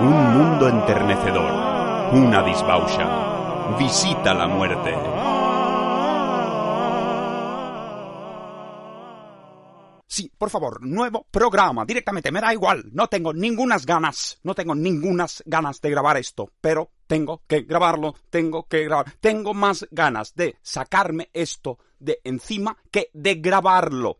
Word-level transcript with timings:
Un 0.00 0.34
mundo 0.34 0.68
enternecedor. 0.68 1.52
Una 2.12 2.42
disbaucha. 2.42 3.76
Visita 3.78 4.34
la 4.34 4.48
muerte. 4.48 4.92
Sí, 10.14 10.30
por 10.38 10.50
favor, 10.50 10.84
nuevo 10.86 11.26
programa, 11.28 11.84
directamente, 11.84 12.30
me 12.30 12.40
da 12.40 12.52
igual, 12.52 12.84
no 12.92 13.08
tengo 13.08 13.32
ningunas 13.32 13.84
ganas, 13.84 14.38
no 14.44 14.54
tengo 14.54 14.74
ningunas 14.74 15.42
ganas 15.44 15.80
de 15.80 15.90
grabar 15.90 16.16
esto, 16.16 16.52
pero 16.60 16.90
tengo 17.08 17.42
que 17.48 17.62
grabarlo, 17.62 18.14
tengo 18.30 18.68
que 18.68 18.84
grabar, 18.84 19.12
tengo 19.20 19.54
más 19.54 19.88
ganas 19.90 20.34
de 20.36 20.56
sacarme 20.62 21.30
esto 21.32 21.78
de 21.98 22.20
encima 22.22 22.76
que 22.92 23.10
de 23.12 23.34
grabarlo. 23.36 24.18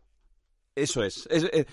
Eso 0.75 1.03
es, 1.03 1.25
es- 1.31 1.45
es- 1.53 1.65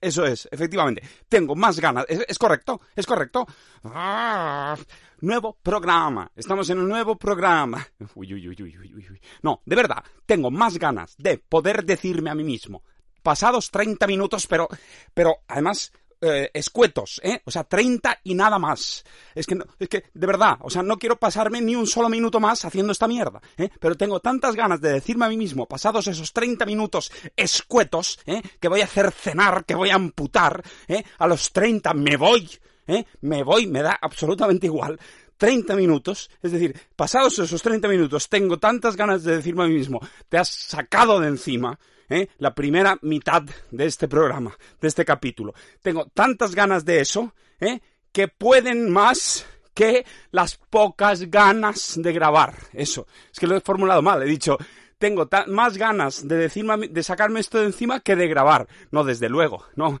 eso 0.00 0.24
es, 0.24 0.48
efectivamente. 0.50 1.02
Tengo 1.28 1.54
más 1.54 1.78
ganas. 1.78 2.06
¿Es, 2.08 2.38
correcto? 2.38 2.80
¿Es 2.96 3.04
correcto? 3.06 3.46
Ah, 3.84 4.76
nuevo 5.20 5.58
programa. 5.62 6.30
Estamos 6.34 6.68
en 6.70 6.78
un 6.78 6.88
nuevo 6.88 7.16
programa. 7.16 7.86
Uy, 8.14 8.32
uy, 8.34 8.48
uy, 8.48 8.56
uy, 8.62 8.78
uy, 8.78 9.06
uy. 9.10 9.20
No, 9.42 9.60
de 9.66 9.76
verdad, 9.76 10.02
tengo 10.24 10.50
más 10.50 10.78
ganas 10.78 11.14
de 11.18 11.38
poder 11.38 11.84
decirme 11.84 12.30
a 12.30 12.34
mí 12.34 12.44
mismo. 12.44 12.82
Pasados 13.22 13.70
30 13.70 14.06
minutos, 14.06 14.46
pero, 14.46 14.66
pero 15.12 15.38
además 15.48 15.92
eh, 16.20 16.50
escuetos, 16.52 17.20
¿eh? 17.22 17.40
O 17.44 17.50
sea, 17.50 17.64
30 17.64 18.20
y 18.24 18.34
nada 18.34 18.58
más. 18.58 19.04
Es 19.34 19.46
que, 19.46 19.54
no, 19.54 19.64
es 19.78 19.88
que, 19.88 20.04
de 20.12 20.26
verdad, 20.26 20.58
o 20.60 20.70
sea, 20.70 20.82
no 20.82 20.98
quiero 20.98 21.16
pasarme 21.16 21.60
ni 21.60 21.76
un 21.76 21.86
solo 21.86 22.08
minuto 22.08 22.40
más 22.40 22.64
haciendo 22.64 22.92
esta 22.92 23.06
mierda, 23.06 23.40
¿eh? 23.56 23.68
Pero 23.78 23.94
tengo 23.94 24.20
tantas 24.20 24.56
ganas 24.56 24.80
de 24.80 24.92
decirme 24.92 25.26
a 25.26 25.28
mí 25.28 25.36
mismo, 25.36 25.66
pasados 25.66 26.06
esos 26.08 26.32
30 26.32 26.66
minutos 26.66 27.12
escuetos, 27.36 28.18
¿eh? 28.26 28.42
Que 28.60 28.68
voy 28.68 28.80
a 28.80 28.84
hacer 28.84 29.12
cenar, 29.12 29.64
que 29.64 29.74
voy 29.74 29.90
a 29.90 29.94
amputar, 29.94 30.62
¿eh? 30.88 31.04
A 31.18 31.26
los 31.26 31.52
30 31.52 31.94
me 31.94 32.16
voy, 32.16 32.50
¿eh? 32.86 33.04
Me 33.20 33.42
voy, 33.44 33.66
me 33.66 33.82
da 33.82 33.98
absolutamente 34.00 34.66
igual. 34.66 34.98
30 35.38 35.76
minutos, 35.76 36.30
es 36.42 36.52
decir, 36.52 36.78
pasados 36.94 37.38
esos 37.38 37.62
30 37.62 37.88
minutos, 37.88 38.28
tengo 38.28 38.58
tantas 38.58 38.96
ganas 38.96 39.24
de 39.24 39.36
decirme 39.36 39.64
a 39.64 39.68
mí 39.68 39.74
mismo, 39.74 40.00
te 40.28 40.36
has 40.36 40.48
sacado 40.48 41.20
de 41.20 41.28
encima, 41.28 41.78
¿eh? 42.08 42.28
la 42.38 42.54
primera 42.54 42.98
mitad 43.02 43.42
de 43.70 43.86
este 43.86 44.08
programa, 44.08 44.56
de 44.80 44.88
este 44.88 45.04
capítulo. 45.04 45.54
Tengo 45.80 46.06
tantas 46.12 46.54
ganas 46.54 46.84
de 46.84 47.00
eso, 47.00 47.32
¿eh? 47.60 47.80
que 48.12 48.28
pueden 48.28 48.90
más 48.90 49.46
que 49.72 50.04
las 50.32 50.56
pocas 50.56 51.30
ganas 51.30 51.94
de 51.96 52.12
grabar. 52.12 52.54
Eso, 52.72 53.06
es 53.32 53.38
que 53.38 53.46
lo 53.46 53.56
he 53.56 53.60
formulado 53.60 54.02
mal, 54.02 54.22
he 54.22 54.26
dicho, 54.26 54.58
tengo 54.98 55.28
más 55.46 55.78
ganas 55.78 56.26
de 56.26 56.36
decirme, 56.36 56.88
de 56.88 57.02
sacarme 57.04 57.38
esto 57.38 57.58
de 57.58 57.66
encima 57.66 58.00
que 58.00 58.16
de 58.16 58.26
grabar. 58.26 58.66
No, 58.90 59.04
desde 59.04 59.28
luego, 59.28 59.64
no, 59.76 60.00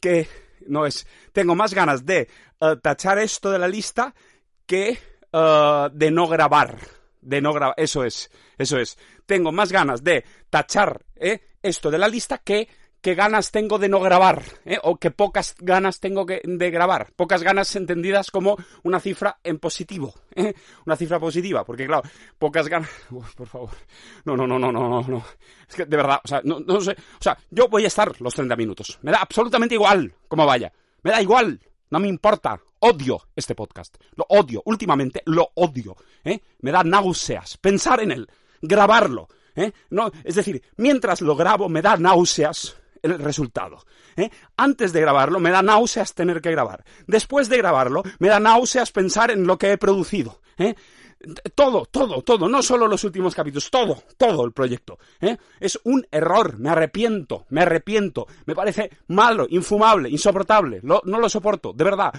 que 0.00 0.28
no 0.66 0.86
es, 0.86 1.06
tengo 1.32 1.54
más 1.54 1.74
ganas 1.74 2.04
de 2.04 2.28
eh, 2.60 2.76
tachar 2.82 3.18
esto 3.18 3.50
de 3.50 3.58
la 3.58 3.68
lista 3.68 4.14
que 4.66 4.98
eh, 5.32 5.88
de 5.92 6.10
no 6.10 6.26
grabar. 6.28 6.78
De 7.20 7.40
no 7.40 7.52
grabar. 7.52 7.74
Eso 7.78 8.04
es. 8.04 8.30
Eso 8.58 8.78
es. 8.78 8.98
Tengo 9.26 9.52
más 9.52 9.72
ganas 9.72 10.04
de 10.04 10.24
tachar 10.50 11.04
¿eh? 11.16 11.40
esto 11.62 11.90
de 11.90 11.98
la 11.98 12.08
lista 12.08 12.38
que, 12.38 12.68
que 13.00 13.14
ganas 13.14 13.50
tengo 13.50 13.78
de 13.78 13.88
no 13.88 14.00
grabar. 14.00 14.42
¿eh? 14.66 14.78
O 14.82 14.96
que 14.96 15.10
pocas 15.10 15.54
ganas 15.58 16.00
tengo 16.00 16.26
que- 16.26 16.42
de 16.44 16.70
grabar. 16.70 17.12
Pocas 17.16 17.42
ganas 17.42 17.74
entendidas 17.76 18.30
como 18.30 18.56
una 18.82 19.00
cifra 19.00 19.38
en 19.42 19.58
positivo. 19.58 20.14
¿eh? 20.34 20.52
Una 20.84 20.96
cifra 20.96 21.18
positiva. 21.18 21.64
Porque, 21.64 21.86
claro, 21.86 22.02
pocas 22.38 22.68
ganas. 22.68 22.90
Uf, 23.10 23.34
por 23.34 23.48
favor. 23.48 23.70
No, 24.26 24.36
no, 24.36 24.46
no, 24.46 24.58
no, 24.58 24.70
no, 24.70 24.88
no, 24.88 25.02
no. 25.08 25.24
Es 25.68 25.74
que 25.76 25.86
de 25.86 25.96
verdad, 25.96 26.20
o 26.22 26.28
sea, 26.28 26.42
no, 26.44 26.60
no 26.60 26.80
sé. 26.82 26.92
O 26.92 27.22
sea, 27.22 27.36
yo 27.50 27.68
voy 27.68 27.84
a 27.84 27.88
estar 27.88 28.20
los 28.20 28.34
30 28.34 28.54
minutos. 28.56 28.98
Me 29.02 29.10
da 29.12 29.18
absolutamente 29.22 29.74
igual 29.74 30.14
cómo 30.28 30.44
vaya. 30.44 30.70
Me 31.02 31.10
da 31.10 31.22
igual. 31.22 31.58
No 31.90 31.98
me 32.00 32.08
importa. 32.08 32.60
Odio 32.86 33.18
este 33.34 33.54
podcast. 33.54 33.96
Lo 34.14 34.26
odio. 34.28 34.60
Últimamente 34.66 35.22
lo 35.24 35.52
odio. 35.54 35.96
¿eh? 36.22 36.38
Me 36.60 36.70
da 36.70 36.84
náuseas. 36.84 37.56
Pensar 37.56 38.00
en 38.00 38.12
él. 38.12 38.28
Grabarlo. 38.60 39.26
¿eh? 39.56 39.72
Es 40.22 40.34
decir, 40.34 40.62
mientras 40.76 41.22
lo 41.22 41.34
grabo 41.34 41.70
me 41.70 41.80
da 41.80 41.96
náuseas 41.96 42.76
el 43.00 43.18
resultado. 43.20 43.78
¿eh? 44.16 44.28
Antes 44.58 44.92
de 44.92 45.00
grabarlo 45.00 45.40
me 45.40 45.50
da 45.50 45.62
náuseas 45.62 46.12
tener 46.12 46.42
que 46.42 46.50
grabar. 46.50 46.84
Después 47.06 47.48
de 47.48 47.56
grabarlo 47.56 48.02
me 48.18 48.28
da 48.28 48.38
náuseas 48.38 48.92
pensar 48.92 49.30
en 49.30 49.46
lo 49.46 49.56
que 49.56 49.72
he 49.72 49.78
producido. 49.78 50.42
Todo, 51.54 51.86
todo, 51.86 52.20
todo, 52.20 52.50
no 52.50 52.62
solo 52.62 52.86
los 52.86 53.02
últimos 53.02 53.34
capítulos, 53.34 53.70
todo, 53.70 54.02
todo 54.18 54.44
el 54.44 54.52
proyecto. 54.52 54.98
Es 55.58 55.80
un 55.84 56.06
error, 56.10 56.58
me 56.58 56.68
arrepiento, 56.68 57.46
me 57.48 57.62
arrepiento, 57.62 58.26
me 58.44 58.54
parece 58.54 58.90
malo, 59.06 59.46
infumable, 59.48 60.10
insoportable, 60.10 60.80
no 60.82 61.00
lo 61.02 61.30
soporto, 61.30 61.72
de 61.72 61.84
verdad. 61.84 62.12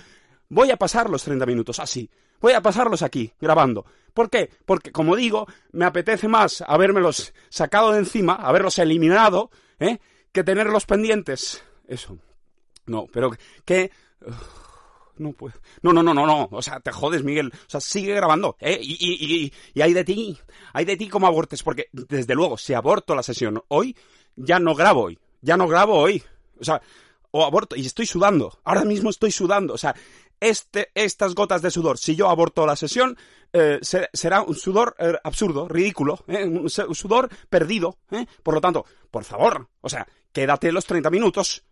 Voy 0.49 0.71
a 0.71 0.77
pasar 0.77 1.09
los 1.09 1.23
30 1.23 1.45
minutos 1.45 1.79
así, 1.79 2.09
voy 2.39 2.53
a 2.53 2.61
pasarlos 2.61 3.01
aquí, 3.01 3.31
grabando. 3.39 3.85
¿Por 4.13 4.29
qué? 4.29 4.49
Porque, 4.65 4.91
como 4.91 5.15
digo, 5.15 5.47
me 5.71 5.85
apetece 5.85 6.27
más 6.27 6.63
habérmelos 6.65 7.33
sacado 7.49 7.91
de 7.91 7.99
encima, 7.99 8.35
haberlos 8.35 8.79
eliminado, 8.79 9.51
¿eh? 9.79 9.99
que 10.31 10.43
tenerlos 10.43 10.85
pendientes. 10.85 11.63
Eso. 11.87 12.17
No, 12.85 13.07
pero 13.11 13.31
que... 13.65 13.91
No 15.17 15.31
puedo. 15.31 15.53
No, 15.81 15.93
no, 15.93 16.03
no, 16.03 16.13
no, 16.13 16.25
no. 16.27 16.49
O 16.51 16.61
sea, 16.61 16.79
te 16.81 16.91
jodes, 16.91 17.23
Miguel. 17.23 17.51
O 17.53 17.69
sea, 17.69 17.79
sigue 17.79 18.13
grabando. 18.13 18.57
¿eh? 18.59 18.77
Y, 18.81 18.97
y, 18.99 19.45
y, 19.45 19.53
y 19.73 19.81
hay 19.81 19.93
de 19.93 20.03
ti. 20.03 20.37
Hay 20.73 20.83
de 20.83 20.97
ti 20.97 21.07
como 21.07 21.25
abortes. 21.27 21.63
Porque, 21.63 21.87
desde 21.93 22.35
luego, 22.35 22.57
si 22.57 22.73
aborto 22.73 23.15
la 23.15 23.23
sesión 23.23 23.63
hoy, 23.69 23.95
ya 24.35 24.59
no 24.59 24.75
grabo 24.75 25.03
hoy. 25.03 25.19
Ya 25.41 25.55
no 25.55 25.67
grabo 25.67 25.95
hoy. 25.95 26.21
O 26.59 26.65
sea, 26.65 26.81
o 27.31 27.45
aborto. 27.45 27.77
Y 27.77 27.85
estoy 27.85 28.05
sudando. 28.05 28.59
Ahora 28.65 28.83
mismo 28.83 29.09
estoy 29.09 29.31
sudando. 29.31 29.73
O 29.73 29.77
sea, 29.77 29.95
este, 30.39 30.89
estas 30.95 31.35
gotas 31.35 31.61
de 31.61 31.71
sudor, 31.71 31.97
si 31.97 32.15
yo 32.15 32.29
aborto 32.29 32.65
la 32.65 32.75
sesión, 32.75 33.17
eh, 33.53 33.79
se- 33.81 34.09
será 34.13 34.41
un 34.41 34.55
sudor 34.55 34.95
eh, 34.99 35.13
absurdo, 35.23 35.67
ridículo, 35.67 36.19
¿eh? 36.27 36.43
un, 36.45 36.69
sudor 36.69 37.29
perdido. 37.49 37.97
Por 38.43 38.53
lo 38.55 38.61
tanto, 38.61 38.85
por 39.11 39.23
favor, 39.23 39.67
o 39.81 39.89
sea, 39.89 40.07
quédate 40.31 40.71
los 40.71 40.85
30 40.85 41.09
minutos. 41.09 41.63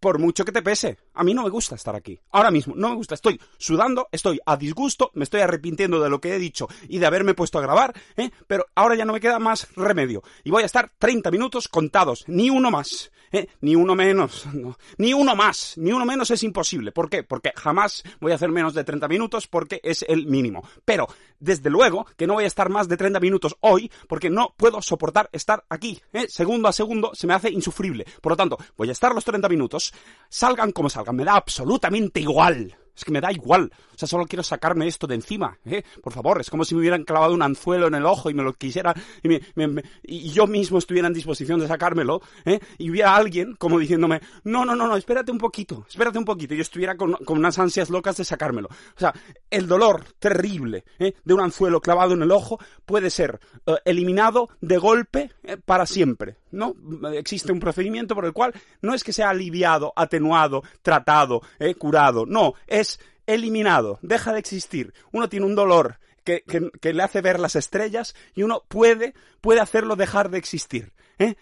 por 0.00 0.18
mucho 0.18 0.46
que 0.46 0.52
te 0.52 0.62
pese. 0.62 0.96
A 1.14 1.24
mí 1.24 1.34
no 1.34 1.42
me 1.42 1.50
gusta 1.50 1.74
estar 1.74 1.94
aquí. 1.94 2.18
Ahora 2.30 2.50
mismo, 2.50 2.74
no 2.76 2.90
me 2.90 2.94
gusta. 2.94 3.14
Estoy 3.14 3.40
sudando, 3.58 4.08
estoy 4.12 4.40
a 4.46 4.56
disgusto, 4.56 5.10
me 5.14 5.24
estoy 5.24 5.40
arrepintiendo 5.40 6.00
de 6.00 6.10
lo 6.10 6.20
que 6.20 6.34
he 6.34 6.38
dicho 6.38 6.68
y 6.88 6.98
de 6.98 7.06
haberme 7.06 7.34
puesto 7.34 7.58
a 7.58 7.62
grabar, 7.62 7.94
¿eh? 8.16 8.30
pero 8.46 8.66
ahora 8.74 8.94
ya 8.94 9.04
no 9.04 9.12
me 9.12 9.20
queda 9.20 9.38
más 9.38 9.68
remedio. 9.76 10.22
Y 10.44 10.50
voy 10.50 10.62
a 10.62 10.66
estar 10.66 10.92
30 10.98 11.30
minutos 11.30 11.68
contados, 11.68 12.24
ni 12.28 12.50
uno 12.50 12.70
más, 12.70 13.10
¿eh? 13.32 13.48
ni 13.60 13.74
uno 13.74 13.94
menos, 13.94 14.46
no. 14.52 14.78
ni 14.98 15.12
uno 15.12 15.34
más, 15.34 15.76
ni 15.76 15.92
uno 15.92 16.04
menos 16.04 16.30
es 16.30 16.42
imposible. 16.42 16.92
¿Por 16.92 17.08
qué? 17.08 17.22
Porque 17.22 17.52
jamás 17.56 18.02
voy 18.20 18.32
a 18.32 18.36
hacer 18.36 18.50
menos 18.50 18.74
de 18.74 18.84
30 18.84 19.08
minutos 19.08 19.46
porque 19.46 19.80
es 19.82 20.04
el 20.08 20.26
mínimo. 20.26 20.62
Pero, 20.84 21.08
desde 21.38 21.70
luego, 21.70 22.06
que 22.16 22.26
no 22.26 22.34
voy 22.34 22.44
a 22.44 22.48
estar 22.48 22.68
más 22.68 22.88
de 22.88 22.96
30 22.96 23.20
minutos 23.20 23.56
hoy 23.60 23.90
porque 24.08 24.30
no 24.30 24.54
puedo 24.56 24.82
soportar 24.82 25.28
estar 25.32 25.64
aquí. 25.68 26.00
¿eh? 26.12 26.26
Segundo 26.28 26.68
a 26.68 26.72
segundo 26.72 27.12
se 27.14 27.26
me 27.26 27.34
hace 27.34 27.50
insufrible. 27.50 28.04
Por 28.20 28.32
lo 28.32 28.36
tanto, 28.36 28.58
voy 28.76 28.88
a 28.88 28.92
estar 28.92 29.14
los 29.14 29.24
30 29.24 29.48
minutos, 29.48 29.92
salgan 30.28 30.72
como 30.72 30.90
salgan, 30.90 30.99
me 31.12 31.24
da 31.24 31.34
absolutamente 31.34 32.20
igual. 32.20 32.76
Es 32.96 33.04
que 33.04 33.12
me 33.12 33.20
da 33.20 33.32
igual. 33.32 33.72
O 33.94 33.98
sea, 33.98 34.08
solo 34.08 34.26
quiero 34.26 34.42
sacarme 34.42 34.86
esto 34.86 35.06
de 35.06 35.14
encima, 35.14 35.58
¿eh? 35.64 35.82
Por 36.02 36.12
favor, 36.12 36.40
es 36.40 36.50
como 36.50 36.64
si 36.64 36.74
me 36.74 36.80
hubieran 36.80 37.04
clavado 37.04 37.34
un 37.34 37.42
anzuelo 37.42 37.88
en 37.88 37.94
el 37.94 38.06
ojo 38.06 38.30
y 38.30 38.34
me 38.34 38.42
lo 38.42 38.52
quisiera, 38.54 38.94
y, 39.22 40.30
yo 40.30 40.46
mismo 40.46 40.78
estuviera 40.78 41.08
en 41.08 41.14
disposición 41.14 41.60
de 41.60 41.68
sacármelo, 41.68 42.22
¿eh? 42.44 42.60
Y 42.78 42.90
hubiera 42.90 43.14
alguien 43.14 43.54
como 43.56 43.78
diciéndome, 43.78 44.20
no, 44.44 44.64
no, 44.64 44.74
no, 44.74 44.86
no, 44.86 44.96
espérate 44.96 45.30
un 45.30 45.38
poquito, 45.38 45.84
espérate 45.88 46.18
un 46.18 46.24
poquito. 46.24 46.54
Y 46.54 46.58
yo 46.58 46.62
estuviera 46.62 46.96
con, 46.96 47.12
con 47.12 47.38
unas 47.38 47.58
ansias 47.58 47.90
locas 47.90 48.16
de 48.16 48.24
sacármelo. 48.24 48.68
O 48.68 48.98
sea, 48.98 49.12
el 49.50 49.66
dolor 49.66 50.04
terrible 50.18 50.84
¿eh? 50.98 51.14
de 51.24 51.34
un 51.34 51.40
anzuelo 51.40 51.80
clavado 51.80 52.14
en 52.14 52.22
el 52.22 52.30
ojo 52.30 52.58
puede 52.86 53.10
ser 53.10 53.40
eh, 53.66 53.74
eliminado 53.84 54.48
de 54.60 54.78
golpe 54.78 55.30
para 55.64 55.86
siempre, 55.86 56.36
¿no? 56.52 56.74
Existe 57.12 57.52
un 57.52 57.60
procedimiento 57.60 58.14
por 58.14 58.24
el 58.24 58.32
cual 58.32 58.52
no 58.82 58.94
es 58.94 59.04
que 59.04 59.12
sea 59.12 59.30
aliviado, 59.30 59.92
atenuado, 59.96 60.62
tratado, 60.82 61.42
curado, 61.78 62.24
no, 62.26 62.54
es 62.66 62.89
eliminado, 63.26 63.98
deja 64.02 64.32
de 64.32 64.38
existir. 64.40 64.92
Uno 65.12 65.28
tiene 65.28 65.46
un 65.46 65.54
dolor 65.54 65.98
que, 66.24 66.42
que- 66.42 66.92
le 66.92 67.02
hace 67.02 67.20
ver 67.20 67.40
las 67.40 67.56
estrellas 67.56 68.14
y 68.34 68.42
uno 68.42 68.64
puede, 68.68 69.14
puede 69.40 69.60
hacerlo 69.60 69.96
dejar 69.96 70.30
de 70.30 70.38
existir. 70.38 70.92
¿eh? 71.18 71.36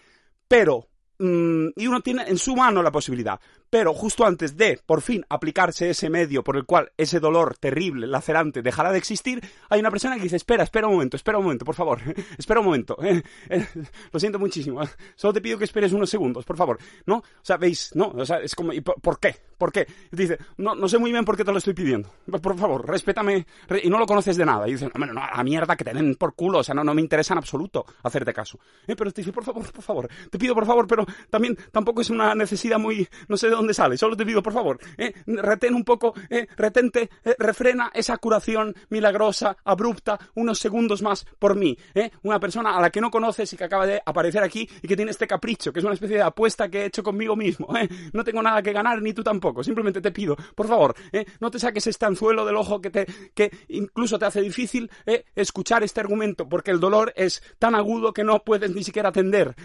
Pero, 0.47 0.87
mm, 1.19 1.67
y 1.75 1.87
uno 1.87 2.01
tiene 2.01 2.23
en 2.27 2.37
su 2.37 2.55
mano 2.55 2.81
la 2.83 2.91
posibilidad. 2.91 3.39
Pero 3.69 3.93
justo 3.93 4.25
antes 4.25 4.57
de, 4.57 4.79
por 4.85 5.01
fin, 5.01 5.25
aplicarse 5.29 5.89
ese 5.91 6.09
medio 6.09 6.43
por 6.43 6.57
el 6.57 6.65
cual 6.65 6.91
ese 6.97 7.19
dolor 7.19 7.55
terrible, 7.59 8.07
lacerante, 8.07 8.61
dejará 8.61 8.91
de 8.91 8.97
existir, 8.97 9.41
hay 9.69 9.79
una 9.79 9.91
persona 9.91 10.15
que 10.15 10.23
dice, 10.23 10.35
espera, 10.37 10.63
espera 10.63 10.87
un 10.87 10.93
momento, 10.93 11.15
espera 11.17 11.37
un 11.37 11.43
momento, 11.43 11.65
por 11.65 11.75
favor, 11.75 11.99
espera 12.37 12.59
un 12.61 12.65
momento. 12.65 12.97
eh, 13.03 13.21
eh, 13.49 13.65
lo 14.11 14.19
siento 14.19 14.39
muchísimo, 14.39 14.81
solo 15.15 15.33
te 15.33 15.41
pido 15.41 15.57
que 15.57 15.65
esperes 15.65 15.93
unos 15.93 16.09
segundos, 16.09 16.45
por 16.45 16.57
favor. 16.57 16.79
¿No? 17.05 17.17
O 17.17 17.23
sea, 17.43 17.57
veis, 17.57 17.91
¿no? 17.93 18.07
O 18.09 18.25
sea, 18.25 18.37
es 18.39 18.55
como, 18.55 18.73
¿y 18.73 18.81
por, 18.81 19.19
qué? 19.19 19.35
¿Por 19.57 19.71
qué? 19.71 19.85
Y 20.11 20.15
dice, 20.15 20.37
no, 20.57 20.73
no 20.75 20.87
sé 20.87 20.97
muy 20.97 21.11
bien 21.11 21.25
por 21.25 21.37
qué 21.37 21.43
te 21.45 21.51
lo 21.51 21.57
estoy 21.57 21.73
pidiendo. 21.73 22.09
Por 22.41 22.57
favor, 22.57 22.87
respétame. 22.87 23.45
re- 23.67 23.81
y 23.83 23.89
no 23.89 23.99
lo 23.99 24.05
conoces 24.05 24.37
de 24.37 24.45
nada. 24.45 24.67
Y 24.67 24.71
dice, 24.73 24.89
hombre, 24.93 25.13
no, 25.13 25.21
a 25.21 25.43
mierda 25.43 25.75
que 25.75 25.83
te 25.83 25.93
den 25.93 26.15
por 26.15 26.33
culo. 26.35 26.59
O 26.59 26.63
sea, 26.63 26.73
no, 26.73 26.83
no 26.83 26.93
me 26.93 27.01
interesa 27.01 27.33
en 27.33 27.39
absoluto 27.39 27.85
hacerte 28.03 28.33
caso. 28.33 28.59
Eh, 28.87 28.95
pero 28.95 29.11
te 29.11 29.21
dice, 29.21 29.31
por 29.33 29.43
favor, 29.43 29.71
por 29.71 29.83
favor. 29.83 30.09
Te 30.31 30.37
pido 30.39 30.53
por 30.55 30.65
favor, 30.65 30.87
pero 30.87 31.05
también 31.29 31.57
tampoco 31.71 32.01
es 32.01 32.09
una 32.09 32.33
necesidad 32.35 32.79
muy, 32.79 33.07
no 33.27 33.37
sé 33.37 33.49
de 33.49 33.58
dónde 33.59 33.73
sale. 33.73 33.97
Solo 33.97 34.15
te 34.15 34.25
pido, 34.25 34.41
por 34.41 34.53
favor, 34.53 34.79
eh, 34.97 35.13
retén 35.27 35.75
un 35.75 35.83
poco, 35.83 36.13
eh, 36.29 36.47
retente, 36.57 37.09
eh, 37.23 37.35
refrena 37.37 37.91
esa 37.93 38.17
curación 38.17 38.75
milagrosa, 38.89 39.57
abrupta, 39.63 40.19
unos 40.35 40.59
segundos 40.59 41.01
más 41.01 41.25
por 41.37 41.55
mí. 41.55 41.77
¿eh? 41.93 42.11
Una 42.23 42.39
persona 42.39 42.77
a 42.77 42.81
la 42.81 42.89
que 42.89 43.01
no 43.01 43.11
conoces 43.11 43.51
y 43.53 43.57
que 43.57 43.65
acaba 43.65 43.85
de 43.85 44.01
aparecer 44.05 44.43
aquí 44.43 44.67
y 44.81 44.87
que 44.87 44.95
tiene 44.95 45.11
este 45.11 45.27
capricho, 45.27 45.71
que 45.71 45.79
es 45.79 45.85
una 45.85 45.93
especie 45.93 46.17
de 46.17 46.23
apuesta 46.23 46.69
que 46.69 46.81
he 46.81 46.85
hecho 46.85 47.03
conmigo 47.03 47.35
mismo. 47.35 47.67
No 48.13 48.23
tengo 48.23 48.41
nada 48.41 48.61
que 48.61 48.73
ganar, 48.73 49.01
ni 49.01 49.13
tú 49.13 49.23
tampoco. 49.23 49.63
Simplemente 49.63 50.01
te 50.01 50.11
pido, 50.11 50.35
por 50.55 50.67
favor, 50.67 50.95
no 51.39 51.51
te 51.51 51.59
saques 51.59 51.85
este 51.87 52.05
anzuelo 52.05 52.45
del 52.45 52.55
ojo 52.55 52.81
que, 52.81 52.89
te, 52.89 53.05
que 53.33 53.51
incluso 53.69 54.17
te 54.17 54.25
hace 54.25 54.41
difícil 54.41 54.89
escuchar 55.35 55.83
este 55.83 55.99
argumento, 55.99 56.47
porque 56.47 56.71
el 56.71 56.79
dolor 56.79 57.13
es 57.15 57.41
tan 57.57 57.75
agudo 57.75 58.13
que 58.13 58.23
no 58.23 58.39
puedes 58.43 58.73
ni 58.73 58.83
siquiera 58.83 59.09
atender. 59.09 59.55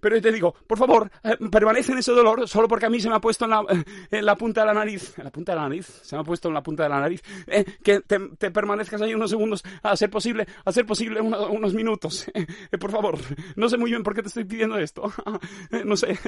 Pero 0.00 0.20
te 0.20 0.32
digo, 0.32 0.54
por 0.66 0.78
favor, 0.78 1.10
permanece 1.50 1.92
en 1.92 1.98
ese 1.98 2.12
dolor 2.12 2.48
solo 2.48 2.68
porque 2.68 2.86
a 2.86 2.90
mí 2.90 3.00
se 3.00 3.08
me 3.08 3.16
ha 3.16 3.20
puesto 3.20 3.41
en 3.44 3.50
la, 3.50 3.64
en 4.10 4.24
la 4.26 4.36
punta 4.36 4.60
de 4.62 4.66
la 4.68 4.74
nariz. 4.74 5.18
En 5.18 5.24
la 5.24 5.30
punta 5.30 5.52
de 5.52 5.56
la 5.56 5.62
nariz. 5.68 5.86
Se 6.02 6.16
me 6.16 6.20
ha 6.22 6.24
puesto 6.24 6.48
en 6.48 6.54
la 6.54 6.62
punta 6.62 6.82
de 6.84 6.88
la 6.88 7.00
nariz. 7.00 7.22
¿eh? 7.46 7.64
que 7.82 8.00
te, 8.00 8.18
te 8.38 8.50
permanezcas 8.50 9.00
ahí 9.02 9.14
unos 9.14 9.30
segundos, 9.30 9.62
a 9.82 9.96
ser 9.96 10.10
posible, 10.10 10.46
a 10.64 10.72
ser 10.72 10.86
posible 10.86 11.20
uno- 11.20 11.48
unos 11.50 11.74
minutos. 11.74 12.26
Eh, 12.72 12.78
por 12.78 12.90
favor, 12.90 13.18
no 13.56 13.68
sé 13.68 13.76
muy 13.76 13.90
bien 13.90 14.02
por 14.02 14.14
qué 14.14 14.22
te 14.22 14.28
estoy 14.28 14.44
pidiendo 14.44 14.78
esto. 14.78 15.12
Eh, 15.70 15.82
no 15.84 15.96
sé. 15.96 16.18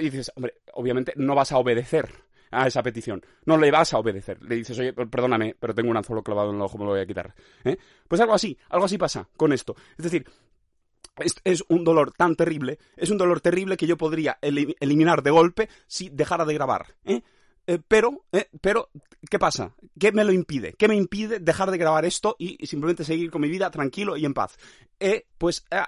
Y 0.00 0.04
dices, 0.04 0.30
hombre, 0.36 0.54
obviamente 0.74 1.12
no 1.16 1.34
vas 1.34 1.52
a 1.52 1.58
obedecer 1.58 2.08
a 2.50 2.66
esa 2.66 2.82
petición. 2.82 3.24
No 3.44 3.56
le 3.56 3.70
vas 3.70 3.92
a 3.94 3.98
obedecer. 3.98 4.40
Le 4.42 4.56
dices, 4.56 4.78
oye, 4.78 4.92
perdóname, 4.92 5.56
pero 5.58 5.74
tengo 5.74 5.90
un 5.90 5.96
anzuelo 5.96 6.22
clavado 6.22 6.50
en 6.50 6.56
el 6.56 6.62
ojo, 6.62 6.78
me 6.78 6.84
lo 6.84 6.90
voy 6.90 7.00
a 7.00 7.06
quitar. 7.06 7.34
¿Eh? 7.64 7.76
Pues 8.08 8.20
algo 8.20 8.34
así, 8.34 8.56
algo 8.70 8.84
así 8.86 8.96
pasa 8.98 9.28
con 9.36 9.52
esto. 9.52 9.74
Es 9.98 10.04
decir, 10.04 10.24
es, 11.44 11.64
un 11.68 11.84
dolor 11.84 12.12
tan 12.12 12.36
terrible, 12.36 12.78
es 12.96 13.10
un 13.10 13.18
dolor 13.18 13.40
terrible 13.40 13.76
que 13.76 13.86
yo 13.86 13.96
podría 13.96 14.38
eli- 14.40 14.76
eliminar 14.80 15.22
de 15.22 15.30
golpe 15.30 15.68
si 15.86 16.08
dejara 16.10 16.44
de 16.44 16.54
grabar. 16.54 16.94
¿eh? 17.04 17.22
Eh, 17.66 17.80
pero, 17.86 18.24
eh, 18.32 18.48
pero, 18.60 18.90
¿qué 19.28 19.38
pasa? 19.38 19.74
¿Qué 19.98 20.12
me 20.12 20.24
lo 20.24 20.32
impide? 20.32 20.74
¿Qué 20.74 20.86
me 20.88 20.94
impide 20.94 21.40
dejar 21.40 21.70
de 21.70 21.78
grabar 21.78 22.04
esto 22.04 22.36
y, 22.38 22.64
simplemente 22.66 23.04
seguir 23.04 23.30
con 23.30 23.40
mi 23.42 23.48
vida 23.48 23.70
tranquilo 23.70 24.16
y 24.16 24.24
en 24.24 24.34
paz? 24.34 24.56
Eh, 25.00 25.26
pues 25.36 25.64
eh, 25.70 25.78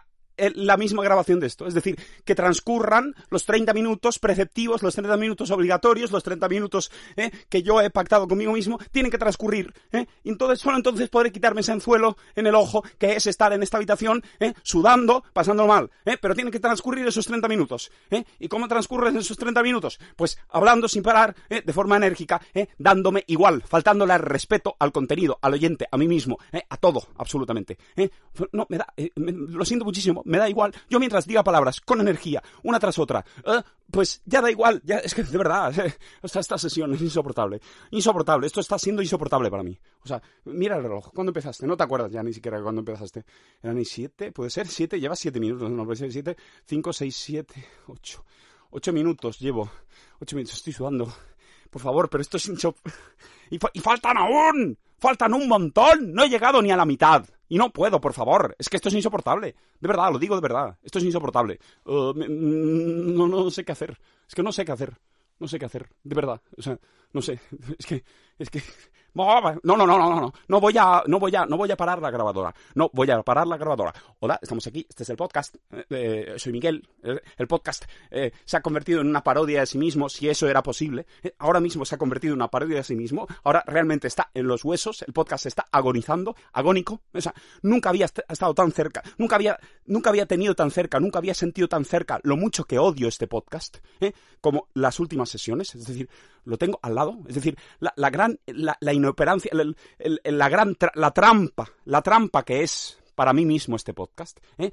la 0.54 0.76
misma 0.76 1.02
grabación 1.02 1.40
de 1.40 1.46
esto. 1.46 1.66
Es 1.66 1.74
decir, 1.74 1.98
que 2.24 2.34
transcurran 2.34 3.14
los 3.30 3.44
30 3.44 3.72
minutos 3.74 4.18
preceptivos, 4.18 4.82
los 4.82 4.94
30 4.94 5.16
minutos 5.16 5.50
obligatorios, 5.50 6.10
los 6.10 6.22
30 6.22 6.48
minutos 6.48 6.90
eh, 7.16 7.30
que 7.48 7.62
yo 7.62 7.80
he 7.80 7.90
pactado 7.90 8.26
conmigo 8.28 8.52
mismo, 8.52 8.78
tienen 8.90 9.10
que 9.10 9.18
transcurrir. 9.18 9.72
¿eh? 9.92 10.06
Entonces, 10.24 10.60
solo 10.60 10.76
entonces 10.76 11.08
podré 11.08 11.32
quitarme 11.32 11.60
ese 11.60 11.72
anzuelo 11.72 12.16
en 12.36 12.46
el 12.46 12.54
ojo, 12.54 12.82
que 12.98 13.16
es 13.16 13.26
estar 13.26 13.52
en 13.52 13.62
esta 13.62 13.76
habitación 13.76 14.22
¿eh? 14.40 14.52
sudando, 14.62 15.24
pasándolo 15.32 15.68
mal. 15.68 15.90
¿eh? 16.04 16.16
Pero 16.20 16.34
tienen 16.34 16.52
que 16.52 16.60
transcurrir 16.60 17.06
esos 17.06 17.26
30 17.26 17.48
minutos. 17.48 17.90
¿eh? 18.10 18.24
¿Y 18.38 18.48
cómo 18.48 18.68
transcurren 18.68 19.16
esos 19.16 19.36
30 19.36 19.62
minutos? 19.62 19.98
Pues 20.16 20.38
hablando 20.50 20.88
sin 20.88 21.02
parar, 21.02 21.34
¿eh? 21.50 21.62
de 21.64 21.72
forma 21.72 21.96
enérgica, 21.96 22.40
¿eh? 22.54 22.68
dándome 22.78 23.24
igual, 23.26 23.62
faltándole 23.66 24.12
al 24.12 24.20
respeto 24.22 24.76
al 24.78 24.92
contenido, 24.92 25.38
al 25.42 25.54
oyente, 25.54 25.86
a 25.90 25.96
mí 25.96 26.06
mismo, 26.08 26.38
¿eh? 26.52 26.62
a 26.68 26.76
todo, 26.76 27.02
absolutamente. 27.16 27.78
¿eh? 27.96 28.10
No, 28.52 28.66
me 28.68 28.78
da, 28.78 28.86
eh, 28.96 29.10
me- 29.16 29.32
lo 29.32 29.64
siento 29.64 29.84
muchísimo, 29.84 30.22
me 30.28 30.38
da 30.38 30.48
igual. 30.48 30.72
Yo 30.88 30.98
mientras 30.98 31.26
diga 31.26 31.42
palabras 31.42 31.80
con 31.80 32.00
energía, 32.00 32.42
una 32.62 32.78
tras 32.78 32.98
otra, 32.98 33.24
¿eh? 33.44 33.62
pues 33.90 34.22
ya 34.24 34.40
da 34.40 34.50
igual, 34.50 34.80
ya, 34.84 34.98
es 34.98 35.14
que 35.14 35.22
de 35.24 35.36
verdad, 35.38 35.72
o 36.22 36.28
sea, 36.28 36.40
esta 36.40 36.58
sesión 36.58 36.92
es 36.94 37.00
insoportable. 37.00 37.60
Insoportable, 37.90 38.46
esto 38.46 38.60
está 38.60 38.78
siendo 38.78 39.02
insoportable 39.02 39.50
para 39.50 39.62
mí. 39.62 39.78
O 40.04 40.08
sea, 40.08 40.22
mira 40.44 40.76
el 40.76 40.82
reloj, 40.82 41.10
¿cuándo 41.12 41.30
empezaste? 41.30 41.66
No 41.66 41.76
te 41.76 41.82
acuerdas 41.82 42.12
ya 42.12 42.22
ni 42.22 42.32
siquiera 42.32 42.60
cuándo 42.62 42.80
empezaste. 42.80 43.24
¿Eran 43.62 43.84
siete? 43.84 44.30
¿Puede 44.32 44.50
ser? 44.50 44.66
¿Siete? 44.68 45.00
Llevas 45.00 45.18
siete 45.18 45.40
minutos, 45.40 45.70
no 45.70 45.84
puede 45.84 45.96
ser 45.96 46.12
siete, 46.12 46.36
cinco, 46.66 46.92
seis, 46.92 47.16
siete, 47.16 47.66
ocho. 47.86 48.24
Ocho 48.70 48.92
minutos 48.92 49.38
llevo. 49.38 49.70
Ocho 50.20 50.36
minutos, 50.36 50.56
estoy 50.58 50.74
sudando. 50.74 51.10
Por 51.70 51.80
favor, 51.82 52.08
pero 52.10 52.20
esto 52.22 52.36
es 52.36 52.46
insop... 52.48 52.76
Y, 53.50 53.58
fa- 53.58 53.70
y 53.72 53.80
faltan 53.80 54.18
aún. 54.18 54.76
Faltan 54.98 55.32
un 55.32 55.48
montón. 55.48 56.12
No 56.12 56.22
he 56.22 56.28
llegado 56.28 56.60
ni 56.60 56.70
a 56.70 56.76
la 56.76 56.84
mitad. 56.84 57.24
Y 57.48 57.56
no 57.58 57.70
puedo, 57.70 58.00
por 58.00 58.12
favor. 58.12 58.54
Es 58.58 58.68
que 58.68 58.76
esto 58.76 58.88
es 58.88 58.94
insoportable. 58.94 59.54
De 59.80 59.88
verdad, 59.88 60.12
lo 60.12 60.18
digo 60.18 60.34
de 60.34 60.40
verdad. 60.42 60.78
Esto 60.82 60.98
es 60.98 61.04
insoportable. 61.04 61.58
Me- 61.86 62.28
mm, 62.28 63.14
no, 63.16 63.26
no 63.28 63.50
sé 63.50 63.64
qué 63.64 63.72
hacer. 63.72 63.98
Es 64.28 64.34
que 64.34 64.42
no 64.42 64.52
sé 64.52 64.64
qué 64.64 64.72
hacer. 64.72 64.94
No 65.38 65.48
sé 65.48 65.58
qué 65.58 65.64
hacer. 65.66 65.88
De 66.02 66.14
verdad. 66.14 66.40
O 66.56 66.62
sea, 66.62 66.78
no 67.12 67.22
sé. 67.22 67.40
Es 67.78 67.86
que... 67.86 68.04
Es 68.38 68.50
que... 68.50 68.62
No, 69.14 69.40
no, 69.40 69.58
no, 69.64 69.76
no, 69.86 69.86
no, 69.98 70.20
no. 70.20 70.32
No 70.46 70.60
voy 70.60 70.76
a, 70.78 71.02
no 71.06 71.18
voy 71.18 71.34
a, 71.34 71.44
no 71.44 71.56
voy 71.56 71.70
a 71.70 71.76
parar 71.76 72.00
la 72.00 72.10
grabadora. 72.10 72.54
No 72.74 72.88
voy 72.92 73.10
a 73.10 73.20
parar 73.22 73.46
la 73.48 73.56
grabadora. 73.56 73.92
Hola, 74.20 74.38
estamos 74.40 74.64
aquí. 74.66 74.86
Este 74.88 75.02
es 75.02 75.10
el 75.10 75.16
podcast. 75.16 75.56
Eh, 75.72 75.84
eh, 75.90 76.34
soy 76.36 76.52
Miguel. 76.52 76.86
Eh, 77.02 77.20
el 77.36 77.48
podcast 77.48 77.84
se 78.44 78.56
ha 78.56 78.60
convertido 78.60 79.00
en 79.00 79.08
una 79.08 79.24
parodia 79.24 79.60
de 79.60 79.66
sí 79.66 79.76
mismo, 79.78 80.08
si 80.08 80.28
eso 80.28 80.46
era 80.46 80.62
posible. 80.62 81.06
Ahora 81.38 81.58
mismo 81.58 81.84
se 81.84 81.94
ha 81.96 81.98
convertido 81.98 82.32
en 82.34 82.38
una 82.38 82.48
parodia 82.48 82.76
de 82.76 82.84
sí 82.84 82.94
mismo. 82.94 83.26
Ahora 83.42 83.64
realmente 83.66 84.06
está 84.06 84.30
en 84.34 84.46
los 84.46 84.64
huesos. 84.64 85.02
El 85.02 85.12
podcast 85.12 85.46
está 85.46 85.66
agonizando, 85.72 86.36
agónico. 86.52 87.00
O 87.12 87.20
sea, 87.20 87.34
nunca 87.62 87.88
había 87.88 88.04
est- 88.04 88.20
estado 88.28 88.54
tan 88.54 88.70
cerca. 88.70 89.02
Nunca 89.16 89.34
había, 89.36 89.58
nunca 89.86 90.10
había 90.10 90.26
tenido 90.26 90.54
tan 90.54 90.70
cerca. 90.70 91.00
Nunca 91.00 91.18
había 91.18 91.34
sentido 91.34 91.66
tan 91.66 91.84
cerca 91.84 92.20
lo 92.22 92.36
mucho 92.36 92.64
que 92.64 92.78
odio 92.78 93.08
este 93.08 93.26
podcast. 93.26 93.78
¿eh? 94.00 94.12
Como 94.40 94.68
las 94.74 95.00
últimas 95.00 95.28
sesiones. 95.28 95.74
Es 95.74 95.86
decir, 95.86 96.08
lo 96.44 96.58
tengo 96.58 96.78
al 96.82 96.94
lado. 96.94 97.18
Es 97.28 97.34
decir, 97.34 97.56
la, 97.80 98.10
gran, 98.10 98.38
la, 98.46 98.92
inoperancia, 98.92 99.50
la 99.54 100.48
gran, 100.48 100.76
la 100.94 101.10
trampa, 101.12 101.68
la 101.84 102.02
trampa 102.02 102.44
que 102.44 102.62
es 102.62 102.98
para 103.14 103.32
mí 103.32 103.44
mismo 103.44 103.76
este 103.76 103.94
podcast. 103.94 104.38
¿eh? 104.58 104.70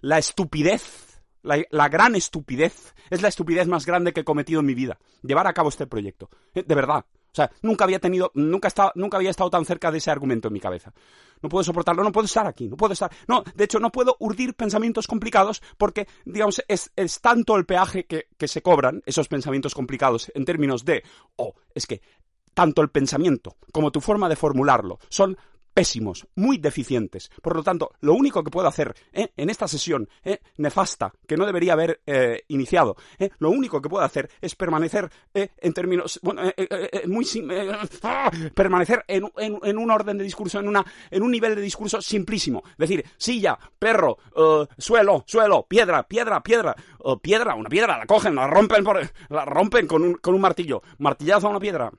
La 0.00 0.18
estupidez, 0.18 1.22
la, 1.42 1.62
la 1.70 1.88
gran 1.88 2.14
estupidez, 2.14 2.94
es 3.08 3.22
la 3.22 3.28
estupidez 3.28 3.66
más 3.66 3.86
grande 3.86 4.12
que 4.12 4.20
he 4.20 4.24
cometido 4.24 4.60
en 4.60 4.66
mi 4.66 4.74
vida. 4.74 4.98
Llevar 5.22 5.46
a 5.46 5.54
cabo 5.54 5.70
este 5.70 5.86
proyecto. 5.86 6.28
¿eh? 6.54 6.62
De 6.62 6.74
verdad. 6.74 7.04
O 7.32 7.34
sea, 7.34 7.50
nunca 7.62 7.84
había 7.84 7.98
tenido, 7.98 8.30
nunca, 8.34 8.68
estaba, 8.68 8.92
nunca 8.94 9.16
había 9.16 9.30
estado 9.30 9.50
tan 9.50 9.64
cerca 9.64 9.90
de 9.90 9.98
ese 9.98 10.10
argumento 10.10 10.48
en 10.48 10.54
mi 10.54 10.60
cabeza. 10.60 10.92
No 11.42 11.48
puedo 11.48 11.64
soportarlo, 11.64 12.02
no 12.02 12.12
puedo 12.12 12.26
estar 12.26 12.46
aquí, 12.46 12.68
no 12.68 12.76
puedo 12.76 12.92
estar. 12.92 13.10
No, 13.28 13.42
de 13.54 13.64
hecho, 13.64 13.78
no 13.78 13.90
puedo 13.90 14.16
urdir 14.20 14.54
pensamientos 14.54 15.06
complicados 15.06 15.62
porque, 15.78 16.06
digamos, 16.24 16.62
es, 16.68 16.92
es 16.96 17.20
tanto 17.20 17.56
el 17.56 17.66
peaje 17.66 18.04
que, 18.04 18.28
que 18.36 18.48
se 18.48 18.62
cobran 18.62 19.02
esos 19.06 19.28
pensamientos 19.28 19.74
complicados 19.74 20.30
en 20.34 20.44
términos 20.44 20.84
de, 20.84 21.02
oh, 21.36 21.54
es 21.74 21.86
que 21.86 22.02
tanto 22.52 22.82
el 22.82 22.90
pensamiento 22.90 23.56
como 23.72 23.92
tu 23.92 24.00
forma 24.00 24.28
de 24.28 24.36
formularlo 24.36 24.98
son 25.08 25.38
pésimos, 25.72 26.26
muy 26.34 26.58
deficientes. 26.58 27.30
Por 27.42 27.56
lo 27.56 27.62
tanto, 27.62 27.92
lo 28.00 28.14
único 28.14 28.42
que 28.42 28.50
puedo 28.50 28.68
hacer 28.68 28.94
¿eh? 29.12 29.28
en 29.36 29.50
esta 29.50 29.68
sesión 29.68 30.08
¿eh? 30.24 30.40
nefasta, 30.56 31.12
que 31.26 31.36
no 31.36 31.46
debería 31.46 31.72
haber 31.74 32.00
eh, 32.06 32.42
iniciado, 32.48 32.96
¿eh? 33.18 33.30
lo 33.38 33.50
único 33.50 33.80
que 33.80 33.88
puedo 33.88 34.04
hacer 34.04 34.30
es 34.40 34.54
permanecer 34.54 35.10
¿eh? 35.34 35.48
en 35.58 35.72
términos, 35.72 36.18
bueno, 36.22 36.42
eh, 36.56 37.02
muy, 37.06 37.26
¡ah! 38.02 38.30
permanecer 38.54 39.04
en, 39.08 39.30
en- 39.38 39.58
en 39.62 39.78
un 39.78 39.90
orden 39.90 40.18
de 40.18 40.24
discurso, 40.24 40.58
en, 40.58 40.68
una, 40.68 40.84
en 41.10 41.22
un 41.22 41.30
nivel 41.30 41.54
de 41.54 41.62
discurso 41.62 42.00
simplísimo. 42.02 42.62
Decir, 42.76 43.04
silla, 43.16 43.58
perro, 43.78 44.18
suelo, 44.78 45.24
suelo, 45.26 45.66
piedra, 45.68 46.02
piedra, 46.06 46.42
piedra, 46.42 46.74
piedra, 47.22 47.54
una 47.54 47.68
piedra, 47.68 47.98
la 47.98 48.06
cogen, 48.06 48.34
la 48.34 48.46
rompen, 48.46 48.84
por, 48.84 49.00
la 49.28 49.44
rompen 49.44 49.86
con 49.86 50.02
un, 50.02 50.14
con 50.14 50.34
un 50.34 50.40
martillo, 50.40 50.82
martillazo 50.98 51.46
a 51.46 51.50
una 51.50 51.60
piedra, 51.60 51.90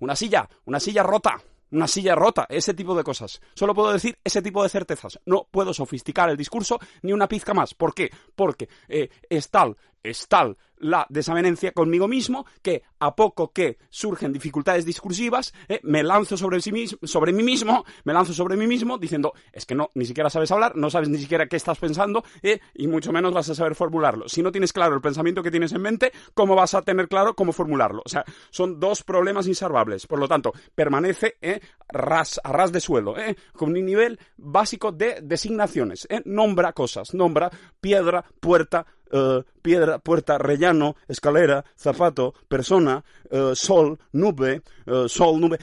una 0.00 0.16
silla, 0.16 0.48
una 0.66 0.80
silla 0.80 1.02
rota, 1.02 1.40
una 1.70 1.88
silla 1.88 2.14
rota, 2.14 2.46
ese 2.48 2.74
tipo 2.74 2.94
de 2.96 3.04
cosas. 3.04 3.40
Solo 3.54 3.74
puedo 3.74 3.92
decir 3.92 4.18
ese 4.22 4.42
tipo 4.42 4.62
de 4.62 4.68
certezas. 4.68 5.18
No 5.26 5.46
puedo 5.50 5.74
sofisticar 5.74 6.30
el 6.30 6.36
discurso 6.36 6.78
ni 7.02 7.12
una 7.12 7.28
pizca 7.28 7.54
más. 7.54 7.74
¿Por 7.74 7.94
qué? 7.94 8.10
Porque 8.34 8.68
eh, 8.88 9.08
es 9.28 9.50
tal, 9.50 9.76
es 10.02 10.28
tal 10.28 10.56
la 10.84 11.06
desavenencia 11.08 11.72
conmigo 11.72 12.06
mismo 12.08 12.44
que 12.62 12.82
a 12.98 13.14
poco 13.14 13.52
que 13.52 13.78
surgen 13.88 14.32
dificultades 14.32 14.84
discursivas, 14.84 15.54
eh, 15.68 15.80
me 15.82 16.02
lanzo 16.02 16.36
sobre, 16.36 16.60
sí 16.60 16.72
mismo, 16.72 16.98
sobre 17.04 17.32
mí 17.32 17.42
mismo, 17.42 17.84
me 18.04 18.12
lanzo 18.12 18.32
sobre 18.32 18.56
mí 18.56 18.66
mismo 18.66 18.98
diciendo, 18.98 19.32
es 19.52 19.66
que 19.66 19.74
no, 19.74 19.90
ni 19.94 20.04
siquiera 20.04 20.30
sabes 20.30 20.50
hablar, 20.50 20.76
no 20.76 20.90
sabes 20.90 21.08
ni 21.08 21.18
siquiera 21.18 21.46
qué 21.46 21.56
estás 21.56 21.78
pensando 21.78 22.24
eh, 22.42 22.60
y 22.74 22.86
mucho 22.86 23.12
menos 23.12 23.32
vas 23.32 23.48
a 23.48 23.54
saber 23.54 23.74
formularlo. 23.74 24.28
Si 24.28 24.42
no 24.42 24.52
tienes 24.52 24.72
claro 24.72 24.94
el 24.94 25.00
pensamiento 25.00 25.42
que 25.42 25.50
tienes 25.50 25.72
en 25.72 25.82
mente, 25.82 26.12
¿cómo 26.34 26.54
vas 26.54 26.74
a 26.74 26.82
tener 26.82 27.08
claro 27.08 27.34
cómo 27.34 27.52
formularlo? 27.52 28.02
O 28.04 28.08
sea, 28.08 28.24
son 28.50 28.78
dos 28.78 29.02
problemas 29.02 29.46
insalvables. 29.46 30.06
Por 30.06 30.18
lo 30.18 30.28
tanto, 30.28 30.52
permanece 30.74 31.36
eh, 31.54 31.60
ras, 31.88 32.40
a 32.42 32.52
ras 32.52 32.72
de 32.72 32.80
suelo, 32.80 33.16
eh, 33.18 33.36
con 33.52 33.70
un 33.70 33.84
nivel 33.84 34.18
básico 34.36 34.92
de 34.92 35.20
designaciones. 35.22 36.06
Eh, 36.10 36.22
nombra 36.24 36.72
cosas, 36.72 37.14
nombra 37.14 37.50
piedra, 37.80 38.24
puerta, 38.40 38.86
eh, 39.12 39.42
piedra, 39.62 39.98
puerta, 39.98 40.38
rellano, 40.38 40.96
escalera, 41.06 41.64
zapato, 41.76 42.34
persona, 42.48 43.04
eh, 43.30 43.52
sol, 43.54 43.98
nube, 44.12 44.62
sol, 45.06 45.40
nube. 45.40 45.58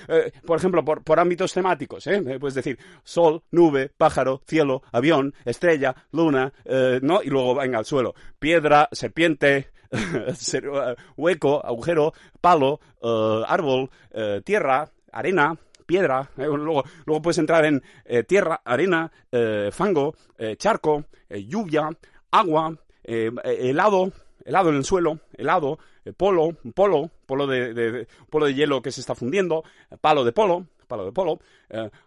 por 0.46 0.58
ejemplo, 0.58 0.84
por, 0.86 1.04
por 1.04 1.20
ámbitos 1.20 1.54
temáticos, 1.54 2.08
¿eh? 2.08 2.22
Puedes 2.40 2.56
decir 2.56 2.78
sol, 3.04 3.44
nube, 3.52 3.92
pájaro, 3.98 4.42
cielo, 4.48 4.82
avión, 4.92 5.34
estrella, 5.46 5.96
luna, 6.12 6.54
¿no? 7.02 7.22
Y 7.24 7.30
luego 7.30 7.56
venga 7.56 7.78
al 7.80 7.86
suelo. 7.86 8.14
Piedra, 8.40 8.88
serpiente, 8.92 9.72
ser- 10.36 10.70
hueco, 11.18 11.64
agujero, 11.66 12.14
palo, 12.40 12.80
árbol, 13.02 13.90
tierra, 14.44 14.90
arena, 15.12 15.58
piedra, 15.92 16.30
eh, 16.38 16.46
luego, 16.46 16.86
luego 17.06 17.22
puedes 17.22 17.38
entrar 17.38 17.66
en 17.66 17.84
eh, 18.06 18.24
tierra, 18.24 18.62
arena, 18.64 19.12
eh, 19.30 19.72
fango, 19.74 20.16
charco, 20.58 21.04
lluvia, 21.30 21.90
agua, 22.32 22.74
helado, 23.04 24.14
helado 24.46 24.70
en 24.70 24.78
el 24.78 24.86
suelo, 24.86 25.20
helado, 25.34 25.80
polo, 26.16 26.56
polo, 26.74 27.12
polo 27.26 27.46
de, 27.46 27.74
de, 27.74 28.08
polo 28.30 28.46
de 28.46 28.54
hielo 28.54 28.82
que 28.82 28.92
se 28.92 29.02
está 29.02 29.16
fundiendo, 29.16 29.66
palo 30.00 30.24
de 30.24 30.32
polo, 30.32 30.66
palo 30.88 31.04
de 31.06 31.12
polo, 31.12 31.42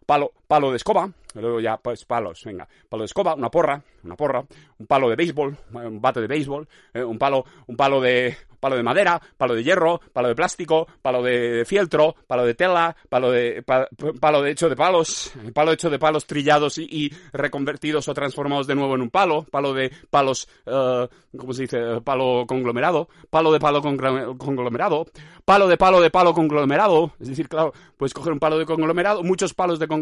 palo, 0.06 0.32
palo 0.46 0.70
de 0.70 0.76
escoba, 0.76 1.10
luego 1.34 1.60
ya 1.60 1.76
pues 1.76 2.04
palos, 2.04 2.42
venga, 2.44 2.68
palo 2.88 3.02
de 3.02 3.06
escoba, 3.06 3.34
una 3.34 3.50
porra, 3.50 3.82
una 4.04 4.16
porra, 4.16 4.44
un 4.78 4.86
palo 4.86 5.08
de 5.08 5.16
béisbol, 5.16 5.56
un 5.72 6.00
bate 6.00 6.20
de 6.20 6.26
béisbol, 6.26 6.68
eh, 6.92 7.02
un 7.02 7.18
palo, 7.18 7.44
un 7.66 7.76
palo 7.76 8.00
de 8.00 8.36
palo 8.60 8.76
de 8.76 8.82
madera, 8.82 9.20
palo 9.36 9.54
de 9.54 9.62
hierro, 9.62 10.00
palo 10.10 10.28
de 10.28 10.34
plástico, 10.34 10.86
palo 11.02 11.22
de 11.22 11.66
fieltro, 11.66 12.14
palo 12.26 12.46
de 12.46 12.54
tela, 12.54 12.96
palo 13.10 13.30
de 13.30 13.62
palo 13.62 14.40
de 14.40 14.50
hecho 14.50 14.70
de 14.70 14.76
palos, 14.76 15.32
palo 15.52 15.72
hecho 15.72 15.90
de 15.90 15.98
palos 15.98 16.26
trillados 16.26 16.78
y, 16.78 17.12
reconvertidos 17.34 18.08
o 18.08 18.14
transformados 18.14 18.66
de 18.66 18.74
nuevo 18.74 18.94
en 18.94 19.02
un 19.02 19.10
palo, 19.10 19.44
palo 19.50 19.74
de 19.74 19.92
palos, 20.08 20.48
uh, 20.64 21.06
¿cómo 21.36 21.52
se 21.52 21.62
dice? 21.62 22.00
Palo 22.02 22.46
conglomerado, 22.46 23.08
palo 23.28 23.52
de 23.52 23.60
palo 23.60 23.82
conglomerado, 23.82 25.06
palo 25.44 25.68
de 25.68 25.76
palo 25.76 26.00
de 26.00 26.10
palo 26.10 26.32
conglomerado, 26.32 27.12
es 27.20 27.28
decir, 27.28 27.50
claro, 27.50 27.74
puedes 27.98 28.14
coger 28.14 28.32
un 28.32 28.38
palo 28.38 28.58
de 28.58 28.64
conglomerado, 28.64 29.22
muchos 29.22 29.52
palos 29.52 29.78
de 29.78 29.88
conglomerado 29.88 29.93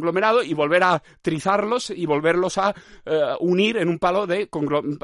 y 0.44 0.54
volver 0.54 0.82
a 0.82 1.02
trizarlos 1.20 1.90
y 1.90 2.06
volverlos 2.06 2.58
a 2.58 2.74
uh, 3.06 3.44
unir 3.44 3.76
en 3.76 3.88
un 3.88 3.98
palo 3.98 4.26
de 4.26 4.48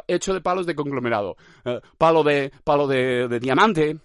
hecho 0.07 0.35
de 0.35 0.41
palos 0.41 0.67
de 0.67 0.75
conglomerado, 0.75 1.37
uh, 1.65 1.81
palo 1.97 2.23
de 2.23 2.53
palo 2.65 2.87
de, 2.87 3.39
diamante, 3.41 3.99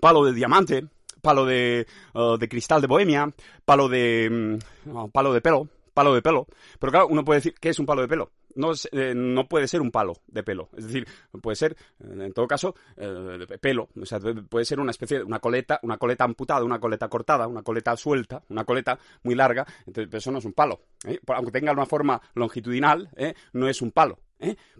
palo 0.00 0.24
de 0.24 0.32
diamante, 0.32 0.86
palo 1.20 1.44
de, 1.44 1.86
uh, 2.14 2.36
de 2.36 2.48
cristal 2.48 2.80
de 2.80 2.86
Bohemia, 2.86 3.28
palo 3.64 3.88
de, 3.88 4.58
um, 4.86 5.10
palo 5.10 5.32
de 5.32 5.40
pelo, 5.40 5.68
palo 5.94 6.14
de 6.14 6.22
pelo. 6.22 6.46
Pero 6.78 6.90
claro, 6.90 7.08
uno 7.08 7.24
puede 7.24 7.38
decir, 7.38 7.54
¿qué 7.60 7.70
es 7.70 7.78
un 7.78 7.86
palo 7.86 8.02
de 8.02 8.08
pelo? 8.08 8.30
No, 8.54 8.72
eh, 8.92 9.14
no 9.14 9.48
puede 9.48 9.68
ser 9.68 9.80
un 9.80 9.90
palo 9.90 10.14
de 10.26 10.42
pelo. 10.42 10.68
Es 10.76 10.86
decir, 10.86 11.06
puede 11.40 11.56
ser, 11.56 11.76
eh, 12.00 12.24
en 12.26 12.32
todo 12.32 12.46
caso, 12.46 12.74
eh, 12.96 13.46
pelo. 13.60 13.88
O 14.00 14.06
sea, 14.06 14.18
puede 14.48 14.64
ser 14.64 14.80
una 14.80 14.90
especie 14.90 15.18
de 15.18 15.24
una 15.24 15.38
coleta, 15.38 15.80
una 15.82 15.98
coleta 15.98 16.24
amputada, 16.24 16.64
una 16.64 16.80
coleta 16.80 17.08
cortada, 17.08 17.46
una 17.46 17.62
coleta 17.62 17.96
suelta, 17.96 18.42
una 18.48 18.64
coleta 18.64 18.98
muy 19.22 19.34
larga. 19.34 19.66
Entonces, 19.86 20.12
eso 20.14 20.30
no 20.30 20.38
es 20.38 20.44
un 20.44 20.52
palo. 20.52 20.80
Aunque 21.28 21.52
tenga 21.52 21.72
una 21.72 21.86
forma 21.86 22.20
longitudinal, 22.34 23.10
no 23.52 23.68
es 23.68 23.82
un 23.82 23.92
palo. 23.92 24.18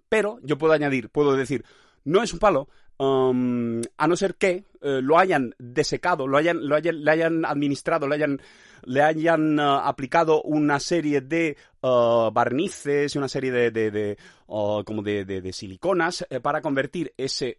Pero 0.09 0.39
yo 0.43 0.59
puedo 0.59 0.73
añadir, 0.73 1.11
puedo 1.11 1.37
decir, 1.37 1.65
no 2.05 2.23
es 2.23 2.33
un 2.33 2.39
palo 2.39 2.69
Um, 3.01 3.81
a 3.97 4.07
no 4.07 4.15
ser 4.15 4.35
que 4.35 4.65
eh, 4.83 5.01
lo 5.03 5.19
hayan 5.19 5.55
desecado, 5.59 6.27
lo 6.27 6.37
hayan, 6.37 6.69
lo 6.69 6.77
hayan, 6.77 7.03
le 7.03 7.11
hayan 7.11 7.47
administrado, 7.47 8.07
le 8.07 8.17
hayan, 8.17 8.43
le 8.85 9.01
hayan 9.01 9.59
uh, 9.59 9.79
aplicado 9.85 10.43
una 10.43 10.79
serie 10.81 11.23
de 11.23 11.57
uh, 11.81 12.31
barnices 12.31 13.17
una 13.17 13.29
serie 13.29 13.53
de, 13.53 13.71
de, 13.71 14.19
uh, 14.49 14.85
como 14.85 15.03
de, 15.03 15.25
de 15.25 15.53
siliconas 15.55 16.27
eh, 16.29 16.41
para 16.41 16.61
convertir 16.61 17.15
ese 17.17 17.57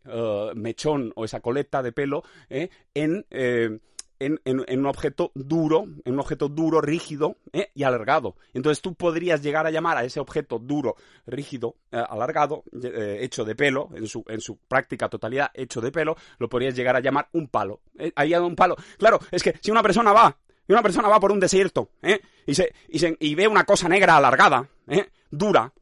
mechón 0.53 1.12
o 1.15 1.25
esa 1.25 1.39
coleta 1.39 1.81
de 1.81 1.91
pelo 1.91 2.24
eh, 2.48 2.69
en 2.93 3.25
en, 4.22 4.80
un 4.80 4.86
objeto 4.86 5.32
duro, 5.34 5.88
en 6.06 6.13
un 6.13 6.20
objeto 6.20 6.48
duro, 6.48 6.80
rígido 6.82 7.38
¿eh? 7.54 7.72
y 7.74 7.84
alargado. 7.84 8.36
Entonces 8.54 8.82
tú 8.82 8.94
podrías 8.94 9.42
llegar 9.42 9.66
a 9.66 9.72
llamar 9.72 9.98
a 9.98 10.04
ese 10.04 10.20
objeto 10.20 10.60
duro, 10.60 10.96
rígido, 11.25 11.75
eh, 11.92 12.04
alargado, 12.08 12.63
eh, 12.84 13.20
hecho 13.22 13.46
de 13.46 13.56
pelo, 13.56 13.90
en 13.96 14.08
su, 14.08 14.24
en 14.28 14.40
su 14.40 14.58
práctica 14.58 15.10
totalidad 15.10 15.50
hecho 15.54 15.82
de 15.82 15.92
pelo, 15.92 16.16
lo 16.38 16.50
podrías 16.50 16.75
llegar 16.75 16.96
a 16.96 17.00
llamar 17.00 17.30
un 17.34 17.48
palo. 17.48 17.82
Ahí 18.16 18.34
hay 18.34 18.42
un 18.42 18.56
palo. 18.56 18.75
Claro, 18.98 19.20
es 19.32 19.42
que 19.42 19.56
si 19.62 19.72
una 19.72 19.82
persona 19.82 20.13
va, 20.13 20.38
y 20.68 20.72
una 20.72 20.84
persona 20.84 21.08
va 21.08 21.20
por 21.20 21.32
un 21.32 21.40
desierto, 21.40 21.90
y, 22.46 22.54
se, 22.54 22.74
y, 22.90 23.00
se, 23.00 23.18
y 23.20 23.36
ve 23.36 23.48
una 23.48 23.63
cosa 23.63 23.90
negra 23.90 24.18
alargada, 24.18 24.70
dura, 25.32 25.74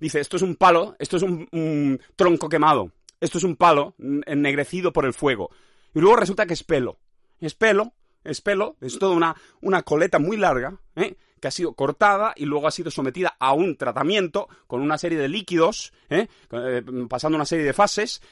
dice, 0.00 0.20
esto 0.20 0.36
es 0.36 0.42
un 0.42 0.56
palo, 0.56 0.96
esto 0.98 1.18
es 1.18 1.22
un, 1.22 1.46
un 1.52 2.00
tronco 2.16 2.48
quemado, 2.48 2.90
esto 3.20 3.38
es 3.38 3.44
un 3.44 3.56
palo 3.56 3.94
ennegrecido 3.98 4.92
por 4.92 5.04
el 5.04 5.12
fuego. 5.12 5.50
Y 5.94 6.00
luego 6.00 6.16
resulta 6.16 6.46
que 6.46 6.54
es 6.54 6.64
pelo 6.64 6.98
es 7.40 7.54
pelo, 7.54 7.92
es 8.24 8.40
pelo, 8.40 8.76
es 8.80 8.98
toda 8.98 9.14
una, 9.14 9.36
una 9.60 9.82
coleta 9.82 10.18
muy 10.18 10.36
larga, 10.36 10.78
¿eh? 10.94 11.16
que 11.40 11.48
ha 11.48 11.50
sido 11.50 11.74
cortada 11.74 12.32
y 12.36 12.46
luego 12.46 12.66
ha 12.66 12.70
sido 12.70 12.90
sometida 12.90 13.36
a 13.38 13.52
un 13.52 13.76
tratamiento 13.76 14.48
con 14.66 14.80
una 14.80 14.98
serie 14.98 15.18
de 15.18 15.28
líquidos, 15.28 15.92
¿eh? 16.08 16.28
Eh, 16.50 16.82
pasando 17.08 17.36
una 17.36 17.44
serie 17.44 17.64
de 17.64 17.72
fases, 17.74 18.22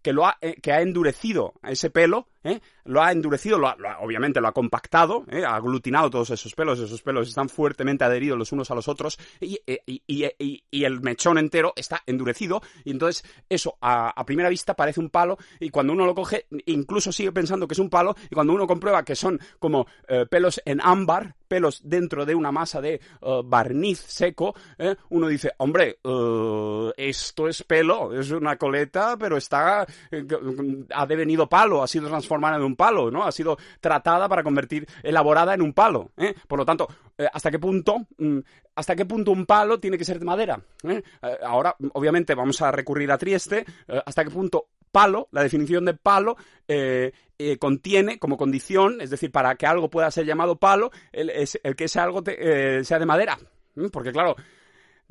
que, 0.00 0.12
lo 0.12 0.26
ha, 0.26 0.38
que 0.62 0.72
ha 0.72 0.80
endurecido 0.80 1.54
ese 1.62 1.90
pelo 1.90 2.28
¿eh? 2.44 2.60
lo 2.84 3.02
ha 3.02 3.12
endurecido, 3.12 3.58
lo 3.58 3.72
obviamente 4.00 4.40
lo 4.40 4.48
ha 4.48 4.52
compactado, 4.52 5.24
¿eh? 5.30 5.44
ha 5.44 5.54
aglutinado 5.54 6.10
todos 6.10 6.30
esos 6.30 6.54
pelos, 6.54 6.78
esos 6.80 7.02
pelos 7.02 7.28
están 7.28 7.48
fuertemente 7.48 8.04
adheridos 8.04 8.38
los 8.38 8.52
unos 8.52 8.70
a 8.70 8.74
los 8.74 8.88
otros 8.88 9.18
y, 9.40 9.60
y, 9.86 10.84
el 10.84 11.00
mechón 11.00 11.38
entero 11.38 11.72
está 11.76 12.02
endurecido 12.06 12.60
y 12.84 12.90
entonces 12.90 13.24
eso 13.48 13.76
a, 13.80 14.12
primera 14.26 14.48
vista 14.48 14.74
parece 14.74 15.00
un 15.00 15.10
palo 15.10 15.38
y 15.60 15.70
cuando 15.70 15.92
uno 15.92 16.06
lo 16.06 16.14
coge 16.14 16.46
incluso 16.66 17.12
sigue 17.12 17.32
pensando 17.32 17.68
que 17.68 17.74
es 17.74 17.78
un 17.78 17.90
palo 17.90 18.14
y 18.30 18.34
cuando 18.34 18.52
uno 18.52 18.66
comprueba 18.66 19.04
que 19.04 19.14
son 19.14 19.38
como 19.58 19.86
eh, 20.08 20.26
pelos 20.28 20.60
en 20.64 20.80
ámbar, 20.80 21.36
pelos 21.46 21.82
dentro 21.84 22.24
de 22.24 22.34
una 22.34 22.50
masa 22.50 22.80
de 22.80 23.00
barniz 23.44 23.98
seco, 23.98 24.54
uno 25.10 25.28
dice, 25.28 25.52
hombre, 25.58 25.98
esto 26.96 27.46
es 27.46 27.62
pelo, 27.62 28.18
es 28.18 28.30
una 28.30 28.56
coleta, 28.56 29.18
pero 29.18 29.36
está, 29.36 29.86
ha 30.94 31.06
devenido 31.06 31.46
palo, 31.50 31.82
ha 31.82 31.86
sido 31.86 32.08
transformado 32.08 32.31
formada 32.32 32.56
en 32.56 32.62
un 32.62 32.76
palo, 32.76 33.10
¿no? 33.10 33.24
Ha 33.24 33.30
sido 33.30 33.58
tratada 33.78 34.26
para 34.26 34.42
convertir, 34.42 34.88
elaborada 35.02 35.52
en 35.52 35.60
un 35.60 35.74
palo. 35.74 36.12
¿eh? 36.16 36.34
Por 36.48 36.58
lo 36.58 36.64
tanto, 36.64 36.88
eh, 37.18 37.28
¿hasta 37.30 37.50
qué 37.50 37.58
punto? 37.58 38.06
Mm, 38.16 38.38
¿Hasta 38.74 38.96
qué 38.96 39.04
punto 39.04 39.32
un 39.32 39.44
palo 39.44 39.78
tiene 39.78 39.98
que 39.98 40.06
ser 40.06 40.18
de 40.18 40.24
madera? 40.24 40.58
¿Eh? 40.84 41.02
ahora, 41.44 41.76
obviamente, 41.92 42.34
vamos 42.34 42.62
a 42.62 42.70
recurrir 42.72 43.12
a 43.12 43.18
Trieste. 43.18 43.66
¿Hasta 44.06 44.24
qué 44.24 44.30
punto 44.30 44.68
palo, 44.90 45.28
la 45.30 45.42
definición 45.42 45.84
de 45.84 45.92
palo, 45.92 46.36
contiene 47.58 48.18
como 48.18 48.38
condición, 48.38 49.02
es 49.02 49.10
decir, 49.10 49.30
para 49.30 49.54
que 49.56 49.66
algo 49.66 49.90
pueda 49.90 50.10
ser 50.10 50.24
llamado 50.24 50.56
palo, 50.56 50.90
el, 51.12 51.30
el 51.30 51.76
que 51.76 51.84
ese 51.84 52.00
algo 52.00 52.22
sea 52.24 52.98
de 52.98 53.06
madera. 53.06 53.38
Porque 53.92 54.10
claro, 54.10 54.36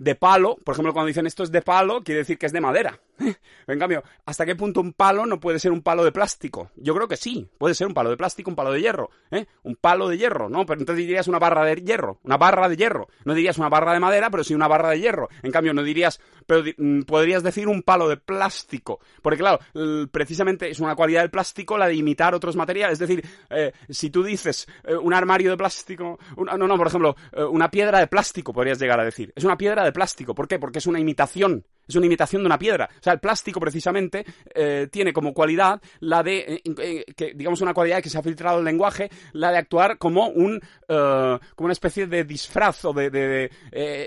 de 0.02 0.16
palo, 0.16 0.58
por 0.64 0.74
ejemplo, 0.74 0.94
cuando 0.94 1.10
dicen 1.10 1.28
esto 1.28 1.44
es 1.44 1.52
de 1.52 1.62
palo, 1.62 2.04
quiere 2.04 2.20
decir 2.20 2.40
que 2.40 2.48
es 2.48 2.52
de 2.52 2.60
madera. 2.60 3.00
en 3.68 3.80
cambio, 3.80 4.04
¿hasta 4.26 4.48
qué 4.48 4.56
punto 4.56 4.82
un 4.82 4.94
palo 4.94 5.28
no 5.28 5.40
puede 5.40 5.60
ser 5.60 5.72
un 5.72 5.84
palo 5.84 6.04
de 6.04 6.12
plástico? 6.12 6.72
Yo 6.76 6.96
creo 6.96 7.08
que 7.08 7.18
sí, 7.18 7.48
puede 7.60 7.76
ser 7.76 7.86
un 7.86 7.94
palo 7.94 8.10
de 8.10 8.18
plástico, 8.18 8.50
un 8.50 8.56
palo 8.56 8.72
de 8.72 8.82
hierro, 8.82 9.12
¿eh? 9.30 9.46
Un 9.62 9.76
palo 9.76 10.10
de 10.10 10.18
hierro, 10.18 10.50
¿no? 10.50 10.66
Pero 10.66 10.80
entonces 10.80 11.06
dirías 11.06 11.28
una 11.28 11.38
barra 11.38 11.64
de 11.66 11.76
hierro, 11.76 12.20
una 12.24 12.38
barra 12.38 12.68
de 12.68 12.78
hierro. 12.78 13.10
No 13.26 13.36
dirías 13.36 13.60
una 13.60 13.70
barra 13.70 13.94
de 13.94 14.00
madera, 14.00 14.32
pero 14.32 14.44
sí 14.44 14.56
una 14.56 14.68
barra 14.68 14.90
de 14.90 15.00
hierro. 15.00 15.30
En 15.44 15.52
cambio, 15.52 15.72
no 15.72 15.84
dirías, 15.84 16.20
pero 16.48 16.64
mm, 16.76 17.02
podrías 17.02 17.44
decir 17.44 17.68
un 17.68 17.84
palo 17.84 18.10
de 18.10 18.18
plástico. 18.18 19.02
Porque 19.22 19.38
claro, 19.38 19.60
precisamente 20.12 20.72
es 20.72 20.80
una 20.80 20.96
cualidad 20.96 21.22
del 21.22 21.30
plástico 21.30 21.78
la 21.78 21.88
de 21.88 21.94
imitar 21.94 22.34
otros 22.34 22.56
materiales. 22.56 22.94
Es 22.94 23.08
decir, 23.08 23.24
eh, 23.52 23.72
si 23.88 24.10
tú 24.10 24.24
dices 24.24 24.68
eh, 24.84 24.96
un 24.96 25.14
armario 25.14 25.52
de 25.52 25.58
plástico, 25.58 26.18
no, 26.38 26.58
no, 26.58 26.78
por 26.78 26.88
ejemplo, 26.88 27.16
eh, 27.34 27.44
una 27.44 27.70
piedra 27.70 28.00
de 28.00 28.08
plástico 28.08 28.52
podrías 28.52 28.80
llegar 28.80 29.00
a 29.00 29.06
decir. 29.06 29.32
Es 29.36 29.44
una 29.44 29.58
piedra 29.58 29.84
de 29.84 29.91
plástico. 29.92 30.36
¿Por 30.36 30.48
qué? 30.48 30.60
Porque 30.60 30.80
es 30.80 30.88
una 30.88 31.00
imitación 31.00 31.66
es 31.88 31.96
una 31.96 32.06
imitación 32.06 32.42
de 32.42 32.46
una 32.48 32.60
piedra. 32.60 32.90
O 32.92 33.04
sea, 33.04 33.14
el 33.14 33.20
plástico 33.20 33.60
precisamente 33.60 34.26
eh, 34.54 34.88
tiene 34.92 35.14
como 35.14 35.34
cualidad 35.34 35.82
la 36.00 36.24
de, 36.24 36.40
eh, 36.40 36.62
eh, 36.80 37.06
que, 37.16 37.34
digamos 37.34 37.62
una 37.62 37.74
cualidad 37.74 38.02
que 38.02 38.10
se 38.10 38.18
ha 38.18 38.24
filtrado 38.24 38.60
el 38.60 38.66
lenguaje, 38.66 39.10
la 39.34 39.52
de 39.52 39.58
actuar 39.58 39.98
como 39.98 40.28
un, 40.28 40.62
como 40.88 41.66
una 41.66 41.74
especie 41.74 42.08
de 42.08 42.24
disfraz 42.24 42.84
o 42.86 42.94
de, 42.94 43.50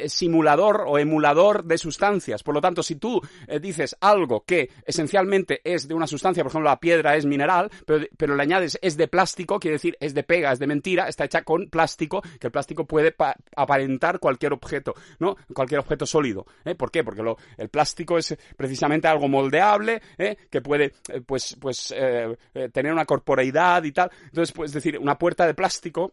simulador 0.06 0.84
o 0.86 0.98
emulador 0.98 1.64
de 1.64 1.78
sustancias. 1.78 2.42
Por 2.42 2.54
lo 2.54 2.60
tanto, 2.60 2.82
si 2.82 2.96
tú 2.96 3.20
dices 3.60 3.96
algo 4.00 4.44
que 4.44 4.70
esencialmente 4.84 5.60
es 5.64 5.88
de 5.88 5.94
una 5.94 6.06
sustancia, 6.06 6.42
por 6.42 6.50
ejemplo, 6.50 6.68
la 6.68 6.80
piedra 6.80 7.16
es 7.16 7.24
mineral, 7.24 7.70
pero, 7.86 8.06
pero 8.16 8.36
le 8.36 8.42
añades 8.42 8.78
es 8.82 8.96
de 8.96 9.08
plástico, 9.08 9.58
quiere 9.58 9.76
decir 9.76 9.96
es 10.00 10.14
de 10.14 10.22
pega, 10.22 10.52
es 10.52 10.58
de 10.58 10.66
mentira, 10.66 11.08
está 11.08 11.24
hecha 11.24 11.42
con 11.42 11.68
plástico, 11.68 12.22
que 12.38 12.48
el 12.48 12.52
plástico 12.52 12.86
puede 12.86 13.14
aparentar 13.56 14.18
cualquier 14.18 14.52
objeto, 14.52 14.94
¿no? 15.18 15.36
Cualquier 15.54 15.80
objeto 15.80 16.06
sólido. 16.06 16.46
¿Por 16.76 16.90
qué? 16.90 17.02
Porque 17.02 17.22
lo, 17.22 17.38
el 17.64 17.70
plástico 17.70 18.18
es 18.18 18.36
precisamente 18.56 19.08
algo 19.08 19.28
moldeable, 19.28 20.00
¿eh? 20.18 20.36
que 20.50 20.60
puede 20.60 20.92
eh, 21.08 21.20
pues, 21.26 21.56
pues, 21.60 21.92
eh, 21.96 22.36
tener 22.72 22.92
una 22.92 23.04
corporeidad 23.04 23.82
y 23.84 23.92
tal. 23.92 24.10
Entonces, 24.24 24.52
pues 24.52 24.72
decir, 24.72 24.98
una 24.98 25.18
puerta 25.18 25.46
de 25.46 25.54
plástico 25.54 26.12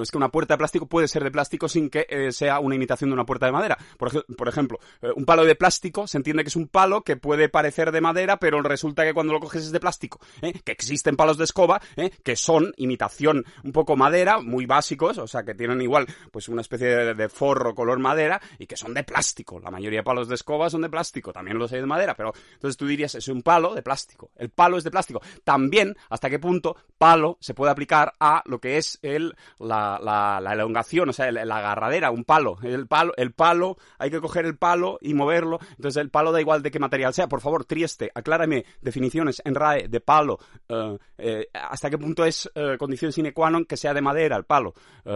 es 0.00 0.10
que 0.10 0.16
una 0.16 0.30
puerta 0.30 0.54
de 0.54 0.58
plástico 0.58 0.86
puede 0.86 1.08
ser 1.08 1.24
de 1.24 1.30
plástico 1.30 1.68
sin 1.68 1.90
que 1.90 2.06
eh, 2.08 2.32
sea 2.32 2.60
una 2.60 2.74
imitación 2.74 3.10
de 3.10 3.14
una 3.14 3.26
puerta 3.26 3.46
de 3.46 3.52
madera. 3.52 3.78
Por, 3.96 4.48
ejemplo, 4.48 4.78
eh, 5.02 5.08
un 5.14 5.24
palo 5.24 5.44
de 5.44 5.54
plástico 5.54 6.06
se 6.06 6.18
entiende 6.18 6.42
que 6.42 6.48
es 6.48 6.56
un 6.56 6.68
palo 6.68 7.02
que 7.02 7.16
puede 7.16 7.48
parecer 7.48 7.92
de 7.92 8.00
madera, 8.00 8.38
pero 8.38 8.60
resulta 8.62 9.04
que 9.04 9.14
cuando 9.14 9.32
lo 9.32 9.40
coges 9.40 9.64
es 9.64 9.72
de 9.72 9.80
plástico. 9.80 10.20
¿eh? 10.42 10.52
Que 10.64 10.72
existen 10.72 11.16
palos 11.16 11.38
de 11.38 11.44
escoba 11.44 11.80
que 12.22 12.36
son 12.36 12.72
imitación 12.76 13.44
un 13.64 13.72
poco 13.72 13.96
madera, 13.96 14.40
muy 14.40 14.66
básicos, 14.66 15.18
o 15.18 15.26
sea, 15.26 15.42
que 15.42 15.54
tienen 15.54 15.80
igual 15.82 16.06
pues 16.30 16.48
una 16.48 16.62
especie 16.62 17.14
de, 17.14 17.28
forro 17.28 17.74
color 17.74 17.98
madera 17.98 18.40
y 18.58 18.66
que 18.66 18.76
son 18.76 18.94
de 18.94 19.04
plástico. 19.04 19.60
La 19.60 19.70
mayoría 19.70 20.00
de 20.00 20.04
palos 20.04 20.28
de 20.28 20.34
escoba 20.34 20.70
son 20.70 20.82
de 20.82 20.88
plástico, 20.88 21.32
también 21.32 21.58
los 21.58 21.72
hay 21.72 21.80
de 21.80 21.86
madera, 21.86 22.14
pero 22.14 22.32
entonces 22.54 22.76
tú 22.76 22.86
dirías 22.86 23.14
es 23.14 23.28
un 23.28 23.42
palo 23.42 23.74
de 23.74 23.82
plástico. 23.82 24.30
El 24.36 24.50
palo 24.50 24.78
es 24.78 24.84
de 24.84 24.90
plástico. 24.90 25.20
También, 25.44 25.96
hasta 26.08 26.30
qué 26.30 26.38
punto 26.38 26.76
palo 26.98 27.38
se 27.40 27.54
puede 27.54 27.72
aplicar 27.72 28.14
a 28.18 28.42
lo 28.46 28.60
que 28.60 28.78
es 28.78 28.98
el, 29.02 29.34
la 29.58 29.79
la, 30.00 30.50
elongación, 30.52 31.08
o 31.08 31.12
sea, 31.12 31.30
la 31.30 31.56
agarradera, 31.56 32.10
un 32.10 32.24
palo. 32.24 32.58
El 32.62 32.86
palo, 32.86 33.12
el 33.16 33.32
palo, 33.32 33.76
hay 33.98 34.10
que 34.10 34.20
coger 34.20 34.46
el 34.46 34.56
palo 34.56 34.98
y 35.00 35.14
moverlo. 35.14 35.58
Entonces 35.76 36.00
el 36.00 36.10
palo 36.10 36.32
da 36.32 36.40
igual 36.40 36.62
de 36.62 36.70
qué 36.70 36.78
material 36.78 37.14
sea. 37.14 37.28
Por 37.28 37.40
favor, 37.40 37.64
Trieste, 37.64 38.10
aclárame 38.14 38.64
definiciones 38.80 39.42
en 39.44 39.54
RAE 39.54 39.88
de 39.88 40.00
palo. 40.00 40.38
Eh, 40.68 40.98
eh, 41.18 41.46
¿Hasta 41.52 41.90
qué 41.90 41.98
punto 41.98 42.24
es 42.24 42.50
condición 42.78 43.12
sine 43.12 43.32
qua 43.32 43.50
non 43.50 43.64
que 43.64 43.76
sea 43.76 43.94
de 43.94 44.02
madera 44.02 44.36
el 44.36 44.44
palo? 44.44 44.74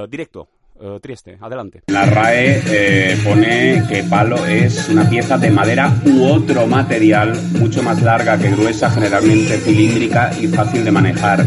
directo. 0.08 0.48
Adelante. 1.40 1.82
La 1.86 2.04
RAE 2.04 2.62
eh, 2.66 3.16
pone 3.22 3.84
que 3.88 4.02
palo 4.04 4.44
es 4.44 4.88
una 4.88 5.08
pieza 5.08 5.38
de 5.38 5.50
madera 5.50 5.92
u 6.04 6.24
otro 6.24 6.66
material 6.66 7.32
mucho 7.52 7.82
más 7.82 8.02
larga 8.02 8.36
que 8.38 8.50
gruesa, 8.50 8.90
generalmente 8.90 9.56
cilíndrica 9.58 10.32
y 10.40 10.48
fácil 10.48 10.84
de 10.84 10.90
manejar. 10.90 11.44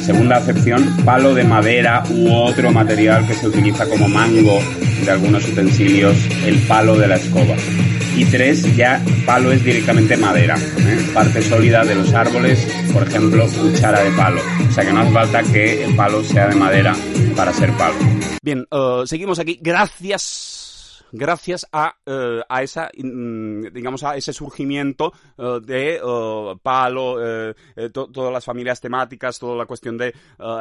Segunda 0.00 0.36
acepción, 0.36 0.96
palo 1.04 1.34
de 1.34 1.44
madera 1.44 2.02
u 2.10 2.32
otro 2.32 2.72
material 2.72 3.26
que 3.26 3.34
se 3.34 3.48
utiliza 3.48 3.86
como 3.88 4.08
mango 4.08 4.58
de 5.04 5.10
algunos 5.10 5.46
utensilios, 5.46 6.16
el 6.46 6.58
palo 6.66 6.96
de 6.96 7.06
la 7.06 7.16
escoba. 7.16 7.54
Y 8.16 8.24
tres, 8.26 8.74
ya 8.76 9.04
palo 9.26 9.52
es 9.52 9.62
directamente 9.62 10.16
madera, 10.16 10.56
¿eh? 10.56 11.10
parte 11.12 11.42
sólida 11.42 11.84
de 11.84 11.94
los 11.94 12.12
árboles, 12.14 12.66
por 12.92 13.02
ejemplo, 13.02 13.46
cuchara 13.46 14.02
de 14.02 14.10
palo. 14.12 14.40
O 14.68 14.72
sea 14.72 14.84
que 14.84 14.92
no 14.92 15.00
hace 15.00 15.12
falta 15.12 15.42
que 15.42 15.84
el 15.84 15.94
palo 15.96 16.22
sea 16.22 16.48
de 16.48 16.54
madera 16.54 16.94
para 17.36 17.52
ser 17.52 17.70
palo. 17.72 17.96
Bien, 18.42 18.66
uh, 18.70 19.06
seguimos 19.06 19.38
aquí. 19.38 19.58
Gracias 19.60 21.04
gracias 21.12 21.64
a, 21.70 21.94
uh, 22.06 22.40
a 22.48 22.62
esa 22.64 22.90
mm, 22.96 23.72
digamos 23.72 24.02
a 24.02 24.16
ese 24.16 24.32
surgimiento 24.32 25.12
uh, 25.36 25.60
de 25.60 26.00
palo 26.60 27.16
todas 27.92 28.32
las 28.32 28.44
familias 28.44 28.80
temáticas 28.80 29.38
toda 29.38 29.54
la 29.54 29.66
cuestión 29.66 29.96
de 29.96 30.12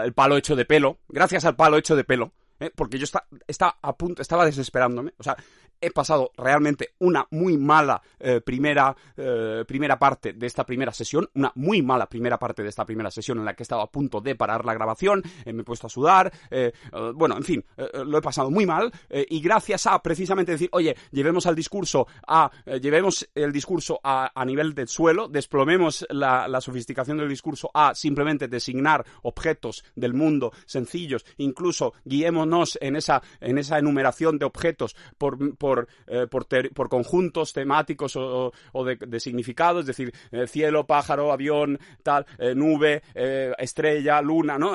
el 0.03 0.13
palo 0.13 0.37
hecho 0.37 0.55
de 0.55 0.65
pelo 0.65 0.99
gracias 1.09 1.45
al 1.45 1.55
palo 1.55 1.77
hecho 1.77 1.95
de 1.95 2.03
pelo 2.03 2.33
porque 2.75 2.97
yo 2.97 3.05
está, 3.47 3.77
a 3.81 3.97
punto 3.97 4.21
estaba 4.21 4.45
desesperándome. 4.45 5.13
O 5.17 5.23
sea 5.23 5.35
he 5.81 5.91
pasado 5.91 6.31
realmente 6.37 6.93
una 6.99 7.27
muy 7.31 7.57
mala 7.57 8.01
eh, 8.19 8.41
primera, 8.41 8.95
eh, 9.17 9.63
primera 9.67 9.99
parte 9.99 10.33
de 10.33 10.47
esta 10.47 10.65
primera 10.65 10.91
sesión, 10.91 11.29
una 11.35 11.51
muy 11.55 11.81
mala 11.81 12.07
primera 12.07 12.39
parte 12.39 12.63
de 12.63 12.69
esta 12.69 12.85
primera 12.85 13.11
sesión 13.11 13.39
en 13.39 13.45
la 13.45 13.53
que 13.53 13.63
he 13.63 13.65
estado 13.65 13.81
a 13.81 13.91
punto 13.91 14.21
de 14.21 14.35
parar 14.35 14.65
la 14.65 14.73
grabación, 14.73 15.21
eh, 15.45 15.53
me 15.53 15.61
he 15.61 15.65
puesto 15.65 15.87
a 15.87 15.89
sudar, 15.89 16.31
bueno, 17.15 17.37
en 17.37 17.43
fin, 17.43 17.65
lo 18.05 18.17
he 18.17 18.21
pasado 18.21 18.49
muy 18.49 18.65
mal 18.65 18.91
y 19.09 19.41
gracias 19.41 19.87
a 19.87 20.01
precisamente 20.01 20.53
decir, 20.53 20.69
oye, 20.71 20.95
llevemos 21.11 21.45
al 21.45 21.55
discurso 21.55 22.07
a, 22.27 22.49
llevemos 22.81 23.29
el 23.35 23.51
discurso 23.51 23.99
a, 24.03 24.31
a, 24.33 24.45
nivel 24.45 24.73
del 24.73 24.87
suelo, 24.87 25.27
desplomemos 25.27 26.05
la, 26.09 26.47
la 26.47 26.61
sofisticación 26.61 27.17
del 27.17 27.29
discurso 27.29 27.69
a 27.73 27.95
simplemente 27.95 28.47
designar 28.47 29.05
objetos 29.23 29.83
del 29.95 30.13
mundo 30.13 30.51
sencillos, 30.65 31.25
incluso 31.37 31.93
guiémonos 32.05 32.77
en 32.81 32.95
esa, 32.95 33.21
en 33.39 33.57
esa 33.57 33.79
enumeración 33.79 34.37
de 34.37 34.45
objetos 34.45 34.95
por 35.17 35.37
eh, 36.07 36.27
por, 36.29 36.89
conjuntos 36.89 37.53
temáticos 37.53 38.15
o, 38.17 38.51
de, 38.83 39.19
significado, 39.19 39.79
es 39.79 39.85
decir, 39.85 40.13
eh, 40.31 40.45
cielo, 40.47 40.85
pájaro, 40.85 41.31
avión, 41.31 41.79
tal, 42.03 42.25
eh, 42.37 42.53
nube, 42.53 43.01
estrella, 43.57 44.21
luna, 44.21 44.57
¿no? 44.57 44.73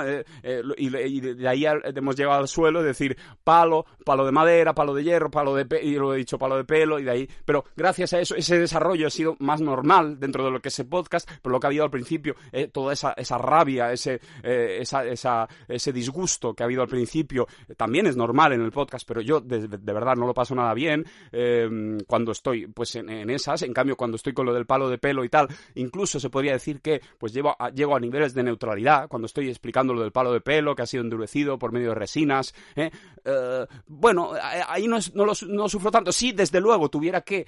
Y, 0.77 1.21
de 1.21 1.49
ahí 1.49 1.67
hemos 1.67 2.17
llegado 2.17 2.41
al 2.41 2.49
suelo, 2.49 2.81
es 2.81 2.87
decir, 2.87 3.17
palo, 3.45 3.85
palo 4.05 4.25
de 4.25 4.33
madera, 4.33 4.75
palo 4.75 4.95
de 4.95 5.05
hierro, 5.05 5.31
palo 5.31 5.55
de 5.55 5.67
y 5.83 5.95
lo 5.95 6.15
he 6.15 6.19
dicho, 6.19 6.39
palo 6.39 6.57
de 6.57 6.65
pelo, 6.65 6.99
y 6.99 7.05
de 7.05 7.11
ahí. 7.11 7.29
Pero 7.45 7.65
gracias 7.77 8.15
a 8.15 8.21
eso, 8.21 8.35
ese 8.35 8.59
desarrollo 8.59 9.07
ha 9.07 9.11
sido 9.11 9.37
más 9.41 9.61
normal 9.61 10.19
dentro 10.19 10.45
de 10.45 10.51
lo 10.51 10.61
que 10.61 10.69
es 10.69 10.79
el 10.79 10.87
podcast, 10.87 11.29
pero 11.43 11.53
lo 11.53 11.61
que 11.61 11.67
ha 11.67 11.69
habido 11.69 11.85
al 11.85 11.91
principio, 11.91 12.35
toda 12.73 12.95
esa, 12.95 13.13
esa 13.13 13.37
rabia, 13.39 13.93
ese, 13.93 14.21
esa, 14.43 15.05
esa, 15.05 15.49
ese 15.69 15.93
disgusto 15.93 16.55
que 16.55 16.63
ha 16.63 16.67
habido 16.67 16.83
al 16.83 16.89
principio, 16.89 17.47
también 17.77 18.07
es 18.07 18.17
normal 18.17 18.53
en 18.53 18.63
el 18.63 18.73
podcast, 18.73 19.07
pero 19.07 19.21
yo 19.21 19.41
de 19.41 19.93
verdad 19.93 20.17
no 20.17 20.27
lo 20.27 20.35
paso 20.35 20.55
nada 20.55 20.73
bien 20.75 20.78
Em, 20.87 21.99
cuando 22.07 22.33
estoy 22.33 22.67
pues 22.67 22.95
en, 22.97 23.31
esas. 23.31 23.63
En 23.63 23.73
cambio, 23.73 23.97
cuando 23.97 24.17
estoy 24.17 24.33
con 24.33 24.47
lo 24.47 24.55
del 24.55 24.67
palo 24.67 24.89
de 24.89 24.99
pelo 24.99 25.25
y 25.25 25.29
tal, 25.29 25.49
incluso 25.75 26.21
se 26.21 26.31
podría 26.31 26.53
decir 26.53 26.81
que 26.81 27.01
pues 27.19 27.33
llevo 27.33 27.57
a, 27.59 27.71
llego 27.71 27.97
a 27.97 28.01
niveles 28.01 28.35
de 28.35 28.43
neutralidad 28.43 29.09
cuando 29.09 29.27
estoy 29.27 29.49
explicando 29.49 29.95
lo 29.95 30.03
del 30.03 30.13
palo 30.13 30.33
de 30.33 30.41
pelo 30.41 30.75
que 30.75 30.83
ha 30.83 30.87
sido 30.87 31.03
endurecido 31.03 31.59
por 31.59 31.73
medio 31.73 31.91
de 31.91 31.95
resinas. 31.95 32.55
¿eh? 32.77 32.91
Eh, 33.25 33.67
bueno, 33.87 34.33
ahí 34.69 34.87
no, 34.87 34.99
no, 35.15 35.69
sufro 35.69 35.91
tanto. 35.91 36.13
Si 36.13 36.33
desde 36.33 36.61
luego 36.61 36.89
tuviera 36.89 37.21
que 37.23 37.39
eh, 37.39 37.47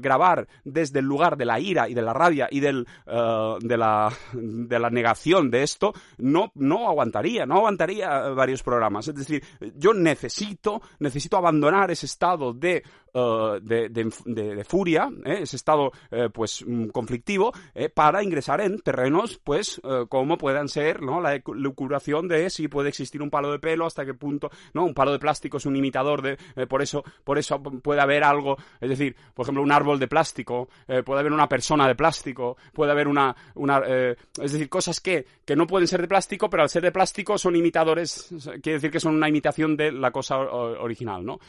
grabar 0.00 0.46
desde 0.64 1.00
el 1.00 1.04
lugar 1.04 1.36
de 1.36 1.44
la 1.44 1.60
ira 1.60 1.88
y 1.88 1.94
de 1.94 2.02
la 2.02 2.12
rabia 2.12 2.48
y 2.50 2.60
del, 2.60 2.86
de, 3.06 3.76
la, 3.76 4.12
de 4.32 4.78
la 4.78 4.90
negación 4.90 5.50
de 5.50 5.62
esto, 5.62 5.92
no, 6.18 6.52
no 6.54 6.88
aguantaría, 6.88 7.46
no 7.46 7.56
aguantaría 7.56 8.30
varios 8.30 8.62
programas. 8.62 9.08
Es 9.08 9.14
decir, 9.14 9.42
yo 9.76 9.94
necesito, 9.94 10.80
necesito 10.98 11.36
abandonar 11.36 11.90
ese 11.90 12.06
estado 12.06 12.52
de 12.52 12.69
Uh, 13.12 13.58
de, 13.60 14.64
furia, 14.64 15.10
¿eh? 15.24 15.38
ese 15.42 15.56
estado 15.56 15.90
eh, 16.12 16.28
pues 16.32 16.64
mm, 16.64 16.90
conflictivo, 16.90 17.52
eh, 17.74 17.88
para 17.88 18.22
ingresar 18.22 18.60
en 18.60 18.78
terrenos 18.78 19.40
pues 19.42 19.80
como 20.08 20.38
puedan 20.38 20.68
ser 20.68 21.02
¿no? 21.02 21.20
la 21.20 21.40
lucuración 21.46 22.28
de 22.28 22.50
si 22.50 22.68
puede 22.68 22.88
existir 22.88 23.20
un 23.20 23.30
palo 23.30 23.50
de 23.50 23.58
pelo, 23.58 23.86
hasta 23.86 24.04
qué 24.04 24.14
punto, 24.14 24.50
¿no? 24.74 24.84
Un 24.84 24.94
palo 24.94 25.12
de 25.12 25.18
plástico 25.18 25.56
es 25.56 25.66
un 25.66 25.74
imitador 25.74 26.22
de, 26.22 26.66
por 26.66 26.82
eso, 26.82 27.02
por 27.24 27.38
eso 27.38 27.60
puede 27.60 28.00
haber 28.00 28.22
algo, 28.22 28.56
es 28.80 28.88
decir, 28.88 29.16
por 29.34 29.44
ejemplo, 29.44 29.62
un 29.62 29.72
árbol 29.72 29.98
de 29.98 30.06
plástico, 30.06 30.68
puede 31.04 31.20
haber 31.20 31.32
una 31.32 31.48
persona 31.48 31.88
de 31.88 31.94
plástico, 31.94 32.56
puede 32.72 32.92
haber 32.92 33.08
una, 33.08 33.34
una 33.54 33.78
es 33.78 34.52
decir, 34.52 34.68
cosas 34.68 35.00
que, 35.00 35.26
que 35.44 35.56
no 35.56 35.66
pueden 35.66 35.88
ser 35.88 36.00
de 36.00 36.08
plástico, 36.08 36.48
pero 36.48 36.62
al 36.62 36.68
ser 36.68 36.82
de 36.82 36.92
plástico 36.92 37.38
son 37.38 37.56
imitadores, 37.56 38.28
quiere 38.62 38.78
decir 38.78 38.90
que 38.90 39.00
son 39.00 39.16
una 39.16 39.28
imitación 39.28 39.76
de 39.76 39.90
la 39.92 40.10
cosa 40.12 40.38
original, 40.38 41.24
¿no? 41.24 41.40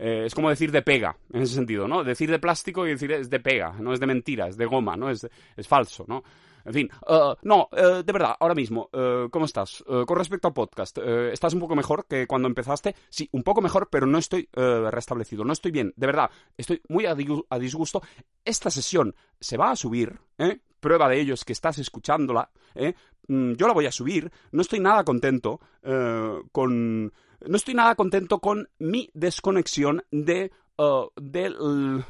Eh, 0.00 0.26
es 0.26 0.34
como 0.34 0.48
decir 0.48 0.70
de 0.70 0.82
pega, 0.82 1.16
en 1.32 1.42
ese 1.42 1.54
sentido, 1.54 1.88
¿no? 1.88 2.04
Decir 2.04 2.30
de 2.30 2.38
plástico 2.38 2.86
y 2.86 2.90
decir 2.90 3.10
es 3.10 3.28
de 3.28 3.40
pega, 3.40 3.74
no 3.80 3.92
es 3.92 3.98
de 3.98 4.06
mentira, 4.06 4.46
es 4.46 4.56
de 4.56 4.64
goma, 4.64 4.96
¿no? 4.96 5.10
Es, 5.10 5.28
es 5.56 5.66
falso, 5.66 6.04
¿no? 6.06 6.22
En 6.64 6.72
fin, 6.72 6.90
uh, 7.08 7.34
no, 7.42 7.68
uh, 7.72 8.02
de 8.04 8.12
verdad, 8.12 8.36
ahora 8.38 8.54
mismo, 8.54 8.90
uh, 8.92 9.28
¿cómo 9.30 9.46
estás? 9.46 9.82
con 10.06 10.18
respecto 10.18 10.48
al 10.48 10.54
podcast, 10.54 10.98
¿estás 10.98 11.54
un 11.54 11.60
poco 11.60 11.74
mejor 11.74 12.06
que 12.06 12.26
cuando 12.26 12.46
empezaste? 12.46 12.94
Sí, 13.08 13.28
un 13.32 13.42
poco 13.42 13.60
mejor, 13.60 13.88
pero 13.90 14.06
no 14.06 14.18
estoy 14.18 14.48
restablecido, 14.52 15.44
no 15.44 15.52
estoy 15.52 15.72
bien, 15.72 15.92
de 15.96 16.06
verdad, 16.06 16.30
estoy 16.56 16.82
muy 16.88 17.06
a, 17.06 17.14
disgusto. 17.14 18.02
Esta 18.44 18.70
sesión 18.70 19.14
se 19.40 19.56
va 19.56 19.70
a 19.70 19.76
subir, 19.76 20.20
¿eh? 20.36 20.60
Prueba 20.78 21.08
de 21.08 21.20
ello 21.20 21.34
es 21.34 21.44
que 21.44 21.54
estás 21.54 21.78
escuchándola, 21.78 22.50
¿eh? 22.74 22.94
Mm, 23.28 23.54
yo 23.54 23.66
la 23.66 23.72
voy 23.72 23.86
a 23.86 23.92
subir, 23.92 24.30
no 24.52 24.60
estoy 24.62 24.80
nada 24.80 25.04
contento 25.04 25.60
con 26.52 27.12
no 27.46 27.56
estoy 27.56 27.74
nada 27.74 27.94
contento 27.94 28.40
con 28.40 28.68
mi 28.78 29.10
desconexión 29.14 30.04
de 30.10 30.50
uh, 30.76 31.08
del 31.16 32.04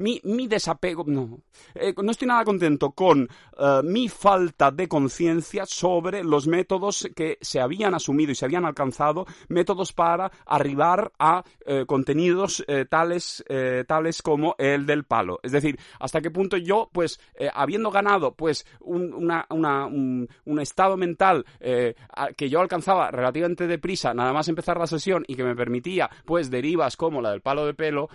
mi, 0.00 0.20
mi 0.24 0.48
desapego, 0.48 1.04
no, 1.06 1.40
eh, 1.74 1.94
no 2.02 2.10
estoy 2.10 2.26
nada 2.26 2.42
contento 2.44 2.92
con 2.92 3.28
eh, 3.58 3.80
mi 3.84 4.08
falta 4.08 4.70
de 4.70 4.88
conciencia 4.88 5.66
sobre 5.66 6.24
los 6.24 6.46
métodos 6.46 7.08
que 7.14 7.36
se 7.40 7.60
habían 7.60 7.94
asumido 7.94 8.32
y 8.32 8.34
se 8.34 8.46
habían 8.46 8.64
alcanzado, 8.64 9.26
métodos 9.48 9.92
para 9.92 10.32
arribar 10.46 11.12
a 11.18 11.44
eh, 11.66 11.84
contenidos 11.86 12.64
tales, 12.88 13.44
tales 13.86 14.22
como 14.22 14.54
el 14.58 14.86
del 14.86 15.04
palo. 15.04 15.38
Es 15.42 15.52
decir, 15.52 15.78
hasta 15.98 16.20
qué 16.20 16.30
punto 16.30 16.56
yo, 16.56 16.88
pues, 16.92 17.20
habiendo 17.52 17.90
ganado, 17.90 18.34
pues, 18.34 18.66
un, 18.80 19.12
una, 19.12 19.46
una, 19.50 19.86
un, 19.86 20.28
un, 20.44 20.60
estado 20.60 20.96
mental 20.96 21.44
que 21.60 22.48
yo 22.48 22.60
alcanzaba 22.60 23.10
relativamente 23.10 23.66
deprisa, 23.66 24.14
nada 24.14 24.32
más 24.32 24.48
empezar 24.48 24.78
la 24.78 24.86
sesión 24.86 25.24
y 25.26 25.34
que 25.34 25.44
me 25.44 25.54
permitía, 25.54 26.08
pues, 26.24 26.50
derivas 26.50 26.96
como 26.96 27.20
la 27.20 27.32
del 27.32 27.42
palo 27.42 27.66
de 27.66 27.74
pelo, 27.74 28.08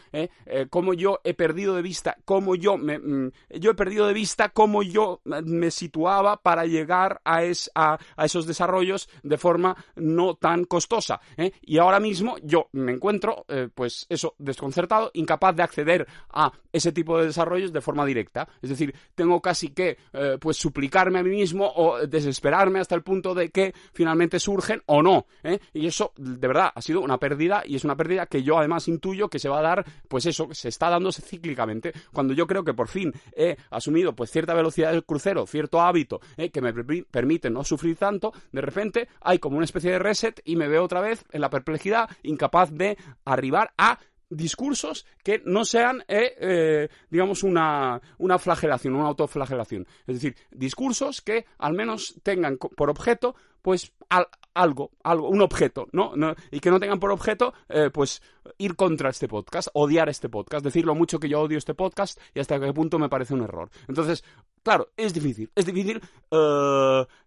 como 0.69 0.93
yo 0.93 1.19
he 1.23 1.33
perdido 1.33 1.74
de 1.75 1.81
vista 1.81 2.17
cómo 2.25 2.55
yo 2.55 2.77
me, 2.77 2.99
mm, 2.99 3.31
yo 3.59 3.71
he 3.71 3.75
perdido 3.75 4.07
de 4.07 4.13
vista 4.13 4.49
cómo 4.49 4.83
yo 4.83 5.21
me 5.25 5.71
situaba 5.71 6.38
para 6.38 6.65
llegar 6.65 7.21
a, 7.23 7.41
a, 7.75 8.25
esos 8.25 8.47
desarrollos 8.47 9.09
de 9.23 9.38
forma 9.38 9.75
no 9.95 10.35
tan 10.35 10.65
costosa. 10.65 11.19
¿eh? 11.38 11.51
Y 11.61 11.77
ahora 11.77 11.99
mismo 11.99 12.38
yo 12.43 12.69
me 12.73 12.91
encuentro, 12.91 13.45
eh, 13.47 13.69
pues 13.73 14.05
eso, 14.09 14.35
desconcertado, 14.38 15.11
incapaz 15.13 15.55
de 15.55 15.63
acceder 15.63 16.07
a 16.31 16.51
ese 16.71 16.91
tipo 16.91 17.17
de 17.17 17.27
desarrollos 17.27 17.71
de 17.71 17.81
forma 17.81 18.05
directa. 18.05 18.47
Es 18.61 18.69
decir, 18.69 18.93
tengo 19.15 19.41
casi 19.41 19.69
que, 19.69 19.97
eh, 20.13 20.38
pues, 20.39 20.57
suplicarme 20.57 21.19
a 21.19 21.23
mí 21.23 21.29
mismo 21.29 21.71
o 21.75 22.05
desesperarme 22.05 22.79
hasta 22.79 22.95
el 22.95 23.03
punto 23.03 23.33
de 23.33 23.49
que 23.49 23.73
finalmente 23.93 24.39
surgen 24.39 24.81
o 24.88 25.01
no. 25.01 25.25
Y 25.73 25.88
eso, 25.88 26.13
de 26.17 26.47
verdad, 26.47 26.71
ha 26.73 26.81
sido 26.81 27.01
una 27.01 27.17
pérdida 27.17 27.63
y 27.65 27.75
es 27.75 27.83
una 27.83 27.95
pérdida 27.95 28.25
que 28.25 28.43
yo 28.43 28.57
además 28.57 28.88
intuyo 28.88 29.29
que 29.29 29.39
se 29.39 29.49
va 29.49 29.59
a 29.59 29.61
dar, 29.61 29.85
pues 30.07 30.25
eso, 30.25 30.49
se 30.51 30.69
está 30.69 30.89
dándose 30.89 31.21
cíclicamente 31.21 31.54
cuando 32.11 32.33
yo 32.33 32.47
creo 32.47 32.63
que 32.63 32.73
por 32.73 32.87
fin 32.87 33.13
he 33.35 33.57
asumido 33.69 34.15
pues 34.15 34.31
cierta 34.31 34.53
velocidad 34.53 34.91
del 34.91 35.05
crucero, 35.05 35.45
cierto 35.47 35.81
hábito 35.81 36.19
eh, 36.37 36.51
que 36.51 36.61
me 36.61 36.73
permite 36.73 37.49
no 37.49 37.63
sufrir 37.63 37.95
tanto, 37.97 38.33
de 38.51 38.61
repente 38.61 39.07
hay 39.21 39.39
como 39.39 39.57
una 39.57 39.65
especie 39.65 39.91
de 39.91 39.99
reset 39.99 40.41
y 40.45 40.55
me 40.55 40.67
veo 40.67 40.83
otra 40.83 41.01
vez 41.01 41.25
en 41.31 41.41
la 41.41 41.49
perplejidad, 41.49 42.09
incapaz 42.23 42.71
de 42.71 42.97
arribar 43.23 43.71
a 43.77 43.99
discursos 44.29 45.05
que 45.23 45.41
no 45.45 45.65
sean, 45.65 46.03
eh, 46.07 46.35
eh, 46.39 46.89
digamos, 47.09 47.43
una, 47.43 48.01
una 48.17 48.39
flagelación, 48.39 48.95
una 48.95 49.07
autoflagelación. 49.07 49.88
Es 50.07 50.15
decir, 50.15 50.35
discursos 50.51 51.21
que 51.21 51.45
al 51.57 51.73
menos 51.73 52.15
tengan 52.23 52.57
por 52.57 52.89
objeto, 52.89 53.35
pues, 53.61 53.93
algo, 54.53 54.91
algo, 55.03 55.29
un 55.29 55.41
objeto, 55.41 55.88
¿no? 55.91 56.13
Y 56.51 56.59
que 56.59 56.69
no 56.69 56.79
tengan 56.79 56.99
por 56.99 57.11
objeto, 57.11 57.53
eh, 57.67 57.89
pues, 57.91 58.21
ir 58.57 58.75
contra 58.75 59.09
este 59.09 59.27
podcast, 59.27 59.69
odiar 59.73 60.07
este 60.09 60.29
podcast, 60.29 60.63
decir 60.63 60.85
lo 60.85 60.95
mucho 60.95 61.19
que 61.19 61.29
yo 61.29 61.41
odio 61.41 61.57
este 61.57 61.73
podcast 61.73 62.19
y 62.33 62.39
hasta 62.39 62.59
qué 62.59 62.71
punto 62.73 62.99
me 62.99 63.09
parece 63.09 63.33
un 63.33 63.41
error. 63.41 63.69
Entonces, 63.88 64.23
claro, 64.61 64.89
es 64.95 65.13
difícil, 65.13 65.51
es 65.55 65.65
difícil, 65.65 65.99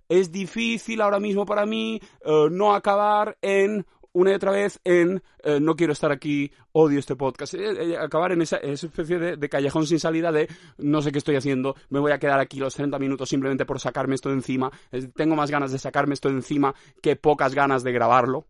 es 0.08 0.32
difícil 0.32 1.00
ahora 1.00 1.18
mismo 1.18 1.44
para 1.44 1.66
mí 1.66 2.00
no 2.24 2.72
acabar 2.72 3.36
en 3.42 3.84
una 4.12 4.32
y 4.32 4.34
otra 4.34 4.52
vez 4.52 4.80
en 4.84 5.22
eh, 5.44 5.60
no 5.60 5.76
quiero 5.76 5.92
estar 5.92 6.10
aquí, 6.10 6.50
odio 6.72 6.98
este 6.98 7.16
podcast. 7.16 7.54
Eh, 7.54 7.92
eh, 7.92 7.96
acabar 7.96 8.32
en 8.32 8.42
esa, 8.42 8.56
especie 8.56 9.18
de, 9.18 9.48
callejón 9.48 9.86
sin 9.86 10.00
salida 10.00 10.32
de 10.32 10.48
no 10.78 11.02
sé 11.02 11.12
qué 11.12 11.18
estoy 11.18 11.36
haciendo, 11.36 11.74
me 11.90 12.00
voy 12.00 12.12
a 12.12 12.18
quedar 12.18 12.40
aquí 12.40 12.58
los 12.58 12.74
30 12.74 12.98
minutos 12.98 13.28
simplemente 13.28 13.64
por 13.64 13.80
sacarme 13.80 14.14
esto 14.14 14.28
de 14.28 14.36
encima. 14.36 14.70
tengo 15.14 15.36
más 15.36 15.50
ganas 15.50 15.72
de 15.72 15.78
sacarme 15.78 16.14
esto 16.14 16.28
de 16.28 16.34
encima 16.34 16.74
que 17.02 17.16
pocas 17.16 17.54
ganas 17.54 17.82
de 17.82 17.92
grabarlo. 17.92 18.46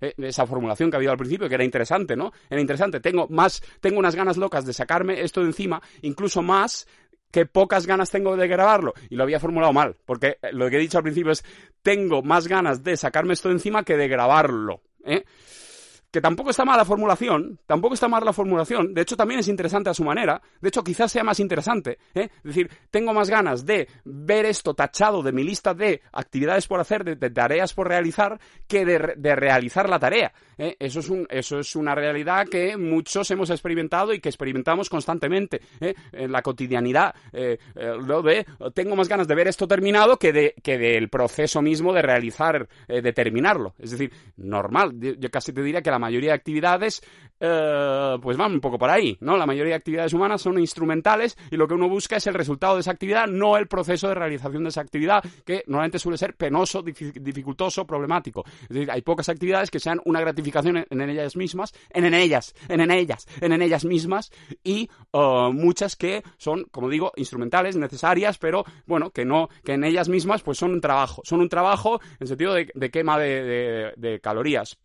esa 0.00 0.46
formulación 0.46 0.90
que 0.90 0.96
había 0.96 1.10
al 1.10 1.16
principio, 1.16 1.48
que 1.48 1.54
era 1.54 1.64
interesante, 1.64 2.16
¿no? 2.16 2.32
Era 2.48 2.60
interesante. 2.60 3.00
Tengo 3.00 3.26
más, 3.28 3.62
tengo 3.80 3.98
unas 3.98 4.14
ganas 4.14 4.36
locas 4.36 4.64
de 4.64 4.72
sacarme 4.72 5.22
esto 5.22 5.40
de 5.40 5.46
encima, 5.46 5.82
incluso 6.02 6.42
más 6.42 6.86
que 7.30 7.46
pocas 7.46 7.86
ganas 7.86 8.10
tengo 8.10 8.36
de 8.36 8.48
grabarlo. 8.48 8.94
Y 9.10 9.16
lo 9.16 9.22
había 9.22 9.40
formulado 9.40 9.72
mal, 9.72 9.96
porque 10.04 10.38
lo 10.52 10.68
que 10.70 10.76
he 10.76 10.80
dicho 10.80 10.98
al 10.98 11.04
principio 11.04 11.32
es, 11.32 11.44
tengo 11.82 12.22
más 12.22 12.48
ganas 12.48 12.82
de 12.82 12.96
sacarme 12.96 13.34
esto 13.34 13.48
de 13.48 13.54
encima 13.54 13.84
que 13.84 13.96
de 13.96 14.08
grabarlo. 14.08 14.82
¿Eh? 15.08 15.24
que 16.10 16.20
tampoco 16.20 16.50
está 16.50 16.64
mal 16.64 16.78
la 16.78 16.84
formulación, 16.84 17.60
tampoco 17.66 17.94
está 17.94 18.08
mal 18.08 18.24
la 18.24 18.32
formulación, 18.32 18.94
de 18.94 19.02
hecho 19.02 19.16
también 19.16 19.40
es 19.40 19.48
interesante 19.48 19.90
a 19.90 19.94
su 19.94 20.04
manera, 20.04 20.40
de 20.60 20.68
hecho 20.68 20.82
quizás 20.82 21.12
sea 21.12 21.22
más 21.22 21.38
interesante, 21.38 21.98
¿eh? 22.14 22.30
es 22.36 22.42
decir, 22.42 22.70
tengo 22.90 23.12
más 23.12 23.28
ganas 23.28 23.66
de 23.66 23.88
ver 24.04 24.46
esto 24.46 24.74
tachado 24.74 25.22
de 25.22 25.32
mi 25.32 25.44
lista 25.44 25.74
de 25.74 26.00
actividades 26.12 26.66
por 26.66 26.80
hacer, 26.80 27.04
de, 27.04 27.30
tareas 27.30 27.74
por 27.74 27.88
realizar, 27.88 28.40
que 28.66 28.84
de, 28.84 29.36
realizar 29.36 29.88
la 29.88 29.98
tarea. 29.98 30.32
¿Eh? 30.58 30.76
Eso, 30.78 31.00
es 31.00 31.08
un, 31.08 31.26
eso 31.30 31.58
es 31.58 31.74
una 31.76 31.94
realidad 31.94 32.46
que 32.48 32.76
muchos 32.76 33.30
hemos 33.30 33.50
experimentado 33.50 34.12
y 34.12 34.20
que 34.20 34.28
experimentamos 34.28 34.90
constantemente 34.90 35.60
¿eh? 35.80 35.94
en 36.12 36.32
la 36.32 36.42
cotidianidad, 36.42 37.14
lo 37.74 38.22
de 38.22 38.44
tengo 38.74 38.96
más 38.96 39.08
ganas 39.08 39.28
de 39.28 39.34
ver 39.34 39.48
esto 39.48 39.66
terminado 39.66 40.18
que, 40.18 40.32
de, 40.32 40.54
que 40.62 40.78
del 40.78 41.08
proceso 41.08 41.62
mismo 41.62 41.92
de 41.92 42.02
realizar, 42.02 42.68
de 42.86 43.12
terminarlo. 43.12 43.74
Es 43.78 43.92
decir, 43.92 44.12
normal, 44.36 44.92
yo 44.98 45.30
casi 45.30 45.52
te 45.52 45.62
diría 45.62 45.82
que 45.82 45.90
la 45.90 45.98
mayoría 45.98 46.30
de 46.30 46.36
actividades 46.36 47.02
eh, 47.40 48.16
pues 48.20 48.36
van 48.36 48.52
un 48.52 48.60
poco 48.60 48.78
por 48.78 48.90
ahí, 48.90 49.16
¿no? 49.20 49.36
La 49.36 49.46
mayoría 49.46 49.72
de 49.72 49.76
actividades 49.76 50.12
humanas 50.12 50.42
son 50.42 50.58
instrumentales 50.58 51.36
y 51.50 51.56
lo 51.56 51.68
que 51.68 51.74
uno 51.74 51.88
busca 51.88 52.16
es 52.16 52.26
el 52.26 52.34
resultado 52.34 52.74
de 52.74 52.80
esa 52.80 52.90
actividad, 52.90 53.26
no 53.28 53.56
el 53.56 53.68
proceso 53.68 54.08
de 54.08 54.14
realización 54.14 54.64
de 54.64 54.70
esa 54.70 54.80
actividad, 54.80 55.22
que 55.44 55.62
normalmente 55.66 55.98
suele 55.98 56.18
ser 56.18 56.34
penoso, 56.34 56.82
dificultoso, 56.82 57.86
problemático. 57.86 58.44
Es 58.62 58.68
decir, 58.68 58.90
hay 58.90 59.02
pocas 59.02 59.28
actividades 59.28 59.70
que 59.70 59.78
sean 59.78 60.00
una 60.04 60.20
gratificación 60.20 60.47
en, 60.54 61.00
ellas 61.00 61.36
mismas, 61.36 61.72
en, 61.90 62.12
ellas, 62.14 62.54
en, 62.68 62.90
ellas, 62.90 63.26
en, 63.40 63.62
ellas 63.62 63.84
mismas 63.84 64.30
y 64.62 64.88
eh, 65.12 65.50
muchas 65.52 65.96
que 65.96 66.22
son, 66.36 66.64
como 66.70 66.88
digo, 66.88 67.12
instrumentales, 67.16 67.76
necesarias, 67.76 68.38
pero 68.38 68.64
bueno, 68.86 69.10
que 69.10 69.24
no, 69.24 69.48
que 69.64 69.72
en 69.72 69.84
ellas 69.84 70.08
mismas 70.08 70.42
pues 70.42 70.58
son 70.58 70.72
un 70.72 70.80
trabajo, 70.80 71.22
son 71.24 71.40
un 71.40 71.48
trabajo 71.48 72.00
en 72.20 72.26
sentido 72.26 72.54
de, 72.54 72.90
quema 72.90 73.18
de 73.18 74.20
calorías 74.22 74.78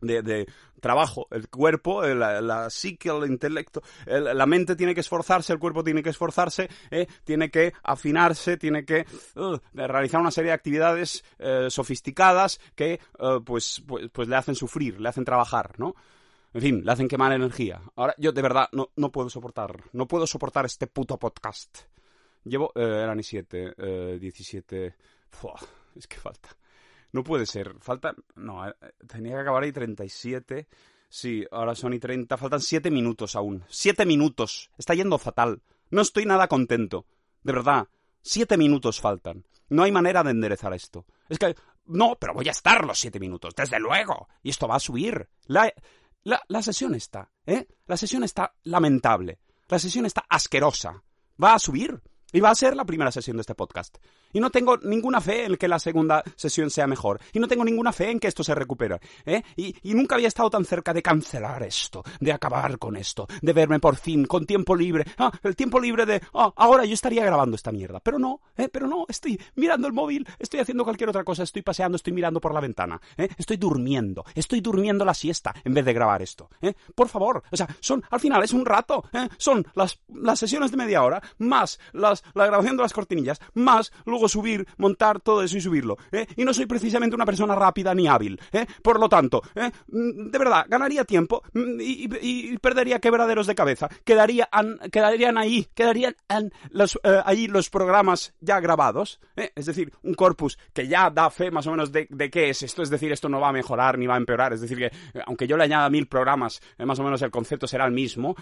de, 0.00 0.46
trabajo, 0.80 1.28
el 1.30 1.48
cuerpo, 1.48 2.02
la, 2.02 2.68
psique, 2.68 3.08
el 3.08 3.30
intelecto, 3.30 3.82
la 4.06 4.46
mente 4.46 4.76
tiene 4.76 4.94
que 4.94 5.00
esforzarse, 5.00 5.52
el 5.52 5.58
cuerpo 5.58 5.82
tiene 5.82 6.02
que 6.02 6.10
esforzarse, 6.10 6.68
eh, 6.90 7.06
tiene 7.24 7.50
que 7.50 7.72
afinarse, 7.82 8.56
tiene 8.58 8.84
que 8.84 9.06
uh, 9.36 9.56
realizar 9.72 10.20
una 10.20 10.30
serie 10.30 10.50
de 10.50 10.54
actividades 10.54 11.24
eh, 11.38 11.68
sofisticadas 11.70 12.60
que 12.74 13.00
pues, 13.44 13.82
pues, 13.86 14.10
pues, 14.12 14.28
le 14.28 14.36
hacen 14.36 14.54
sufrir, 14.54 15.00
le 15.00 15.08
hacen 15.08 15.24
trabajar, 15.24 15.78
¿no? 15.78 15.94
En 16.52 16.60
fin, 16.60 16.84
le 16.84 16.92
hacen 16.92 17.08
quemar 17.08 17.32
energía. 17.32 17.80
Ahora, 17.96 18.14
yo 18.18 18.32
de 18.32 18.42
verdad 18.42 18.68
no, 18.72 18.90
no 18.96 19.10
puedo 19.10 19.30
soportar, 19.30 19.84
no 19.92 20.06
puedo 20.06 20.26
soportar 20.26 20.66
este 20.66 20.86
puto 20.86 21.18
podcast. 21.18 21.78
Llevo, 22.44 22.72
eh, 22.74 22.82
eran 22.82 23.18
y 23.18 23.22
siete, 23.22 23.74
diecisiete, 24.20 24.94
es 25.96 26.06
que 26.06 26.16
falta. 26.16 26.50
No 27.14 27.22
puede 27.22 27.46
ser. 27.46 27.76
Falta. 27.78 28.12
No, 28.34 28.68
eh, 28.68 28.74
tenía 29.06 29.34
que 29.34 29.42
acabar 29.42 29.62
ahí 29.62 29.70
37. 29.70 30.66
Sí, 31.08 31.46
ahora 31.52 31.76
son 31.76 31.94
y 31.94 32.00
30. 32.00 32.36
Faltan 32.36 32.60
7 32.60 32.90
minutos 32.90 33.36
aún. 33.36 33.64
7 33.68 34.04
minutos. 34.04 34.72
Está 34.76 34.94
yendo 34.94 35.16
fatal. 35.18 35.62
No 35.90 36.02
estoy 36.02 36.26
nada 36.26 36.48
contento. 36.48 37.06
De 37.44 37.52
verdad. 37.52 37.86
7 38.22 38.56
minutos 38.56 39.00
faltan. 39.00 39.46
No 39.68 39.84
hay 39.84 39.92
manera 39.92 40.24
de 40.24 40.32
enderezar 40.32 40.74
esto. 40.74 41.06
Es 41.28 41.38
que. 41.38 41.54
No, 41.86 42.16
pero 42.18 42.34
voy 42.34 42.48
a 42.48 42.50
estar 42.50 42.84
los 42.84 42.98
7 42.98 43.20
minutos. 43.20 43.54
Desde 43.54 43.78
luego. 43.78 44.26
Y 44.42 44.50
esto 44.50 44.66
va 44.66 44.74
a 44.74 44.80
subir. 44.80 45.28
La, 45.46 45.72
la, 46.24 46.42
la 46.48 46.62
sesión 46.62 46.96
está. 46.96 47.30
¿Eh? 47.46 47.68
La 47.86 47.96
sesión 47.96 48.24
está 48.24 48.56
lamentable. 48.64 49.38
La 49.68 49.78
sesión 49.78 50.04
está 50.04 50.24
asquerosa. 50.28 51.04
Va 51.40 51.54
a 51.54 51.60
subir. 51.60 52.02
Y 52.32 52.40
va 52.40 52.50
a 52.50 52.56
ser 52.56 52.74
la 52.74 52.84
primera 52.84 53.12
sesión 53.12 53.36
de 53.36 53.42
este 53.42 53.54
podcast. 53.54 53.98
Y 54.34 54.40
no 54.40 54.50
tengo 54.50 54.76
ninguna 54.76 55.22
fe 55.22 55.46
en 55.46 55.56
que 55.56 55.66
la 55.66 55.78
segunda 55.78 56.22
sesión 56.36 56.68
sea 56.68 56.86
mejor. 56.86 57.20
Y 57.32 57.38
no 57.38 57.48
tengo 57.48 57.64
ninguna 57.64 57.92
fe 57.92 58.10
en 58.10 58.20
que 58.20 58.28
esto 58.28 58.44
se 58.44 58.54
recupere. 58.54 59.00
¿eh? 59.24 59.42
Y, 59.56 59.74
nunca 59.94 60.16
había 60.16 60.28
estado 60.28 60.50
tan 60.50 60.64
cerca 60.64 60.92
de 60.92 61.02
cancelar 61.02 61.62
esto, 61.62 62.02
de 62.20 62.32
acabar 62.32 62.78
con 62.78 62.96
esto, 62.96 63.26
de 63.40 63.52
verme 63.52 63.78
por 63.78 63.96
fin 63.96 64.26
con 64.26 64.44
tiempo 64.44 64.74
libre. 64.74 65.06
Ah, 65.16 65.30
el 65.42 65.54
tiempo 65.54 65.78
libre 65.80 66.04
de, 66.04 66.20
ah, 66.34 66.52
ahora 66.56 66.84
yo 66.84 66.94
estaría 66.94 67.24
grabando 67.24 67.54
esta 67.54 67.72
mierda. 67.72 68.00
Pero 68.00 68.18
no, 68.18 68.40
¿eh? 68.56 68.68
pero 68.68 68.86
no, 68.86 69.06
estoy 69.08 69.40
mirando 69.54 69.86
el 69.86 69.92
móvil, 69.92 70.26
estoy 70.38 70.60
haciendo 70.60 70.84
cualquier 70.84 71.08
otra 71.08 71.24
cosa, 71.24 71.44
estoy 71.44 71.62
paseando, 71.62 71.96
estoy 71.96 72.12
mirando 72.12 72.40
por 72.40 72.52
la 72.52 72.60
ventana. 72.60 73.00
¿eh? 73.16 73.28
Estoy 73.38 73.56
durmiendo, 73.56 74.24
estoy 74.34 74.60
durmiendo 74.60 75.04
la 75.04 75.14
siesta 75.14 75.54
en 75.64 75.74
vez 75.74 75.84
de 75.84 75.92
grabar 75.92 76.22
esto. 76.22 76.50
¿eh? 76.60 76.74
Por 76.94 77.08
favor, 77.08 77.42
o 77.50 77.56
sea, 77.56 77.68
son, 77.80 78.02
al 78.10 78.20
final 78.20 78.42
es 78.42 78.52
un 78.52 78.66
rato, 78.66 79.04
¿eh? 79.12 79.28
son 79.38 79.66
las, 79.74 80.00
las 80.08 80.38
sesiones 80.38 80.70
de 80.70 80.76
media 80.76 81.02
hora, 81.02 81.22
más 81.38 81.78
las, 81.92 82.24
la 82.34 82.46
grabación 82.46 82.76
de 82.76 82.82
las 82.82 82.92
cortinillas, 82.92 83.40
más 83.54 83.92
luego 84.04 84.23
subir, 84.28 84.66
montar 84.76 85.20
todo 85.20 85.42
eso 85.42 85.56
y 85.56 85.60
subirlo. 85.60 85.96
¿eh? 86.12 86.26
Y 86.36 86.44
no 86.44 86.54
soy 86.54 86.66
precisamente 86.66 87.16
una 87.16 87.26
persona 87.26 87.54
rápida 87.54 87.94
ni 87.94 88.06
hábil. 88.06 88.40
¿eh? 88.52 88.66
Por 88.82 89.00
lo 89.00 89.08
tanto, 89.08 89.42
¿eh? 89.54 89.70
mm, 89.88 90.30
de 90.30 90.38
verdad, 90.38 90.66
ganaría 90.68 91.04
tiempo 91.04 91.42
mm, 91.52 91.80
y, 91.80 92.58
perdería 92.58 92.98
quebraderos 92.98 93.46
de 93.46 93.54
cabeza. 93.54 93.88
Quedarían, 94.04 94.48
quedarían 94.90 95.36
ahí, 95.36 95.68
quedarían 95.74 96.14
los, 96.70 96.98
ahí 97.24 97.46
los 97.46 97.68
programas 97.68 98.32
ya 98.40 98.60
grabados. 98.60 99.20
Es 99.36 99.66
decir, 99.66 99.92
un 100.02 100.14
corpus 100.14 100.58
que 100.72 100.88
ya 100.88 101.10
da 101.10 101.30
fe 101.30 101.50
más 101.50 101.66
o 101.66 101.72
menos 101.72 101.92
de, 101.92 102.06
qué 102.30 102.50
es 102.50 102.62
esto. 102.62 102.82
Es 102.82 102.90
decir, 102.90 103.12
esto 103.12 103.28
no 103.28 103.40
va 103.40 103.48
a 103.48 103.52
mejorar 103.52 103.98
ni 103.98 104.06
va 104.06 104.14
a 104.14 104.18
empeorar. 104.18 104.52
Es 104.52 104.60
decir, 104.60 104.78
que 104.78 104.90
aunque 105.26 105.46
yo 105.46 105.56
le 105.56 105.64
añada 105.64 105.90
mil 105.90 106.06
programas, 106.06 106.62
más 106.78 106.98
o 106.98 107.04
menos 107.04 107.20
el 107.22 107.30
concepto 107.30 107.66
será 107.66 107.84
el 107.86 107.92
mismo. 107.92 108.34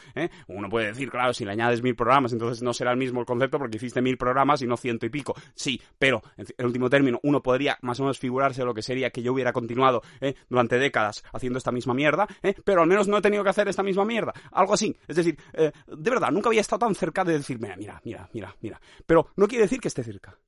Uno 0.47 0.69
puede 0.69 0.89
decir, 0.89 1.11
claro, 1.11 1.35
si 1.35 1.45
le 1.45 1.53
añades 1.53 1.83
mil 1.83 1.97
programas, 1.97 2.33
entonces 2.33 2.63
no 2.63 2.73
será 2.73 2.93
el 2.93 2.97
mismo 2.97 3.21
el 3.21 3.27
concepto 3.27 3.59
porque 3.59 3.77
hiciste 3.77 4.03
mil 4.03 4.17
programas 4.17 4.63
y 4.63 4.67
no 4.67 4.77
ciento 4.77 5.07
y 5.07 5.11
pico. 5.11 5.35
Sí, 5.55 5.72
pero 5.99 6.23
en 6.37 6.67
último 6.67 6.91
término 6.91 7.21
uno 7.23 7.43
podría 7.43 7.79
más 7.83 8.01
o 8.01 8.05
menos 8.05 8.19
figurarse 8.19 8.65
lo 8.65 8.75
que 8.75 8.83
sería 8.83 9.11
que 9.11 9.23
yo 9.23 9.33
hubiera 9.33 9.53
continuado 9.53 10.03
¿eh? 10.21 10.35
durante 10.49 10.79
décadas 10.79 11.23
haciendo 11.33 11.59
esta 11.59 11.73
misma 11.73 11.95
mierda, 11.95 12.27
¿eh? 12.43 12.55
pero 12.65 12.83
al 12.83 12.89
menos 12.89 13.09
no 13.09 13.19
he 13.19 13.23
tenido 13.23 13.45
que 13.45 13.51
hacer 13.51 13.69
esta 13.69 13.83
misma 13.83 14.05
mierda. 14.05 14.33
Algo 14.51 14.75
así. 14.75 14.97
Es 15.07 15.17
decir, 15.17 15.39
eh, 15.53 15.73
de 15.87 16.11
verdad, 16.11 16.31
nunca 16.31 16.49
había 16.49 16.61
estado 16.61 16.81
tan 16.81 16.95
cerca 16.95 17.25
de 17.25 17.39
decirme, 17.39 17.75
mira, 17.77 18.01
mira, 18.05 18.29
mira, 18.33 18.55
mira. 18.61 18.81
Pero 19.07 19.29
no 19.37 19.47
quiere 19.47 19.65
decir 19.65 19.81
que 19.81 19.89
esté 19.89 20.03
cerca. 20.03 20.39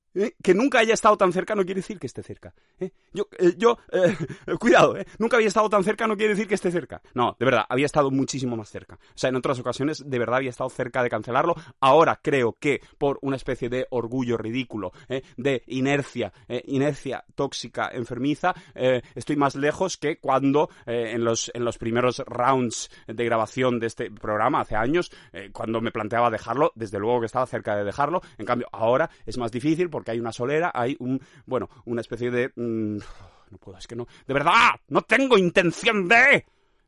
que 0.42 0.54
nunca 0.54 0.78
haya 0.78 0.94
estado 0.94 1.16
tan 1.16 1.32
cerca 1.32 1.56
no 1.56 1.64
quiere 1.64 1.80
decir 1.80 1.98
que 1.98 2.06
esté 2.06 2.22
cerca. 2.22 2.54
Yo, 3.12 3.26
yo 3.56 3.78
cuidado, 4.60 4.96
nunca 5.18 5.36
había 5.36 5.48
estado 5.48 5.68
tan 5.68 5.82
cerca 5.82 6.06
no 6.06 6.16
quiere 6.16 6.34
decir 6.34 6.46
que 6.46 6.54
esté 6.54 6.70
cerca. 6.70 7.02
No, 7.14 7.36
de 7.38 7.44
verdad, 7.44 7.64
había 7.68 7.86
estado 7.86 8.10
muchísimo 8.10 8.56
más 8.56 8.68
cerca. 8.68 8.94
O 8.94 9.18
sea, 9.18 9.30
en 9.30 9.36
otras 9.36 9.58
ocasiones 9.58 10.08
de 10.08 10.18
verdad 10.18 10.36
había 10.36 10.50
estado 10.50 10.70
cerca 10.70 11.02
de 11.02 11.10
cancelarlo. 11.10 11.54
Ahora 11.80 12.20
creo 12.22 12.56
que 12.58 12.80
por 12.98 13.18
una 13.22 13.36
especie 13.36 13.68
de 13.68 13.86
orgullo 13.90 14.36
ridículo, 14.36 14.92
de 15.36 15.62
inercia, 15.66 16.32
inercia 16.66 17.24
tóxica, 17.34 17.90
enfermiza, 17.92 18.54
estoy 19.14 19.36
más 19.36 19.54
lejos 19.54 19.96
que 19.96 20.18
cuando 20.18 20.70
en, 20.86 21.24
los, 21.24 21.50
en 21.54 21.64
los 21.64 21.78
primeros 21.78 22.22
rounds 22.26 22.90
de 23.06 23.24
grabación 23.24 23.78
de 23.78 23.86
este 23.86 24.10
programa, 24.10 24.60
hace 24.60 24.76
años, 24.76 25.10
cuando 25.52 25.80
me 25.80 25.90
planteaba 25.90 26.30
dejarlo, 26.30 26.72
desde 26.74 26.98
luego 26.98 27.20
que 27.20 27.26
estaba 27.26 27.46
cerca 27.46 27.76
de 27.76 27.84
dejarlo. 27.84 28.20
En 28.38 28.46
cambio, 28.46 28.68
ahora 28.72 29.10
es 29.26 29.38
más 29.38 29.50
difícil 29.50 29.90
porque 29.90 30.12
hay 30.12 30.20
una 30.20 30.32
solera, 30.32 30.70
hay 30.74 30.96
un, 30.98 31.20
bueno, 31.46 31.68
una 31.84 32.00
especie 32.00 32.30
de... 32.30 32.52
Mm, 32.56 32.98
no 33.50 33.58
puedo, 33.58 33.78
es 33.78 33.86
que 33.86 33.96
no... 33.96 34.06
De 34.26 34.34
verdad, 34.34 34.70
no 34.88 35.02
tengo 35.02 35.38
intención 35.38 36.08
de... 36.08 36.44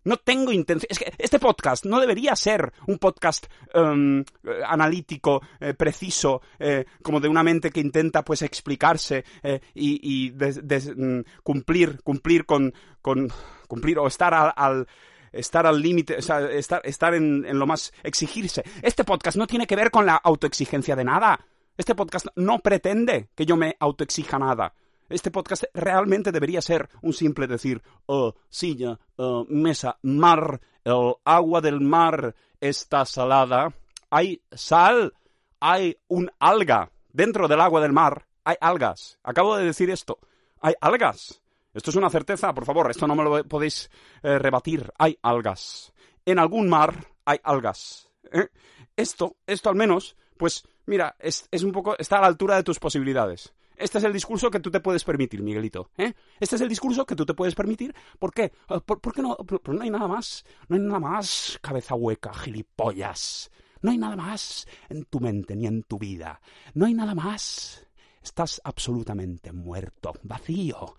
No 0.06 0.18
tengo 0.18 0.52
intención. 0.52 0.86
Es 0.88 1.00
que 1.00 1.12
este 1.18 1.40
podcast 1.40 1.84
no 1.84 1.98
debería 1.98 2.36
ser 2.36 2.72
un 2.86 2.96
podcast 2.98 3.46
em, 3.74 4.24
analítico, 4.64 5.42
eh, 5.58 5.74
preciso, 5.74 6.42
eh, 6.60 6.84
como 7.02 7.18
de 7.18 7.26
una 7.26 7.42
mente 7.42 7.70
que 7.70 7.80
intenta 7.80 8.24
pues 8.24 8.42
explicarse 8.42 9.24
eh, 9.42 9.60
y, 9.74 10.32
mm, 10.32 11.20
cumplir, 11.42 12.00
cumplir 12.04 12.46
con, 12.46 12.72
con, 13.02 13.32
cumplir 13.66 13.98
o 13.98 14.06
estar 14.06 14.32
al 14.32 14.86
estar 15.32 15.66
al 15.66 15.82
límite, 15.82 16.18
o 16.18 16.22
sea, 16.22 16.40
estar, 16.52 16.80
estar 16.84 17.12
en, 17.12 17.44
en 17.44 17.58
lo 17.58 17.66
más, 17.66 17.92
exigirse. 18.04 18.62
Este 18.82 19.02
podcast 19.02 19.36
no 19.36 19.48
tiene 19.48 19.66
que 19.66 19.74
ver 19.74 19.90
con 19.90 20.06
la 20.06 20.14
autoexigencia 20.14 20.94
de 20.94 21.04
nada. 21.04 21.44
Este 21.76 21.96
podcast 21.96 22.28
no 22.36 22.60
pretende 22.60 23.28
que 23.34 23.44
yo 23.44 23.56
me 23.56 23.76
autoexija 23.80 24.38
nada. 24.38 24.72
Este 25.08 25.30
podcast 25.30 25.64
realmente 25.72 26.32
debería 26.32 26.60
ser 26.60 26.88
un 27.02 27.12
simple 27.12 27.46
decir, 27.46 27.82
oh, 28.06 28.34
silla, 28.48 28.98
oh, 29.16 29.46
mesa, 29.48 29.98
mar, 30.02 30.60
el 30.84 31.14
agua 31.24 31.60
del 31.60 31.80
mar 31.80 32.34
está 32.60 33.04
salada. 33.04 33.72
Hay 34.10 34.42
sal, 34.52 35.14
hay 35.60 35.96
un 36.08 36.30
alga. 36.38 36.90
Dentro 37.12 37.48
del 37.48 37.60
agua 37.60 37.80
del 37.80 37.92
mar 37.92 38.26
hay 38.44 38.56
algas. 38.60 39.18
Acabo 39.22 39.56
de 39.56 39.64
decir 39.64 39.90
esto. 39.90 40.18
Hay 40.60 40.74
algas. 40.80 41.40
Esto 41.72 41.90
es 41.90 41.96
una 41.96 42.08
certeza, 42.08 42.54
por 42.54 42.64
favor, 42.64 42.90
esto 42.90 43.06
no 43.06 43.14
me 43.14 43.22
lo 43.22 43.44
podéis 43.44 43.90
eh, 44.22 44.38
rebatir. 44.38 44.90
Hay 44.98 45.18
algas. 45.22 45.92
En 46.24 46.38
algún 46.38 46.68
mar 46.68 47.06
hay 47.24 47.38
algas. 47.42 48.10
¿eh? 48.32 48.48
Esto, 48.96 49.36
esto 49.46 49.68
al 49.68 49.76
menos, 49.76 50.16
pues 50.38 50.64
mira, 50.86 51.16
es, 51.18 51.46
es 51.50 51.62
un 51.62 51.72
poco, 51.72 51.96
está 51.98 52.18
a 52.18 52.22
la 52.22 52.26
altura 52.28 52.56
de 52.56 52.62
tus 52.62 52.78
posibilidades. 52.78 53.52
Este 53.76 53.98
es 53.98 54.04
el 54.04 54.12
discurso 54.12 54.50
que 54.50 54.60
tú 54.60 54.70
te 54.70 54.80
puedes 54.80 55.04
permitir, 55.04 55.42
Miguelito. 55.42 55.90
¿eh? 55.96 56.14
Este 56.40 56.56
es 56.56 56.62
el 56.62 56.68
discurso 56.68 57.04
que 57.04 57.14
tú 57.14 57.26
te 57.26 57.34
puedes 57.34 57.54
permitir. 57.54 57.94
¿Por 58.18 58.32
qué? 58.32 58.52
Ah, 58.68 58.80
¿Por, 58.80 59.12
qué 59.12 59.22
no? 59.22 59.36
no 59.66 59.82
hay 59.82 59.90
nada 59.90 60.08
más. 60.08 60.44
No 60.68 60.76
hay 60.76 60.82
nada 60.82 61.00
más, 61.00 61.58
cabeza 61.60 61.94
hueca, 61.94 62.32
gilipollas. 62.32 63.50
No 63.82 63.90
hay 63.90 63.98
nada 63.98 64.16
más 64.16 64.66
en 64.88 65.04
tu 65.04 65.20
mente 65.20 65.54
ni 65.54 65.66
en 65.66 65.82
tu 65.82 65.98
vida. 65.98 66.40
No 66.74 66.86
hay 66.86 66.94
nada 66.94 67.14
más. 67.14 67.86
Estás 68.22 68.60
absolutamente 68.64 69.52
muerto, 69.52 70.14
vacío. 70.22 70.96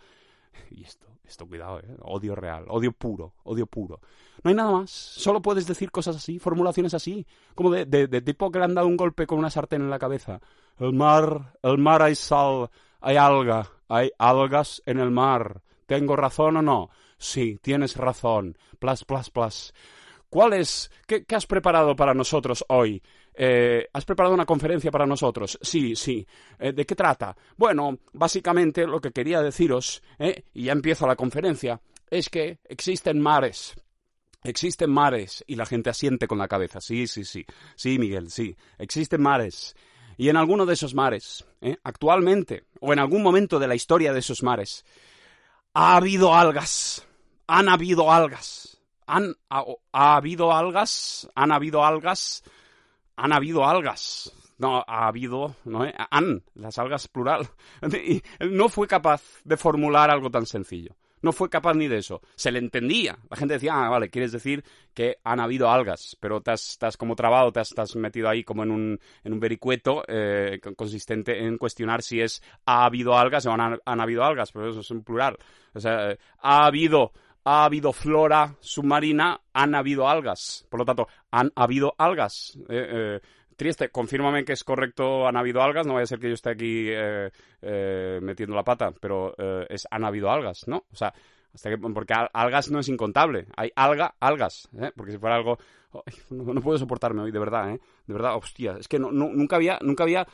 Y 0.72 0.84
esto, 0.84 1.08
esto, 1.24 1.48
cuidado, 1.48 1.80
¿eh? 1.80 1.98
odio 2.02 2.36
real, 2.36 2.65
odio 2.70 2.91
puro, 2.91 3.34
odio 3.43 3.65
puro. 3.65 4.00
No 4.43 4.50
hay 4.50 4.56
nada 4.56 4.72
más. 4.72 4.91
Solo 4.91 5.41
puedes 5.41 5.67
decir 5.67 5.91
cosas 5.91 6.15
así, 6.15 6.39
formulaciones 6.39 6.93
así, 6.93 7.26
como 7.56 7.72
de, 7.72 8.22
tipo 8.22 8.52
que 8.52 8.60
le 8.60 8.65
han 8.65 8.76
dado 8.76 8.88
un 8.88 8.98
golpe 8.98 9.26
con 9.26 9.39
una 9.39 9.50
sartén 9.50 9.82
en 9.82 9.89
la 9.89 10.00
cabeza. 10.00 10.39
El 10.80 10.93
mar, 10.93 11.58
el 11.63 11.78
mar 11.78 12.02
hay 12.02 12.15
sal, 12.15 12.70
hay 13.02 13.17
alga, 13.17 13.70
hay 13.88 14.12
algas 14.17 14.82
en 14.86 15.00
el 15.00 15.12
mar. 15.12 15.62
¿Tengo 15.86 16.15
razón 16.15 16.58
o 16.58 16.62
no? 16.62 16.89
Sí, 17.17 17.58
tienes 17.62 17.96
razón. 17.96 18.58
Plas, 18.80 19.06
plas, 19.06 19.30
plas. 19.30 19.74
¿Cuál 20.30 20.54
es? 20.54 20.91
¿Qué, 21.08 21.26
has 21.34 21.48
preparado 21.48 21.96
para 21.96 22.13
nosotros 22.13 22.65
hoy? 22.67 23.02
Eh, 23.39 23.88
¿Has 23.93 24.04
preparado 24.04 24.34
una 24.34 24.47
conferencia 24.47 24.89
para 24.89 25.06
nosotros? 25.06 25.60
Sí, 25.62 25.95
sí. 25.95 26.26
Eh, 26.58 26.73
¿De 26.73 26.86
qué 26.86 26.95
trata? 26.95 27.38
Bueno, 27.56 28.00
básicamente 28.13 28.88
lo 28.88 29.00
que 29.00 29.12
quería 29.12 29.43
deciros, 29.43 30.02
eh, 30.17 30.43
y 30.56 30.63
ya 30.63 30.71
empiezo 30.71 31.06
la 31.06 31.15
conferencia, 31.15 31.80
es 32.10 32.30
que 32.30 32.58
existen 32.63 33.21
mares. 33.21 33.76
Existen 34.43 34.89
mares 34.89 35.43
y 35.45 35.56
la 35.56 35.67
gente 35.67 35.91
asiente 35.91 36.28
con 36.28 36.39
la 36.39 36.47
cabeza. 36.47 36.82
Sí, 36.82 37.06
sí, 37.06 37.23
sí. 37.26 37.45
Sí, 37.76 38.00
Miguel, 38.00 38.32
sí. 38.32 38.56
Existen 38.80 39.21
mares. 39.21 39.76
Y 40.17 40.30
en 40.30 40.38
alguno 40.38 40.65
de 40.65 40.73
esos 40.73 40.95
mares, 40.95 41.45
actualmente, 41.84 42.63
o 42.80 42.91
en 42.91 42.97
algún 42.97 43.21
momento 43.21 43.60
de 43.60 43.67
la 43.67 43.76
historia 43.76 44.13
de 44.13 44.19
esos 44.19 44.41
mares, 44.41 44.84
ha 45.73 45.95
habido 45.95 46.34
algas. 46.34 47.06
Han 47.45 47.69
habido 47.69 48.12
algas. 48.12 48.82
Han, 49.06 49.36
ha, 49.50 50.15
habido 50.15 50.52
algas. 50.52 51.30
Han 51.36 51.52
habido 51.52 51.86
algas. 51.86 52.43
Han 53.18 53.34
habido 53.34 53.66
algas. 53.66 54.34
No, 54.58 54.84
ha 54.88 55.08
habido, 55.08 55.56
no, 55.66 55.86
han, 56.10 56.44
las 56.56 56.80
algas 56.80 57.08
plural. 57.08 57.48
Y 57.94 58.24
no 58.50 58.70
fue 58.70 58.88
capaz 58.88 59.22
de 59.44 59.58
formular 59.58 60.10
algo 60.10 60.32
tan 60.32 60.46
sencillo 60.46 60.96
no 61.22 61.34
fue 61.34 61.50
capaz 61.50 61.74
ni 61.74 61.88
de 61.88 61.98
eso. 61.98 62.22
Se 62.36 62.52
le 62.52 62.60
entendía. 62.60 63.18
La 63.30 63.38
gente 63.38 63.56
decía, 63.56 63.74
ah, 63.76 63.90
vale, 63.90 64.10
quieres 64.10 64.32
decir 64.32 64.64
que 64.94 65.18
han 65.24 65.40
habido 65.40 65.70
algas, 65.70 66.18
pero 66.20 66.42
te 66.42 66.52
has, 66.52 66.78
como 66.98 67.16
trabado, 67.16 67.52
te 67.52 67.60
has, 67.60 67.96
metido 67.96 68.30
ahí 68.30 68.44
como 68.44 68.64
en 68.64 68.72
un, 68.72 69.00
en 69.24 69.34
un 69.34 69.40
vericueto 69.40 70.04
eh, 70.08 70.60
consistente 70.76 71.44
en 71.44 71.58
cuestionar 71.58 72.02
si 72.02 72.22
es 72.22 72.42
ha 72.66 72.86
habido 72.86 73.18
algas 73.18 73.46
o 73.46 73.52
han, 73.52 74.00
habido 74.00 74.24
algas, 74.24 74.52
pero 74.52 74.70
eso 74.70 74.82
es 74.82 74.92
en 74.92 75.04
plural. 75.04 75.38
O 75.74 75.80
sea, 75.80 76.16
ha 76.40 76.66
habido 76.66 77.12
ha 77.50 77.64
habido 77.64 77.94
flora 77.94 78.58
submarina, 78.60 79.40
han 79.54 79.74
habido 79.74 80.10
algas. 80.10 80.66
Por 80.70 80.82
lo 80.82 80.86
tanto, 80.86 81.08
han 81.32 81.50
habido 81.56 81.96
algas. 81.98 82.60
Eh, 82.68 82.88
eh, 82.92 83.20
Triste, 83.56 83.90
confírmame 83.90 84.44
que 84.44 84.52
es 84.52 84.66
correcto, 84.66 85.26
han 85.26 85.38
habido 85.38 85.62
algas, 85.62 85.88
no 85.88 85.94
vaya 85.94 86.04
a 86.04 86.08
ser 86.08 86.20
que 86.20 86.28
yo 86.28 86.34
esté 86.34 86.50
aquí 86.50 86.88
eh, 86.90 87.32
eh, 87.62 88.20
metiendo 88.22 88.54
la 88.54 88.66
pata, 88.66 88.92
pero 88.92 89.34
es 89.68 89.88
han 89.90 90.04
habido 90.04 90.30
algas, 90.30 90.68
¿no? 90.68 90.84
O 90.92 90.96
sea, 90.96 91.14
hasta 91.54 91.70
que, 91.70 91.78
porque 91.78 92.14
algas 92.34 92.70
no 92.70 92.80
es 92.80 92.90
incontable, 92.90 93.48
hay 93.56 93.72
alga, 93.76 94.14
algas, 94.20 94.70
porque 94.96 95.14
si 95.14 95.18
fuera 95.18 95.38
algo... 95.38 95.58
no, 96.30 96.62
puedo 96.62 96.78
soportarme 96.78 97.22
hoy, 97.24 97.32
de 97.32 97.40
verdad, 97.40 97.72
¿eh? 97.72 97.80
De 98.06 98.14
verdad, 98.14 98.36
hostia, 98.36 98.76
es 98.78 98.88
que 98.88 99.00
nunca 99.00 99.56
había, 99.56 99.80
nunca 99.82 100.04
había 100.04 100.28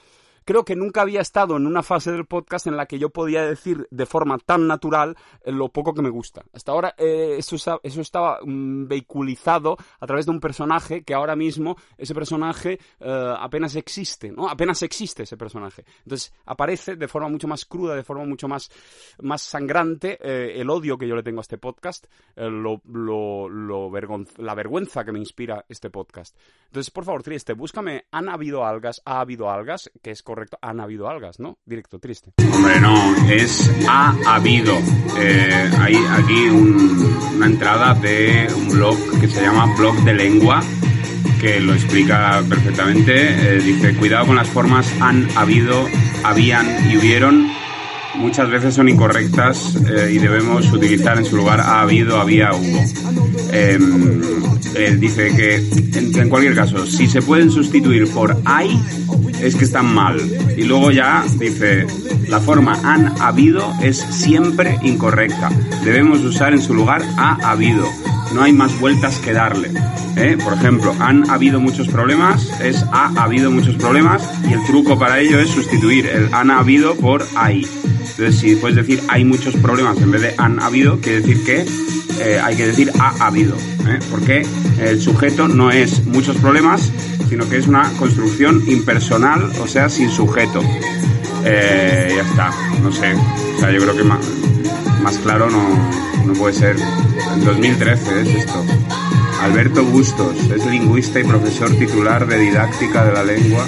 creo 0.46 0.66
que 0.66 0.76
nunca 0.76 1.02
había 1.02 1.22
estado 1.22 1.58
en 1.58 1.66
una 1.68 1.84
fase 1.84 2.12
del 2.12 2.26
podcast 2.26 2.68
en 2.68 2.78
la 2.78 2.86
que 2.86 3.00
yo 3.00 3.10
podía 3.10 3.46
decir 3.46 3.88
de 3.90 4.06
forma 4.06 4.38
tan 4.38 4.68
natural 4.68 5.16
eh, 5.44 5.52
lo 5.52 5.70
poco 5.70 5.94
que 5.94 6.02
me 6.02 6.10
gusta. 6.10 6.44
Hasta 6.54 6.72
ahora 6.72 6.96
eh, 6.98 7.36
eso, 7.38 7.56
eso, 7.82 8.02
estaba 8.02 8.40
mm, 8.44 8.88
vehiculizado 8.88 9.78
a 10.00 10.08
través 10.08 10.26
de 10.26 10.32
un 10.32 10.40
personaje 10.40 11.04
que 11.04 11.14
ahora 11.14 11.36
mismo 11.36 11.78
ese 11.98 12.14
personaje 12.14 12.80
eh, 13.00 13.34
apenas 13.40 13.76
existe, 13.76 14.32
¿no? 14.32 14.50
Apenas 14.50 14.82
existe 14.84 15.24
ese 15.24 15.38
personaje. 15.38 15.86
Entonces 16.04 16.34
aparece 16.46 16.96
de 16.96 17.08
forma 17.08 17.30
mucho 17.30 17.48
más 17.48 17.66
cruda, 17.66 17.96
de 17.96 18.04
forma 18.04 18.26
mucho 18.26 18.48
más, 18.48 18.70
más 19.22 19.42
sangrante 19.42 20.18
el 20.24 20.70
odio 20.70 20.98
que 20.98 21.08
yo 21.08 21.16
le 21.16 21.24
tengo 21.24 21.40
a 21.40 21.42
este 21.42 21.58
podcast, 21.58 22.06
la 24.38 24.56
vergüenza 24.56 25.04
que 25.04 25.12
me 25.12 25.20
inspira 25.20 25.66
este 25.68 25.90
podcast. 25.90 26.38
Entonces, 26.66 26.92
por 26.92 27.06
favor, 27.06 27.24
Triste, 27.24 27.54
búscame 27.54 28.06
¿Han 28.12 28.30
habido 28.30 28.66
algas? 28.66 29.02
¿Ha 29.06 29.20
habido 29.20 29.50
algas? 29.50 29.92
Que 30.02 30.12
es 30.12 30.22
correcto, 30.34 30.58
han 30.64 30.80
habido 30.80 31.08
algas, 31.08 31.40
¿no? 31.40 31.60
Directo, 31.64 32.00
triste. 32.00 32.32
Hombre, 32.52 32.80
no, 32.80 33.16
es 33.30 33.72
ha 33.88 34.16
habido. 34.26 34.74
Eh, 35.20 35.72
hay 35.80 35.96
aquí 35.96 36.50
una 36.50 37.46
entrada 37.46 37.94
de 37.94 38.48
un 38.56 38.70
blog 38.70 38.98
que 39.22 39.28
se 39.28 39.44
llama 39.44 39.72
Blog 39.78 39.96
de 40.04 40.14
Lengua 40.16 40.64
que 41.40 41.60
lo 41.60 41.74
explica 41.74 42.42
perfectamente. 42.50 43.14
Eh, 43.16 43.60
dice, 43.60 43.96
cuidado 43.96 44.26
con 44.26 44.36
las 44.36 44.50
formas 44.50 44.92
han 45.02 45.28
habido, 45.38 45.88
habían 46.24 46.90
y 46.90 46.98
hubieron. 46.98 47.53
Muchas 48.16 48.50
veces 48.50 48.76
son 48.76 48.90
incorrectas 48.90 49.76
eh, 49.90 50.12
y 50.14 50.18
debemos 50.20 50.72
utilizar 50.72 51.18
en 51.18 51.26
su 51.26 51.36
lugar 51.36 51.60
ha 51.60 51.82
habido, 51.82 52.20
había, 52.20 52.54
hubo. 52.54 52.84
Em, 53.52 54.22
él 54.76 55.00
dice 55.00 55.36
que, 55.36 55.56
en, 56.20 56.30
cualquier 56.30 56.56
caso, 56.56 56.86
si 56.86 57.08
se 57.08 57.22
pueden 57.22 57.52
sustituir 57.52 58.08
por 58.08 58.38
hay, 58.46 58.80
es 59.42 59.56
que 59.56 59.66
están 59.66 59.94
mal. 59.94 60.20
Y 60.58 60.64
luego 60.64 60.92
ya 60.92 61.24
dice, 61.38 61.86
la 62.28 62.40
forma 62.40 62.80
han 62.84 63.20
habido 63.22 63.74
es 63.82 63.98
siempre 63.98 64.78
incorrecta. 64.84 65.50
Debemos 65.84 66.22
usar 66.22 66.54
en 66.54 66.62
su 66.62 66.74
lugar 66.74 67.02
ha 67.18 67.52
habido. 67.52 67.88
No 68.34 68.42
hay 68.42 68.54
más 68.54 68.80
vueltas 68.80 69.20
que 69.20 69.34
darle. 69.34 69.72
¿eh? 70.16 70.38
Por 70.44 70.54
ejemplo, 70.54 70.96
han 71.00 71.30
habido 71.30 71.60
muchos 71.60 71.88
problemas, 71.88 72.50
es 72.62 72.84
ha 72.92 73.10
habido 73.24 73.52
muchos 73.52 73.76
problemas 73.76 74.28
y 74.50 74.54
el 74.54 74.64
truco 74.66 74.98
para 74.98 75.20
ello 75.20 75.40
es 75.40 75.50
sustituir 75.50 76.08
el 76.08 76.34
han 76.34 76.52
habido 76.52 76.96
por 76.96 77.26
hay. 77.36 77.68
Entonces, 78.18 78.40
si 78.40 78.56
puedes 78.56 78.76
decir 78.76 79.02
hay 79.08 79.26
muchos 79.26 79.56
problemas 79.56 79.98
en 80.02 80.12
vez 80.12 80.22
de 80.22 80.36
han 80.38 80.60
habido, 80.62 81.00
quiere 81.00 81.22
decir 81.22 81.44
que 81.44 81.66
eh, 82.20 82.40
hay 82.42 82.56
que 82.56 82.68
decir 82.68 82.92
ha 83.00 83.26
habido. 83.26 83.56
¿eh? 83.56 84.00
Porque 84.12 84.46
el 84.80 85.02
sujeto 85.02 85.48
no 85.48 85.72
es 85.72 86.06
muchos 86.06 86.38
problemas, 86.38 86.92
sino 87.30 87.50
que 87.50 87.58
es 87.58 87.68
una 87.68 87.90
construcción 87.98 88.64
impersonal, 88.68 89.52
o 89.60 89.68
sea, 89.68 89.90
sin 89.90 90.10
sujeto. 90.10 90.62
Eh, 91.46 92.14
ya 92.16 92.22
está, 92.22 92.52
no 92.82 92.92
sé. 92.92 93.14
O 93.56 93.60
sea, 93.60 93.72
yo 93.72 93.80
creo 93.82 93.96
que 93.96 94.04
más, 94.04 94.26
más 95.02 95.18
claro 95.18 95.50
no, 95.50 95.68
no 96.26 96.34
puede 96.34 96.54
ser. 96.54 96.76
En 97.34 97.44
2013 97.44 98.22
es 98.22 98.28
esto. 98.28 98.64
Alberto 99.42 99.84
Bustos 99.84 100.38
es 100.52 100.66
lingüista 100.66 101.20
y 101.20 101.24
profesor 101.24 101.72
titular 101.72 102.28
de 102.28 102.38
didáctica 102.38 103.04
de 103.04 103.12
la 103.12 103.24
lengua. 103.24 103.66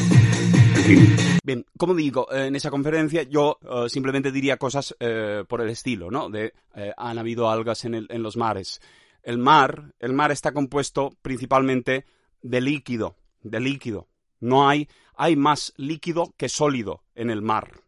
En 0.76 0.84
fin. 0.84 1.35
Bien, 1.46 1.64
como 1.78 1.94
digo, 1.94 2.34
en 2.34 2.56
esa 2.56 2.72
conferencia 2.72 3.22
yo 3.22 3.60
uh, 3.62 3.88
simplemente 3.88 4.32
diría 4.32 4.58
cosas 4.58 4.96
uh, 5.00 5.46
por 5.46 5.62
el 5.62 5.70
estilo, 5.70 6.10
¿no? 6.10 6.28
De 6.28 6.54
han 6.98 7.20
habido 7.20 7.52
algas 7.52 7.86
en, 7.86 8.08
los 8.24 8.36
mares. 8.36 8.82
El 9.22 9.38
mar, 9.38 9.94
el 10.00 10.14
mar 10.14 10.32
está 10.32 10.54
compuesto 10.54 11.16
principalmente 11.22 12.06
de 12.42 12.62
líquido, 12.62 13.16
de 13.44 13.60
líquido. 13.60 14.08
No 14.40 14.68
hay, 14.68 14.90
hay 15.14 15.36
más 15.36 15.72
líquido 15.78 16.34
que 16.36 16.50
sólido 16.50 17.04
en 17.14 17.30
el 17.30 17.44
mar. 17.44 17.80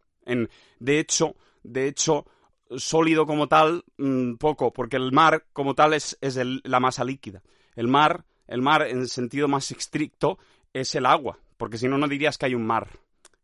De 0.78 1.00
hecho, 1.00 1.34
de 1.64 1.88
hecho, 1.88 2.26
sólido 2.76 3.26
como 3.26 3.48
tal, 3.48 3.82
mmm, 3.96 4.34
poco, 4.34 4.72
porque 4.72 4.96
el 4.96 5.10
mar 5.10 5.46
como 5.52 5.74
tal 5.74 5.94
es, 5.94 6.16
la 6.62 6.78
masa 6.78 7.02
líquida. 7.02 7.42
El 7.74 7.88
mar, 7.88 8.24
el 8.46 8.62
mar 8.62 8.82
en 8.82 9.08
sentido 9.08 9.48
más 9.48 9.72
estricto 9.72 10.38
es 10.72 10.94
el 10.94 11.06
agua, 11.06 11.40
porque 11.56 11.76
si 11.76 11.88
no, 11.88 11.98
no 11.98 12.06
dirías 12.06 12.38
que 12.38 12.46
hay 12.46 12.54
un 12.54 12.64
mar. 12.64 12.88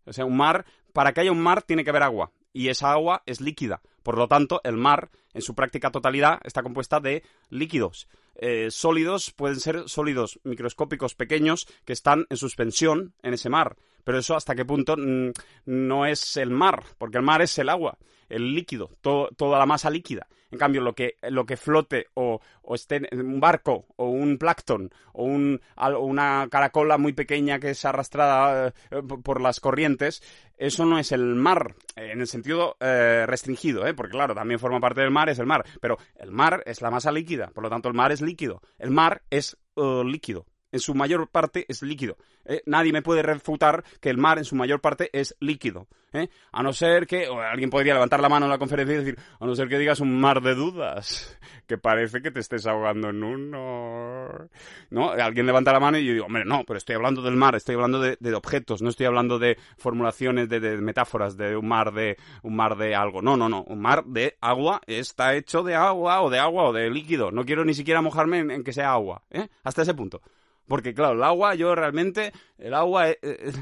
O 0.07 0.13
sea, 0.13 0.25
un 0.25 0.37
mar, 0.37 0.65
para 0.93 1.13
que 1.13 1.21
haya 1.21 1.33
un 1.33 1.43
mar 1.43 1.63
tiene 1.63 1.85
que 1.85 1.91
haber 1.91 2.03
agua, 2.03 2.31
y 2.53 2.69
esa 2.69 2.93
agua 2.93 3.23
es 3.27 3.41
líquida. 3.41 3.81
Por 4.03 4.19
lo 4.19 4.29
tanto, 4.29 4.61
el 4.65 4.77
mar, 4.77 5.11
en 5.33 5.43
su 5.43 5.55
práctica 5.55 5.91
totalidad, 5.91 6.41
está 6.45 6.63
compuesta 6.63 7.01
de 7.01 7.23
líquidos. 7.51 8.09
eh, 8.37 8.71
sólidos 8.71 9.31
pueden 9.31 9.61
ser 9.61 9.89
sólidos 9.89 10.41
microscópicos 10.43 11.15
pequeños 11.15 11.67
que 11.85 11.93
están 11.93 12.27
en 12.31 12.37
suspensión 12.37 13.15
en 13.23 13.35
ese 13.35 13.49
mar. 13.49 13.77
Pero 14.03 14.19
eso 14.19 14.35
hasta 14.35 14.55
qué 14.55 14.65
punto 14.65 14.97
mm, 14.97 15.31
no 15.67 16.05
es 16.05 16.37
el 16.37 16.51
mar, 16.51 16.85
porque 16.99 17.19
el 17.19 17.25
mar 17.25 17.43
es 17.43 17.57
el 17.59 17.69
agua, 17.69 17.97
el 18.29 18.55
líquido, 18.55 18.91
toda 19.01 19.59
la 19.59 19.67
masa 19.67 19.89
líquida. 19.89 20.27
En 20.55 20.59
cambio, 20.59 20.83
lo 20.83 20.95
que, 20.95 21.17
lo 21.31 21.47
que 21.47 21.57
flote 21.57 22.07
o, 22.15 22.41
esté 22.73 23.01
en 23.11 23.27
un 23.27 23.41
barco 23.41 23.87
o 23.97 24.07
un 24.07 24.39
plancton 24.39 24.89
o, 25.13 25.25
un, 25.25 25.61
una 25.77 26.47
caracola 26.49 26.97
muy 26.97 27.13
pequeña 27.13 27.59
que 27.59 27.71
es 27.71 27.85
arrastrada 27.85 28.69
eh, 28.69 29.03
por 29.03 29.41
las 29.41 29.59
corrientes, 29.59 30.23
eso 30.57 30.87
no 30.87 31.01
es 31.01 31.11
el 31.11 31.35
mar 31.35 31.75
en 31.97 32.21
el 32.21 32.29
sentido 32.29 32.77
eh, 32.79 33.25
restringido, 33.27 33.85
¿eh? 33.85 33.95
porque 33.95 34.13
claro, 34.13 34.33
también 34.33 34.61
forma 34.61 34.79
parte 34.79 35.01
del 35.01 35.11
mar, 35.11 35.29
es 35.29 35.41
el 35.41 35.47
mar, 35.47 35.65
pero 35.81 35.99
el 36.21 36.31
mar 36.31 36.63
es 36.67 36.81
la 36.83 36.93
masa 36.93 37.11
líquida, 37.11 37.49
por 37.49 37.65
lo 37.65 37.69
tanto 37.71 37.89
el 37.89 37.95
mar 37.95 38.13
es 38.13 38.21
líquido, 38.21 38.63
el 38.79 38.93
mar 38.93 39.23
es 39.31 39.57
líquido 39.75 40.47
en 40.75 40.81
su 40.81 40.93
mayor 40.93 41.29
parte 41.29 41.65
es 41.69 41.83
líquido. 41.83 42.17
¿eh? 42.45 42.61
Nadie 42.67 42.93
me 42.93 43.01
puede 43.01 43.23
refutar 43.23 43.85
que 44.01 44.11
el 44.11 44.19
mar 44.19 44.39
en 44.39 44.45
su 44.45 44.57
mayor 44.57 44.81
parte 44.81 45.09
es 45.13 45.37
líquido. 45.39 45.87
¿eh? 46.13 46.29
A 46.51 46.65
no 46.65 46.73
ser 46.73 47.07
que, 47.07 47.29
o 47.29 47.41
alguien 47.41 47.71
podría 47.71 47.95
levantar 47.95 48.21
la 48.21 48.29
mano 48.29 48.47
en 48.47 48.51
la 48.51 48.59
conferencia 48.59 48.97
y 48.97 48.99
decir, 48.99 49.19
a 49.39 49.47
no 49.47 49.55
ser 49.55 49.69
que 49.69 49.79
digas 49.79 50.01
un 50.01 50.21
mar 50.21 50.43
de 50.43 50.57
dudas, 50.57 51.39
que 51.69 51.79
parece 51.79 52.23
que 52.23 52.33
te 52.33 52.41
estés 52.41 52.67
ahogando 52.67 53.11
en 53.11 53.23
uno. 53.23 54.49
¿No? 54.91 55.11
Alguien 55.11 55.47
levanta 55.47 55.73
la 55.73 55.79
mano 55.79 55.97
y 55.97 56.07
yo 56.07 56.13
digo, 56.13 56.27
hombre, 56.27 56.45
no, 56.45 56.65
pero 56.67 56.77
estoy 56.77 56.97
hablando 56.97 57.23
del 57.23 57.37
mar, 57.37 57.55
estoy 57.55 57.77
hablando 57.77 58.01
de, 58.01 58.35
objetos, 58.35 58.83
no 58.83 58.89
estoy 58.89 59.07
hablando 59.07 59.39
de 59.39 59.57
formulaciones, 59.79 60.49
de, 60.49 60.59
metáforas, 60.79 61.37
de 61.37 61.57
un 61.57 61.69
mar 61.69 61.93
de, 61.93 62.17
un 62.43 62.57
mar 62.57 62.77
de 62.77 62.97
algo. 62.97 63.23
No, 63.23 63.37
no, 63.37 63.49
no, 63.49 63.63
un 63.63 63.81
mar 63.81 64.05
de 64.07 64.37
agua 64.41 64.81
está 64.89 65.37
hecho 65.37 65.63
de 65.63 65.77
agua 65.77 66.21
o 66.23 66.31
de 66.31 66.41
agua 66.41 66.65
o 66.65 66.73
de 66.73 66.91
líquido. 66.91 67.31
No 67.31 67.45
quiero 67.45 67.65
ni 67.65 67.75
siquiera 67.75 68.03
mojarme 68.03 68.41
en, 68.41 68.51
en 68.51 68.65
que 68.65 68.73
sea 68.73 68.91
agua, 68.91 69.23
¿eh? 69.31 69.47
Hasta 69.63 69.83
ese 69.83 69.95
punto. 69.95 70.21
Porque, 70.67 70.95
claro, 70.95 71.15
el 71.15 71.23
agua, 71.23 71.55
yo 71.55 71.75
realmente, 71.75 72.33
el 72.59 72.75
agua, 72.75 73.11
eh, 73.11 73.19
eh, 73.23 73.53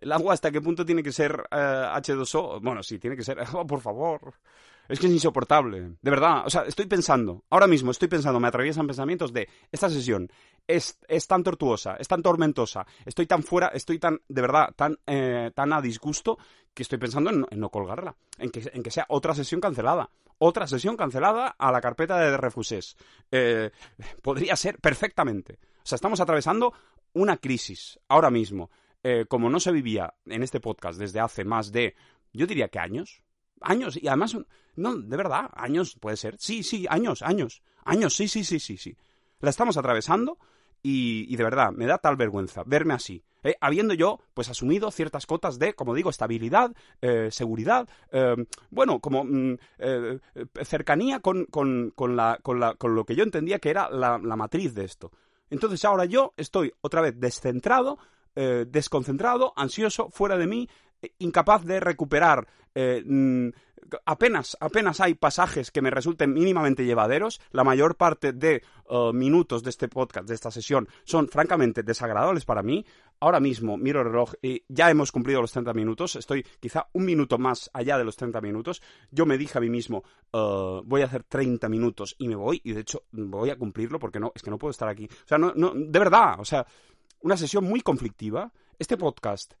el 0.00 0.12
agua 0.12 0.34
hasta 0.34 0.50
qué 0.50 0.60
punto 0.60 0.84
tiene 0.84 1.02
que 1.02 1.12
ser 1.12 1.42
H2O. 1.50 2.56
Eh, 2.56 2.60
bueno, 2.62 2.82
sí, 2.82 2.98
tiene 2.98 3.16
que 3.16 3.24
ser, 3.24 3.38
oh, 3.54 3.66
por 3.66 3.80
favor. 3.80 4.34
Es 4.88 4.98
que 4.98 5.06
es 5.06 5.12
insoportable, 5.12 5.92
de 6.02 6.10
verdad. 6.10 6.42
O 6.44 6.50
sea, 6.50 6.62
estoy 6.62 6.86
pensando, 6.86 7.44
ahora 7.50 7.68
mismo 7.68 7.92
estoy 7.92 8.08
pensando, 8.08 8.40
me 8.40 8.48
atraviesan 8.48 8.88
pensamientos 8.88 9.32
de 9.32 9.48
esta 9.70 9.88
sesión 9.88 10.28
es, 10.66 10.98
es 11.06 11.28
tan 11.28 11.44
tortuosa, 11.44 11.94
es 11.94 12.08
tan 12.08 12.22
tormentosa, 12.22 12.84
estoy 13.06 13.26
tan 13.26 13.44
fuera, 13.44 13.68
estoy 13.68 14.00
tan, 14.00 14.20
de 14.28 14.40
verdad, 14.42 14.74
tan, 14.74 14.98
tan 15.54 15.72
a 15.72 15.80
disgusto 15.80 16.38
que 16.74 16.82
estoy 16.82 16.98
pensando 16.98 17.30
en, 17.30 17.46
no 17.52 17.70
colgarla, 17.70 18.16
en 18.38 18.50
que, 18.50 18.68
en 18.72 18.82
que 18.82 18.90
sea 18.90 19.06
otra 19.08 19.32
sesión 19.32 19.60
cancelada 19.60 20.10
otra 20.42 20.66
sesión 20.66 20.96
cancelada 20.96 21.54
a 21.58 21.70
la 21.70 21.82
carpeta 21.82 22.18
de 22.18 22.36
refusés. 22.38 22.96
podría 24.22 24.56
ser 24.56 24.78
perfectamente. 24.78 25.58
O 25.82 25.86
sea, 25.86 25.96
estamos 25.96 26.20
atravesando 26.20 26.72
una 27.12 27.36
crisis 27.36 27.98
ahora 28.08 28.30
mismo, 28.30 28.70
eh, 29.02 29.24
como 29.28 29.48
no 29.48 29.60
se 29.60 29.72
vivía 29.72 30.14
en 30.26 30.42
este 30.42 30.60
podcast 30.60 30.98
desde 30.98 31.20
hace 31.20 31.44
más 31.44 31.72
de, 31.72 31.94
yo 32.32 32.46
diría 32.46 32.68
que 32.68 32.78
años, 32.78 33.22
años, 33.60 33.98
y 34.00 34.06
además, 34.08 34.36
no, 34.76 34.96
de 34.96 35.16
verdad, 35.16 35.50
años 35.54 35.96
puede 35.98 36.16
ser, 36.16 36.36
sí, 36.38 36.62
sí, 36.62 36.86
años, 36.88 37.22
años, 37.22 37.62
años, 37.84 38.14
sí, 38.14 38.28
sí, 38.28 38.44
sí, 38.44 38.60
sí, 38.60 38.76
sí. 38.76 38.96
La 39.40 39.50
estamos 39.50 39.78
atravesando 39.78 40.38
y, 40.82 41.34
de 41.34 41.44
verdad, 41.44 41.72
me 41.72 41.86
da 41.86 41.98
tal 41.98 42.16
vergüenza 42.16 42.62
verme 42.64 42.94
así. 42.94 43.22
Eh, 43.42 43.54
habiendo 43.62 43.94
yo, 43.94 44.20
pues, 44.34 44.50
asumido 44.50 44.90
ciertas 44.90 45.24
cotas 45.24 45.58
de, 45.58 45.72
como 45.74 45.94
digo, 45.94 46.10
estabilidad, 46.10 46.72
eh, 47.00 47.28
seguridad, 47.30 47.88
bueno, 48.68 49.00
como 49.00 49.24
mm, 49.24 49.56
cercanía 50.62 51.20
con, 51.20 51.46
con, 51.46 51.90
con, 51.96 52.16
la, 52.16 52.38
con, 52.42 52.60
la, 52.60 52.74
con, 52.74 52.94
lo 52.94 53.06
que 53.06 53.16
yo 53.16 53.24
entendía 53.24 53.58
que 53.58 53.70
era 53.70 53.88
la 53.88 54.18
matriz 54.36 54.74
de 54.74 54.84
esto. 54.84 55.10
Entonces 55.50 55.84
ahora 55.84 56.04
yo 56.04 56.32
estoy 56.36 56.72
otra 56.80 57.00
vez 57.00 57.18
descentrado, 57.18 57.98
eh, 58.34 58.64
desconcentrado, 58.68 59.52
ansioso, 59.56 60.08
fuera 60.10 60.36
de 60.36 60.46
mí, 60.46 60.68
eh, 61.02 61.12
incapaz 61.18 61.64
de 61.64 61.80
recuperar. 61.80 62.46
Eh, 62.74 63.02
mm, 63.04 63.48
apenas, 64.04 64.56
apenas 64.60 65.00
hay 65.00 65.14
pasajes 65.14 65.70
que 65.70 65.82
me 65.82 65.90
resulten 65.90 66.32
mínimamente 66.32 66.84
llevaderos. 66.84 67.40
La 67.50 67.64
mayor 67.64 67.96
parte 67.96 68.32
de 68.32 68.62
minutos 69.12 69.62
de 69.62 69.70
este 69.70 69.88
podcast, 69.88 70.28
de 70.28 70.34
esta 70.34 70.50
sesión, 70.50 70.88
son 71.04 71.28
francamente 71.28 71.82
desagradables 71.82 72.44
para 72.44 72.62
mí. 72.62 72.84
Ahora 73.20 73.38
mismo 73.38 73.76
miro 73.76 74.00
el 74.00 74.06
reloj 74.06 74.32
y 74.42 74.64
ya 74.68 74.90
hemos 74.90 75.12
cumplido 75.12 75.40
los 75.40 75.52
30 75.52 75.74
minutos. 75.74 76.16
Estoy 76.16 76.44
quizá 76.58 76.88
un 76.92 77.04
minuto 77.04 77.38
más 77.38 77.70
allá 77.72 77.98
de 77.98 78.04
los 78.04 78.16
30 78.16 78.40
minutos. 78.40 78.82
Yo 79.10 79.26
me 79.26 79.38
dije 79.38 79.58
a 79.58 79.60
mí 79.60 79.70
mismo, 79.70 80.02
voy 80.32 81.02
a 81.02 81.04
hacer 81.04 81.24
30 81.24 81.68
minutos 81.68 82.16
y 82.18 82.28
me 82.28 82.36
voy. 82.36 82.60
Y 82.64 82.72
de 82.72 82.80
hecho 82.80 83.04
voy 83.12 83.50
a 83.50 83.58
cumplirlo 83.58 83.98
porque 83.98 84.18
no, 84.18 84.32
es 84.34 84.42
que 84.42 84.50
no 84.50 84.58
puedo 84.58 84.70
estar 84.70 84.88
aquí. 84.88 85.06
O 85.06 85.28
sea, 85.28 85.38
no, 85.38 85.52
no, 85.54 85.72
de 85.74 85.98
verdad, 85.98 86.40
o 86.40 86.44
sea, 86.44 86.66
una 87.20 87.36
sesión 87.36 87.64
muy 87.64 87.80
conflictiva. 87.82 88.50
Este 88.78 88.96
podcast 88.96 89.54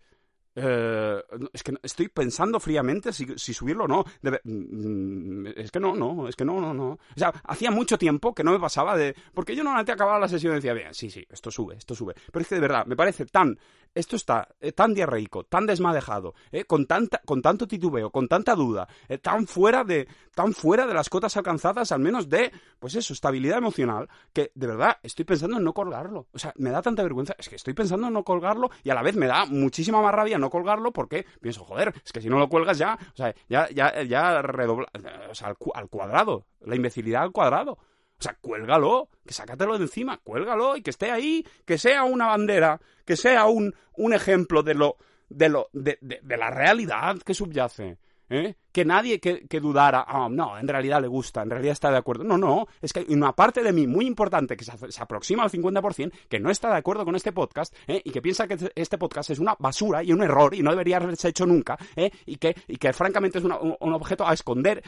eh, 0.54 1.22
es 1.52 1.62
que 1.62 1.74
estoy 1.82 2.08
pensando 2.08 2.58
fríamente 2.58 3.12
si, 3.12 3.26
subirlo 3.36 3.84
o 3.84 3.88
no. 3.88 4.04
Mm, 4.22 5.46
es 5.56 5.70
que 5.70 5.80
no, 5.80 5.94
no, 5.94 6.28
es 6.28 6.36
que 6.36 6.44
no, 6.44 6.60
no, 6.60 6.74
no. 6.74 6.90
O 6.90 6.98
sea, 7.16 7.32
hacía 7.44 7.70
mucho 7.70 7.98
tiempo 7.98 8.34
que 8.34 8.44
no 8.44 8.52
me 8.52 8.60
pasaba 8.60 8.96
de. 8.96 9.14
Porque 9.32 9.54
yo 9.54 9.62
normalmente 9.62 9.92
acababa 9.92 10.18
la 10.18 10.28
sesión 10.28 10.52
y 10.52 10.56
decía, 10.56 10.74
bien, 10.74 10.92
sí, 10.92 11.10
sí, 11.10 11.24
esto 11.30 11.50
sube, 11.50 11.76
esto 11.76 11.94
sube. 11.94 12.14
Pero 12.32 12.42
es 12.42 12.48
que 12.48 12.54
de 12.56 12.60
verdad, 12.60 12.86
me 12.86 12.96
parece 12.96 13.26
tan. 13.26 13.58
Esto 13.92 14.14
está 14.14 14.46
eh, 14.60 14.70
tan 14.70 14.94
diarreico, 14.94 15.42
tan 15.42 15.66
desmadejado, 15.66 16.34
eh, 16.52 16.64
con, 16.64 16.86
tanta, 16.86 17.20
con 17.26 17.42
tanto 17.42 17.66
titubeo, 17.66 18.10
con 18.10 18.28
tanta 18.28 18.54
duda, 18.54 18.86
tan, 19.20 19.48
fuera 19.48 19.82
de, 19.82 20.06
tan 20.32 20.52
fuera 20.52 20.86
de 20.86 20.94
las 20.94 21.08
cotas 21.08 21.36
alcanzadas, 21.36 21.90
al 21.90 21.98
menos 21.98 22.28
de, 22.28 22.52
pues 22.78 22.94
eso, 22.94 23.12
estabilidad 23.12 23.58
emocional, 23.58 24.08
que 24.32 24.52
de 24.54 24.66
verdad 24.68 24.98
estoy 25.02 25.24
pensando 25.24 25.56
en 25.56 25.64
no 25.64 25.74
colgarlo. 25.74 26.28
O 26.32 26.38
sea, 26.38 26.52
me 26.56 26.70
da 26.70 26.82
tanta 26.82 27.02
vergüenza, 27.02 27.34
es 27.36 27.48
que 27.48 27.56
estoy 27.56 27.74
pensando 27.74 28.06
en 28.06 28.12
no 28.12 28.22
colgarlo 28.22 28.70
y 28.84 28.90
a 28.90 28.94
la 28.94 29.02
vez 29.02 29.16
me 29.16 29.26
da 29.26 29.44
muchísima 29.46 30.00
más 30.00 30.14
rabia 30.14 30.38
no 30.40 30.50
colgarlo 30.50 30.92
porque 30.92 31.26
pienso, 31.40 31.64
joder, 31.64 31.92
es 32.04 32.12
que 32.12 32.20
si 32.20 32.28
no 32.28 32.38
lo 32.38 32.48
cuelgas 32.48 32.78
ya, 32.78 32.98
o 33.12 33.16
sea, 33.16 33.34
ya, 33.48 33.68
ya, 33.70 34.02
ya 34.02 34.42
redobla, 34.42 34.88
o 35.30 35.34
sea, 35.34 35.54
al, 35.74 35.88
cuadrado, 35.88 36.46
la 36.60 36.76
imbecilidad 36.76 37.22
al 37.22 37.32
cuadrado. 37.32 37.72
O 37.72 38.22
sea, 38.22 38.36
cuélgalo, 38.38 39.08
que 39.26 39.32
sácatelo 39.32 39.78
de 39.78 39.84
encima, 39.84 40.18
cuélgalo 40.22 40.76
y 40.76 40.82
que 40.82 40.90
esté 40.90 41.10
ahí, 41.10 41.46
que 41.64 41.78
sea 41.78 42.04
una 42.04 42.26
bandera, 42.26 42.78
que 43.06 43.16
sea 43.16 43.46
un, 43.46 43.74
un 43.94 44.12
ejemplo 44.12 44.62
de 44.62 44.74
lo, 44.74 44.96
de 45.30 45.48
lo, 45.48 45.68
de, 45.72 45.98
de 46.00 46.36
la 46.36 46.50
realidad 46.50 47.16
que 47.24 47.32
subyace. 47.32 47.98
¿Eh? 48.30 48.54
que 48.72 48.84
nadie 48.84 49.20
que, 49.20 49.60
dudara, 49.60 50.04
ah, 50.06 50.28
no, 50.30 50.56
en 50.56 50.68
realidad 50.68 51.00
le 51.00 51.08
gusta, 51.08 51.42
en 51.42 51.50
realidad 51.50 51.72
está 51.72 51.90
de 51.90 51.98
acuerdo. 51.98 52.24
No, 52.24 52.38
no, 52.38 52.68
es 52.80 52.92
que 52.92 53.00
hay 53.00 53.06
una 53.08 53.32
parte 53.32 53.62
de 53.62 53.72
mí 53.72 53.86
muy 53.86 54.06
importante 54.06 54.56
que 54.56 54.64
se, 54.64 54.72
aproxima 55.00 55.42
al 55.42 55.50
50% 55.50 56.12
que 56.28 56.40
no 56.40 56.50
está 56.50 56.70
de 56.70 56.76
acuerdo 56.76 57.04
con 57.04 57.16
este 57.16 57.32
podcast 57.32 57.74
¿eh? 57.86 58.00
y 58.04 58.10
que 58.10 58.22
piensa 58.22 58.46
que 58.46 58.56
este 58.74 58.98
podcast 58.98 59.30
es 59.30 59.38
una 59.38 59.56
basura 59.58 60.02
y 60.02 60.12
un 60.12 60.22
error 60.22 60.54
y 60.54 60.62
no 60.62 60.70
debería 60.70 60.98
haberse 60.98 61.28
hecho 61.28 61.46
nunca 61.46 61.76
¿eh? 61.96 62.10
y, 62.26 62.36
que, 62.36 62.54
y 62.68 62.76
que 62.76 62.92
francamente 62.92 63.38
es 63.38 63.44
un, 63.44 63.52
objeto 63.52 64.26
a 64.26 64.32
esconder, 64.32 64.82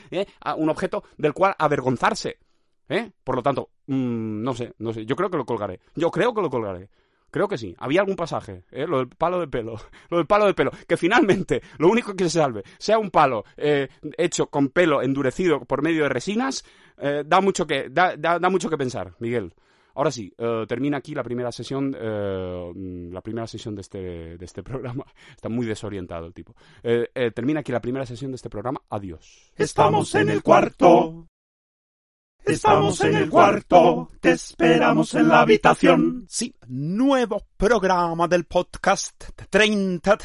un 0.57 0.69
objeto 0.69 1.03
del 1.19 1.35
cual 1.35 1.55
avergonzarse. 1.59 2.39
Por 3.25 3.37
lo 3.37 3.43
tanto, 3.43 3.71
mm, 3.87 4.43
no 4.43 4.55
sé, 4.55 4.75
no 4.79 4.93
sé, 4.93 5.07
yo 5.07 5.17
creo 5.17 5.31
que 5.31 5.39
lo 5.39 5.47
colgaré. 5.47 5.81
Yo 5.95 6.11
creo 6.11 6.35
que 6.35 6.43
lo 6.43 6.51
colgaré. 6.51 6.91
Creo 7.33 7.49
que 7.49 7.57
sí. 7.57 7.75
Había 7.79 8.01
algún 8.01 8.15
pasaje, 8.15 8.65
¿eh? 8.71 8.87
lo 8.87 8.99
del 8.99 9.09
palo 9.09 9.41
de 9.41 9.49
pelo. 9.49 9.77
Lo 10.11 10.19
del 10.19 10.27
palo 10.27 10.45
de 10.45 10.53
pelo. 10.53 10.71
Que 10.87 10.99
finalmente 10.99 11.63
lo 11.79 11.89
único 11.89 12.15
que 12.15 12.25
se 12.25 12.39
salve 12.39 12.63
sea 12.79 12.99
un 12.99 13.11
palo 13.11 13.45
eh, 13.57 13.89
hecho 14.19 14.49
con 14.49 14.69
pelo 14.69 15.01
endurecido 15.01 15.61
por 15.61 15.83
medio 15.83 16.03
de 16.03 16.11
resinas, 16.11 16.63
eh, 16.99 17.25
da, 17.25 17.41
mucho 17.41 17.67
que, 17.67 17.89
da, 17.89 18.17
da, 18.19 18.51
mucho 18.51 18.69
que 18.69 18.77
pensar, 18.77 19.15
Miguel. 19.19 19.55
Ahora 19.95 20.11
sí, 20.11 20.31
eh, 20.37 20.67
termina 20.69 20.99
aquí 20.99 21.15
la 21.15 21.23
primera 21.23 21.51
sesión, 21.51 21.93
la 21.93 23.21
primera 23.23 23.47
sesión 23.47 23.75
de 23.75 23.81
este, 23.81 24.37
de 24.37 24.45
este 24.45 24.63
programa. 24.63 25.07
Está 25.31 25.49
muy 25.49 25.65
desorientado 25.65 26.27
el 26.27 26.35
tipo. 26.35 26.55
termina 27.35 27.61
aquí 27.61 27.73
la 27.73 27.81
primera 27.81 28.05
sesión 28.05 28.31
de 28.31 28.37
este 28.37 28.51
programa. 28.51 28.83
Adiós. 28.91 29.53
Estamos 29.57 30.15
en 30.15 30.29
el 30.29 30.43
cuarto. 30.43 31.29
Estamos 32.45 33.01
en 33.03 33.17
el 33.17 33.31
cuarto, 33.31 34.09
te 34.21 34.33
esperamos 34.33 35.15
en 35.15 35.29
la 35.29 35.43
habitación. 35.43 36.27
Sí, 36.29 36.55
nuevo 36.67 37.47
programa 37.57 38.27
del 38.27 38.45
podcast 38.45 39.25
30 39.49 40.19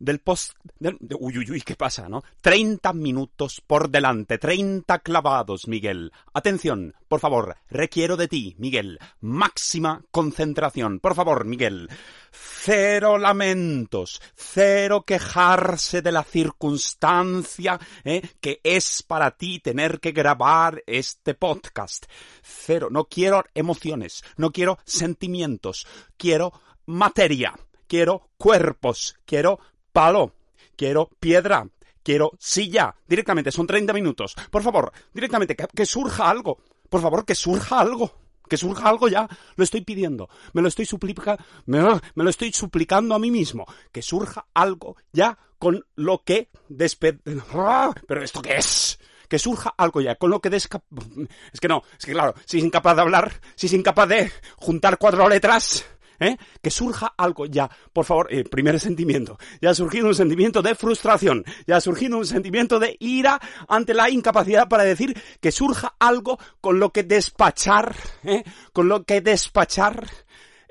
del 0.00 0.18
post... 0.18 0.54
uy, 0.80 1.38
uy, 1.38 1.50
uy, 1.50 1.60
¿qué 1.60 1.76
pasa, 1.76 2.08
no? 2.08 2.24
30 2.40 2.92
minutos 2.94 3.62
por 3.64 3.90
delante, 3.90 4.38
30 4.38 4.98
clavados, 5.00 5.68
Miguel. 5.68 6.10
Atención, 6.32 6.94
por 7.06 7.20
favor, 7.20 7.56
requiero 7.68 8.16
de 8.16 8.26
ti, 8.26 8.56
Miguel. 8.58 8.98
Máxima 9.20 10.02
concentración, 10.10 10.98
por 10.98 11.14
favor, 11.14 11.44
Miguel. 11.44 11.88
Cero 12.32 13.18
lamentos, 13.18 14.22
cero 14.34 15.04
quejarse 15.06 16.00
de 16.00 16.12
la 16.12 16.24
circunstancia 16.24 17.78
¿eh? 18.04 18.22
que 18.40 18.60
es 18.64 19.02
para 19.02 19.32
ti 19.32 19.60
tener 19.60 20.00
que 20.00 20.12
grabar 20.12 20.82
este 20.86 21.34
podcast. 21.34 22.06
Cero, 22.42 22.88
no 22.90 23.04
quiero 23.04 23.44
emociones, 23.54 24.24
no 24.36 24.50
quiero 24.50 24.78
sentimientos, 24.84 25.86
quiero 26.16 26.52
materia, 26.86 27.54
quiero 27.86 28.30
cuerpos, 28.36 29.16
quiero 29.24 29.58
palo, 29.92 30.34
quiero 30.76 31.10
piedra, 31.20 31.66
quiero 32.02 32.32
silla. 32.38 32.94
Directamente, 33.06 33.52
son 33.52 33.66
30 33.66 33.92
minutos. 33.92 34.34
Por 34.50 34.62
favor, 34.62 34.92
directamente, 35.12 35.56
que, 35.56 35.86
surja 35.86 36.30
algo. 36.30 36.58
Por 36.88 37.00
favor, 37.00 37.24
que 37.24 37.34
surja 37.34 37.80
algo. 37.80 38.12
que 38.48 38.56
surja 38.56 38.88
algo 38.88 39.06
ya, 39.08 39.28
lo 39.54 39.62
estoy 39.62 39.82
pidiendo, 39.82 40.28
me 40.54 40.60
lo 40.60 40.66
estoy 40.66 40.84
suplicando, 40.84 41.40
me, 41.66 41.80
me, 42.16 42.24
lo 42.24 42.30
estoy 42.30 42.50
suplicando 42.50 43.14
a 43.14 43.20
mí 43.20 43.30
mismo, 43.30 43.64
que 43.92 44.02
surja 44.02 44.46
algo 44.54 44.96
ya 45.12 45.38
con 45.56 45.86
lo 45.94 46.24
que 46.24 46.48
despe... 46.68 47.20
¡Ah! 47.54 47.92
¿Pero 48.08 48.24
esto 48.24 48.42
qué 48.42 48.56
es? 48.56 48.98
que 49.30 49.38
surja 49.38 49.72
algo 49.78 50.00
ya, 50.00 50.16
con 50.16 50.28
lo 50.28 50.40
que 50.40 50.50
desca... 50.50 50.82
Es 51.52 51.60
que 51.60 51.68
no, 51.68 51.84
es 51.96 52.04
que 52.04 52.12
claro, 52.12 52.34
si 52.44 52.58
es 52.58 52.64
incapaz 52.64 52.96
de 52.96 53.02
hablar, 53.02 53.32
si 53.54 53.68
es 53.68 53.72
incapaz 53.72 54.08
de 54.08 54.32
juntar 54.56 54.98
cuatro 54.98 55.28
letras, 55.28 55.86
¿eh? 56.20 56.36
que 56.62 56.70
surja 56.70 57.14
algo 57.16 57.46
ya, 57.46 57.70
por 57.92 58.04
favor, 58.04 58.32
eh, 58.32 58.44
primer 58.44 58.78
sentimiento, 58.78 59.38
ya 59.60 59.70
ha 59.70 59.74
surgido 59.74 60.08
un 60.08 60.14
sentimiento 60.14 60.62
de 60.62 60.74
frustración, 60.74 61.44
ya 61.66 61.76
ha 61.76 61.80
surgido 61.80 62.18
un 62.18 62.26
sentimiento 62.26 62.78
de 62.78 62.96
ira 63.00 63.40
ante 63.68 63.94
la 63.94 64.10
incapacidad 64.10 64.68
para 64.68 64.84
decir 64.84 65.20
que 65.40 65.50
surja 65.50 65.94
algo 65.98 66.38
con 66.60 66.78
lo 66.78 66.90
que 66.90 67.02
despachar, 67.02 67.94
¿eh? 68.22 68.44
con 68.72 68.88
lo 68.88 69.04
que 69.04 69.20
despachar 69.20 70.06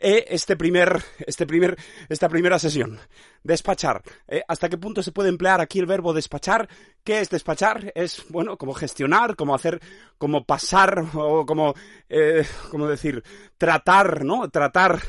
eh, 0.02 0.26
este 0.30 0.56
primer, 0.56 1.02
este 1.26 1.46
primer, 1.46 1.78
esta 2.08 2.30
primera 2.30 2.60
sesión. 2.60 3.00
Despachar. 3.44 4.02
Eh, 4.28 4.44
¿Hasta 4.48 4.70
qué 4.70 4.78
punto 4.78 5.02
se 5.02 5.12
puede 5.12 5.30
emplear 5.30 5.62
aquí 5.62 5.80
el 5.80 5.86
verbo 5.86 6.14
despachar? 6.14 6.68
¿Qué 7.04 7.20
es 7.20 7.30
despachar? 7.30 7.92
Es, 7.96 8.26
bueno, 8.30 8.58
como 8.58 8.74
gestionar, 8.74 9.36
como 9.36 9.56
hacer, 9.56 9.80
como 10.18 10.44
pasar, 10.46 11.06
o 11.14 11.46
como, 11.46 11.74
eh, 12.10 12.46
como 12.70 12.88
decir, 12.88 13.24
tratar, 13.58 14.24
¿no? 14.26 14.50
Tratar 14.50 15.00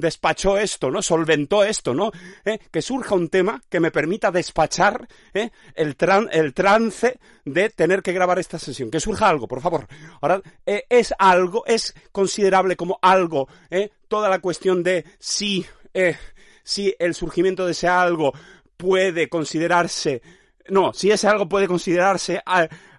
despachó 0.00 0.56
esto, 0.56 0.90
¿no? 0.90 1.02
Solventó 1.02 1.62
esto, 1.62 1.94
¿no? 1.94 2.10
¿Eh? 2.44 2.58
Que 2.70 2.82
surja 2.82 3.14
un 3.14 3.28
tema 3.28 3.62
que 3.68 3.80
me 3.80 3.90
permita 3.90 4.30
despachar 4.30 5.06
¿eh? 5.34 5.50
el, 5.74 5.96
el 6.32 6.54
trance 6.54 7.18
de 7.44 7.70
tener 7.70 8.02
que 8.02 8.12
grabar 8.12 8.38
esta 8.38 8.58
sesión. 8.58 8.90
Que 8.90 9.00
surja 9.00 9.28
algo, 9.28 9.46
por 9.46 9.60
favor. 9.60 9.86
Ahora, 10.20 10.40
eh, 10.66 10.84
es 10.88 11.14
algo, 11.18 11.64
es 11.66 11.94
considerable 12.10 12.76
como 12.76 12.98
algo, 13.02 13.48
¿eh? 13.70 13.90
Toda 14.10 14.28
la 14.28 14.40
cuestión 14.40 14.82
de 14.82 15.04
si, 15.20 15.64
eh, 15.94 16.16
si 16.64 16.96
el 16.98 17.14
surgimiento 17.14 17.64
de 17.64 17.70
ese 17.70 17.86
algo 17.86 18.32
puede 18.76 19.28
considerarse, 19.28 20.20
no, 20.68 20.92
si 20.92 21.12
ese 21.12 21.28
algo 21.28 21.48
puede 21.48 21.68
considerarse 21.68 22.42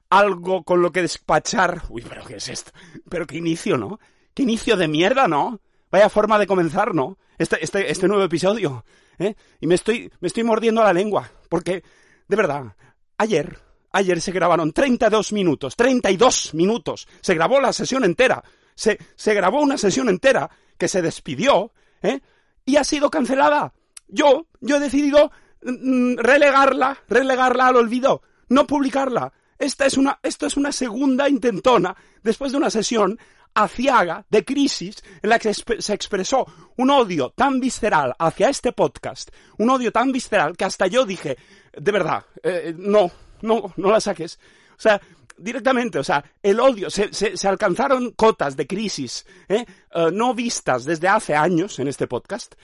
algo 0.10 0.64
con 0.64 0.82
lo 0.82 0.94
que 0.94 1.02
despachar. 1.02 1.82
Uy, 1.90 2.06
pero 2.08 2.24
¿qué 2.24 2.38
es 2.38 2.48
esto? 2.48 2.72
Pero 3.10 3.28
qué 3.28 3.36
inicio, 3.36 3.78
¿no? 3.78 4.00
¿Qué 4.34 4.44
inicio 4.44 4.78
de 4.78 4.88
mierda, 4.88 5.28
no? 5.28 5.60
Vaya 5.92 6.08
forma 6.08 6.40
de 6.40 6.48
comenzar, 6.48 6.96
¿no? 6.96 7.18
Este, 7.38 7.62
este, 7.62 7.92
este 7.92 8.08
nuevo 8.08 8.24
episodio. 8.24 8.86
¿eh? 9.20 9.36
Y 9.60 9.68
me 9.68 9.76
estoy, 9.76 10.10
me 10.22 10.30
estoy 10.30 10.46
mordiendo 10.46 10.82
la 10.82 10.94
lengua. 10.94 11.30
Porque, 11.50 11.84
de 12.26 12.36
verdad, 12.38 12.74
ayer, 13.18 13.60
ayer 13.92 14.22
se 14.22 14.32
grabaron 14.32 14.72
32 14.72 15.34
minutos, 15.34 15.76
32 15.76 16.54
minutos. 16.54 17.06
Se 17.20 17.36
grabó 17.36 17.60
la 17.60 17.74
sesión 17.74 18.06
entera. 18.06 18.42
Se, 18.76 18.98
se 19.16 19.34
grabó 19.34 19.60
una 19.60 19.78
sesión 19.78 20.08
entera 20.08 20.50
que 20.82 20.88
se 20.88 21.04
despidió, 21.04 21.72
¿eh? 22.02 22.22
Y 22.66 22.78
ha 22.78 22.84
sido 22.84 23.12
cancelada. 23.12 23.72
Yo, 24.08 24.48
yo 24.62 24.78
he 24.78 24.80
decidido 24.80 25.32
mm, 25.62 26.16
relegarla, 26.18 26.98
relegarla 27.08 27.68
al 27.68 27.76
olvido, 27.76 28.24
no 28.50 28.66
publicarla. 28.66 29.32
Esta 29.60 29.86
es 29.86 29.96
una, 29.96 30.20
esto 30.24 30.48
es 30.48 30.58
una 30.58 30.72
segunda 30.72 31.30
intentona 31.30 31.96
después 32.24 32.52
de 32.52 32.58
una 32.58 32.72
sesión 32.72 33.20
aciaga 33.54 34.26
de 34.32 34.44
crisis 34.44 35.04
en 35.22 35.30
la 35.30 35.38
que 35.38 35.54
se 35.54 35.94
expresó 35.94 36.48
un 36.78 36.90
odio 36.90 37.30
tan 37.30 37.60
visceral 37.60 38.16
hacia 38.18 38.50
este 38.50 38.72
podcast, 38.72 39.30
un 39.60 39.70
odio 39.70 39.92
tan 39.92 40.12
visceral 40.12 40.58
que 40.58 40.66
hasta 40.66 40.88
yo 40.88 41.06
dije, 41.06 41.38
de 41.74 41.92
verdad, 41.92 42.26
eh, 42.42 42.74
no, 42.76 43.12
no, 43.44 43.72
no 43.78 43.92
la 43.92 44.02
saques. 44.02 44.40
O 44.72 44.82
sea, 44.82 45.00
directamente, 45.42 46.00
o 46.00 46.04
sea, 46.04 46.24
el 46.42 46.60
odio, 46.60 46.90
se, 46.90 47.12
se, 47.14 47.48
alcanzaron 47.48 48.12
cotas 48.12 48.56
de 48.56 48.68
crisis 48.68 49.26
¿eh? 49.50 49.66
Eh, 49.94 50.10
no 50.14 50.34
vistas 50.34 50.86
desde 50.86 51.08
hace 51.08 51.36
años 51.36 51.80
en 51.80 51.88
este 51.88 52.08
podcast, 52.08 52.56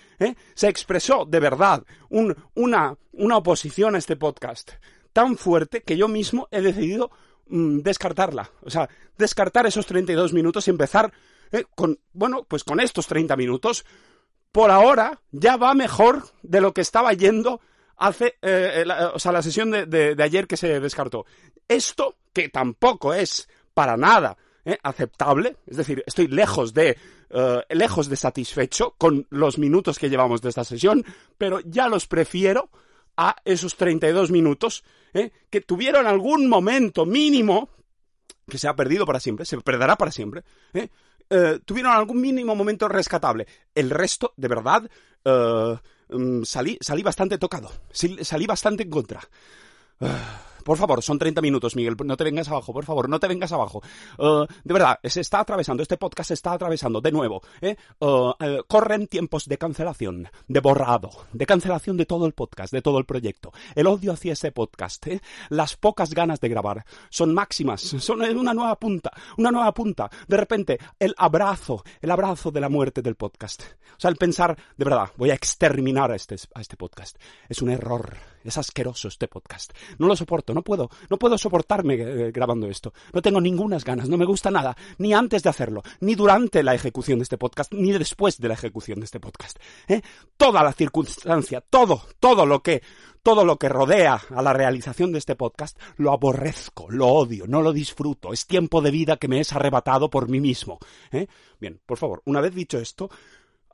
se 0.54 0.68
expresó 0.68 1.26
de 1.26 1.40
verdad 1.40 1.84
un, 2.10 2.36
una, 2.56 2.96
una 3.14 3.38
oposición 3.38 3.96
a 3.96 3.98
este 3.98 4.16
podcast 4.16 4.72
tan 5.14 5.38
fuerte 5.38 5.82
que 5.82 5.98
yo 5.98 6.08
mismo 6.08 6.48
he 6.52 6.62
decidido 6.62 7.12
Mm, 7.50 7.80
descartarla. 7.80 8.52
O 8.62 8.70
sea, 8.70 8.90
descartar 9.18 9.66
esos 9.66 9.86
32 9.86 10.34
minutos 10.34 10.68
y 10.68 10.72
empezar 10.72 11.12
eh, 11.52 11.64
con, 11.76 12.00
bueno, 12.14 12.46
pues 12.48 12.64
con 12.64 12.80
estos 12.80 13.08
30 13.08 13.36
minutos. 13.36 13.86
Por 14.52 14.72
ahora 14.72 15.22
ya 15.32 15.56
va 15.56 15.74
mejor 15.74 16.24
de 16.42 16.62
lo 16.62 16.74
que 16.74 16.82
estaba 16.82 17.14
yendo 17.14 17.62
hace, 17.98 18.36
eh, 18.42 18.84
la, 18.86 19.10
o 19.10 19.20
sea, 19.20 19.32
la 19.32 19.42
sesión 19.42 19.72
de, 19.72 19.86
de, 19.86 20.24
ayer 20.24 20.48
que 20.48 20.58
se 20.58 20.80
descartó. 20.80 21.26
Esto, 21.68 22.16
que 22.34 22.50
tampoco 22.50 23.14
es 23.14 23.50
para 23.74 23.98
nada 23.98 24.38
eh, 24.66 24.78
aceptable, 24.84 25.58
es 25.66 25.78
decir, 25.78 26.04
estoy 26.06 26.28
lejos 26.28 26.74
de, 26.74 26.98
lejos 27.70 28.08
de 28.08 28.16
satisfecho 28.16 28.96
con 28.98 29.28
los 29.30 29.58
minutos 29.58 30.00
que 30.00 30.10
llevamos 30.10 30.42
de 30.42 30.50
esta 30.50 30.64
sesión, 30.64 31.04
pero 31.38 31.60
ya 31.60 31.90
los 31.90 32.08
prefiero 32.08 32.70
a 33.18 33.36
esos 33.44 33.76
32 33.76 34.32
minutos 34.32 34.84
¿eh? 35.14 35.32
que 35.50 35.62
tuvieron 35.62 36.06
algún 36.06 36.48
momento 36.48 37.06
mínimo 37.06 37.70
que 38.48 38.60
se 38.60 38.68
ha 38.68 38.76
perdido 38.76 39.06
para 39.06 39.20
siempre, 39.20 39.46
se 39.46 39.60
perderá 39.60 39.98
para 39.98 40.12
siempre, 40.12 40.44
¿eh? 40.74 40.88
Eh, 41.30 41.60
tuvieron 41.66 41.92
algún 41.92 42.22
mínimo 42.22 42.56
momento 42.56 42.88
rescatable. 42.88 43.46
El 43.76 43.90
resto, 43.90 44.34
de 44.38 44.48
verdad, 44.48 44.90
mm, 46.10 46.44
salí, 46.44 46.78
salí 46.82 47.04
bastante 47.04 47.38
tocado, 47.38 47.72
salí 47.92 48.46
bastante 48.46 48.84
en 48.84 48.90
contra. 48.90 49.22
Ah. 50.02 50.47
Por 50.68 50.78
favor, 50.78 51.02
son 51.02 51.18
30 51.18 51.40
minutos, 51.40 51.78
Miguel. 51.78 51.96
No 52.04 52.18
te 52.18 52.26
vengas 52.26 52.50
abajo, 52.50 52.74
por 52.74 52.84
favor, 52.84 53.08
no 53.08 53.22
te 53.22 53.30
vengas 53.30 53.54
abajo. 53.54 53.82
Uh, 54.18 54.46
de 54.66 54.74
verdad, 54.74 55.00
se 55.02 55.22
está 55.22 55.40
atravesando, 55.40 55.82
este 55.82 55.96
podcast 55.96 56.28
se 56.28 56.34
está 56.34 56.52
atravesando 56.52 57.00
de 57.00 57.10
nuevo. 57.10 57.42
¿eh? 57.62 57.78
Uh, 58.00 58.34
corren 58.68 59.08
tiempos 59.08 59.46
de 59.46 59.58
cancelación, 59.58 60.28
de 60.46 60.60
borrado, 60.60 61.10
de 61.32 61.46
cancelación 61.46 61.96
de 61.96 62.06
todo 62.06 62.26
el 62.26 62.34
podcast, 62.34 62.74
de 62.74 62.82
todo 62.82 63.00
el 63.00 63.06
proyecto. 63.06 63.54
El 63.76 63.88
odio 63.88 64.12
hacia 64.12 64.34
ese 64.34 64.52
podcast, 64.52 65.08
¿eh? 65.08 65.22
las 65.48 65.78
pocas 65.78 66.14
ganas 66.14 66.42
de 66.42 66.50
grabar 66.50 66.84
son 67.10 67.34
máximas, 67.34 67.80
son 67.80 68.22
una 68.22 68.54
nueva 68.54 68.78
punta, 68.78 69.14
una 69.38 69.52
nueva 69.52 69.74
punta. 69.74 70.10
De 70.28 70.36
repente, 70.36 70.80
el 71.00 71.16
abrazo, 71.18 71.82
el 72.02 72.12
abrazo 72.12 72.52
de 72.52 72.60
la 72.60 72.68
muerte 72.68 73.02
del 73.02 73.16
podcast. 73.16 73.64
O 73.96 74.00
sea, 74.00 74.12
el 74.12 74.18
pensar, 74.18 74.58
de 74.76 74.84
verdad, 74.84 75.12
voy 75.16 75.30
a 75.30 75.34
exterminar 75.34 76.12
a 76.12 76.18
este, 76.18 76.36
a 76.54 76.60
este 76.60 76.76
podcast. 76.76 77.16
Es 77.48 77.62
un 77.62 77.70
error 77.70 78.18
es 78.50 78.58
asqueroso 78.58 79.08
este 79.08 79.28
podcast. 79.28 79.74
No 79.98 80.08
lo 80.08 80.16
soporto, 80.16 80.54
no 80.54 80.62
puedo, 80.62 80.90
no 81.10 81.18
puedo 81.18 81.38
soportarme 81.38 81.96
eh, 81.96 82.32
grabando 82.32 82.68
esto. 82.68 82.94
No 83.14 83.22
tengo 83.22 83.42
ningunas 83.42 83.84
ganas, 83.84 84.10
no 84.10 84.18
me 84.18 84.26
gusta 84.26 84.52
nada, 84.52 84.76
ni 84.98 85.14
antes 85.14 85.44
de 85.44 85.50
hacerlo, 85.50 85.84
ni 86.00 86.16
durante 86.16 86.64
la 86.64 86.74
ejecución 86.74 87.20
de 87.20 87.24
este 87.24 87.38
podcast, 87.38 87.74
ni 87.74 87.92
después 87.92 88.40
de 88.40 88.48
la 88.48 88.54
ejecución 88.54 89.00
de 89.00 89.06
este 89.06 89.20
podcast. 89.20 89.58
¿eh? 89.88 90.02
Toda 90.38 90.64
la 90.64 90.74
circunstancia, 90.74 91.62
todo, 91.62 92.02
todo 92.20 92.46
lo 92.46 92.62
que, 92.62 92.82
todo 93.24 93.44
lo 93.44 93.58
que 93.58 93.70
rodea 93.70 94.22
a 94.34 94.42
la 94.42 94.54
realización 94.54 95.12
de 95.12 95.20
este 95.20 95.36
podcast, 95.36 95.78
lo 95.98 96.14
aborrezco, 96.14 96.90
lo 96.90 97.08
odio, 97.08 97.46
no 97.48 97.62
lo 97.62 97.74
disfruto. 97.74 98.32
Es 98.32 98.48
tiempo 98.48 98.82
de 98.82 98.92
vida 98.92 99.18
que 99.18 99.28
me 99.28 99.40
es 99.40 99.52
arrebatado 99.54 100.10
por 100.10 100.30
mí 100.30 100.40
mismo. 100.40 100.80
¿eh? 101.12 101.28
Bien, 101.60 101.82
por 101.86 101.98
favor, 101.98 102.22
una 102.26 102.42
vez 102.42 102.56
dicho 102.56 102.80
esto, 102.80 103.10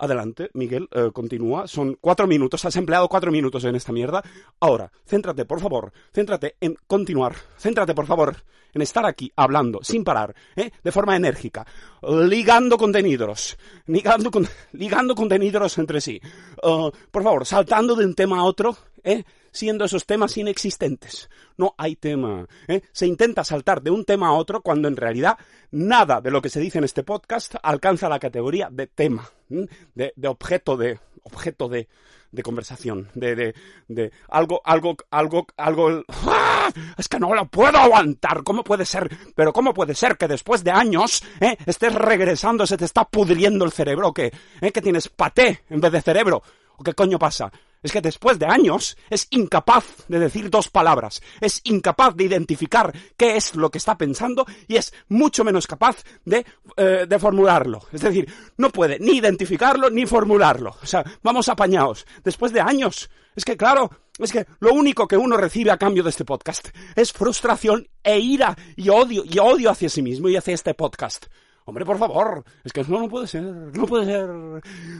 Adelante, 0.03 0.49
Miguel, 0.53 0.89
eh, 0.91 1.11
continúa. 1.13 1.65
Son 1.65 1.97
cuatro 2.01 2.27
minutos, 2.27 2.65
has 2.65 2.75
empleado 2.75 3.07
cuatro 3.07 3.31
minutos 3.31 3.63
en 3.63 3.75
esta 3.75 3.93
mierda. 3.93 4.21
Ahora, 4.59 4.91
céntrate, 5.05 5.45
por 5.45 5.61
favor, 5.61 5.93
céntrate 6.13 6.57
en 6.59 6.75
continuar. 6.87 7.33
Céntrate, 7.57 7.95
por 7.95 8.05
favor, 8.05 8.35
en 8.73 8.81
estar 8.81 9.05
aquí 9.05 9.31
hablando 9.37 9.79
sin 9.81 10.03
parar, 10.03 10.35
¿eh? 10.57 10.71
de 10.83 10.91
forma 10.91 11.15
enérgica, 11.15 11.65
ligando 12.01 12.77
contenidos, 12.77 13.57
ligando, 13.87 14.29
con, 14.29 14.45
ligando 14.73 15.15
contenidos 15.15 15.77
entre 15.77 16.01
sí. 16.01 16.19
Uh, 16.61 16.91
por 17.09 17.23
favor, 17.23 17.45
saltando 17.45 17.95
de 17.95 18.05
un 18.05 18.13
tema 18.13 18.39
a 18.39 18.43
otro, 18.43 18.75
¿eh? 19.05 19.23
Siendo 19.53 19.85
esos 19.85 20.05
temas 20.05 20.35
inexistentes. 20.37 21.29
No 21.55 21.73
hay 21.77 21.95
tema. 21.95 22.45
¿eh? 22.67 22.81
Se 22.91 23.07
intenta 23.07 23.45
saltar 23.45 23.81
de 23.81 23.91
un 23.91 24.03
tema 24.03 24.27
a 24.27 24.33
otro 24.33 24.61
cuando 24.61 24.89
en 24.89 24.97
realidad 24.97 25.37
nada 25.71 26.19
de 26.19 26.31
lo 26.31 26.41
que 26.41 26.49
se 26.49 26.59
dice 26.59 26.79
en 26.79 26.83
este 26.83 27.03
podcast 27.03 27.55
alcanza 27.63 28.09
la 28.09 28.19
categoría 28.19 28.67
de 28.69 28.87
tema, 28.87 29.29
de, 29.47 30.13
de 30.15 30.27
objeto 30.27 30.75
de 30.75 30.99
objeto 31.23 31.69
de, 31.69 31.87
de 32.33 32.43
conversación, 32.43 33.09
de, 33.13 33.35
de, 33.35 33.55
de, 33.87 34.11
algo, 34.29 34.61
algo, 34.65 34.97
algo, 35.11 35.47
algo... 35.55 36.03
¡Ah! 36.25 36.69
Es 36.97 37.07
que 37.07 37.19
no 37.19 37.33
lo 37.33 37.45
puedo 37.45 37.77
aguantar. 37.77 38.43
¿Cómo 38.43 38.63
puede 38.63 38.85
ser? 38.85 39.09
Pero 39.35 39.53
¿cómo 39.53 39.73
puede 39.73 39.95
ser 39.95 40.17
que 40.17 40.27
después 40.27 40.63
de 40.63 40.71
años 40.71 41.23
¿eh? 41.39 41.57
estés 41.65 41.93
regresando, 41.93 42.65
se 42.65 42.77
te 42.77 42.85
está 42.85 43.05
pudriendo 43.05 43.65
el 43.65 43.71
cerebro? 43.71 44.09
¿o 44.09 44.13
¿qué? 44.13 44.33
¿Eh? 44.61 44.71
¿Que 44.71 44.81
tienes 44.81 45.09
paté 45.09 45.61
en 45.69 45.79
vez 45.79 45.91
de 45.91 46.01
cerebro? 46.01 46.41
¿O 46.77 46.83
qué 46.83 46.93
coño 46.93 47.19
pasa? 47.19 47.51
Es 47.83 47.91
que 47.91 48.01
después 48.01 48.39
de 48.39 48.45
años 48.45 48.97
es 49.09 49.27
incapaz 49.29 49.85
de 50.07 50.19
decir 50.19 50.49
dos 50.49 50.69
palabras, 50.69 51.21
es 51.41 51.61
incapaz 51.65 52.15
de 52.15 52.23
identificar 52.23 52.93
qué 53.17 53.35
es 53.35 53.55
lo 53.55 53.69
que 53.69 53.77
está 53.77 53.97
pensando 53.97 54.45
y 54.67 54.77
es 54.77 54.93
mucho 55.09 55.43
menos 55.43 55.67
capaz 55.67 56.03
de, 56.25 56.45
eh, 56.77 57.05
de 57.07 57.19
formularlo. 57.19 57.81
Es 57.91 58.01
decir, 58.01 58.31
no 58.57 58.69
puede 58.69 58.99
ni 58.99 59.17
identificarlo 59.17 59.89
ni 59.89 60.05
formularlo. 60.05 60.75
O 60.81 60.85
sea, 60.85 61.03
vamos 61.21 61.49
apañados. 61.49 62.07
Después 62.23 62.53
de 62.53 62.61
años. 62.61 63.09
Es 63.35 63.45
que, 63.45 63.57
claro, 63.57 63.89
es 64.19 64.31
que 64.31 64.45
lo 64.59 64.73
único 64.73 65.07
que 65.07 65.17
uno 65.17 65.37
recibe 65.37 65.71
a 65.71 65.77
cambio 65.77 66.03
de 66.03 66.11
este 66.11 66.23
podcast 66.23 66.69
es 66.95 67.11
frustración 67.11 67.87
e 68.03 68.19
ira 68.19 68.55
y 68.75 68.89
odio, 68.89 69.23
y 69.25 69.39
odio 69.39 69.71
hacia 69.71 69.89
sí 69.89 70.03
mismo 70.03 70.29
y 70.29 70.35
hacia 70.35 70.53
este 70.53 70.75
podcast. 70.75 71.25
Hombre, 71.65 71.85
por 71.85 71.97
favor, 71.97 72.43
es 72.63 72.73
que 72.73 72.83
no, 72.83 72.99
no 72.99 73.09
puede 73.09 73.25
ser, 73.27 73.43
no 73.43 73.85
puede 73.85 74.05
ser, 74.05 74.29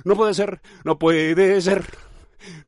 no 0.03 0.15
puede 0.15 0.33
ser, 0.33 0.61
no 0.83 0.97
puede 0.97 1.61
ser. 1.61 1.85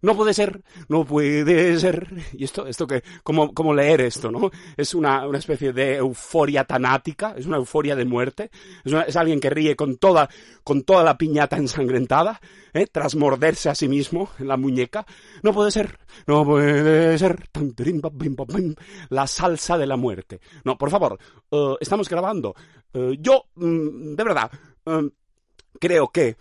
No 0.01 0.15
puede 0.15 0.33
ser, 0.33 0.61
no 0.87 1.05
puede 1.05 1.79
ser. 1.79 2.07
Y 2.33 2.43
esto, 2.43 2.67
esto 2.67 2.87
que, 2.87 3.03
como, 3.23 3.53
como 3.53 3.73
leer 3.73 4.01
esto, 4.01 4.31
¿no? 4.31 4.51
Es 4.77 4.93
una, 4.93 5.27
una 5.27 5.37
especie 5.37 5.73
de 5.73 5.95
euforia 5.95 6.63
tanática, 6.63 7.33
es 7.37 7.45
una 7.45 7.57
euforia 7.57 7.95
de 7.95 8.05
muerte, 8.05 8.51
es, 8.83 9.15
alguien 9.15 9.39
que 9.39 9.49
ríe 9.49 9.75
con 9.75 9.97
toda, 9.97 10.29
con 10.63 10.83
toda 10.83 11.03
la 11.03 11.17
piñata 11.17 11.57
ensangrentada, 11.57 12.39
¿eh? 12.73 12.87
tras 12.91 13.15
morderse 13.15 13.69
a 13.69 13.75
sí 13.75 13.87
mismo 13.87 14.29
en 14.39 14.47
la 14.47 14.57
muñeca. 14.57 15.05
No 15.43 15.53
puede 15.53 15.71
ser, 15.71 15.99
no 16.27 16.45
puede 16.45 17.17
ser. 17.17 17.49
La 19.09 19.27
salsa 19.27 19.77
de 19.77 19.87
la 19.87 19.97
muerte. 19.97 20.39
No, 20.63 20.77
por 20.77 20.89
favor, 20.89 21.17
eh, 21.51 21.75
estamos 21.79 22.09
grabando. 22.09 22.55
Eh, 22.93 23.17
yo, 23.19 23.45
mm, 23.55 24.15
de 24.15 24.23
verdad, 24.23 24.51
eh, 24.85 25.09
creo 25.79 26.09
que 26.09 26.35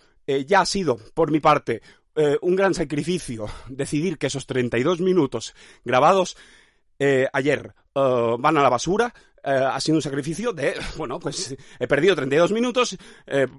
ya 0.47 0.63
ha 0.63 0.67
sido, 0.67 0.97
por 1.13 1.31
mi 1.31 1.39
parte, 1.39 1.83
eh, 2.17 2.39
un 2.43 2.55
gran 2.55 2.75
sacrificio 2.75 3.47
decidir 3.69 4.19
que 4.19 4.29
esos 4.29 4.47
32 4.47 5.01
minutos 5.01 5.53
grabados 5.85 6.37
eh, 7.01 7.27
ayer 7.33 7.75
eh, 7.95 8.37
van 8.39 8.57
a 8.57 8.63
la 8.63 8.69
basura. 8.69 9.13
Ha 9.47 9.79
sido 9.79 9.97
un 9.97 10.03
sacrificio 10.03 10.55
de, 10.55 10.75
bueno, 10.97 11.21
pues 11.21 11.55
he 11.79 11.87
perdido 11.87 12.17
32 12.17 12.51
minutos. 12.53 12.97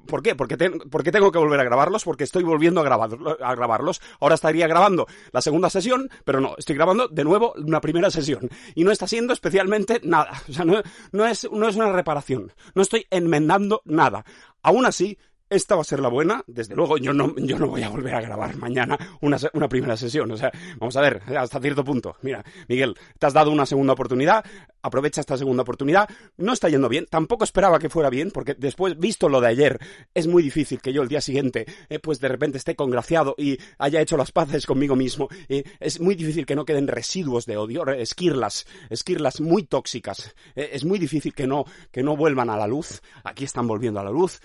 ¿Por 0.08 0.24
qué? 0.24 0.34
Porque, 0.34 0.58
porque 0.90 1.12
tengo 1.12 1.32
que 1.32 1.38
volver 1.38 1.60
a 1.60 1.64
grabarlos, 1.64 2.04
porque 2.04 2.24
estoy 2.24 2.42
volviendo 2.42 2.82
a, 2.82 2.84
grabar, 2.84 3.12
a 3.40 3.54
grabarlos. 3.54 4.02
Ahora 4.20 4.34
estaría 4.34 4.66
grabando 4.66 5.06
la 5.32 5.44
segunda 5.44 5.70
sesión, 5.70 6.10
pero 6.24 6.42
no, 6.42 6.56
estoy 6.58 6.76
grabando 6.76 7.08
de 7.08 7.24
nuevo 7.24 7.54
una 7.58 7.82
primera 7.82 8.10
sesión. 8.10 8.50
Y 8.74 8.84
no 8.84 8.90
está 8.90 9.06
siendo 9.06 9.32
especialmente 9.32 10.02
nada. 10.04 10.42
O 10.50 10.54
sea, 10.54 10.66
no, 10.66 10.82
no 11.12 11.28
es, 11.28 11.48
no 11.52 11.70
es 11.70 11.76
una 11.76 11.92
reparación. 11.92 12.52
No 12.74 12.82
estoy 12.82 13.06
enmendando 13.12 13.84
nada. 13.86 14.26
Aún 14.64 14.88
así, 14.88 15.20
esta 15.50 15.76
va 15.76 15.82
a 15.82 15.86
ser 15.86 16.00
la 16.00 16.10
buena. 16.10 16.44
Desde 16.48 16.76
luego, 16.76 16.98
yo 16.98 17.14
no, 17.14 17.36
yo 17.38 17.60
no 17.60 17.68
voy 17.68 17.84
a 17.84 17.90
volver 17.90 18.16
a 18.16 18.22
grabar 18.22 18.56
mañana 18.58 18.98
una, 19.22 19.38
una 19.54 19.68
primera 19.70 19.96
sesión. 19.98 20.32
O 20.32 20.38
sea, 20.38 20.52
vamos 20.78 20.96
a 20.96 21.02
ver, 21.02 21.22
hasta 21.38 21.60
cierto 21.60 21.84
punto. 21.84 22.16
Mira, 22.22 22.44
Miguel, 22.68 22.96
te 23.20 23.26
has 23.26 23.34
dado 23.34 23.52
una 23.52 23.66
segunda 23.66 23.94
oportunidad. 23.94 24.44
Aprovecha 24.86 25.20
esta 25.20 25.36
segunda 25.36 25.64
oportunidad. 25.64 26.08
No 26.38 26.54
está 26.54 26.70
yendo 26.70 26.88
bien. 26.90 27.08
Tampoco 27.10 27.44
esperaba 27.44 27.80
que 27.80 27.90
fuera 27.90 28.12
bien, 28.12 28.30
porque 28.30 28.54
después, 28.54 29.00
visto 29.00 29.30
lo 29.30 29.42
de 29.42 29.48
ayer, 29.48 29.80
es 30.14 30.28
muy 30.28 30.44
difícil 30.44 30.80
que 30.80 30.94
yo 30.94 31.02
el 31.02 31.08
día 31.08 31.22
siguiente, 31.22 31.66
eh, 31.90 31.98
pues 31.98 32.20
de 32.20 32.28
repente 32.28 32.60
esté 32.60 32.76
congraciado 32.76 33.34
y 33.36 33.58
haya 33.80 34.00
hecho 34.00 34.16
las 34.16 34.32
paces 34.32 34.68
conmigo 34.68 34.96
mismo. 34.96 35.28
Eh, 35.50 35.64
es 35.80 36.00
muy 36.00 36.14
difícil 36.14 36.46
que 36.46 36.56
no 36.56 36.66
queden 36.66 36.88
residuos 36.88 37.48
de 37.48 37.58
odio, 37.58 37.84
esquirlas, 37.88 38.68
esquirlas 38.92 39.42
muy 39.42 39.64
tóxicas. 39.64 40.36
Eh, 40.56 40.70
es 40.74 40.86
muy 40.86 41.00
difícil 41.00 41.34
que 41.34 41.48
no, 41.48 41.66
que 41.92 42.04
no 42.04 42.16
vuelvan 42.16 42.52
a 42.52 42.58
la 42.58 42.68
luz. 42.68 43.02
Aquí 43.24 43.44
están 43.44 43.66
volviendo 43.66 44.00
a 44.00 44.04
la 44.04 44.12
luz. 44.12 44.40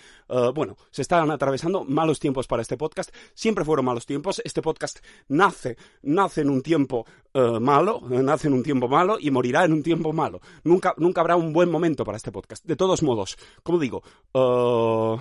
Bueno, 0.55 0.77
se 0.93 1.03
están 1.03 1.29
atravesando 1.33 1.85
malos 1.85 2.21
tiempos 2.21 2.47
para 2.47 2.63
este 2.63 2.77
podcast. 2.77 3.15
Siempre 3.35 3.65
fueron 3.65 3.85
malos 3.85 4.07
tiempos. 4.07 4.41
Este 4.45 4.63
podcast 4.63 5.01
nace, 5.29 5.77
nace 6.03 6.43
en 6.43 6.51
un 6.51 6.63
tiempo 6.63 7.05
eh, 7.33 7.61
malo, 7.61 8.03
eh, 8.11 8.23
nace 8.25 8.49
en 8.49 8.55
un 8.55 8.63
tiempo 8.65 8.89
malo 8.89 9.17
y 9.21 9.31
morirá 9.31 9.65
en 9.65 9.73
un 9.73 9.85
tiempo 9.85 10.13
malo. 10.13 10.41
Nunca, 10.65 10.95
nunca 10.97 11.21
habrá 11.21 11.37
un 11.37 11.53
buen 11.53 11.71
momento 11.71 12.05
para 12.05 12.17
este 12.17 12.33
podcast. 12.33 12.65
De 12.65 12.75
todos 12.75 13.05
modos, 13.05 13.39
como 13.63 13.79
digo, 13.79 14.03
eh, 14.35 15.17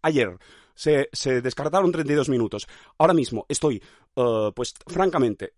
ayer 0.00 0.38
se, 0.74 1.10
se 1.12 1.42
descartaron 1.42 1.92
32 1.92 2.30
minutos. 2.30 2.66
Ahora 2.96 3.12
mismo 3.12 3.44
estoy, 3.50 3.82
pues 4.54 4.74
francamente, 4.86 5.52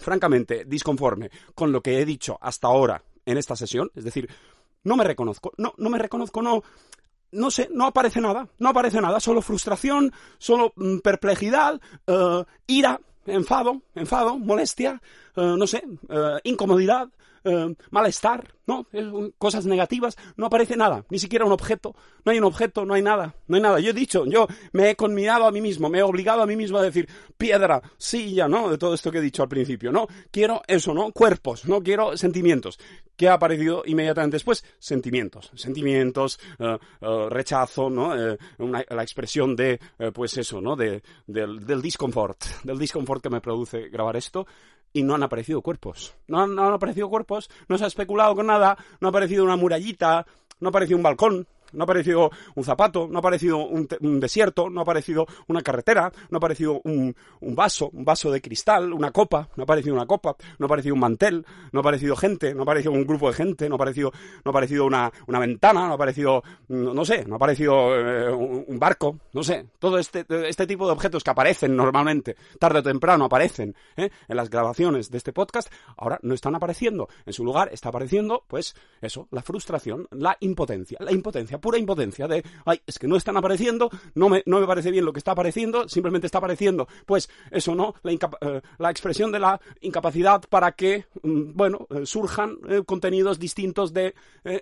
francamente 0.00 0.64
disconforme 0.66 1.30
con 1.54 1.72
lo 1.72 1.80
que 1.80 2.00
he 2.00 2.04
dicho 2.04 2.38
hasta 2.40 2.68
ahora 2.68 3.02
en 3.26 3.38
esta 3.38 3.56
sesión. 3.56 3.90
Es 3.96 4.04
decir, 4.04 4.28
no 4.84 4.96
me 4.96 5.04
reconozco, 5.04 5.52
no, 5.56 5.74
no 5.78 5.90
me 5.90 5.98
reconozco, 5.98 6.42
no, 6.42 6.62
no 7.32 7.50
sé, 7.50 7.68
no 7.72 7.86
aparece 7.86 8.20
nada, 8.20 8.48
no 8.58 8.68
aparece 8.68 9.00
nada, 9.00 9.18
solo 9.18 9.42
frustración, 9.42 10.12
solo 10.38 10.72
mm, 10.76 10.98
perplejidad, 10.98 11.80
ira, 12.68 13.00
enfado, 13.26 13.82
enfado, 13.94 14.38
molestia, 14.38 15.00
eh, 15.36 15.54
no 15.56 15.66
sé, 15.66 15.82
eh, 16.08 16.40
incomodidad, 16.44 17.08
eh, 17.44 17.74
malestar, 17.90 18.54
¿no? 18.66 18.86
Cosas 19.38 19.66
negativas, 19.66 20.16
no 20.36 20.46
aparece 20.46 20.76
nada, 20.76 21.04
ni 21.10 21.18
siquiera 21.18 21.44
un 21.44 21.52
objeto, 21.52 21.94
no 22.24 22.32
hay 22.32 22.38
un 22.38 22.44
objeto, 22.44 22.84
no 22.84 22.94
hay 22.94 23.02
nada, 23.02 23.34
no 23.48 23.56
hay 23.56 23.62
nada. 23.62 23.80
Yo 23.80 23.90
he 23.90 23.94
dicho, 23.94 24.24
yo 24.26 24.46
me 24.72 24.90
he 24.90 24.96
conminado 24.96 25.46
a 25.46 25.52
mí 25.52 25.60
mismo, 25.60 25.88
me 25.88 25.98
he 25.98 26.02
obligado 26.02 26.42
a 26.42 26.46
mí 26.46 26.56
mismo 26.56 26.78
a 26.78 26.82
decir, 26.82 27.08
piedra, 27.36 27.82
silla, 27.96 28.48
¿no? 28.48 28.70
De 28.70 28.78
todo 28.78 28.94
esto 28.94 29.10
que 29.10 29.18
he 29.18 29.22
dicho 29.22 29.42
al 29.42 29.48
principio, 29.48 29.90
¿no? 29.90 30.06
Quiero 30.30 30.62
eso, 30.66 30.94
¿no? 30.94 31.10
Cuerpos, 31.12 31.66
no 31.66 31.82
quiero 31.82 32.16
sentimientos. 32.16 32.78
¿Qué 33.16 33.28
ha 33.28 33.34
aparecido 33.34 33.82
inmediatamente 33.86 34.36
después? 34.36 34.64
Sentimientos, 34.78 35.50
sentimientos, 35.54 36.40
eh, 36.58 36.78
eh, 37.00 37.26
rechazo, 37.28 37.90
¿no? 37.90 38.14
La 38.16 39.02
expresión 39.02 39.54
de, 39.56 39.80
pues 40.12 40.36
eso, 40.36 40.60
¿no? 40.60 40.76
De, 40.76 41.02
del, 41.26 41.66
del 41.66 41.82
disconfort, 41.82 42.42
del 42.64 42.78
disconfort 42.78 43.22
que 43.22 43.30
me 43.30 43.40
produce 43.40 43.88
grabar 43.88 44.16
esto 44.16 44.46
y 44.92 45.02
no 45.02 45.14
han 45.14 45.22
aparecido 45.22 45.62
cuerpos. 45.62 46.14
No 46.26 46.40
han, 46.40 46.58
aparecido 46.58 47.08
cuerpos, 47.08 47.50
no 47.68 47.78
se 47.78 47.84
ha 47.84 47.88
especulado 47.88 48.34
con 48.34 48.46
nada, 48.46 48.76
no 49.00 49.08
ha 49.08 49.10
aparecido 49.10 49.44
una 49.44 49.56
murallita, 49.56 50.26
no 50.60 50.68
ha 50.68 50.70
aparecido 50.70 50.96
un 50.96 51.02
balcón, 51.02 51.46
no 51.72 51.82
ha 51.82 51.84
aparecido 51.84 52.30
un 52.54 52.64
zapato, 52.64 53.08
no 53.08 53.18
ha 53.18 53.20
aparecido 53.20 53.58
un, 53.58 53.88
un 54.00 54.20
desierto, 54.20 54.70
no 54.70 54.80
ha 54.80 54.82
aparecido 54.82 55.26
una 55.48 55.62
carretera, 55.62 56.12
no 56.30 56.36
ha 56.36 56.38
aparecido 56.38 56.80
un, 56.84 57.14
vaso, 57.40 57.90
un 57.92 58.04
vaso 58.04 58.30
de 58.30 58.40
cristal, 58.40 58.92
una 58.92 59.10
copa, 59.10 59.48
no 59.56 59.62
ha 59.62 59.64
aparecido 59.64 59.94
una 59.94 60.06
copa, 60.06 60.36
no 60.58 60.64
ha 60.64 60.68
aparecido 60.68 60.94
un 60.94 61.00
mantel, 61.00 61.46
no 61.72 61.80
ha 61.80 61.82
aparecido 61.82 62.16
gente, 62.16 62.54
no 62.54 62.60
ha 62.60 62.64
aparecido 62.64 62.92
un 62.92 63.06
grupo 63.06 63.28
de 63.28 63.34
gente, 63.34 63.68
no 63.68 63.74
ha 63.74 63.76
aparecido, 63.76 64.12
no 64.44 64.48
ha 64.48 64.50
aparecido 64.50 64.86
una, 64.86 65.12
una 65.26 65.38
ventana, 65.38 65.86
no 65.86 65.92
ha 65.92 65.94
aparecido, 65.94 66.42
no, 66.68 67.04
sé, 67.04 67.24
no 67.26 67.34
ha 67.34 67.36
aparecido 67.36 67.94
eh, 67.96 68.32
un, 68.32 68.64
un 68.66 68.78
barco, 68.78 69.18
no 69.32 69.42
sé, 69.42 69.66
todo 69.78 69.98
este, 69.98 70.24
este 70.48 70.66
tipo 70.66 70.86
de 70.86 70.92
objetos 70.92 71.24
que 71.24 71.30
aparecen 71.30 71.76
normalmente, 71.76 72.36
tarde 72.58 72.80
o 72.80 72.82
temprano 72.82 73.24
aparecen 73.24 73.74
¿eh? 73.96 74.10
en 74.28 74.36
las 74.36 74.50
grabaciones 74.50 75.10
de 75.10 75.18
este 75.18 75.32
podcast, 75.32 75.72
ahora 75.96 76.18
no 76.22 76.34
están 76.34 76.54
apareciendo. 76.54 77.08
En 77.26 77.32
su 77.32 77.44
lugar 77.44 77.70
está 77.72 77.88
apareciendo, 77.88 78.44
pues, 78.46 78.74
eso, 79.00 79.28
la 79.30 79.42
frustración, 79.42 80.06
la 80.10 80.36
impotencia, 80.40 80.98
la 81.00 81.12
impotencia, 81.12 81.58
pura 81.62 81.78
impotencia 81.78 82.28
de, 82.28 82.44
ay, 82.66 82.82
es 82.86 82.98
que 82.98 83.08
no 83.08 83.16
están 83.16 83.38
apareciendo, 83.38 83.88
no 84.14 84.28
me, 84.28 84.42
no 84.44 84.60
me 84.60 84.66
parece 84.66 84.90
bien 84.90 85.06
lo 85.06 85.12
que 85.14 85.20
está 85.20 85.30
apareciendo, 85.32 85.88
simplemente 85.88 86.26
está 86.26 86.36
apareciendo, 86.38 86.86
pues, 87.06 87.30
eso 87.50 87.74
no, 87.74 87.94
la, 88.02 88.12
eh, 88.12 88.60
la 88.78 88.90
expresión 88.90 89.32
de 89.32 89.38
la 89.38 89.58
incapacidad 89.80 90.42
para 90.50 90.72
que, 90.72 91.06
mm, 91.22 91.52
bueno, 91.54 91.86
eh, 91.88 92.04
surjan 92.04 92.58
eh, 92.68 92.82
contenidos 92.84 93.38
distintos 93.38 93.94
de 93.94 94.14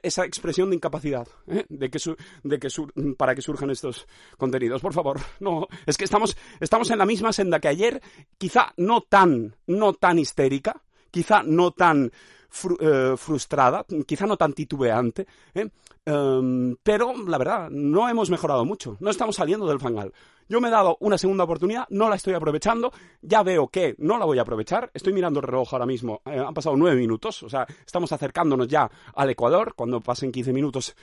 esa 0.03 0.25
expresión 0.27 0.69
de 0.71 0.77
incapacidad, 0.77 1.27
de 1.69 1.91
que 1.91 1.99
de 2.45 2.59
que 2.59 2.69
sur- 2.71 2.93
mm, 2.95 3.13
para 3.15 3.35
que 3.35 3.41
surjan 3.43 3.71
estos 3.71 4.07
contenidos. 4.37 4.83
Por 4.83 4.93
favor, 4.93 5.19
no, 5.41 5.67
es 5.87 5.97
que 5.97 6.05
estamos, 6.05 6.37
estamos 6.61 6.91
en 6.91 6.99
la 6.99 7.07
misma 7.07 7.33
senda 7.33 7.59
que 7.61 7.69
ayer, 7.69 8.03
quizá 8.37 8.75
no 8.77 9.01
tan, 9.01 9.57
no 9.67 9.95
tan 9.95 10.19
histérica, 10.19 10.83
quizá 11.11 11.43
no 11.43 11.71
tan 11.73 12.13
eh, 12.81 13.15
frustrada, 13.17 13.85
quizá 14.07 14.27
no 14.27 14.37
tan 14.37 14.53
titubeante, 14.53 15.27
¿eh? 15.55 15.69
Em, 16.05 16.77
pero 16.83 17.15
la 17.27 17.39
verdad, 17.39 17.71
no 17.71 18.09
hemos 18.09 18.31
mejorado 18.31 18.65
mucho, 18.65 18.97
no 19.01 19.11
estamos 19.11 19.37
saliendo 19.37 19.67
del 19.67 19.81
fangal. 19.81 20.13
Yo 20.49 20.61
me 20.61 20.67
he 20.67 20.71
dado 20.71 20.97
una 21.01 21.17
segunda 21.17 21.45
oportunidad, 21.45 21.87
no 21.91 22.09
la 22.09 22.17
estoy 22.17 22.35
aprovechando, 22.35 22.93
ya 23.23 23.45
veo 23.45 23.69
que 23.69 23.95
no 23.99 24.19
la 24.19 24.25
voy 24.25 24.39
a 24.39 24.43
aprovechar, 24.43 24.91
estoy 24.93 25.13
mirando 25.13 25.39
el 25.39 25.47
reloj 25.47 25.73
ahora 25.73 25.87
mismo, 25.87 26.23
eh, 26.25 26.43
han 26.45 26.55
pasado 26.55 26.75
nueve 26.77 26.97
minutos, 26.97 27.43
o 27.45 27.49
sea, 27.49 27.67
estamos 27.87 28.11
acercándonos 28.11 28.67
ya 28.67 28.91
al 29.15 29.31
Ecuador, 29.31 29.75
cuando 29.77 30.01
pasen 30.01 30.33
15 30.33 30.53
minutos, 30.53 30.97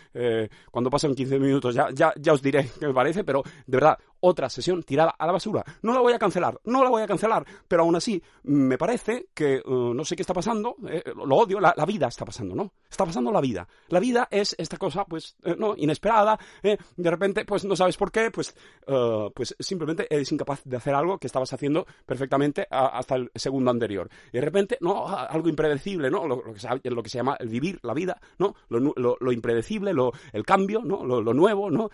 cuando 0.72 0.90
pasen 0.90 1.16
15 1.16 1.40
minutos 1.40 1.76
ya, 1.76 1.90
ya, 1.94 2.14
ya 2.20 2.34
os 2.34 2.42
diré 2.42 2.70
qué 2.80 2.88
me 2.88 2.94
parece, 2.94 3.24
pero 3.24 3.44
de 3.44 3.78
verdad, 3.78 3.98
otra 4.20 4.50
sesión 4.50 4.84
tirada 4.84 5.16
a 5.18 5.26
la 5.26 5.32
basura. 5.34 5.64
No 5.82 5.94
la 5.94 6.00
voy 6.02 6.14
a 6.14 6.20
cancelar, 6.20 6.60
no 6.66 6.84
la 6.84 6.90
voy 6.90 7.02
a 7.04 7.08
cancelar, 7.08 7.46
pero 7.68 7.84
aún 7.84 7.96
así 7.96 8.22
me 8.44 8.78
parece 8.78 9.28
que 9.34 9.56
eh, 9.58 9.64
no 9.66 10.04
sé 10.06 10.16
qué 10.16 10.22
está 10.24 10.34
pasando, 10.34 10.76
eh, 10.90 11.04
lo 11.16 11.36
odio, 11.36 11.60
la, 11.60 11.74
vida 11.86 12.08
está 12.08 12.26
pasando, 12.26 12.56
¿no? 12.56 12.74
Está 12.90 13.06
pasando 13.06 13.32
la 13.32 13.42
vida. 13.42 13.68
La 13.90 14.00
vida 14.00 14.28
es 14.32 14.56
esta 14.58 14.78
cosa, 14.78 15.06
pues, 15.06 15.36
eh, 15.44 15.56
no, 15.58 15.76
inesperada, 15.78 16.38
eh, 16.64 16.78
de 16.96 17.12
repente, 17.12 17.46
pues 17.46 17.66
no 17.66 17.76
sabes 17.76 17.98
por 17.98 18.12
qué, 18.12 18.32
pues, 18.32 18.56
eh, 18.86 19.30
pues 19.34 19.56
simplemente 19.60 20.08
eres 20.10 20.32
incapaz 20.32 20.62
de 20.64 20.78
hacer 20.78 20.94
algo 20.96 21.18
que 21.18 21.28
estabas 21.28 21.52
haciendo 21.54 21.86
perfectamente 22.06 22.68
a- 22.70 22.98
hasta 22.98 23.16
el 23.16 23.32
segundo 23.36 23.72
anterior. 23.72 24.10
Y 24.32 24.38
de 24.38 24.42
repente, 24.42 24.78
no, 24.82 25.08
a- 25.08 25.26
algo 25.26 25.50
impredecible, 25.50 26.10
¿no? 26.10 26.28
Lo, 26.28 26.42
que, 26.54 26.60
se, 26.60 26.68
lo 26.90 27.04
que 27.04 27.10
se 27.10 27.18
llama 27.18 27.36
el 27.40 27.50
vivir, 27.50 27.80
la 27.84 27.94
vida, 27.94 28.20
¿no? 28.40 28.56
Lo, 28.70 28.80
lo- 29.20 29.32
impredecible, 29.32 29.94
el 30.34 30.44
cambio, 30.46 30.82
¿no? 30.84 31.06
Lo, 31.06 31.34
nuevo, 31.34 31.70
¿no? 31.70 31.90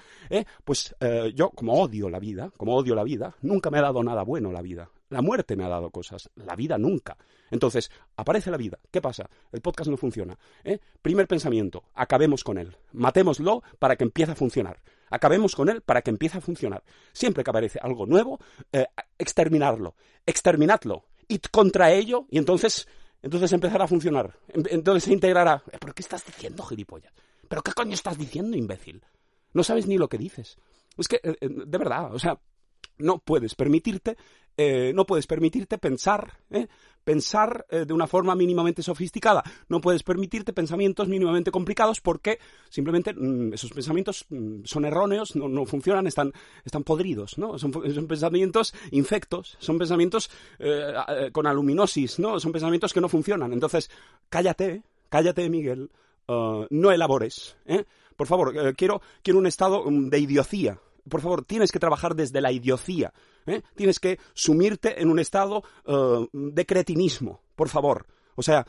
Pues 0.63 0.95
yo, 1.33 1.49
como 1.49 1.73
odio 1.81 2.09
la 2.13 2.19
vida, 2.19 2.51
como 2.55 2.75
odio 2.75 2.95
la 2.95 3.03
vida, 3.03 3.35
nunca 3.41 3.69
me 3.69 3.79
ha 3.79 3.81
dado 3.81 4.01
nada 4.03 4.23
bueno 4.23 4.53
la 4.53 4.61
vida. 4.61 4.89
La 5.09 5.21
muerte 5.21 5.57
me 5.57 5.65
ha 5.65 5.67
dado 5.67 5.91
cosas, 5.91 6.29
la 6.35 6.55
vida 6.55 6.77
nunca. 6.77 7.17
Entonces, 7.51 7.91
aparece 8.15 8.49
la 8.49 8.57
vida. 8.57 8.79
¿Qué 8.89 9.01
pasa? 9.01 9.29
El 9.51 9.61
podcast 9.61 9.89
no 9.89 9.97
funciona. 9.97 10.37
¿eh? 10.63 10.79
Primer 11.01 11.27
pensamiento, 11.27 11.83
acabemos 11.93 12.43
con 12.43 12.57
él. 12.57 12.75
Matémoslo 12.93 13.61
para 13.77 13.95
que 13.95 14.05
empiece 14.05 14.31
a 14.31 14.35
funcionar. 14.35 14.81
Acabemos 15.09 15.55
con 15.55 15.69
él 15.69 15.81
para 15.81 16.01
que 16.01 16.09
empiece 16.09 16.37
a 16.37 16.41
funcionar. 16.41 16.83
Siempre 17.11 17.43
que 17.43 17.51
aparece 17.51 17.79
algo 17.81 18.05
nuevo, 18.05 18.39
eh, 18.71 18.87
exterminarlo. 19.19 19.95
Exterminadlo. 20.25 21.05
Id 21.27 21.41
contra 21.51 21.91
ello 21.91 22.25
y 22.31 22.39
entonces, 22.39 22.87
entonces 23.21 23.51
empezará 23.51 23.85
a 23.85 23.87
funcionar. 23.87 24.39
Entonces 24.47 25.03
se 25.03 25.13
integrará. 25.13 25.61
¿Pero 25.79 25.93
qué 25.93 26.01
estás 26.01 26.25
diciendo, 26.25 26.63
gilipollas? 26.63 27.13
¿Pero 27.47 27.61
qué 27.61 27.73
coño 27.73 27.93
estás 27.93 28.17
diciendo, 28.17 28.57
imbécil? 28.57 29.03
No 29.53 29.63
sabes 29.63 29.85
ni 29.85 29.99
lo 29.99 30.09
que 30.09 30.17
dices. 30.17 30.57
Es 30.97 31.07
que, 31.07 31.17
eh, 31.23 31.35
eh, 31.41 31.49
de 31.49 31.77
verdad, 31.77 32.13
o 32.13 32.19
sea, 32.19 32.39
no 32.97 33.19
puedes 33.19 33.55
permitirte, 33.55 34.17
eh, 34.55 34.91
no 34.93 35.05
puedes 35.05 35.25
permitirte 35.25 35.77
pensar, 35.77 36.39
¿eh? 36.51 36.67
pensar 37.03 37.65
eh, 37.69 37.85
de 37.85 37.93
una 37.93 38.07
forma 38.07 38.35
mínimamente 38.35 38.83
sofisticada. 38.83 39.43
No 39.67 39.81
puedes 39.81 40.03
permitirte 40.03 40.53
pensamientos 40.53 41.07
mínimamente 41.07 41.51
complicados 41.51 42.01
porque 42.01 42.39
simplemente 42.69 43.13
mm, 43.13 43.53
esos 43.53 43.71
pensamientos 43.71 44.25
mm, 44.29 44.63
son 44.63 44.85
erróneos, 44.85 45.35
no, 45.35 45.49
no 45.49 45.65
funcionan, 45.65 46.07
están, 46.07 46.31
están 46.63 46.83
podridos, 46.83 47.37
¿no? 47.37 47.57
Son, 47.57 47.71
pensamientos 47.71 48.73
infectos, 48.91 49.57
son 49.59 49.77
pensamientos 49.77 50.29
con 51.31 51.47
aluminosis, 51.47 52.19
¿no? 52.19 52.39
Son 52.39 52.51
pensamientos 52.51 52.93
que 52.93 53.01
no 53.01 53.09
funcionan. 53.09 53.53
Entonces, 53.53 53.89
cállate, 54.29 54.83
cállate, 55.09 55.49
Miguel, 55.49 55.89
uh, 56.27 56.65
no 56.69 56.91
elabores, 56.91 57.57
¿eh? 57.65 57.85
Por 58.15 58.27
favor, 58.27 58.55
eh, 58.55 58.73
quiero, 58.75 59.01
quiero 59.21 59.39
un 59.39 59.47
estado 59.47 59.83
mm, 59.89 60.09
de 60.09 60.19
idiocía. 60.19 60.79
Por 61.09 61.21
favor, 61.21 61.43
tienes 61.43 61.71
que 61.71 61.79
trabajar 61.79 62.15
desde 62.15 62.41
la 62.41 62.51
idiocía. 62.51 63.13
¿eh? 63.45 63.61
Tienes 63.75 63.99
que 63.99 64.19
sumirte 64.33 65.01
en 65.01 65.09
un 65.09 65.19
estado 65.19 65.63
uh, 65.85 66.27
de 66.31 66.65
cretinismo. 66.65 67.41
Por 67.55 67.67
favor. 67.67 68.05
O 68.35 68.41
sea, 68.41 68.65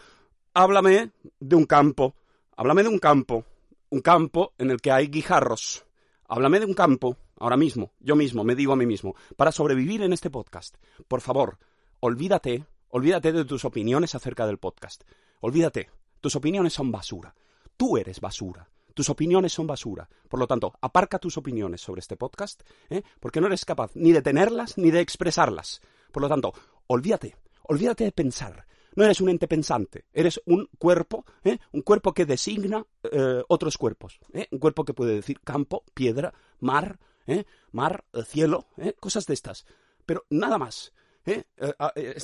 háblame 0.53 1.13
de 1.39 1.57
un 1.57 1.65
campo. 1.65 2.17
Háblame 2.57 2.83
de 2.83 2.89
un 2.89 2.99
campo. 2.99 3.45
Un 3.91 4.01
campo 4.01 4.53
en 4.59 4.71
el 4.73 4.81
que 4.81 4.91
hay 4.91 5.07
guijarros. 5.07 5.85
Háblame 6.27 6.59
de 6.59 6.67
un 6.67 6.75
campo, 6.75 7.19
ahora 7.39 7.57
mismo, 7.57 7.93
yo 8.01 8.17
mismo, 8.17 8.45
me 8.45 8.55
digo 8.55 8.73
a 8.73 8.77
mí 8.77 8.87
mismo, 8.87 9.15
para 9.37 9.53
sobrevivir 9.53 10.03
en 10.03 10.13
este 10.13 10.31
podcast. 10.31 10.77
Por 11.07 11.21
favor, 11.21 11.59
olvídate, 12.01 12.65
olvídate 12.89 13.33
de 13.33 13.45
tus 13.45 13.65
opiniones 13.65 14.15
acerca 14.15 14.47
del 14.47 14.59
podcast. 14.59 15.05
Olvídate, 15.41 15.91
tus 16.21 16.35
opiniones 16.35 16.73
son 16.73 16.91
basura. 16.91 17.35
Tú 17.77 17.99
eres 17.99 18.21
basura. 18.21 18.69
Tus 18.95 19.11
opiniones 19.11 19.53
son 19.53 19.67
basura. 19.67 20.09
Por 20.29 20.41
lo 20.41 20.47
tanto, 20.47 20.73
aparca 20.81 21.19
tus 21.19 21.37
opiniones 21.37 21.81
sobre 21.81 22.01
este 22.01 22.17
podcast, 22.17 22.63
¿eh? 22.89 23.03
porque 23.21 23.41
no 23.41 23.49
eres 23.49 23.65
capaz 23.65 23.91
ni 23.95 24.13
de 24.13 24.23
tenerlas 24.23 24.79
ni 24.79 24.91
de 24.91 25.01
expresarlas. 25.01 25.81
Por 26.13 26.23
lo 26.23 26.29
tanto, 26.29 26.55
olvídate, 26.87 27.37
olvídate 27.65 28.05
de 28.05 28.13
pensar. 28.13 28.67
No 28.97 29.05
eres 29.05 29.21
un 29.21 29.29
ente 29.29 29.49
pensante, 29.49 30.05
eres 30.13 30.41
un 30.47 30.69
cuerpo, 30.79 31.25
¿eh? 31.43 31.59
un 31.73 31.83
cuerpo 31.83 32.15
que 32.15 32.27
designa 32.27 32.87
eh, 33.03 33.43
otros 33.49 33.77
cuerpos. 33.77 34.21
¿eh? 34.33 34.47
Un 34.53 34.61
cuerpo 34.61 34.85
que 34.85 34.95
puede 34.95 35.17
decir 35.17 35.41
campo, 35.41 35.83
piedra, 35.95 36.33
mar, 36.61 37.01
¿eh? 37.27 37.45
mar, 37.73 38.05
cielo, 38.27 38.69
cosas 39.01 39.27
de 39.27 39.35
estas. 39.35 39.67
Pero 40.07 40.25
nada 40.31 40.59
más. 40.59 40.93
¿eh? 41.27 41.45
Ah, 41.79 41.93
eh, 41.97 42.15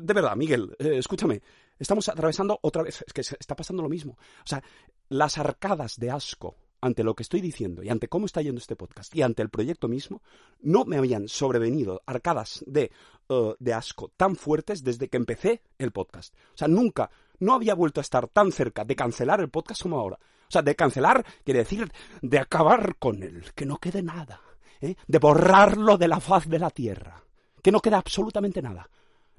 de 0.00 0.14
verdad, 0.14 0.36
Miguel, 0.36 0.76
escúchame. 0.78 1.42
Estamos 1.78 2.08
atravesando 2.08 2.58
otra 2.62 2.82
vez, 2.82 3.02
es 3.04 3.12
que 3.12 3.22
está 3.22 3.56
pasando 3.56 3.82
lo 3.82 3.88
mismo. 3.88 4.12
O 4.12 4.46
sea, 4.46 4.62
las 5.08 5.38
arcadas 5.38 5.96
de 5.98 6.10
asco 6.10 6.56
ante 6.80 7.02
lo 7.02 7.14
que 7.14 7.22
estoy 7.22 7.40
diciendo 7.40 7.82
y 7.82 7.88
ante 7.88 8.08
cómo 8.08 8.26
está 8.26 8.42
yendo 8.42 8.58
este 8.58 8.76
podcast 8.76 9.14
y 9.14 9.22
ante 9.22 9.40
el 9.40 9.48
proyecto 9.48 9.88
mismo, 9.88 10.22
no 10.60 10.84
me 10.84 10.98
habían 10.98 11.28
sobrevenido 11.28 12.02
arcadas 12.04 12.62
de, 12.66 12.92
eh, 13.30 13.54
de 13.58 13.72
asco 13.72 14.12
tan 14.16 14.36
fuertes 14.36 14.84
desde 14.84 15.08
que 15.08 15.16
empecé 15.16 15.62
el 15.78 15.92
podcast. 15.92 16.34
O 16.54 16.58
sea, 16.58 16.68
nunca, 16.68 17.10
no 17.38 17.54
había 17.54 17.74
vuelto 17.74 18.00
a 18.00 18.02
estar 18.02 18.28
tan 18.28 18.52
cerca 18.52 18.84
de 18.84 18.96
cancelar 18.96 19.40
el 19.40 19.48
podcast 19.48 19.82
como 19.82 19.98
ahora. 19.98 20.18
O 20.46 20.50
sea, 20.50 20.60
de 20.60 20.76
cancelar 20.76 21.24
quiere 21.42 21.60
decir 21.60 21.90
de 22.20 22.38
acabar 22.38 22.96
con 22.96 23.22
él, 23.22 23.52
que 23.54 23.64
no 23.64 23.78
quede 23.78 24.02
nada, 24.02 24.42
¿eh? 24.82 24.94
de 25.06 25.18
borrarlo 25.18 25.96
de 25.96 26.08
la 26.08 26.20
faz 26.20 26.48
de 26.48 26.58
la 26.58 26.70
tierra, 26.70 27.24
que 27.62 27.72
no 27.72 27.80
queda 27.80 27.96
absolutamente 27.96 28.60
nada. 28.60 28.90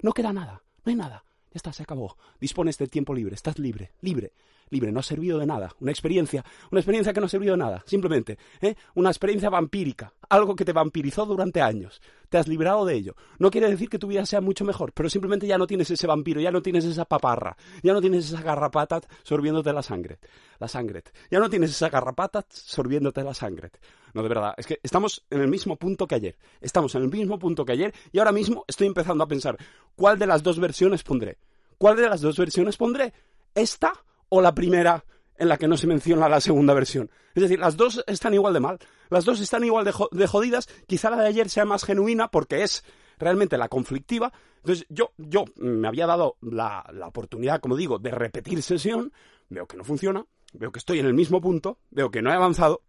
No 0.02 0.12
queda 0.12 0.32
nada, 0.32 0.62
no 0.84 0.90
hay 0.90 0.96
nada. 0.96 1.25
Está, 1.56 1.72
se 1.72 1.84
acabó. 1.84 2.18
Dispones 2.38 2.76
del 2.76 2.90
tiempo 2.90 3.14
libre, 3.14 3.34
estás 3.34 3.58
libre, 3.58 3.92
libre, 4.02 4.34
libre. 4.68 4.92
No 4.92 5.00
ha 5.00 5.02
servido 5.02 5.38
de 5.38 5.46
nada. 5.46 5.74
Una 5.80 5.90
experiencia, 5.90 6.44
una 6.70 6.80
experiencia 6.80 7.14
que 7.14 7.20
no 7.20 7.26
ha 7.26 7.30
servido 7.30 7.52
de 7.52 7.58
nada. 7.58 7.82
Simplemente, 7.86 8.36
¿eh? 8.60 8.74
una 8.94 9.08
experiencia 9.08 9.48
vampírica, 9.48 10.12
algo 10.28 10.54
que 10.54 10.66
te 10.66 10.74
vampirizó 10.74 11.24
durante 11.24 11.62
años. 11.62 12.02
Te 12.28 12.36
has 12.36 12.46
librado 12.46 12.84
de 12.84 12.94
ello. 12.94 13.16
No 13.38 13.50
quiere 13.50 13.70
decir 13.70 13.88
que 13.88 13.98
tu 13.98 14.06
vida 14.06 14.26
sea 14.26 14.42
mucho 14.42 14.66
mejor, 14.66 14.92
pero 14.92 15.08
simplemente 15.08 15.46
ya 15.46 15.56
no 15.56 15.66
tienes 15.66 15.90
ese 15.90 16.06
vampiro, 16.06 16.42
ya 16.42 16.50
no 16.50 16.60
tienes 16.60 16.84
esa 16.84 17.06
paparra, 17.06 17.56
ya 17.82 17.94
no 17.94 18.02
tienes 18.02 18.26
esa 18.26 18.42
garrapata 18.42 19.00
sorbiéndote 19.22 19.72
la 19.72 19.82
sangre, 19.82 20.18
la 20.58 20.68
sangre. 20.68 21.04
Ya 21.30 21.38
no 21.38 21.48
tienes 21.48 21.70
esa 21.70 21.88
garrapata 21.88 22.44
sorbiéndote 22.50 23.22
la 23.22 23.32
sangre. 23.32 23.70
No, 24.12 24.22
de 24.22 24.28
verdad, 24.28 24.54
es 24.58 24.66
que 24.66 24.78
estamos 24.82 25.24
en 25.30 25.40
el 25.40 25.48
mismo 25.48 25.76
punto 25.76 26.06
que 26.06 26.16
ayer. 26.16 26.36
Estamos 26.60 26.94
en 26.96 27.02
el 27.02 27.08
mismo 27.08 27.38
punto 27.38 27.64
que 27.64 27.72
ayer 27.72 27.94
y 28.12 28.18
ahora 28.18 28.32
mismo 28.32 28.64
estoy 28.68 28.88
empezando 28.88 29.24
a 29.24 29.28
pensar 29.28 29.56
cuál 29.94 30.18
de 30.18 30.26
las 30.26 30.42
dos 30.42 30.58
versiones 30.58 31.02
pondré. 31.02 31.38
¿Cuál 31.78 31.96
de 31.96 32.08
las 32.08 32.20
dos 32.20 32.36
versiones 32.36 32.76
pondré? 32.76 33.12
¿Esta 33.54 33.92
o 34.28 34.40
la 34.40 34.54
primera 34.54 35.04
en 35.36 35.48
la 35.48 35.56
que 35.58 35.68
no 35.68 35.76
se 35.76 35.86
menciona 35.86 36.28
la 36.28 36.40
segunda 36.40 36.74
versión? 36.74 37.10
Es 37.34 37.42
decir, 37.42 37.58
las 37.58 37.76
dos 37.76 38.02
están 38.06 38.34
igual 38.34 38.54
de 38.54 38.60
mal. 38.60 38.78
Las 39.10 39.24
dos 39.24 39.40
están 39.40 39.64
igual 39.64 39.84
de, 39.84 39.92
jo- 39.92 40.08
de 40.10 40.26
jodidas. 40.26 40.68
Quizá 40.86 41.10
la 41.10 41.18
de 41.18 41.28
ayer 41.28 41.48
sea 41.50 41.64
más 41.64 41.84
genuina 41.84 42.28
porque 42.28 42.62
es 42.62 42.84
realmente 43.18 43.58
la 43.58 43.68
conflictiva. 43.68 44.32
Entonces, 44.56 44.86
yo, 44.88 45.12
yo 45.18 45.44
me 45.56 45.86
había 45.88 46.06
dado 46.06 46.36
la, 46.40 46.84
la 46.92 47.06
oportunidad, 47.08 47.60
como 47.60 47.76
digo, 47.76 47.98
de 47.98 48.10
repetir 48.10 48.62
sesión. 48.62 49.12
Veo 49.48 49.66
que 49.66 49.76
no 49.76 49.84
funciona. 49.84 50.24
Veo 50.54 50.72
que 50.72 50.78
estoy 50.78 50.98
en 51.00 51.06
el 51.06 51.14
mismo 51.14 51.40
punto. 51.40 51.78
Veo 51.90 52.10
que 52.10 52.22
no 52.22 52.30
he 52.30 52.34
avanzado 52.34 52.82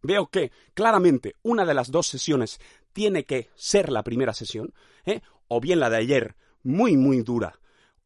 veo 0.00 0.28
que 0.28 0.52
claramente 0.74 1.34
una 1.42 1.64
de 1.64 1.74
las 1.74 1.90
dos 1.90 2.06
sesiones 2.06 2.60
tiene 2.92 3.24
que 3.24 3.50
ser 3.56 3.90
la 3.90 4.04
primera 4.04 4.32
sesión, 4.32 4.72
¿eh? 5.04 5.22
o 5.48 5.60
bien 5.60 5.80
la 5.80 5.90
de 5.90 5.96
ayer, 5.96 6.36
muy, 6.62 6.96
muy 6.96 7.22
dura, 7.22 7.57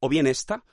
o 0.02 0.08
bien 0.08 0.26
esta. 0.26 0.64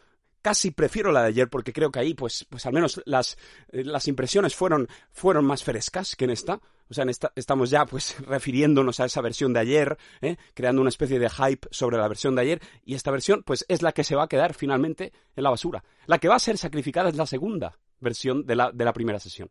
Casi 0.42 0.72
prefiero 0.72 1.12
la 1.12 1.22
de 1.22 1.28
ayer 1.28 1.50
porque 1.50 1.74
creo 1.74 1.92
que 1.92 2.00
ahí, 2.00 2.14
pues, 2.14 2.46
pues 2.50 2.66
al 2.66 2.74
menos 2.74 3.02
las, 3.06 3.38
eh, 3.72 3.84
las 3.84 4.08
impresiones 4.08 4.56
fueron, 4.56 4.88
fueron 5.12 5.46
más 5.46 5.64
frescas 5.64 6.16
que 6.16 6.26
en 6.26 6.32
esta. 6.32 6.62
O 6.90 6.94
sea, 6.94 7.04
en 7.04 7.10
esta 7.10 7.32
estamos 7.36 7.70
ya 7.70 7.86
pues 7.86 8.18
refiriéndonos 8.26 9.00
a 9.00 9.06
esa 9.06 9.22
versión 9.22 9.54
de 9.54 9.60
ayer, 9.60 9.98
¿eh? 10.22 10.38
creando 10.54 10.82
una 10.82 10.90
especie 10.90 11.20
de 11.20 11.30
hype 11.30 11.68
sobre 11.72 11.98
la 11.98 12.08
versión 12.08 12.36
de 12.36 12.42
ayer, 12.42 12.62
y 12.84 12.96
esta 12.96 13.12
versión 13.12 13.44
pues 13.44 13.66
es 13.68 13.82
la 13.82 13.92
que 13.92 14.04
se 14.04 14.16
va 14.16 14.24
a 14.24 14.28
quedar 14.28 14.54
finalmente 14.54 15.14
en 15.36 15.44
la 15.44 15.52
basura. 15.52 15.84
La 16.08 16.18
que 16.18 16.30
va 16.30 16.36
a 16.36 16.40
ser 16.40 16.58
sacrificada 16.58 17.10
es 17.10 17.16
la 17.16 17.28
segunda 17.28 17.78
versión 18.00 18.46
de 18.46 18.56
la, 18.56 18.72
de 18.72 18.86
la 18.86 18.94
primera 18.94 19.20
sesión. 19.20 19.50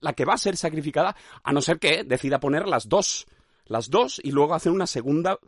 La 0.00 0.14
que 0.14 0.24
va 0.24 0.34
a 0.34 0.38
ser 0.38 0.56
sacrificada, 0.56 1.14
a 1.44 1.52
no 1.52 1.60
ser 1.60 1.78
que 1.78 2.02
decida 2.02 2.40
poner 2.40 2.66
las 2.66 2.88
dos, 2.88 3.26
las 3.66 3.90
dos 3.90 4.20
y 4.24 4.32
luego 4.32 4.54
hacer 4.54 4.72
una 4.72 4.86
segunda 4.86 5.38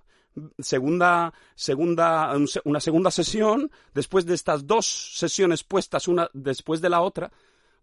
segunda 0.59 1.33
segunda 1.55 2.33
un 2.37 2.49
se- 2.49 2.61
una 2.65 2.81
segunda 2.81 3.11
sesión 3.11 3.71
después 3.95 4.25
de 4.27 4.35
estas 4.35 4.67
dos 4.67 4.87
sesiones 4.87 5.63
puestas 5.65 6.09
una 6.09 6.29
después 6.33 6.81
de 6.81 6.89
la 6.91 7.01
otra 7.03 7.31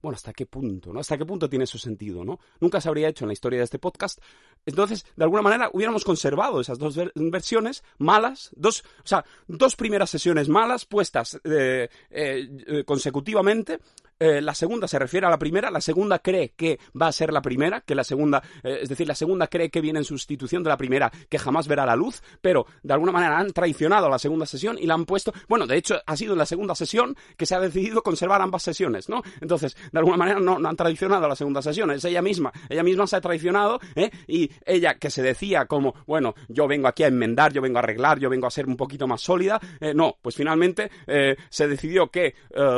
bueno, 0.02 0.16
¿hasta 0.16 0.32
qué 0.32 0.45
punto? 0.45 0.93
¿no? 0.93 1.02
¿Hasta 1.02 1.18
qué 1.18 1.26
punto 1.26 1.50
tiene 1.50 1.68
su 1.68 1.78
sentido? 1.78 2.24
¿no? 2.24 2.39
Nunca 2.62 2.80
se 2.80 2.88
habría 2.88 3.10
hecho 3.10 3.26
en 3.26 3.28
la 3.28 3.34
historia 3.34 3.60
de 3.60 3.66
este 3.66 3.80
podcast. 3.80 4.22
Entonces, 4.66 5.06
de 5.18 5.26
alguna 5.26 5.41
manera, 5.41 5.70
hubiéramos 5.74 6.06
conservado 6.06 6.62
esas 6.62 6.80
dos 6.80 6.95
ver- 6.95 7.12
versiones 7.16 7.84
malas, 7.97 8.50
dos, 8.56 8.86
o 9.04 9.06
sea, 9.08 9.26
dos 9.50 9.76
primeras 9.76 10.10
sesiones 10.10 10.47
malas 10.47 10.86
puestas 10.86 11.38
eh, 11.43 11.89
eh, 12.12 12.47
eh, 12.68 12.84
consecutivamente. 12.86 13.80
Eh, 14.20 14.41
la 14.41 14.53
segunda 14.53 14.86
se 14.88 14.99
refiere 14.99 15.28
a 15.28 15.30
la 15.30 15.39
primera, 15.39 15.72
la 15.72 15.80
segunda 15.80 16.20
cree 16.20 16.49
que 16.49 16.78
va 16.99 17.07
a 17.07 17.11
ser 17.13 17.32
la 17.32 17.41
primera, 17.41 17.80
que 17.82 17.95
la 17.95 18.03
segunda, 18.03 18.43
eh, 18.63 18.80
es 18.82 18.89
decir, 18.89 19.07
la 19.07 19.15
segunda 19.15 19.47
cree 19.47 19.70
que 19.70 19.80
viene 19.80 19.99
en 19.99 20.05
sustitución 20.05 20.61
de 20.61 20.70
la 20.70 20.76
primera, 20.76 21.09
que 21.30 21.39
jamás 21.39 21.70
verá 21.70 21.86
la 21.86 21.95
luz, 21.95 22.22
pero 22.41 22.65
de 22.84 22.93
alguna 22.93 23.13
manera 23.13 23.38
han 23.39 23.53
traicionado 23.53 24.07
a 24.07 24.09
la 24.09 24.20
segunda 24.20 24.45
sesión 24.45 24.78
y 24.78 24.88
la 24.88 24.95
han 24.95 25.05
puesto, 25.05 25.32
bueno, 25.47 25.65
de 25.67 25.78
hecho 25.78 26.01
ha 26.05 26.17
sido 26.17 26.34
en 26.34 26.39
la 26.39 26.45
segunda 26.45 26.76
sesión 26.76 27.15
que 27.38 27.45
se 27.45 27.55
ha 27.55 27.61
decidido 27.61 28.03
conservar 28.03 28.41
ambas 28.41 28.61
sesiones, 28.61 29.07
¿no? 29.07 29.22
Entonces, 29.39 29.78
de 29.89 29.99
alguna 29.99 30.17
manera 30.17 30.41
no, 30.41 30.59
no 30.59 30.67
han 30.67 30.76
traicionado 30.76 31.24
a 31.26 31.30
la 31.30 31.36
segunda 31.38 31.61
sesión, 31.61 31.89
es 31.91 32.03
ella 32.03 32.22
misma, 32.22 32.51
ella 32.67 32.84
misma 32.84 33.07
se 33.07 33.15
ha 33.15 33.22
traicionado, 33.22 33.80
¿eh? 33.95 34.11
Y 34.28 34.51
ella 34.65 34.95
que 34.95 35.09
se 35.11 35.22
decía 35.22 35.65
como, 35.65 35.95
bueno, 36.05 36.36
yo 36.49 36.67
vengo 36.67 36.89
aquí 36.89 37.03
a 37.03 37.07
enmendar, 37.07 37.53
yo 37.53 37.61
vengo 37.61 37.78
a 37.78 37.84
arreglar, 37.84 38.20
yo 38.20 38.30
vengo 38.30 38.47
a 38.47 38.51
ser 38.51 38.67
un 38.67 38.76
poquito 38.76 39.07
más 39.07 39.22
sólida, 39.22 39.61
eh, 39.80 39.93
no, 39.93 40.17
pues 40.22 40.36
finalmente 40.36 40.91
eh, 41.07 41.38
se 41.49 41.70
decidió 41.70 42.09
que 42.11 42.36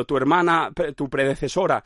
tu 0.08 0.18
hermana, 0.18 0.72
tu 0.96 1.10
predecesora, 1.10 1.31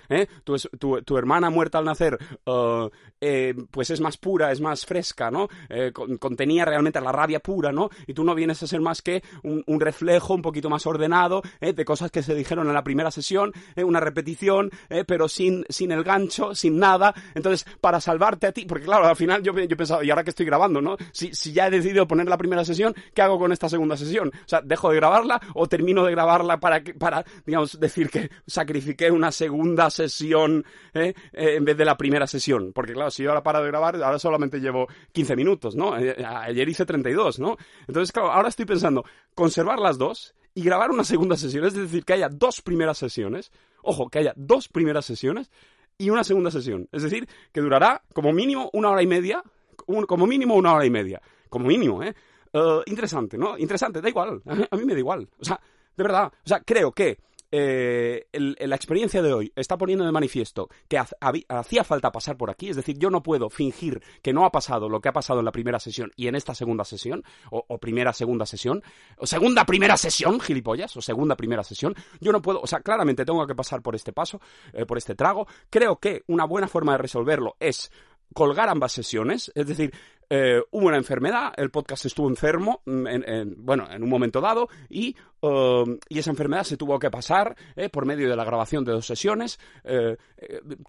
¿eh? 0.09 0.27
tu, 0.43 0.55
tu, 0.79 1.01
tu 1.01 1.17
hermana 1.17 1.49
muerta 1.49 1.77
al 1.79 1.85
nacer, 1.85 2.17
eh, 2.45 2.89
eh, 3.21 3.53
pues 3.71 3.89
es 3.89 4.01
más 4.01 4.17
pura, 4.17 4.51
es 4.51 4.61
más 4.61 4.85
fresca, 4.85 5.31
¿no? 5.31 5.47
Eh, 5.69 5.91
con- 5.93 6.17
contenía 6.17 6.65
realmente 6.65 6.99
la 7.01 7.11
rabia 7.11 7.39
pura, 7.39 7.71
¿no? 7.71 7.89
Y 8.07 8.13
tú 8.13 8.23
no 8.23 8.35
vienes 8.35 8.61
a 8.63 8.67
ser 8.67 8.81
más 8.81 9.01
que 9.01 9.23
un, 9.43 9.63
un 9.67 9.79
reflejo 9.79 10.33
un 10.33 10.41
poquito 10.41 10.69
más 10.69 10.85
ordenado 10.85 11.41
¿eh? 11.61 11.73
de 11.73 11.85
cosas 11.85 12.11
que 12.11 12.23
se 12.23 12.35
dijeron 12.35 12.67
en 12.67 12.73
la 12.73 12.83
primera 12.83 13.11
sesión, 13.11 13.51
¿eh? 13.75 13.83
una 13.83 13.99
repetición, 13.99 14.69
pero 15.07 15.27
sin, 15.27 15.65
sin 15.69 15.91
el 15.91 16.03
gancho, 16.03 16.53
sin 16.55 16.77
nada. 16.77 17.13
Entonces, 17.33 17.65
para 17.81 17.99
salvarte 18.01 18.47
a 18.47 18.51
ti, 18.51 18.65
porque 18.65 18.85
claro, 18.85 19.05
al 19.07 19.15
final 19.15 19.41
yo, 19.43 19.57
yo 19.57 19.77
pensaba, 19.77 20.03
¿y 20.03 20.09
ahora 20.09 20.23
que 20.23 20.29
estoy 20.31 20.45
grabando, 20.45 20.81
no? 20.81 20.97
Si, 21.11 21.33
si 21.33 21.53
ya 21.53 21.67
he 21.67 21.71
decidido 21.71 22.07
poner 22.07 22.27
la 22.27 22.37
primera 22.37 22.63
sesión, 22.65 22.93
¿qué 23.13 23.21
hago 23.21 23.39
con 23.39 23.51
esta 23.51 23.69
segunda 23.69 23.97
sesión? 23.97 24.29
O 24.29 24.47
sea, 24.47 24.61
¿dejo 24.61 24.89
de 24.89 24.97
grabarla 24.97 25.41
o 25.53 25.67
termino 25.67 26.03
de 26.05 26.11
grabarla 26.11 26.59
para, 26.59 26.81
para 26.99 27.23
digamos, 27.45 27.79
decir 27.79 28.09
que 28.09 28.29
sacrifiqué 28.45 29.11
una 29.11 29.31
segunda 29.35 29.89
sesión 29.89 30.65
¿eh? 30.93 31.13
Eh, 31.33 31.55
en 31.55 31.65
vez 31.65 31.77
de 31.77 31.85
la 31.85 31.95
primera 31.97 32.25
sesión? 32.25 32.71
Porque 32.73 32.93
claro, 32.93 33.11
si 33.11 33.23
yo 33.23 33.29
ahora 33.29 33.43
paro 33.43 33.61
de 33.61 33.67
grabar, 33.67 34.01
ahora 34.01 34.17
solamente 34.17 34.59
llevo 34.59 34.87
15 35.11 35.35
minutos, 35.35 35.75
¿no? 35.75 35.97
Eh, 35.97 36.15
ayer 36.25 36.67
hice 36.67 36.85
32, 36.85 37.39
¿no? 37.39 37.57
Entonces, 37.87 38.11
claro, 38.11 38.31
ahora 38.31 38.49
estoy 38.49 38.65
pensando, 38.65 39.05
conservar 39.35 39.79
las 39.79 39.97
dos 39.97 40.33
y 40.53 40.63
grabar 40.63 40.89
una 40.89 41.03
segunda 41.03 41.37
sesión, 41.37 41.65
es 41.65 41.73
decir, 41.73 42.05
que 42.05 42.13
haya 42.13 42.29
dos 42.29 42.61
primeras 42.61 42.97
sesiones, 42.97 43.51
ojo, 43.83 44.09
que 44.09 44.19
haya 44.19 44.33
dos 44.35 44.67
primeras 44.69 45.05
sesiones, 45.05 45.51
y 45.97 46.09
una 46.09 46.23
segunda 46.23 46.51
sesión. 46.51 46.87
Es 46.91 47.03
decir, 47.03 47.27
que 47.51 47.61
durará 47.61 48.01
como 48.13 48.33
mínimo 48.33 48.69
una 48.73 48.89
hora 48.89 49.01
y 49.01 49.07
media, 49.07 49.43
como 49.85 50.27
mínimo 50.27 50.55
una 50.55 50.73
hora 50.73 50.85
y 50.85 50.89
media. 50.89 51.21
Como 51.49 51.67
mínimo, 51.67 52.03
¿eh? 52.03 52.13
¿eh? 52.53 52.81
interesante, 52.85 53.37
¿no? 53.37 53.57
Interesante, 53.57 54.01
da 54.01 54.09
igual. 54.09 54.41
A 54.71 54.75
mí 54.75 54.85
me 54.85 54.93
da 54.93 54.99
igual. 54.99 55.27
O 55.39 55.45
sea, 55.45 55.59
de 55.95 56.03
verdad. 56.03 56.31
O 56.33 56.47
sea, 56.47 56.59
creo 56.61 56.91
que 56.91 57.19
eh, 57.57 58.27
la 58.33 58.75
experiencia 58.75 59.21
de 59.21 59.31
hoy 59.31 59.53
está 59.55 59.77
poniendo 59.77 60.03
de 60.03 60.11
manifiesto 60.11 60.67
que 60.89 60.97
hacía 60.97 61.83
falta 61.85 62.11
pasar 62.11 62.35
por 62.35 62.49
aquí, 62.49 62.67
es 62.67 62.75
decir, 62.75 62.97
yo 62.97 63.09
no 63.09 63.23
puedo 63.23 63.49
fingir 63.49 64.01
que 64.21 64.33
no 64.33 64.43
ha 64.43 64.51
pasado 64.51 64.89
lo 64.89 64.99
que 64.99 65.07
ha 65.07 65.13
pasado 65.13 65.39
en 65.39 65.45
la 65.45 65.53
primera 65.53 65.79
sesión 65.79 66.11
y 66.17 66.27
en 66.27 66.35
esta 66.35 66.53
segunda 66.53 66.83
sesión, 66.83 67.23
o, 67.49 67.77
primera, 67.77 68.11
segunda 68.11 68.45
sesión, 68.45 68.83
o 69.17 69.25
segunda, 69.25 69.65
primera 69.65 69.95
sesión, 69.95 70.41
gilipollas, 70.41 70.97
o 70.97 71.01
segunda, 71.01 71.37
primera 71.37 71.63
sesión, 71.63 71.95
yo 72.19 72.33
no 72.33 72.41
puedo, 72.41 72.59
o 72.59 72.67
sea, 72.67 72.81
claramente 72.81 73.23
tengo 73.23 73.47
que 73.47 73.55
pasar 73.55 73.81
por 73.81 73.95
este 73.95 74.11
paso, 74.11 74.41
eh, 74.73 74.85
por 74.85 74.97
este 74.97 75.15
trago, 75.15 75.47
creo 75.69 75.97
que 75.97 76.23
una 76.27 76.43
buena 76.43 76.67
forma 76.67 76.91
de 76.91 76.97
resolverlo 76.97 77.55
es 77.61 77.89
colgar 78.33 78.67
ambas 78.67 78.91
sesiones, 78.91 79.51
es 79.55 79.67
decir, 79.67 79.93
eh, 80.29 80.61
hubo 80.71 80.87
una 80.87 80.97
enfermedad, 80.97 81.53
el 81.57 81.69
podcast 81.69 82.05
estuvo 82.05 82.27
enfermo, 82.27 82.81
mm, 82.85 83.07
en, 83.07 83.55
bueno, 83.57 83.87
en 83.89 84.03
un 84.03 84.09
momento 84.09 84.41
dado, 84.41 84.69
y, 84.89 85.15
um, 85.41 85.97
y, 86.09 86.19
esa 86.19 86.31
enfermedad 86.31 86.63
se 86.63 86.77
tuvo 86.77 86.97
que 86.99 87.11
pasar 87.11 87.55
eh, 87.75 87.89
por 87.89 88.05
medio 88.05 88.29
de 88.29 88.35
la 88.35 88.43
grabación 88.43 88.83
de 88.83 88.91
dos 88.91 89.05
sesiones 89.05 89.59
eh, 89.83 90.17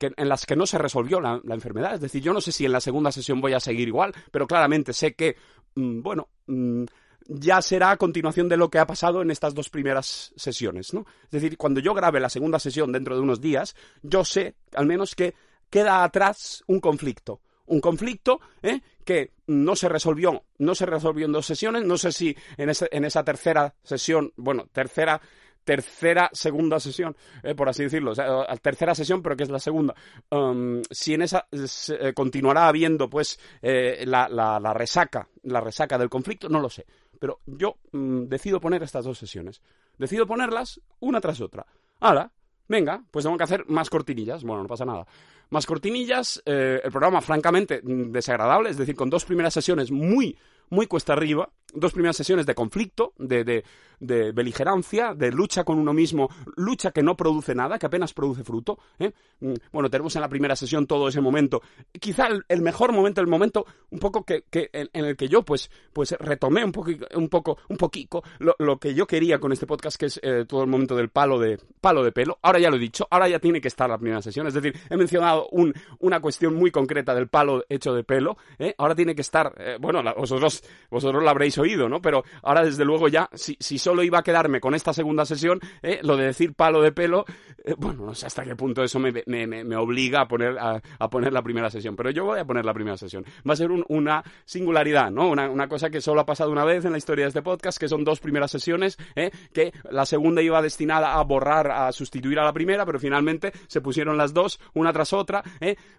en 0.00 0.28
las 0.28 0.46
que 0.46 0.56
no 0.56 0.66
se 0.66 0.78
resolvió 0.78 1.20
la, 1.20 1.40
enfermedad. 1.48 1.94
Es 1.94 2.00
decir, 2.00 2.22
yo 2.22 2.32
no 2.32 2.40
sé 2.40 2.52
si 2.52 2.64
en 2.64 2.72
la 2.72 2.80
segunda 2.80 3.12
sesión 3.12 3.40
voy 3.40 3.52
a 3.52 3.60
seguir 3.60 3.88
igual, 3.88 4.14
pero 4.30 4.46
claramente 4.46 4.92
sé 4.92 5.14
que, 5.14 5.36
mm, 5.74 6.02
bueno, 6.02 6.28
mm, 6.46 6.84
ya 7.28 7.60
será 7.60 7.90
a 7.90 7.96
continuación 7.96 8.48
de 8.48 8.56
lo 8.56 8.70
que 8.70 8.78
ha 8.78 8.86
pasado 8.86 9.22
en 9.22 9.30
estas 9.30 9.54
dos 9.54 9.68
primeras 9.68 10.32
sesiones, 10.36 10.94
¿no? 10.94 11.04
Es 11.24 11.30
decir, 11.30 11.56
cuando 11.56 11.80
yo 11.80 11.92
grabe 11.92 12.20
la 12.20 12.28
segunda 12.28 12.58
sesión 12.58 12.92
dentro 12.92 13.16
de 13.16 13.22
unos 13.22 13.40
días, 13.40 13.74
yo 14.02 14.24
sé, 14.24 14.54
al 14.74 14.86
menos 14.86 15.14
que 15.14 15.34
queda 15.70 16.04
atrás 16.04 16.62
un 16.68 16.80
conflicto 16.80 17.40
un 17.66 17.80
conflicto 17.80 18.40
¿eh? 18.62 18.80
que 19.04 19.32
no 19.46 19.76
se 19.76 19.88
resolvió, 19.88 20.44
no 20.58 20.74
se 20.74 20.86
resolvió 20.86 21.26
en 21.26 21.32
dos 21.32 21.46
sesiones, 21.46 21.84
no 21.84 21.98
sé 21.98 22.12
si 22.12 22.36
en, 22.56 22.70
en 22.90 23.04
esa 23.04 23.24
tercera 23.24 23.74
sesión, 23.82 24.32
bueno, 24.36 24.66
tercera 24.72 25.20
tercera, 25.64 26.30
segunda 26.32 26.78
sesión, 26.78 27.16
eh, 27.42 27.56
por 27.56 27.68
así 27.68 27.82
decirlo, 27.82 28.12
o 28.12 28.14
sea, 28.14 28.46
tercera 28.62 28.94
sesión, 28.94 29.20
pero 29.20 29.36
que 29.36 29.42
es 29.42 29.50
la 29.50 29.58
segunda. 29.58 29.96
Um, 30.30 30.80
si 30.92 31.14
en 31.14 31.22
esa 31.22 31.48
eh, 31.50 32.12
continuará 32.14 32.68
habiendo, 32.68 33.10
pues, 33.10 33.40
la, 33.60 34.28
la, 34.28 34.72
resaca, 34.72 35.28
la 35.42 35.60
resaca 35.60 35.98
del 35.98 36.08
conflicto, 36.08 36.48
no 36.48 36.60
lo 36.60 36.70
sé. 36.70 36.86
Pero 37.18 37.40
yo 37.46 37.78
mm, 37.90 38.26
decido 38.26 38.60
poner 38.60 38.84
estas 38.84 39.04
dos 39.04 39.18
sesiones. 39.18 39.60
Decido 39.98 40.26
ponerlas 40.26 40.80
una 41.00 41.20
tras 41.20 41.40
otra. 41.40 41.66
Ahora, 42.00 42.30
venga, 42.68 43.02
pues 43.10 43.24
tengo 43.24 43.36
que 43.36 43.44
hacer 43.44 43.64
más 43.68 43.90
cortinillas. 43.90 44.42
Bueno, 44.42 44.62
no 44.62 44.68
pasa 44.68 44.84
nada 44.84 45.06
más 45.50 45.66
cortinillas, 45.66 46.42
eh, 46.44 46.80
el 46.82 46.90
programa 46.90 47.20
francamente 47.20 47.80
desagradable, 47.82 48.70
es 48.70 48.76
decir, 48.76 48.96
con 48.96 49.10
dos 49.10 49.24
primeras 49.24 49.54
sesiones 49.54 49.90
muy, 49.90 50.36
muy 50.70 50.86
cuesta 50.86 51.12
arriba, 51.12 51.50
dos 51.76 51.92
primeras 51.92 52.16
sesiones 52.16 52.46
de 52.46 52.54
conflicto, 52.54 53.12
de, 53.18 53.44
de, 53.44 53.64
de, 54.00 54.32
beligerancia, 54.32 55.14
de 55.14 55.30
lucha 55.30 55.64
con 55.64 55.78
uno 55.78 55.92
mismo, 55.92 56.28
lucha 56.56 56.90
que 56.90 57.02
no 57.02 57.16
produce 57.16 57.54
nada, 57.54 57.78
que 57.78 57.86
apenas 57.86 58.12
produce 58.12 58.44
fruto. 58.44 58.78
¿eh? 58.98 59.12
Mm, 59.40 59.54
bueno, 59.72 59.90
tenemos 59.90 60.14
en 60.16 60.22
la 60.22 60.28
primera 60.28 60.56
sesión 60.56 60.86
todo 60.86 61.08
ese 61.08 61.20
momento, 61.20 61.62
quizá 62.00 62.28
el, 62.48 62.62
mejor 62.62 62.92
momento, 62.92 63.20
el 63.20 63.26
momento 63.26 63.66
un 63.90 63.98
poco 63.98 64.24
que, 64.24 64.44
que 64.50 64.70
en, 64.72 64.88
el 64.92 65.16
que 65.16 65.28
yo 65.28 65.42
pues, 65.42 65.70
pues 65.92 66.12
retomé 66.18 66.64
un, 66.64 66.72
poco, 66.72 66.90
un 67.14 67.28
poco, 67.28 67.58
un 67.68 67.76
poquito 67.76 68.22
lo, 68.38 68.54
lo, 68.58 68.78
que 68.78 68.94
yo 68.94 69.06
quería 69.06 69.38
con 69.38 69.52
este 69.52 69.66
podcast, 69.66 69.96
que 69.96 70.06
es 70.06 70.20
eh, 70.22 70.44
todo 70.46 70.62
el 70.62 70.68
momento 70.68 70.96
del 70.96 71.10
palo 71.10 71.38
de, 71.38 71.58
palo 71.80 72.02
de 72.02 72.12
pelo. 72.12 72.38
Ahora 72.42 72.58
ya 72.58 72.70
lo 72.70 72.76
he 72.76 72.80
dicho, 72.80 73.06
ahora 73.10 73.28
ya 73.28 73.38
tiene 73.38 73.60
que 73.60 73.68
estar 73.68 73.88
la 73.88 73.98
primera 73.98 74.22
sesión, 74.22 74.46
es 74.46 74.54
decir, 74.54 74.74
he 74.88 74.96
mencionado 74.96 75.48
un, 75.50 75.74
una 75.98 76.20
cuestión 76.20 76.54
muy 76.54 76.70
concreta 76.70 77.14
del 77.14 77.28
palo 77.28 77.64
hecho 77.68 77.92
de 77.92 78.04
pelo, 78.04 78.36
¿eh? 78.58 78.74
ahora 78.78 78.94
tiene 78.94 79.14
que 79.14 79.22
estar, 79.22 79.54
bueno, 79.80 80.02
vosotros, 80.16 80.55
vosotros 80.90 81.22
lo 81.22 81.30
habréis 81.30 81.58
oído, 81.58 81.88
¿no? 81.88 82.00
Pero 82.00 82.24
ahora 82.42 82.64
desde 82.64 82.84
luego 82.84 83.08
ya, 83.08 83.28
si, 83.34 83.56
si 83.60 83.78
solo 83.78 84.02
iba 84.02 84.18
a 84.18 84.22
quedarme 84.22 84.60
con 84.60 84.74
esta 84.74 84.92
segunda 84.92 85.24
sesión, 85.24 85.60
¿eh? 85.82 86.00
lo 86.02 86.16
de 86.16 86.26
decir 86.26 86.54
palo 86.54 86.82
de 86.82 86.92
pelo, 86.92 87.24
eh, 87.64 87.74
bueno, 87.76 88.06
no 88.06 88.14
sé 88.14 88.26
hasta 88.26 88.44
qué 88.44 88.56
punto 88.56 88.82
eso 88.82 88.98
me, 88.98 89.12
me, 89.26 89.46
me 89.46 89.76
obliga 89.76 90.22
a 90.22 90.28
poner, 90.28 90.58
a, 90.58 90.80
a, 90.98 91.10
poner 91.10 91.32
la 91.32 91.42
primera 91.42 91.70
sesión, 91.70 91.96
pero 91.96 92.10
yo 92.10 92.24
voy 92.24 92.40
a 92.40 92.44
poner 92.44 92.64
la 92.64 92.74
primera 92.74 92.96
sesión. 92.96 93.24
Va 93.48 93.54
a 93.54 93.56
ser 93.56 93.70
una 93.70 94.22
singularidad, 94.44 95.10
¿no? 95.10 95.28
Una, 95.28 95.50
una, 95.50 95.68
cosa 95.68 95.90
que 95.90 96.00
solo 96.00 96.20
ha 96.20 96.26
pasado 96.26 96.50
una 96.50 96.64
vez 96.64 96.84
en 96.84 96.92
la 96.92 96.98
historia 96.98 97.24
de 97.24 97.28
este 97.28 97.42
podcast, 97.42 97.78
que 97.78 97.88
son 97.88 98.04
dos 98.04 98.20
primeras 98.20 98.50
sesiones, 98.50 98.96
¿eh? 99.14 99.30
que 99.52 99.72
la 99.90 100.06
segunda 100.06 100.42
iba 100.42 100.62
destinada 100.62 101.14
a 101.14 101.22
borrar, 101.24 101.70
a 101.70 101.92
sustituir 101.92 102.38
a 102.38 102.44
la 102.44 102.52
primera, 102.52 102.86
pero 102.86 102.98
finalmente 103.00 103.52
se 103.66 103.80
pusieron 103.80 104.16
las 104.16 104.32
dos, 104.32 104.60
una 104.74 104.92
tras 104.92 105.12
otra. 105.12 105.42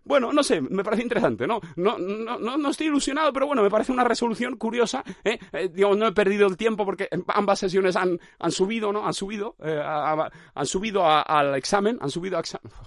Bueno, 0.03 0.31
no 0.31 0.43
sé, 0.43 0.61
me 0.61 0.83
parece 0.83 1.03
interesante, 1.03 1.45
¿no? 1.47 1.59
No, 1.75 1.97
no, 1.97 2.39
no, 2.39 2.57
no 2.57 2.69
estoy 2.69 2.87
ilusionado, 2.87 3.33
pero 3.33 3.47
bueno, 3.47 3.61
me 3.61 3.69
parece 3.69 3.91
una 3.91 4.03
resolución 4.03 4.46
curiosa, 4.55 5.03
¿eh? 5.23 5.39
eh 5.53 5.69
no 5.75 6.07
he 6.07 6.11
perdido 6.13 6.47
el 6.47 6.57
tiempo 6.57 6.85
porque 6.85 7.09
ambas 7.27 7.59
sesiones 7.59 7.95
han, 7.95 8.19
han 8.39 8.51
subido, 8.51 8.93
¿no? 8.93 9.05
Han 9.05 9.13
subido, 9.13 9.55
eh, 9.59 9.81
han 9.83 10.65
subido 10.65 11.05
al 11.05 11.55
examen, 11.55 11.97
han 12.01 12.09
subido 12.09 12.37
a 12.37 12.39
examen. 12.39 12.71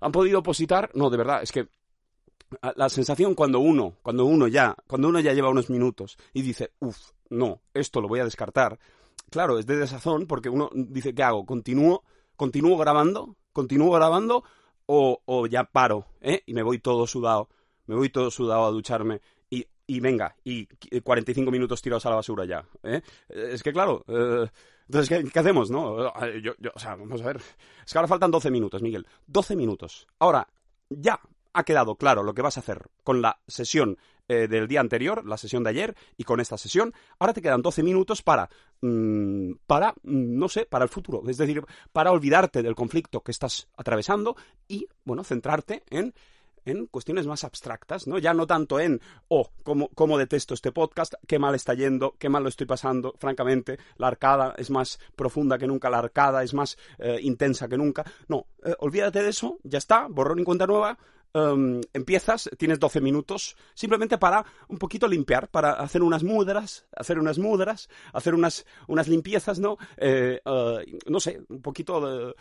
Han, 0.00 0.12
podido 0.12 0.40
opositar, 0.40 0.90
no, 0.94 1.10
de 1.10 1.16
verdad, 1.16 1.42
es 1.42 1.50
que 1.50 1.66
la 2.76 2.88
sensación 2.88 3.34
cuando 3.34 3.58
uno, 3.58 3.96
cuando 4.02 4.24
uno 4.24 4.46
ya, 4.46 4.76
cuando 4.86 5.08
uno 5.08 5.18
ya 5.18 5.32
lleva 5.32 5.50
unos 5.50 5.70
minutos 5.70 6.16
y 6.32 6.42
dice, 6.42 6.72
uff, 6.78 7.10
no, 7.30 7.62
esto 7.74 8.00
lo 8.00 8.06
voy 8.06 8.20
a 8.20 8.24
descartar, 8.24 8.78
claro, 9.30 9.58
es 9.58 9.66
de 9.66 9.76
desazón 9.76 10.26
porque 10.26 10.48
uno 10.48 10.70
dice, 10.72 11.14
¿qué 11.14 11.22
hago? 11.24 11.44
¿Continúo, 11.44 12.04
continúo 12.36 12.76
grabando? 12.76 13.36
¿Continúo 13.52 13.90
grabando? 13.90 14.44
O, 14.86 15.20
o 15.24 15.46
ya 15.48 15.64
paro, 15.64 16.06
¿eh? 16.20 16.42
Y 16.46 16.54
me 16.54 16.62
voy 16.62 16.78
todo 16.78 17.08
sudado, 17.08 17.48
me 17.86 17.96
voy 17.96 18.08
todo 18.08 18.30
sudado 18.30 18.66
a 18.66 18.70
ducharme 18.70 19.20
y 19.50 19.66
venga, 20.00 20.34
y 20.44 20.66
45 21.00 21.50
minutos 21.50 21.80
tirados 21.80 22.06
a 22.06 22.10
la 22.10 22.16
basura 22.16 22.44
ya. 22.44 22.64
¿eh? 22.82 23.00
Es 23.28 23.62
que 23.62 23.72
claro, 23.72 24.04
eh, 24.08 24.46
entonces, 24.88 25.24
¿qué, 25.32 25.38
hacemos, 25.38 25.70
no? 25.70 26.12
Yo, 26.40 26.52
o 26.74 26.78
sea, 26.78 26.94
vamos 26.94 27.20
a 27.22 27.26
ver. 27.26 27.40
Es 27.84 27.92
que 27.92 27.98
ahora 27.98 28.08
faltan 28.08 28.30
12 28.30 28.50
minutos, 28.50 28.82
Miguel. 28.82 29.06
12 29.26 29.56
minutos. 29.56 30.06
Ahora, 30.18 30.46
ya 30.88 31.20
ha 31.52 31.64
quedado 31.64 31.96
claro 31.96 32.22
lo 32.22 32.34
que 32.34 32.42
vas 32.42 32.56
a 32.56 32.60
hacer 32.60 32.86
con 33.02 33.22
la 33.22 33.40
sesión 33.48 33.98
eh, 34.28 34.46
del 34.46 34.68
día 34.68 34.80
anterior, 34.80 35.26
la 35.26 35.36
sesión 35.36 35.64
de 35.64 35.70
ayer, 35.70 35.96
y 36.16 36.24
con 36.24 36.38
esta 36.38 36.58
sesión. 36.58 36.92
Ahora 37.18 37.32
te 37.32 37.42
quedan 37.42 37.62
12 37.62 37.82
minutos 37.82 38.22
para, 38.22 38.48
mm, 38.80 39.52
para, 39.66 39.92
mm, 40.02 40.38
no 40.38 40.48
sé, 40.48 40.66
para 40.66 40.84
el 40.84 40.90
futuro. 40.90 41.22
Es 41.28 41.36
decir, 41.36 41.64
para 41.92 42.12
olvidarte 42.12 42.62
del 42.62 42.74
conflicto 42.74 43.22
que 43.22 43.32
estás 43.32 43.68
atravesando 43.76 44.36
y, 44.68 44.86
bueno, 45.04 45.24
centrarte 45.24 45.82
en 45.90 46.14
en 46.66 46.86
cuestiones 46.86 47.26
más 47.26 47.44
abstractas, 47.44 48.06
¿no? 48.06 48.18
Ya 48.18 48.34
no 48.34 48.46
tanto 48.46 48.78
en, 48.78 49.00
oh, 49.28 49.50
cómo, 49.62 49.88
cómo 49.94 50.18
detesto 50.18 50.52
este 50.52 50.72
podcast, 50.72 51.14
qué 51.26 51.38
mal 51.38 51.54
está 51.54 51.74
yendo, 51.74 52.16
qué 52.18 52.28
mal 52.28 52.42
lo 52.42 52.48
estoy 52.48 52.66
pasando, 52.66 53.14
francamente, 53.18 53.78
la 53.96 54.08
arcada 54.08 54.54
es 54.58 54.70
más 54.70 54.98
profunda 55.14 55.58
que 55.58 55.66
nunca, 55.66 55.88
la 55.88 56.00
arcada 56.00 56.42
es 56.42 56.52
más 56.52 56.76
eh, 56.98 57.18
intensa 57.22 57.68
que 57.68 57.78
nunca. 57.78 58.04
No, 58.28 58.46
eh, 58.64 58.74
olvídate 58.80 59.22
de 59.22 59.30
eso, 59.30 59.58
ya 59.62 59.78
está, 59.78 60.08
borrón 60.08 60.40
y 60.40 60.44
cuenta 60.44 60.66
nueva, 60.66 60.98
em, 61.32 61.80
empiezas, 61.92 62.50
tienes 62.58 62.80
12 62.80 63.00
minutos, 63.00 63.56
simplemente 63.74 64.18
para 64.18 64.44
un 64.68 64.78
poquito 64.78 65.06
limpiar, 65.06 65.48
para 65.48 65.74
hacer 65.74 66.02
unas 66.02 66.24
mudras, 66.24 66.88
hacer 66.96 67.20
unas 67.20 67.38
mudras, 67.38 67.88
hacer 68.12 68.34
unas, 68.34 68.66
unas 68.88 69.06
limpiezas, 69.06 69.60
¿no? 69.60 69.78
Eh, 69.96 70.40
no 70.44 71.20
sé, 71.20 71.42
un 71.48 71.62
poquito 71.62 72.34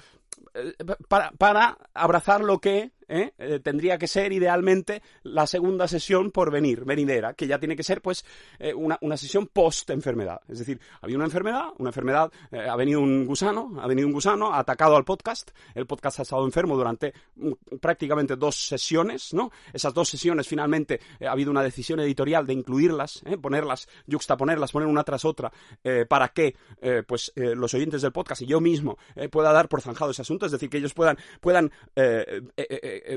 para, 1.07 1.31
para 1.31 1.77
abrazar 1.93 2.41
lo 2.41 2.59
que 2.59 2.91
¿eh? 3.07 3.33
Eh, 3.37 3.59
tendría 3.59 3.97
que 3.97 4.07
ser 4.07 4.31
idealmente 4.31 5.01
la 5.23 5.47
segunda 5.47 5.87
sesión 5.87 6.31
por 6.31 6.51
venir, 6.51 6.85
venidera, 6.85 7.33
que 7.33 7.47
ya 7.47 7.59
tiene 7.59 7.75
que 7.75 7.83
ser 7.83 8.01
pues 8.01 8.25
eh, 8.59 8.73
una, 8.73 8.97
una, 9.01 9.17
sesión 9.17 9.47
post 9.47 9.89
enfermedad. 9.89 10.41
Es 10.47 10.59
decir, 10.59 10.79
había 11.01 11.15
una 11.15 11.25
enfermedad, 11.25 11.69
una 11.77 11.89
enfermedad, 11.89 12.31
ha 12.51 12.75
venido 12.75 12.99
un 13.01 13.25
gusano, 13.25 13.73
ha 13.79 13.87
venido 13.87 14.07
un 14.07 14.13
gusano, 14.13 14.53
ha 14.53 14.59
atacado 14.59 14.95
al 14.95 15.05
podcast, 15.05 15.51
el 15.73 15.85
podcast 15.85 16.19
ha 16.19 16.23
estado 16.23 16.45
enfermo 16.45 16.75
durante 16.75 17.13
mm, 17.35 17.77
prácticamente 17.79 18.35
dos 18.35 18.55
sesiones, 18.55 19.33
¿no? 19.33 19.51
Esas 19.73 19.93
dos 19.93 20.09
sesiones 20.09 20.47
finalmente 20.47 20.99
ha 21.25 21.31
habido 21.31 21.51
una 21.51 21.63
decisión 21.63 21.99
editorial 21.99 22.45
de 22.45 22.53
incluirlas, 22.53 23.23
ponerlas, 23.41 23.87
juxtaponerlas, 24.11 24.71
poner 24.71 24.87
una 24.87 25.03
tras 25.03 25.25
otra, 25.25 25.51
para 26.09 26.29
que 26.29 26.55
pues 27.07 27.31
los 27.35 27.73
oyentes 27.73 28.01
del 28.01 28.11
podcast 28.11 28.41
y 28.41 28.45
yo 28.45 28.59
mismo 28.59 28.97
pueda 29.31 29.51
dar 29.51 29.67
por 29.67 29.81
zanjado 29.81 30.11
ese 30.11 30.21
asunto, 30.21 30.45
es 30.45 30.51
decir, 30.51 30.69
que 30.69 30.77
ellos 30.77 30.93
puedan, 30.93 31.17
puedan 31.39 31.71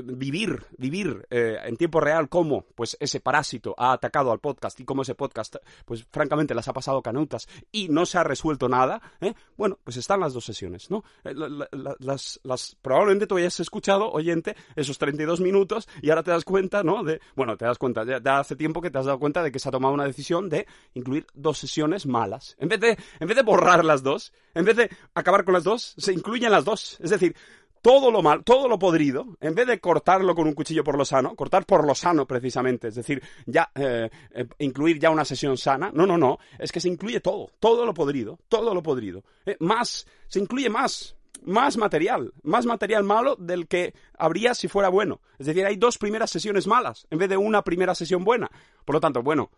vivir, 0.03 0.65
vivir 0.77 1.25
eh, 1.29 1.57
en 1.63 1.77
tiempo 1.77 1.99
real 1.99 2.29
cómo 2.29 2.65
pues 2.75 2.97
ese 2.99 3.19
parásito 3.19 3.75
ha 3.77 3.93
atacado 3.93 4.31
al 4.31 4.39
podcast 4.39 4.79
y 4.79 4.85
cómo 4.85 5.01
ese 5.01 5.15
podcast, 5.15 5.57
pues 5.85 6.05
francamente 6.09 6.53
las 6.55 6.67
ha 6.67 6.73
pasado 6.73 7.01
canutas 7.01 7.47
y 7.71 7.89
no 7.89 8.05
se 8.05 8.17
ha 8.17 8.23
resuelto 8.23 8.69
nada, 8.69 9.01
¿eh? 9.21 9.33
bueno, 9.57 9.79
pues 9.83 9.97
están 9.97 10.19
las 10.19 10.33
dos 10.33 10.45
sesiones, 10.45 10.89
¿no? 10.89 11.03
las, 11.23 12.39
las, 12.43 12.77
probablemente 12.81 13.27
tú 13.27 13.37
hayas 13.37 13.59
escuchado, 13.59 14.11
oyente, 14.11 14.55
esos 14.75 14.97
32 14.97 15.41
minutos 15.41 15.87
y 16.01 16.09
ahora 16.09 16.23
te 16.23 16.31
das 16.31 16.43
cuenta, 16.43 16.83
¿no? 16.83 17.03
De, 17.03 17.21
bueno, 17.35 17.57
te 17.57 17.65
das 17.65 17.77
cuenta, 17.77 18.03
ya, 18.03 18.39
hace 18.39 18.55
tiempo 18.55 18.81
que 18.81 18.89
te 18.89 18.97
has 18.97 19.05
dado 19.05 19.19
cuenta 19.19 19.43
de 19.43 19.51
que 19.51 19.59
se 19.59 19.69
ha 19.69 19.71
tomado 19.71 19.93
una 19.93 20.05
decisión 20.05 20.49
de 20.49 20.67
incluir 20.93 21.27
dos 21.33 21.57
sesiones 21.57 22.05
malas. 22.05 22.55
En 22.59 22.69
vez 22.69 22.79
de, 22.79 22.97
en 23.19 23.27
vez 23.27 23.35
de 23.35 23.43
borrar 23.43 23.85
las 23.85 24.03
dos, 24.03 24.33
en 24.53 24.65
vez 24.65 24.75
de 24.75 24.89
acabar 25.13 25.43
con 25.43 25.53
las 25.53 25.63
dos, 25.63 25.93
se 25.97 26.13
incluyen 26.13 26.51
las 26.51 26.65
dos. 26.65 26.97
Es 27.01 27.11
decir, 27.11 27.35
todo 27.81 28.11
lo 28.11 28.21
mal, 28.21 28.43
todo 28.43 28.67
lo 28.67 28.77
podrido, 28.77 29.37
en 29.39 29.55
vez 29.55 29.67
de 29.67 29.79
cortarlo 29.79 30.35
con 30.35 30.47
un 30.47 30.53
cuchillo 30.53 30.83
por 30.83 30.97
lo 30.97 31.05
sano, 31.05 31.35
cortar 31.35 31.65
por 31.65 31.85
lo 31.85 31.95
sano 31.95 32.25
precisamente, 32.25 32.89
es 32.89 32.95
decir, 32.95 33.21
ya 33.45 33.69
eh, 33.75 34.09
eh, 34.31 34.47
incluir 34.59 34.99
ya 34.99 35.09
una 35.09 35.25
sesión 35.25 35.57
sana, 35.57 35.91
no, 35.93 36.05
no, 36.05 36.17
no, 36.17 36.39
es 36.57 36.71
que 36.71 36.79
se 36.79 36.89
incluye 36.89 37.19
todo, 37.19 37.51
todo 37.59 37.85
lo 37.85 37.93
podrido, 37.93 38.39
todo 38.47 38.73
lo 38.73 38.83
podrido, 38.83 39.23
eh, 39.45 39.55
más, 39.59 40.05
se 40.27 40.39
incluye 40.39 40.69
más, 40.69 41.15
más 41.43 41.77
material, 41.77 42.33
más 42.43 42.65
material 42.65 43.03
malo 43.03 43.35
del 43.37 43.67
que 43.67 43.93
habría 44.17 44.53
si 44.53 44.67
fuera 44.67 44.89
bueno. 44.89 45.21
Es 45.37 45.47
decir, 45.47 45.65
hay 45.65 45.77
dos 45.77 45.97
primeras 45.97 46.29
sesiones 46.29 46.67
malas 46.67 47.07
en 47.09 47.17
vez 47.17 47.29
de 47.29 47.37
una 47.37 47.61
primera 47.61 47.95
sesión 47.95 48.25
buena. 48.25 48.51
Por 48.83 48.95
lo 48.95 48.99
tanto, 48.99 49.23
bueno, 49.23 49.49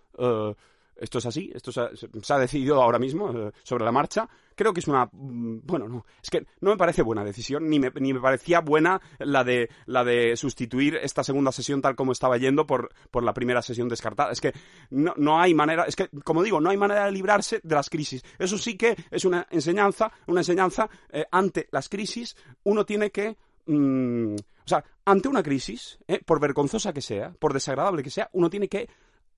esto 0.95 1.17
es 1.17 1.25
así, 1.25 1.51
esto 1.55 1.71
se 1.71 2.33
ha, 2.33 2.37
decidido 2.37 2.83
ahora 2.83 2.99
mismo 2.99 3.51
sobre 3.63 3.83
la 3.83 3.91
marcha. 3.91 4.29
Creo 4.61 4.73
que 4.73 4.81
es 4.81 4.87
una, 4.87 5.09
mm, 5.11 5.61
bueno, 5.63 5.87
no, 5.87 6.05
es 6.21 6.29
que 6.29 6.45
no 6.59 6.69
me 6.69 6.77
parece 6.77 7.01
buena 7.01 7.23
decisión, 7.23 7.67
ni 7.67 7.79
me, 7.79 7.91
ni 7.99 8.13
me 8.13 8.19
parecía 8.19 8.61
buena 8.61 9.01
la 9.17 9.43
de, 9.43 9.71
la 9.87 10.03
de 10.03 10.37
sustituir 10.37 10.97
esta 10.97 11.23
segunda 11.23 11.51
sesión 11.51 11.81
tal 11.81 11.95
como 11.95 12.11
estaba 12.11 12.37
yendo 12.37 12.67
por, 12.67 12.93
por 13.09 13.23
la 13.23 13.33
primera 13.33 13.63
sesión 13.63 13.89
descartada. 13.89 14.31
Es 14.31 14.39
que 14.39 14.53
no, 14.91 15.15
no 15.17 15.41
hay 15.41 15.55
manera, 15.55 15.85
es 15.85 15.95
que, 15.95 16.09
como 16.23 16.43
digo, 16.43 16.61
no 16.61 16.69
hay 16.69 16.77
manera 16.77 17.07
de 17.07 17.11
librarse 17.11 17.59
de 17.63 17.73
las 17.73 17.89
crisis. 17.89 18.21
Eso 18.37 18.55
sí 18.59 18.77
que 18.77 18.95
es 19.09 19.25
una 19.25 19.47
enseñanza, 19.49 20.11
una 20.27 20.41
enseñanza 20.41 20.87
eh, 21.09 21.25
ante 21.31 21.67
las 21.71 21.89
crisis, 21.89 22.35
uno 22.61 22.85
tiene 22.85 23.09
que 23.09 23.35
mm, 23.65 24.35
o 24.35 24.67
sea, 24.67 24.85
ante 25.05 25.27
una 25.27 25.41
crisis, 25.41 25.97
eh, 26.07 26.21
por 26.23 26.39
vergonzosa 26.39 26.93
que 26.93 27.01
sea, 27.01 27.33
por 27.39 27.51
desagradable 27.51 28.03
que 28.03 28.11
sea, 28.11 28.29
uno 28.33 28.47
tiene 28.47 28.67
que 28.67 28.87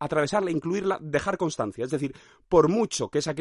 atravesarla, 0.03 0.51
incluirla, 0.51 0.97
dejar 1.01 1.37
constancia. 1.37 1.85
Es 1.85 1.91
decir, 1.91 2.15
por 2.49 2.69
mucho 2.69 3.09
que 3.09 3.19
esa, 3.19 3.33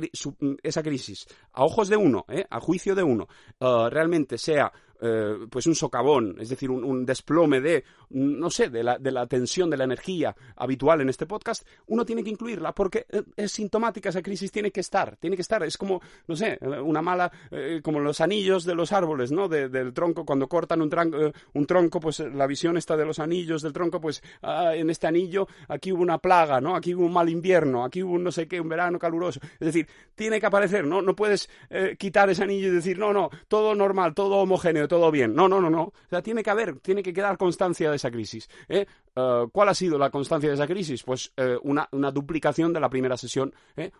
esa 0.63 0.83
crisis, 0.83 1.27
a 1.53 1.65
ojos 1.65 1.89
de 1.89 1.97
uno, 1.97 2.25
¿eh? 2.29 2.45
a 2.49 2.61
juicio 2.61 2.95
de 2.95 3.03
uno, 3.03 3.29
uh, 3.61 3.89
realmente 3.89 4.39
sea 4.39 4.73
eh, 5.05 5.47
pues 5.51 5.67
un 5.67 5.75
socavón, 5.75 6.37
es 6.39 6.49
decir, 6.49 6.71
un, 6.71 7.05
desplome 7.05 7.61
de, 7.61 7.83
no 8.11 8.49
sé, 8.51 8.69
de 8.69 8.85
la, 8.85 8.99
de 8.99 9.11
la, 9.11 9.27
tensión, 9.27 9.69
de 9.69 9.77
la 9.77 9.83
energía 9.83 10.37
habitual 10.55 11.01
en 11.01 11.09
este 11.09 11.27
podcast, 11.27 11.67
uno 11.89 12.05
tiene 12.05 12.23
que 12.23 12.31
incluirla 12.31 12.73
porque 12.73 13.07
eh, 13.11 13.25
es 13.35 13.51
sintomática 13.51 14.11
esa 14.11 14.23
crisis, 14.23 14.53
tiene 14.53 14.71
que 14.71 14.79
estar, 14.79 15.17
tiene 15.17 15.35
que 15.35 15.43
estar, 15.43 15.61
es 15.65 15.77
como, 15.77 16.01
no 16.29 16.37
sé, 16.37 16.57
una 16.85 17.03
mala, 17.03 17.33
eh, 17.51 17.81
como 17.83 17.99
los 17.99 18.21
anillos 18.21 18.65
de 18.65 18.77
los 18.77 18.93
árboles, 18.93 19.33
¿no? 19.33 19.49
del 19.49 19.93
tronco, 19.93 20.25
cuando 20.25 20.47
cortan 20.47 20.81
un, 20.81 21.33
un, 21.55 21.67
tronco, 21.67 21.99
pues 21.99 22.21
la 22.21 22.47
visión 22.47 22.77
está 22.77 22.97
de 22.97 23.05
los 23.05 23.19
anillos 23.19 23.63
del 23.63 23.73
tronco, 23.73 24.01
pues 24.01 24.23
ah, 24.43 24.77
en 24.77 24.89
este 24.89 25.09
anillo 25.09 25.49
aquí 25.67 25.91
hubo 25.91 26.03
una 26.03 26.19
plaga, 26.19 26.61
¿no? 26.61 26.77
Aquí 26.77 26.95
hubo 26.95 27.07
un 27.07 27.13
mal 27.13 27.29
invierno, 27.29 27.85
aquí 27.85 28.05
hubo 28.05 28.13
un 28.13 28.23
no 28.23 28.31
sé 28.31 28.47
qué, 28.47 28.61
un 28.61 28.69
verano 28.69 29.01
caluroso, 29.01 29.41
es 29.43 29.67
decir, 29.67 29.89
tiene 30.15 30.39
que 30.39 30.47
aparecer, 30.47 30.87
¿no? 30.87 31.03
No 31.03 31.17
puedes 31.17 31.51
quitar 31.99 32.31
ese 32.31 32.45
anillo 32.45 32.69
y 32.69 32.71
decir, 32.71 33.01
no, 33.01 33.13
no, 33.13 33.31
todo 33.49 33.75
normal, 33.75 34.15
todo 34.15 34.37
homogéneo, 34.37 34.87
todo 34.93 35.11
bien. 35.11 35.35
No, 35.35 35.49
no, 35.49 35.59
no, 35.59 35.71
no. 35.71 35.85
O 35.85 35.93
sea, 36.11 36.21
tiene 36.21 36.43
que 36.43 36.51
haber, 36.51 36.79
tiene 36.81 37.03
que 37.03 37.15
quedar 37.15 37.39
constancia 37.39 37.89
de 37.89 37.97
esa 37.97 38.11
crisis. 38.11 38.47
¿eh? 38.69 38.85
Eh, 39.17 39.47
¿Cuál 39.51 39.71
ha 39.71 39.75
sido 39.75 39.97
la 39.97 40.11
constancia 40.11 40.51
de 40.51 40.55
esa 40.55 40.67
crisis? 40.67 41.03
Pues 41.03 41.33
eh, 41.35 41.57
una, 41.63 41.89
duplicación 42.13 42.75
de 42.75 42.81
la 42.81 42.91
primera 42.91 43.17
sesión, 43.17 43.55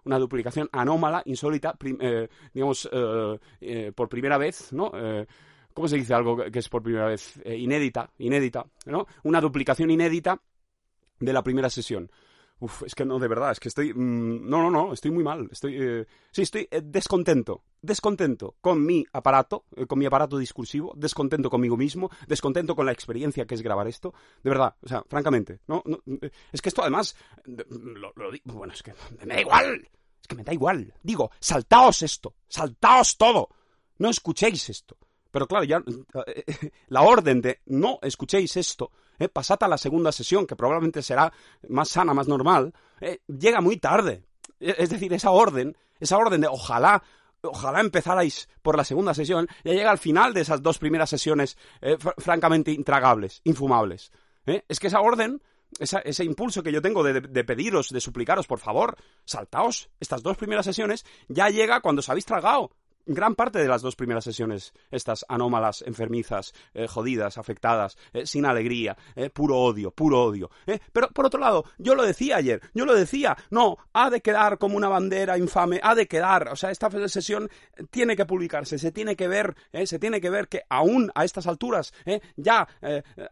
una 0.05 0.19
duplicación 0.19 0.69
anómala, 0.71 1.23
insólita, 1.25 1.79
digamos, 2.53 2.91
por 3.95 4.09
primera 4.11 4.37
vez, 4.37 4.71
¿no? 4.75 4.93
¿Cómo 5.73 5.89
se 5.89 5.97
dice 5.97 6.13
algo 6.13 6.37
que 6.37 6.59
es 6.59 6.69
por 6.69 6.83
primera 6.83 7.07
vez? 7.07 7.41
inédita, 7.47 8.11
inédita, 8.19 8.67
¿no? 8.85 9.07
Una 9.23 9.41
duplicación 9.41 9.91
inédita 9.91 10.43
de 11.21 11.33
la 11.33 11.43
primera 11.43 11.71
sesión. 11.71 12.11
Es 12.87 12.95
que 12.95 13.05
no, 13.05 13.19
de 13.19 13.29
verdad, 13.29 13.53
es 13.53 13.61
que 13.61 13.69
estoy... 13.69 13.93
Mm, 13.93 14.49
no, 14.49 14.63
no, 14.63 14.71
no, 14.71 14.93
estoy 14.93 15.11
muy 15.11 15.25
mal. 15.25 15.49
Estoy, 15.51 15.77
eh, 15.81 16.07
sí, 16.31 16.43
estoy 16.43 16.69
eh, 16.71 16.81
descontento. 16.83 17.65
Descontento 17.81 18.57
con 18.61 18.85
mi 18.85 19.05
aparato, 19.13 19.65
eh, 19.77 19.87
con 19.87 19.99
mi 19.99 20.07
aparato 20.07 20.39
discursivo, 20.39 20.93
descontento 20.97 21.51
conmigo 21.51 21.77
mismo, 21.77 22.11
descontento 22.29 22.77
con 22.77 22.87
la 22.87 22.93
experiencia 22.93 23.47
que 23.47 23.55
es 23.55 23.63
grabar 23.63 23.89
esto. 23.89 24.15
De 24.43 24.51
verdad, 24.51 24.77
o 24.81 24.89
sea, 24.89 25.03
francamente, 25.09 25.61
no, 25.67 25.83
es 26.53 26.63
que 26.63 26.69
esto 26.69 26.83
además... 26.83 27.17
Lo, 27.45 28.13
bueno, 28.45 28.73
es 28.73 28.83
que 28.83 28.95
me 29.19 29.27
da 29.27 29.41
igual. 29.41 29.89
Es 30.21 30.29
que 30.29 30.37
me 30.37 30.45
da 30.45 30.53
igual. 30.53 30.95
Digo, 31.03 31.31
saltaos 31.41 32.03
esto, 32.03 32.37
saltaos 32.49 33.17
todo. 33.17 33.49
No 33.99 34.11
escuchéis 34.11 34.71
esto. 34.71 34.97
Pero 35.31 35.47
claro, 35.47 35.65
ya 35.65 35.83
la 36.89 37.03
orden 37.03 37.41
de 37.41 37.61
no 37.67 37.99
escuchéis 38.03 38.57
esto 38.57 38.93
eh, 39.19 39.29
pasad 39.29 39.59
a 39.63 39.69
la 39.69 39.79
segunda 39.79 40.13
sesión, 40.13 40.47
que 40.47 40.57
probablemente 40.57 41.03
será 41.03 41.33
más 41.69 41.89
sana, 41.89 42.15
más 42.15 42.29
normal, 42.29 42.73
eh, 43.01 43.21
llega 43.27 43.61
muy 43.61 43.77
tarde. 43.77 44.25
E, 44.61 44.75
es 44.79 44.91
decir, 44.91 45.13
esa 45.13 45.31
orden, 45.31 45.77
esa 46.01 46.19
orden 46.19 46.41
de 46.41 46.49
ojalá 46.49 47.03
ojalá 47.45 47.81
empezarais 47.81 48.49
por 48.63 48.77
la 48.77 48.85
segunda 48.85 49.15
sesión, 49.15 49.49
ya 49.65 49.73
llega 49.73 49.91
al 49.91 49.99
final 49.99 50.33
de 50.33 50.43
esas 50.43 50.63
dos 50.63 50.79
primeras 50.79 51.11
sesiones 51.11 51.59
eh, 51.81 51.97
francamente 52.19 52.71
intragables, 52.71 53.41
infumables. 53.45 54.13
Es 54.47 54.79
que 54.79 54.87
esa 54.87 55.01
orden, 55.01 55.43
ese 55.79 56.25
impulso 56.25 56.63
que 56.63 56.73
yo 56.73 56.83
tengo 56.83 57.03
de, 57.03 57.21
de, 57.21 57.45
pediros, 57.45 57.91
de 57.91 58.01
suplicaros, 58.01 58.47
por 58.47 58.61
favor, 58.61 58.97
saltaos 59.25 59.91
estas 59.99 60.23
dos 60.23 60.37
primeras 60.37 60.67
sesiones, 60.67 61.05
ya 61.29 61.49
llega 61.49 61.81
cuando 61.81 62.01
os 62.01 62.09
habéis 62.09 62.27
tragado 62.27 62.71
gran 63.07 63.35
parte 63.35 63.59
de 63.59 63.69
las 63.69 63.83
dos 63.83 63.97
primeras 63.97 64.25
sesiones, 64.25 64.73
estas 64.91 65.25
anómalas, 65.29 65.83
enfermizas, 65.87 66.55
eh, 66.75 66.87
jodidas, 66.87 67.39
afectadas, 67.39 67.97
eh, 68.13 68.27
sin 68.27 68.47
alegría, 68.47 68.97
eh, 69.17 69.31
puro 69.31 69.59
odio, 69.59 69.91
puro 69.91 70.23
odio. 70.23 70.51
Pero 70.93 71.09
por 71.09 71.27
otro 71.27 71.41
lado, 71.41 71.65
yo 71.79 71.95
lo 71.95 72.05
decía 72.05 72.37
ayer, 72.37 72.61
yo 72.75 72.85
lo 72.85 72.95
decía, 72.95 73.37
no, 73.51 73.77
ha 73.93 74.11
de 74.11 74.21
quedar 74.21 74.59
como 74.59 74.77
una 74.77 74.89
bandera 74.89 75.39
infame, 75.39 75.81
ha 75.83 75.95
de 75.95 76.07
quedar, 76.07 76.49
o 76.49 76.57
sea, 76.57 76.71
esta 76.71 76.91
sesión 77.09 77.49
tiene 77.91 78.17
que 78.17 78.27
publicarse, 78.27 78.79
se 78.79 78.93
tiene 78.93 79.17
que 79.17 79.29
ver, 79.29 79.55
se 79.85 79.99
tiene 79.99 80.21
que 80.21 80.31
ver 80.31 80.49
que 80.49 80.63
aún 80.69 81.11
a 81.15 81.25
estas 81.25 81.47
alturas, 81.47 81.93
ya 82.37 82.69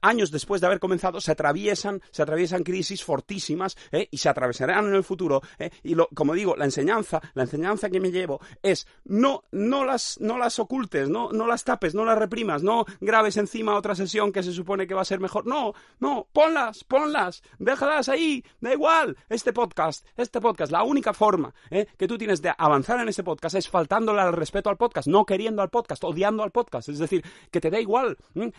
años 0.02 0.30
después 0.30 0.60
de 0.60 0.66
haber 0.66 0.80
comenzado, 0.80 1.20
se 1.20 1.32
atraviesan, 1.32 2.00
se 2.10 2.22
atraviesan 2.22 2.62
crisis 2.62 3.04
fortísimas 3.04 3.76
y 4.10 4.18
se 4.18 4.28
atravesarán 4.28 4.86
en 4.86 4.94
el 4.94 5.04
futuro. 5.04 5.42
y 5.82 5.94
lo, 5.94 6.08
como 6.08 6.34
digo, 6.34 6.56
la 6.56 6.64
enseñanza, 6.64 7.20
la 7.34 7.42
enseñanza 7.42 7.90
que 7.90 8.00
me 8.00 8.10
llevo 8.10 8.40
es 8.62 8.86
no 9.04 9.44
no 9.60 9.84
las, 9.84 10.18
no 10.20 10.38
las 10.38 10.58
ocultes, 10.58 11.08
no, 11.08 11.30
no 11.32 11.46
las 11.46 11.64
tapes, 11.64 11.94
no 11.94 12.04
las 12.04 12.18
reprimas, 12.18 12.62
no 12.62 12.86
grabes 13.00 13.36
encima 13.36 13.76
otra 13.76 13.94
sesión 13.94 14.32
que 14.32 14.42
se 14.42 14.52
supone 14.52 14.86
que 14.86 14.94
va 14.94 15.02
a 15.02 15.04
ser 15.04 15.20
mejor. 15.20 15.46
No, 15.46 15.74
no, 15.98 16.26
ponlas, 16.32 16.82
ponlas, 16.84 17.42
déjalas 17.58 18.08
ahí, 18.08 18.42
da 18.60 18.72
igual. 18.72 19.16
Este 19.28 19.52
podcast, 19.52 20.06
este 20.16 20.40
podcast, 20.40 20.72
la 20.72 20.82
única 20.82 21.12
forma 21.12 21.54
¿eh? 21.70 21.86
que 21.98 22.08
tú 22.08 22.16
tienes 22.16 22.40
de 22.40 22.52
avanzar 22.56 23.00
en 23.00 23.08
este 23.08 23.22
podcast 23.22 23.54
es 23.56 23.68
faltándole 23.68 24.20
al 24.22 24.32
respeto 24.32 24.70
al 24.70 24.78
podcast, 24.78 25.08
no 25.08 25.26
queriendo 25.26 25.62
al 25.62 25.70
podcast, 25.70 26.02
odiando 26.04 26.42
al 26.42 26.50
podcast. 26.50 26.88
Es 26.88 26.98
decir, 26.98 27.22
que 27.50 27.60
te 27.60 27.70
da 27.70 27.78
igual. 27.78 28.16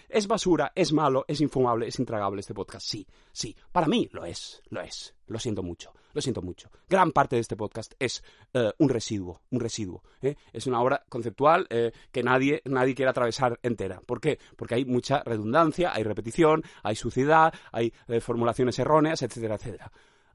Es 0.08 0.28
basura, 0.28 0.72
es 0.76 0.94
malo, 0.94 1.26
es 1.28 1.42
infumable, 1.42 1.88
es 1.88 2.00
intragable 2.00 2.42
este 2.42 2.54
podcast. 2.54 2.86
Sí, 2.86 3.08
sí, 3.32 3.56
para 3.72 3.88
mí 3.88 4.08
lo 4.12 4.26
es, 4.26 4.62
lo 4.70 4.82
es. 4.82 5.16
Lo 5.32 5.40
siento 5.40 5.64
mucho, 5.64 5.94
lo 6.12 6.22
siento 6.22 6.42
mucho. 6.42 6.70
Gran 6.90 7.14
parte 7.14 7.38
de 7.38 7.42
este 7.42 7.56
podcast 7.56 7.94
es 7.98 8.22
eh, 8.54 8.70
un 8.80 8.90
residuo, 8.90 9.40
un 9.50 9.62
residuo. 9.62 10.04
¿eh? 10.22 10.36
Es 10.52 10.68
una 10.68 10.82
obra 10.82 11.06
conceptual 11.08 11.68
eh, 11.70 11.94
que 12.12 12.22
nadie, 12.22 12.62
nadie 12.66 12.94
quiere 12.94 13.12
atravesar 13.12 13.58
entera. 13.64 14.02
¿Por 14.02 14.20
qué? 14.20 14.40
Porque 14.58 14.76
hay 14.76 14.84
mucha 14.84 15.24
redundancia, 15.24 15.94
hay 15.94 16.04
repetición, 16.04 16.64
hay 16.84 16.98
suciedad, 16.98 17.54
hay 17.72 17.94
formulaciones 18.20 18.78
erróneas, 18.78 19.22
etcétera, 19.22 19.56
etcétera. 19.56 19.90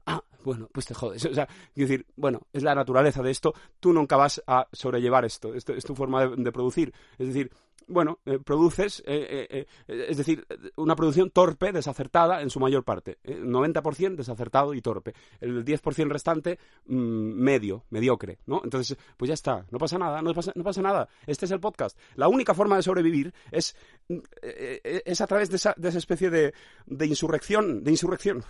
Ah, 0.07 0.23
bueno, 0.43 0.67
pues 0.71 0.87
te 0.87 0.95
jodes. 0.95 1.23
O 1.25 1.33
sea, 1.33 1.47
decir, 1.75 2.07
bueno, 2.15 2.47
es 2.51 2.63
la 2.63 2.73
naturaleza 2.73 3.21
de 3.21 3.29
esto. 3.29 3.53
Tú 3.79 3.93
nunca 3.93 4.15
vas 4.15 4.41
a 4.47 4.67
sobrellevar 4.71 5.25
esto. 5.25 5.53
Esto 5.53 5.73
es 5.73 5.83
tu 5.83 5.93
forma 5.93 6.25
de 6.25 6.51
producir. 6.51 6.91
Es 7.19 7.27
decir, 7.27 7.51
bueno, 7.87 8.19
eh, 8.25 8.39
produces, 8.39 9.01
eh, 9.05 9.47
eh, 9.49 9.65
es 9.87 10.17
decir, 10.17 10.45
una 10.75 10.95
producción 10.95 11.29
torpe, 11.31 11.71
desacertada 11.71 12.41
en 12.41 12.49
su 12.49 12.59
mayor 12.59 12.83
parte. 12.83 13.17
90% 13.23 14.15
desacertado 14.15 14.73
y 14.73 14.81
torpe. 14.81 15.13
El 15.39 15.63
10% 15.63 16.09
restante, 16.09 16.59
mm, 16.85 16.95
medio, 16.95 17.85
mediocre, 17.89 18.39
¿no? 18.45 18.61
Entonces, 18.63 18.97
pues 19.15 19.29
ya 19.29 19.33
está, 19.33 19.65
no 19.71 19.77
pasa 19.77 19.97
nada, 19.97 20.21
no 20.21 20.33
pasa, 20.33 20.51
no 20.55 20.63
pasa 20.63 20.81
nada. 20.81 21.07
Este 21.25 21.45
es 21.45 21.51
el 21.51 21.59
podcast. 21.59 21.97
La 22.15 22.27
única 22.27 22.53
forma 22.53 22.75
de 22.75 22.83
sobrevivir 22.83 23.33
es, 23.51 23.75
es 24.09 25.21
a 25.21 25.27
través 25.27 25.49
de 25.49 25.57
esa, 25.57 25.73
de 25.77 25.89
esa 25.89 25.97
especie 25.97 26.29
de, 26.29 26.53
de, 26.85 27.05
insurrección, 27.05 27.83
de 27.83 27.91
insurrección, 27.91 28.43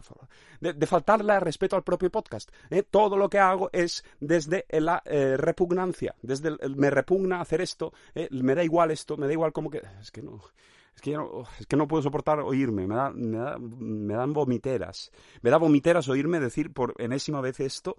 favor, 0.00 0.28
de, 0.60 0.86
faltarle 0.86 1.40
respeto 1.40 1.76
al 1.76 1.82
propio 1.82 2.10
podcast. 2.10 2.50
Todo 2.90 3.16
lo 3.16 3.28
que 3.28 3.38
hago 3.38 3.70
es 3.72 4.04
desde 4.20 4.64
la 4.70 5.02
repugnancia, 5.36 6.14
desde 6.22 6.56
el, 6.60 6.76
me 6.76 6.90
repugna 6.90 7.40
hacer 7.40 7.60
esto, 7.60 7.92
me 8.30 8.54
da 8.54 8.62
igual 8.62 8.90
esto, 8.90 9.16
me 9.16 9.26
da 9.26 9.32
igual 9.32 9.52
como 9.52 9.70
que... 9.70 9.82
Es 10.00 10.10
que 10.10 10.22
no... 10.22 10.40
Es 10.94 11.00
que, 11.00 11.12
no, 11.12 11.44
es 11.58 11.66
que 11.66 11.74
no 11.74 11.88
puedo 11.88 12.02
soportar 12.02 12.40
oírme, 12.40 12.86
me, 12.86 12.94
da, 12.94 13.08
me, 13.08 13.58
me 13.58 14.12
dan 14.12 14.34
vomiteras. 14.34 15.10
Me 15.40 15.48
da 15.48 15.56
vomiteras 15.56 16.06
oírme 16.10 16.38
decir 16.38 16.70
por 16.70 16.94
enésima 16.98 17.40
vez 17.40 17.60
esto 17.60 17.96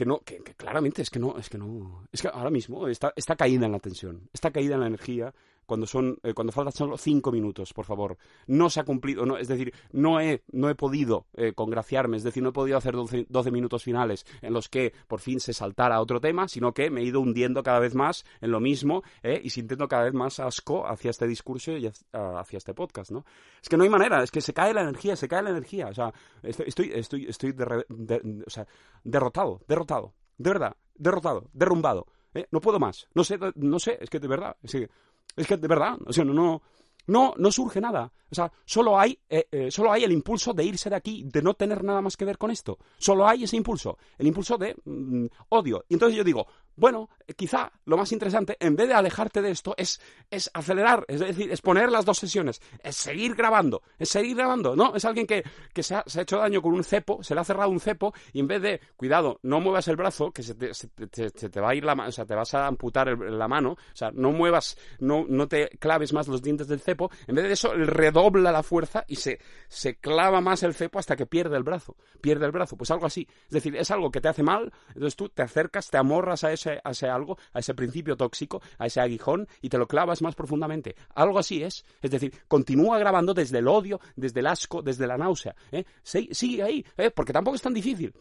que 0.00 0.06
no, 0.06 0.20
que, 0.20 0.38
claramente 0.56 1.02
es 1.02 1.10
que 1.10 1.18
no, 1.18 1.36
es 1.36 1.50
que 1.50 1.58
no, 1.58 2.06
es 2.10 2.22
que 2.22 2.28
ahora 2.28 2.48
mismo 2.48 2.88
está, 2.88 3.12
está 3.16 3.36
caída 3.36 3.66
en 3.66 3.72
la 3.72 3.80
tensión, 3.80 4.30
está 4.32 4.50
caída 4.50 4.74
en 4.76 4.80
la 4.80 4.86
energía, 4.86 5.34
cuando 5.70 5.86
son 5.86 6.18
eh, 6.24 6.34
cuando 6.34 6.52
faltan 6.52 6.72
solo 6.72 6.98
cinco 6.98 7.30
minutos, 7.30 7.72
por 7.72 7.84
favor. 7.84 8.18
No 8.48 8.68
se 8.70 8.80
ha 8.80 8.84
cumplido, 8.84 9.24
no, 9.24 9.36
es 9.36 9.46
decir, 9.46 9.72
no 9.92 10.20
he, 10.20 10.42
no 10.50 10.68
he 10.68 10.74
podido 10.74 11.28
eh, 11.34 11.52
congraciarme, 11.52 12.16
es 12.16 12.24
decir, 12.24 12.42
no 12.42 12.48
he 12.48 12.52
podido 12.52 12.76
hacer 12.76 12.96
12, 12.96 13.50
minutos 13.52 13.84
finales 13.84 14.26
en 14.42 14.52
los 14.52 14.68
que 14.68 14.92
por 15.06 15.20
fin 15.20 15.38
se 15.38 15.52
saltara 15.52 16.00
otro 16.00 16.20
tema, 16.20 16.48
sino 16.48 16.74
que 16.74 16.90
me 16.90 17.02
he 17.02 17.04
ido 17.04 17.20
hundiendo 17.20 17.62
cada 17.62 17.78
vez 17.78 17.94
más 17.94 18.24
en 18.40 18.50
lo 18.50 18.58
mismo 18.58 19.04
eh, 19.22 19.40
y 19.44 19.50
sintiendo 19.50 19.86
cada 19.86 20.02
vez 20.02 20.12
más 20.12 20.40
asco 20.40 20.88
hacia 20.88 21.10
este 21.10 21.28
discurso 21.28 21.70
y 21.76 21.86
hacia 21.86 22.56
este 22.56 22.74
podcast, 22.74 23.12
¿no? 23.12 23.24
Es 23.62 23.68
que 23.68 23.76
no 23.76 23.84
hay 23.84 23.90
manera, 23.90 24.24
es 24.24 24.32
que 24.32 24.40
se 24.40 24.52
cae 24.52 24.74
la 24.74 24.82
energía, 24.82 25.14
se 25.14 25.28
cae 25.28 25.44
la 25.44 25.50
energía, 25.50 25.86
o 25.86 25.94
sea, 25.94 26.12
estoy, 26.42 26.90
estoy, 26.92 27.26
estoy, 27.26 27.54
o 27.54 28.50
sea, 28.50 28.66
derrotado, 29.04 29.60
derrotado, 29.68 30.14
de 30.36 30.50
verdad, 30.50 30.76
derrotado, 30.96 31.48
derrumbado. 31.52 32.06
Eh, 32.34 32.46
no 32.50 32.60
puedo 32.60 32.78
más. 32.78 33.08
No 33.14 33.24
sé, 33.24 33.38
no 33.56 33.78
sé, 33.78 33.98
es 34.00 34.08
que 34.08 34.20
de 34.20 34.28
verdad, 34.28 34.56
es 34.62 34.72
que, 34.72 34.90
es 35.36 35.46
que 35.46 35.56
de 35.56 35.68
verdad, 35.68 35.98
o 36.06 36.12
sea, 36.12 36.24
no, 36.24 36.32
no, 36.32 36.62
no, 37.06 37.34
no 37.36 37.52
surge 37.52 37.80
nada. 37.80 38.12
O 38.30 38.34
sea, 38.34 38.50
solo 38.64 38.98
hay, 38.98 39.18
eh, 39.28 39.46
eh, 39.50 39.70
solo 39.70 39.90
hay 39.90 40.04
el 40.04 40.12
impulso 40.12 40.52
de 40.52 40.64
irse 40.64 40.88
de 40.88 40.96
aquí, 40.96 41.24
de 41.24 41.42
no 41.42 41.54
tener 41.54 41.82
nada 41.82 42.00
más 42.00 42.16
que 42.16 42.24
ver 42.24 42.38
con 42.38 42.50
esto. 42.50 42.78
Solo 42.98 43.26
hay 43.26 43.44
ese 43.44 43.56
impulso, 43.56 43.98
el 44.18 44.28
impulso 44.28 44.56
de 44.56 44.76
mm, 44.84 45.26
odio. 45.48 45.84
Y 45.88 45.94
entonces 45.94 46.16
yo 46.16 46.22
digo, 46.22 46.46
bueno, 46.76 47.10
quizá 47.36 47.70
lo 47.84 47.96
más 47.96 48.10
interesante, 48.12 48.56
en 48.60 48.76
vez 48.76 48.88
de 48.88 48.94
alejarte 48.94 49.42
de 49.42 49.50
esto, 49.50 49.74
es, 49.76 50.00
es 50.30 50.50
acelerar, 50.54 51.04
es 51.08 51.20
decir, 51.20 51.50
es 51.50 51.60
poner 51.60 51.90
las 51.90 52.04
dos 52.04 52.18
sesiones, 52.18 52.60
es 52.82 52.96
seguir 52.96 53.34
grabando, 53.34 53.82
es 53.98 54.08
seguir 54.08 54.36
grabando, 54.36 54.74
¿no? 54.74 54.94
Es 54.94 55.04
alguien 55.04 55.26
que, 55.26 55.44
que 55.72 55.82
se, 55.82 55.94
ha, 55.94 56.04
hecho 56.18 56.38
daño 56.38 56.62
con 56.62 56.72
un 56.72 56.84
cepo, 56.84 57.22
se 57.22 57.34
le 57.34 57.40
ha 57.40 57.44
cerrado 57.44 57.70
un 57.70 57.80
cepo, 57.80 58.14
y 58.32 58.40
en 58.40 58.46
vez 58.46 58.62
de, 58.62 58.80
cuidado, 58.96 59.38
no 59.42 59.60
muevas 59.60 59.88
el 59.88 59.96
brazo, 59.96 60.32
que 60.32 60.42
se 60.42 60.54
te, 60.54 60.72
se 60.74 60.88
te, 60.88 61.60
va 61.60 61.70
a 61.70 61.74
ir 61.74 61.84
la 61.84 61.94
mano, 61.94 62.08
o 62.08 62.12
sea, 62.12 62.24
te 62.24 62.34
vas 62.34 62.54
a 62.54 62.66
amputar 62.66 63.08
la 63.18 63.48
mano, 63.48 63.72
o 63.72 63.96
sea, 63.96 64.10
no 64.12 64.32
muevas, 64.32 64.76
no, 64.98 65.24
no 65.28 65.48
te 65.48 65.68
claves 65.78 66.12
más 66.12 66.28
los 66.28 66.42
dientes 66.42 66.68
del 66.68 66.80
cepo, 66.80 67.10
en 67.26 67.34
vez 67.34 67.44
de 67.44 67.52
eso, 67.52 67.74
redobla 67.74 68.52
la 68.52 68.62
fuerza 68.62 69.04
y 69.06 69.16
se, 69.16 69.38
se 69.68 69.96
clava 69.96 70.40
más 70.40 70.62
el 70.62 70.74
cepo 70.74 70.98
hasta 70.98 71.16
que 71.16 71.26
pierde 71.26 71.56
el 71.56 71.62
brazo, 71.62 71.96
pierde 72.20 72.46
el 72.46 72.52
brazo, 72.52 72.76
pues 72.76 72.90
algo 72.90 73.06
así. 73.06 73.26
Es 73.44 73.50
decir, 73.50 73.76
es 73.76 73.90
algo 73.90 74.10
que 74.10 74.20
te 74.20 74.28
hace 74.28 74.42
mal, 74.42 74.72
entonces 74.88 75.16
tú 75.16 75.28
te 75.28 75.42
acercas, 75.42 75.90
te 75.90 75.98
amorras 75.98 76.44
a 76.44 76.52
ese 76.52 76.69
a 76.82 76.90
ese 76.90 77.08
algo, 77.08 77.38
a 77.52 77.58
ese 77.58 77.74
principio 77.74 78.16
tóxico, 78.16 78.62
a 78.78 78.86
ese 78.86 79.00
aguijón 79.00 79.48
y 79.60 79.68
te 79.68 79.78
lo 79.78 79.86
clavas 79.86 80.22
más 80.22 80.34
profundamente. 80.34 80.94
Algo 81.14 81.38
así 81.38 81.62
es. 81.62 81.84
Es 82.00 82.10
decir, 82.10 82.32
continúa 82.48 82.98
grabando 82.98 83.34
desde 83.34 83.58
el 83.58 83.68
odio, 83.68 84.00
desde 84.16 84.40
el 84.40 84.46
asco, 84.46 84.82
desde 84.82 85.06
la 85.06 85.16
náusea. 85.16 85.54
¿eh? 85.72 85.84
Sigue 86.02 86.62
ahí, 86.62 86.84
¿eh? 86.96 87.10
porque 87.10 87.32
tampoco 87.32 87.56
es 87.56 87.62
tan 87.62 87.74
difícil. 87.74 88.12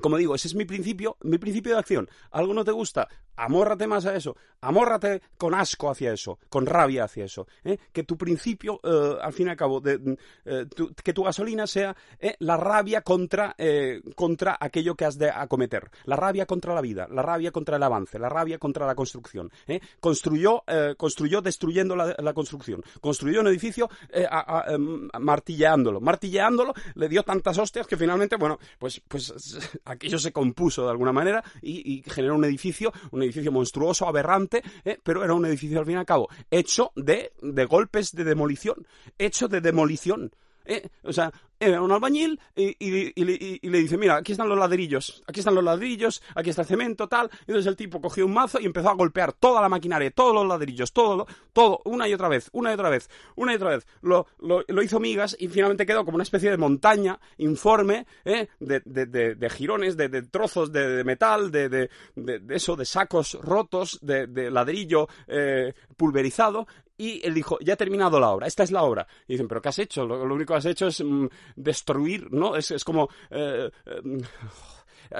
Como 0.00 0.16
digo, 0.16 0.34
ese 0.34 0.48
es 0.48 0.54
mi 0.54 0.64
principio, 0.64 1.16
mi 1.22 1.38
principio 1.38 1.72
de 1.72 1.78
acción. 1.78 2.08
Algo 2.32 2.52
no 2.52 2.64
te 2.64 2.72
gusta, 2.72 3.08
amórrate 3.36 3.86
más 3.86 4.06
a 4.06 4.14
eso, 4.14 4.36
amórrate 4.60 5.22
con 5.36 5.54
asco 5.54 5.90
hacia 5.90 6.12
eso, 6.12 6.38
con 6.48 6.66
rabia 6.66 7.04
hacia 7.04 7.24
eso. 7.24 7.46
¿eh? 7.64 7.78
Que 7.92 8.04
tu 8.04 8.16
principio, 8.16 8.80
eh, 8.82 9.18
al 9.20 9.32
fin 9.32 9.48
y 9.48 9.50
al 9.50 9.56
cabo, 9.56 9.80
de, 9.80 10.16
eh, 10.44 10.66
que 11.02 11.12
tu 11.12 11.24
gasolina 11.24 11.66
sea 11.66 11.96
la 12.38 12.56
rabia 12.56 13.02
contra, 13.02 13.54
contra 14.14 14.56
aquello 14.58 14.94
que 14.94 15.04
has 15.04 15.18
de 15.18 15.30
acometer, 15.30 15.90
la 16.04 16.16
rabia 16.16 16.46
contra 16.46 16.74
la 16.74 16.80
vida, 16.80 17.06
la 17.10 17.22
rabia 17.22 17.50
contra 17.50 17.76
el 17.76 17.82
avance, 17.82 18.18
la 18.18 18.28
rabia 18.28 18.58
contra 18.58 18.86
la 18.86 18.94
construcción. 18.94 19.50
Construyó, 20.00 20.62
construyó 20.96 21.40
destruyendo 21.42 21.96
la, 21.96 22.32
construcción, 22.34 22.82
construyó 23.00 23.40
un 23.40 23.48
edificio 23.48 23.88
martilleándolo, 25.18 26.00
martilleándolo, 26.00 26.74
le 26.94 27.08
dio 27.08 27.22
tantas 27.22 27.58
hostias 27.58 27.86
que 27.86 27.96
finalmente, 27.96 28.36
bueno, 28.36 28.58
pues, 28.78 29.00
pues 29.06 29.34
aquello 29.84 30.18
se 30.18 30.32
compuso 30.32 30.84
de 30.84 30.90
alguna 30.90 31.12
manera 31.12 31.44
y, 31.62 32.02
generó 32.06 32.34
un 32.34 32.44
edificio, 32.44 32.92
edificio 33.24 33.52
monstruoso, 33.52 34.06
aberrante, 34.06 34.62
¿eh? 34.84 34.98
pero 35.02 35.24
era 35.24 35.34
un 35.34 35.46
edificio 35.46 35.78
al 35.78 35.86
fin 35.86 35.94
y 35.94 35.98
al 35.98 36.06
cabo 36.06 36.28
hecho 36.50 36.92
de, 36.96 37.32
de 37.42 37.64
golpes 37.64 38.12
de 38.12 38.24
demolición, 38.24 38.86
hecho 39.18 39.48
de 39.48 39.60
demolición. 39.60 40.32
¿eh? 40.64 40.88
O 41.02 41.12
sea, 41.12 41.32
era 41.68 41.82
un 41.82 41.92
albañil 41.92 42.40
y, 42.54 43.70
le 43.70 43.78
dice, 43.78 43.96
mira, 43.96 44.16
aquí 44.16 44.32
están 44.32 44.48
los 44.48 44.58
ladrillos, 44.58 45.22
aquí 45.26 45.40
están 45.40 45.54
los 45.54 45.64
ladrillos, 45.64 46.22
aquí 46.34 46.50
está 46.50 46.62
el 46.62 46.68
cemento, 46.68 47.08
tal. 47.08 47.30
Entonces 47.40 47.66
el 47.66 47.76
tipo 47.76 48.00
cogió 48.00 48.26
un 48.26 48.34
mazo 48.34 48.60
y 48.60 48.66
empezó 48.66 48.90
a 48.90 48.94
golpear 48.94 49.32
toda 49.32 49.60
la 49.60 49.68
maquinaria, 49.68 50.10
todos 50.10 50.34
los 50.34 50.46
ladrillos, 50.46 50.92
todo, 50.92 51.26
todo, 51.52 51.80
una 51.84 52.08
y 52.08 52.14
otra 52.14 52.28
vez, 52.28 52.48
una 52.52 52.70
y 52.70 52.74
otra 52.74 52.90
vez, 52.90 53.08
una 53.36 53.52
y 53.52 53.56
otra 53.56 53.70
vez. 53.70 53.86
Lo, 54.02 54.26
lo, 54.38 54.82
hizo 54.82 55.00
migas 55.00 55.36
y 55.38 55.48
finalmente 55.48 55.86
quedó 55.86 56.04
como 56.04 56.16
una 56.16 56.24
especie 56.24 56.50
de 56.50 56.56
montaña 56.56 57.18
informe 57.38 58.06
¿eh? 58.24 58.48
de, 58.60 58.82
de, 58.84 59.06
de, 59.06 59.34
de, 59.34 60.08
de, 60.08 60.22
trozos 60.22 60.72
de, 60.72 61.04
metal, 61.04 61.50
de, 61.50 61.88
eso, 62.50 62.76
de 62.76 62.84
sacos 62.84 63.34
rotos, 63.40 63.98
de, 64.02 64.50
ladrillo 64.50 65.08
eh, 65.26 65.72
pulverizado 65.96 66.66
y 66.96 67.26
él 67.26 67.34
dijo, 67.34 67.58
ya 67.60 67.74
he 67.74 67.76
terminado 67.76 68.20
la 68.20 68.30
obra, 68.30 68.46
esta 68.46 68.62
es 68.62 68.70
la 68.70 68.82
obra. 68.82 69.06
Y 69.26 69.34
dicen, 69.34 69.48
¿pero 69.48 69.60
qué 69.60 69.68
has 69.68 69.78
hecho? 69.78 70.04
Lo, 70.06 70.22
único 70.22 70.54
que 70.54 70.58
has 70.58 70.66
hecho 70.66 70.86
es 70.86 71.02
mm, 71.02 71.26
destruir, 71.56 72.32
¿no? 72.32 72.56
Es, 72.56 72.70
es 72.70 72.84
como... 72.84 73.08
Eh, 73.30 73.70
eh, 73.86 74.22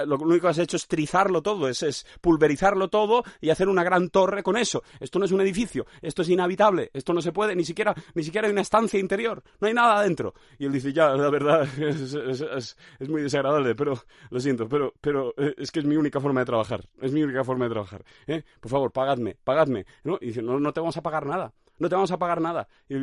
lo 0.05 0.17
único 0.17 0.41
que 0.41 0.47
has 0.49 0.57
hecho 0.57 0.77
es 0.77 0.87
trizarlo 0.87 1.41
todo, 1.41 1.67
es, 1.69 1.83
es, 1.83 2.05
pulverizarlo 2.21 2.89
todo 2.89 3.23
y 3.39 3.49
hacer 3.49 3.69
una 3.69 3.83
gran 3.83 4.09
torre 4.09 4.43
con 4.43 4.57
eso. 4.57 4.83
Esto 4.99 5.19
no 5.19 5.25
es 5.25 5.31
un 5.31 5.41
edificio, 5.41 5.85
esto 6.01 6.21
es 6.21 6.29
inhabitable, 6.29 6.89
esto 6.93 7.13
no 7.13 7.21
se 7.21 7.31
puede, 7.31 7.55
ni 7.55 7.63
siquiera, 7.63 7.93
ni 8.13 8.23
siquiera 8.23 8.47
hay 8.47 8.51
una 8.51 8.61
estancia 8.61 8.99
interior, 8.99 9.43
no 9.59 9.67
hay 9.67 9.73
nada 9.73 9.99
adentro. 9.99 10.33
Y 10.57 10.65
él 10.65 10.71
dice, 10.71 10.91
ya, 10.91 11.09
la 11.09 11.29
verdad, 11.29 11.67
es, 11.79 12.13
es, 12.13 12.77
es 12.99 13.09
muy 13.09 13.21
desagradable, 13.21 13.75
pero 13.75 13.97
lo 14.29 14.39
siento, 14.39 14.67
pero, 14.67 14.93
pero 14.99 15.33
eh, 15.37 15.53
es 15.57 15.71
que 15.71 15.79
es 15.79 15.85
mi 15.85 15.95
única 15.95 16.19
forma 16.19 16.41
de 16.41 16.45
trabajar, 16.45 16.87
es 17.01 17.11
mi 17.11 17.23
única 17.23 17.43
forma 17.43 17.65
de 17.65 17.71
trabajar. 17.71 18.03
¿eh? 18.27 18.43
Por 18.59 18.71
favor, 18.71 18.91
pagadme, 18.91 19.37
pagadme. 19.43 19.85
¿no? 20.03 20.17
Y 20.21 20.27
dice, 20.27 20.41
no, 20.41 20.59
no 20.59 20.73
te 20.73 20.79
vamos 20.79 20.97
a 20.97 21.01
pagar 21.01 21.25
nada 21.25 21.53
no 21.77 21.89
te 21.89 21.95
vamos 21.95 22.11
a 22.11 22.17
pagar 22.17 22.41
nada. 22.41 22.67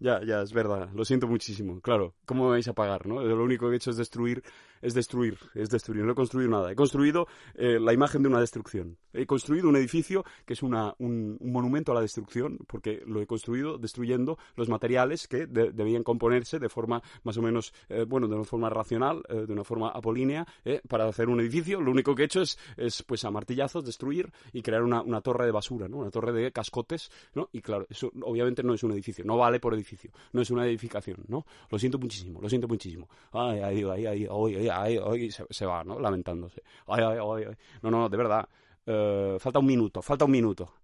Ya, 0.00 0.20
ya, 0.24 0.42
es 0.42 0.52
verdad, 0.52 0.90
lo 0.94 1.04
siento 1.04 1.28
muchísimo. 1.28 1.80
Claro, 1.80 2.14
¿cómo 2.24 2.44
me 2.44 2.50
vais 2.50 2.66
a 2.66 2.72
pagar? 2.72 3.06
¿no? 3.06 3.22
Lo 3.22 3.44
único 3.44 3.68
que 3.68 3.74
he 3.74 3.76
hecho 3.76 3.90
es 3.90 3.96
destruir, 3.96 4.42
es 4.80 4.94
destruir, 4.94 5.38
es 5.54 5.70
destruir. 5.70 6.04
No 6.04 6.12
he 6.12 6.14
construido 6.14 6.50
nada. 6.50 6.72
He 6.72 6.74
construido 6.74 7.28
eh, 7.54 7.78
la 7.78 7.92
imagen 7.92 8.22
de 8.22 8.28
una 8.28 8.40
destrucción. 8.40 8.98
He 9.12 9.26
construido 9.26 9.68
un 9.68 9.76
edificio 9.76 10.24
que 10.44 10.54
es 10.54 10.62
una, 10.62 10.94
un, 10.98 11.38
monumento 11.40 11.92
a 11.92 11.94
la 11.94 12.00
destrucción, 12.00 12.58
porque 12.66 13.02
lo 13.06 13.20
he 13.20 13.26
construido 13.26 13.78
destruyendo 13.78 14.38
los 14.56 14.68
materiales 14.68 15.28
que 15.28 15.46
debían 15.46 16.02
componerse 16.02 16.58
de 16.58 16.68
forma 16.68 17.02
más 17.22 17.36
o 17.36 17.42
menos, 17.42 17.72
eh, 17.88 18.04
bueno, 18.08 18.26
de 18.26 18.34
una 18.34 18.44
forma 18.44 18.70
racional, 18.70 19.22
eh, 19.28 19.44
de 19.46 19.52
una 19.52 19.64
forma 19.64 19.90
apolínea, 19.90 20.46
para 20.88 21.06
hacer 21.06 21.28
un 21.28 21.40
edificio. 21.40 21.80
Lo 21.80 21.90
único 21.90 22.14
que 22.14 22.22
he 22.22 22.26
hecho 22.26 22.42
es, 22.42 22.58
es 22.76 23.02
pues 23.02 23.24
a 23.24 23.30
martillazos 23.30 23.84
destruir 23.84 24.32
y 24.52 24.62
crear 24.62 24.82
una, 24.82 25.02
una 25.02 25.20
torre 25.20 25.46
de 25.46 25.52
basura, 25.52 25.88
¿no? 25.88 25.98
Una 25.98 26.10
torre 26.10 26.32
de 26.32 26.50
cascotes, 26.50 27.10
¿no? 27.34 27.48
Y 27.52 27.60
claro, 27.60 27.86
eso 27.90 28.10
obviamente 28.22 28.62
no 28.62 28.72
es 28.72 28.82
un 28.82 28.92
edificio, 28.92 29.24
no 29.24 29.36
vale 29.36 29.60
por 29.60 29.74
edificio, 29.74 30.10
no 30.32 30.40
es 30.40 30.50
una 30.50 30.66
edificación, 30.66 31.18
¿no? 31.28 31.44
Lo 31.70 31.78
siento 31.78 31.98
muchísimo, 31.98 32.40
lo 32.40 32.48
siento 32.48 32.66
muchísimo. 32.66 33.08
Ay, 33.30 33.60
ay, 33.60 33.84
ay, 33.84 34.06
ay, 34.06 34.26
ay, 34.30 34.68
ay, 34.68 35.00
ay, 35.04 35.30
se, 35.30 35.44
se 35.50 35.66
va, 35.66 35.84
¿no? 35.84 36.00
Lamentándose. 36.00 36.62
Ay, 36.86 37.04
ay, 37.04 37.18
ay, 37.20 37.44
ay. 37.48 37.54
No, 37.82 37.90
no, 37.90 38.08
de 38.08 38.16
verdad. 38.16 38.48
Uh, 38.86 39.38
falta 39.38 39.58
un 39.58 39.66
minuto, 39.66 40.00
falta 40.00 40.24
un 40.24 40.30
minuto. 40.30 40.74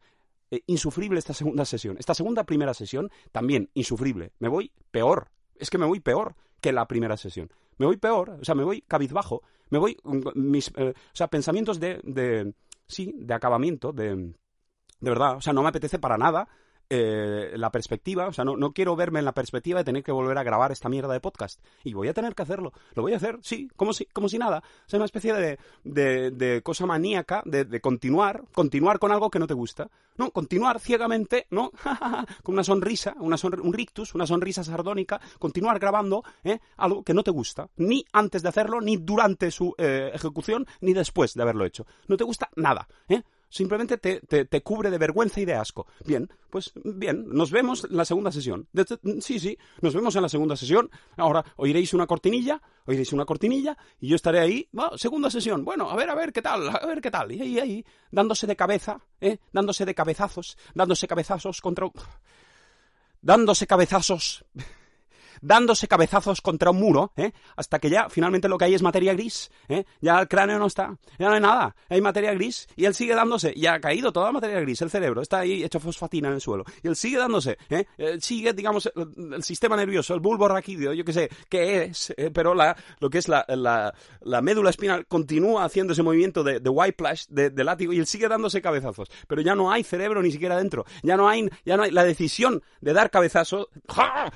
Eh, 0.51 0.63
insufrible 0.67 1.19
esta 1.19 1.33
segunda 1.33 1.65
sesión. 1.65 1.97
Esta 1.99 2.15
segunda 2.15 2.45
primera 2.45 2.75
sesión, 2.75 3.11
también 3.33 3.71
insufrible. 3.75 4.33
Me 4.39 4.49
voy 4.49 4.71
peor. 4.91 5.29
Es 5.57 5.71
que 5.71 5.79
me 5.79 5.87
voy 5.87 6.01
peor 6.01 6.37
que 6.61 6.73
la 6.73 6.87
primera 6.87 7.17
sesión. 7.17 7.51
Me 7.79 7.87
voy 7.87 7.97
peor, 7.97 8.39
o 8.41 8.45
sea, 8.45 8.55
me 8.55 8.65
voy 8.65 8.83
cabizbajo. 8.83 9.43
Me 9.71 9.79
voy, 9.79 9.97
mis, 10.35 10.69
uh, 10.77 10.91
o 10.91 10.95
sea, 11.15 11.29
pensamientos 11.29 11.81
de, 11.81 12.01
de, 12.03 12.53
sí, 12.87 13.15
de 13.17 13.35
acabamiento, 13.35 13.93
de 13.93 14.35
de 15.01 15.11
verdad, 15.11 15.37
o 15.37 15.41
sea, 15.41 15.53
no 15.53 15.63
me 15.63 15.69
apetece 15.69 15.99
para 15.99 16.19
nada 16.19 16.49
eh, 16.91 17.53
la 17.57 17.71
perspectiva, 17.71 18.29
o 18.29 18.33
sea, 18.33 18.47
no, 18.47 18.57
no, 18.57 18.73
quiero 18.73 18.97
verme 18.97 19.19
en 19.19 19.27
la 19.27 19.35
perspectiva 19.35 19.81
de 19.81 19.85
tener 19.85 20.03
que 20.03 20.11
volver 20.11 20.39
a 20.39 20.43
grabar 20.43 20.73
esta 20.73 20.89
mierda 20.89 21.13
de 21.13 21.21
podcast. 21.21 21.61
Y 21.85 21.93
voy 21.93 22.09
a 22.09 22.15
tener 22.15 22.35
que 22.35 22.43
hacerlo. 22.43 22.73
Lo 22.95 23.03
voy 23.03 23.13
a 23.13 23.17
hacer, 23.17 23.39
sí, 23.43 23.69
como 23.77 23.93
si, 23.93 24.07
como 24.07 24.31
si 24.31 24.39
nada. 24.39 24.63
O 24.87 24.89
sea, 24.89 24.97
una 24.97 25.05
especie 25.05 25.35
de, 25.35 25.59
de, 25.85 26.31
de 26.31 26.63
cosa 26.63 26.87
maníaca 26.87 27.43
de, 27.45 27.81
continuar, 27.83 28.45
continuar 28.55 28.99
con 28.99 29.13
algo 29.13 29.31
que 29.31 29.39
no 29.39 29.47
te 29.47 29.53
gusta. 29.53 29.91
No, 30.17 30.31
continuar 30.31 30.81
ciegamente, 30.81 31.47
¿no? 31.51 31.73
con 32.43 32.55
una 32.55 32.65
sonrisa, 32.65 33.15
una 33.19 33.37
un 33.63 33.73
rictus, 33.75 34.15
una 34.15 34.27
sonrisa 34.27 34.65
sardónica, 34.65 35.21
continuar 35.39 35.79
grabando 35.79 36.25
¿eh? 36.43 36.59
algo 36.79 37.03
que 37.03 37.13
no 37.13 37.23
te 37.23 37.31
gusta. 37.31 37.69
Ni 37.77 38.03
antes 38.15 38.43
de 38.43 38.49
hacerlo, 38.49 38.81
ni 38.81 38.97
durante 38.97 39.51
su 39.51 39.75
eh, 39.77 40.11
ejecución, 40.15 40.67
ni 40.81 40.95
después 40.95 41.35
de 41.35 41.43
haberlo 41.43 41.67
hecho. 41.67 41.87
No 42.07 42.17
te 42.17 42.25
gusta 42.25 42.49
nada, 42.57 42.89
¿eh? 43.11 43.23
Simplemente 43.49 43.99
te, 43.99 44.21
te, 44.21 44.63
cubre 44.63 44.91
de 44.91 44.99
vergüenza 44.99 45.41
y 45.41 45.45
de 45.45 45.55
asco. 45.55 45.87
Bien, 46.05 46.29
pues 46.51 46.73
bien, 46.85 47.27
nos 47.29 47.51
vemos 47.51 47.87
en 47.89 47.97
la 47.97 48.05
segunda 48.05 48.31
sesión. 48.31 48.69
sí, 49.21 49.39
sí, 49.39 49.59
nos 49.81 49.95
vemos 49.95 50.15
en 50.17 50.23
la 50.23 50.29
segunda 50.29 50.57
sesión. 50.57 50.91
Ahora 51.17 51.45
oiréis 51.57 51.95
una 51.95 52.07
cortinilla, 52.07 52.61
oiréis 52.87 53.13
una 53.13 53.25
cortinilla 53.25 53.77
y 54.01 54.09
yo 54.09 54.17
estaré 54.17 54.41
ahí, 54.41 54.69
segunda 54.97 55.31
sesión. 55.31 55.65
Bueno, 55.65 55.91
a 55.91 55.97
ver, 55.97 56.11
a 56.11 56.15
ver 56.15 56.33
qué 56.33 56.43
tal, 56.43 56.69
a 56.69 56.87
ver 56.87 57.01
qué 57.01 57.11
tal. 57.11 57.33
Y 57.33 57.41
ahí, 57.41 57.59
ahí, 57.59 57.85
dándose 58.11 58.47
de 58.47 58.57
cabeza, 58.57 59.01
¿eh? 59.21 59.39
dándose 59.53 59.85
de 59.87 59.95
cabezazos, 59.95 60.57
dándose 60.75 61.07
cabezazos 61.09 61.61
contra... 61.61 61.89
dándose 63.23 63.67
cabezazos 63.67 64.45
dándose 65.41 65.89
cabezazos 65.89 66.41
contra 66.41 66.71
un 66.71 66.79
muro, 66.79 67.13
¿eh? 67.17 67.33
hasta 67.57 67.79
que 67.79 67.91
ya 67.91 68.09
finalmente 68.09 68.49
lo 68.49 68.59
que 68.59 68.67
hay 68.67 68.75
es 68.75 68.83
materia 68.83 69.15
gris, 69.15 69.51
¿eh? 69.69 69.85
ya 70.01 70.19
el 70.21 70.29
cráneo 70.29 70.59
no 70.59 70.67
está, 70.67 70.97
ya 71.19 71.29
no 71.29 71.35
hay 71.35 71.41
nada, 71.41 71.77
hay 71.89 72.01
materia 72.01 72.33
gris, 72.35 72.69
y 72.77 72.85
él 72.85 72.95
sigue 72.95 73.15
dándose, 73.15 73.55
ya 73.57 73.75
ha 73.75 73.81
caído 73.81 74.13
toda 74.13 74.27
la 74.27 74.33
materia 74.33 74.61
gris, 74.61 74.81
el 74.83 74.91
cerebro 74.91 75.23
está 75.23 75.41
ahí 75.41 75.63
hecho 75.63 75.81
fosfatina 75.81 76.29
en 76.29 76.35
el 76.35 76.41
suelo, 76.41 76.65
y 76.83 76.89
él 76.89 76.97
sigue 76.97 77.19
dándose, 77.19 77.59
¿eh? 77.71 77.87
Eh, 77.97 78.19
sigue, 78.21 78.53
digamos, 78.53 78.91
el, 78.95 79.43
sistema 79.43 79.77
nervioso, 79.77 80.15
el 80.15 80.21
bulbo 80.21 80.49
raquídeo, 80.49 80.93
yo 80.93 81.05
qué 81.05 81.13
sé, 81.13 81.29
qué 81.49 81.85
es, 81.85 82.13
eh, 82.17 82.31
pero 82.33 82.55
la, 82.55 82.77
lo 83.01 83.11
que 83.11 83.19
es 83.19 83.29
la, 83.29 83.45
la, 83.49 83.95
la 84.21 84.43
médula 84.43 84.71
espinal 84.71 85.07
continúa 85.07 85.65
haciendo 85.65 85.93
ese 85.93 86.03
movimiento 86.03 86.43
de, 86.43 86.69
white 86.69 86.97
plash, 86.97 87.27
de, 87.29 87.51
de 87.51 87.65
látigo, 87.65 87.93
y 87.93 87.99
él 87.99 88.07
sigue 88.07 88.29
dándose 88.29 88.61
cabezazos, 88.61 89.09
pero 89.27 89.43
ya 89.43 89.55
no 89.55 89.71
hay 89.71 89.85
cerebro 89.85 90.23
ni 90.23 90.31
siquiera 90.31 90.57
dentro, 90.57 90.85
ya 91.03 91.17
no 91.17 91.29
hay, 91.29 91.49
ya 91.65 91.77
no 91.77 91.85
hay 91.85 91.91
la 91.91 92.05
decisión 92.05 92.63
de 92.81 92.93
dar 92.93 93.11
cabezazos, 93.11 93.69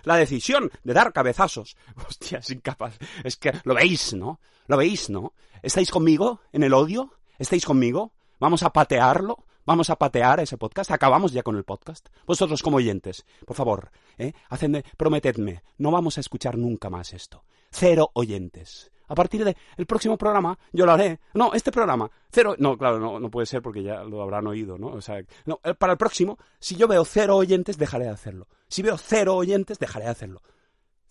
la 0.04 0.16
decisión 0.16 0.70
de 0.84 0.91
dar 0.92 1.12
cabezazos, 1.12 1.76
hostia, 2.08 2.38
es 2.38 2.50
incapaz, 2.50 2.98
es 3.24 3.36
que 3.36 3.52
lo 3.64 3.74
veis, 3.74 4.14
¿no? 4.14 4.40
Lo 4.66 4.76
veis, 4.76 5.10
¿no? 5.10 5.32
¿Estáis 5.62 5.90
conmigo 5.90 6.40
en 6.52 6.62
el 6.62 6.74
odio? 6.74 7.12
¿Estáis 7.38 7.64
conmigo? 7.64 8.12
Vamos 8.38 8.62
a 8.62 8.70
patearlo. 8.70 9.44
Vamos 9.64 9.90
a 9.90 9.96
patear 9.96 10.40
ese 10.40 10.58
podcast. 10.58 10.90
Acabamos 10.90 11.32
ya 11.32 11.44
con 11.44 11.56
el 11.56 11.62
podcast. 11.62 12.08
Vosotros 12.26 12.62
como 12.62 12.78
oyentes, 12.78 13.24
por 13.46 13.56
favor, 13.56 13.92
¿eh? 14.18 14.32
Hacedme, 14.48 14.84
prometedme, 14.96 15.62
no 15.78 15.92
vamos 15.92 16.18
a 16.18 16.20
escuchar 16.20 16.58
nunca 16.58 16.90
más 16.90 17.12
esto. 17.12 17.44
Cero 17.70 18.10
oyentes. 18.14 18.90
A 19.06 19.14
partir 19.14 19.44
del 19.44 19.56
el 19.76 19.86
próximo 19.86 20.16
programa, 20.16 20.58
yo 20.72 20.84
lo 20.84 20.92
haré. 20.92 21.20
No, 21.34 21.52
este 21.52 21.70
programa, 21.70 22.10
cero. 22.30 22.56
No, 22.58 22.76
claro, 22.76 22.98
no, 22.98 23.20
no 23.20 23.30
puede 23.30 23.46
ser 23.46 23.62
porque 23.62 23.82
ya 23.82 24.02
lo 24.02 24.22
habrán 24.22 24.46
oído, 24.46 24.78
¿no? 24.78 24.88
O 24.88 25.00
sea, 25.00 25.22
no, 25.44 25.60
eh, 25.62 25.74
para 25.74 25.92
el 25.92 25.98
próximo, 25.98 26.38
si 26.58 26.74
yo 26.74 26.88
veo 26.88 27.04
cero 27.04 27.36
oyentes, 27.36 27.78
dejaré 27.78 28.06
de 28.06 28.10
hacerlo. 28.10 28.48
Si 28.68 28.82
veo 28.82 28.98
cero 28.98 29.36
oyentes, 29.36 29.78
dejaré 29.78 30.06
de 30.06 30.10
hacerlo. 30.10 30.42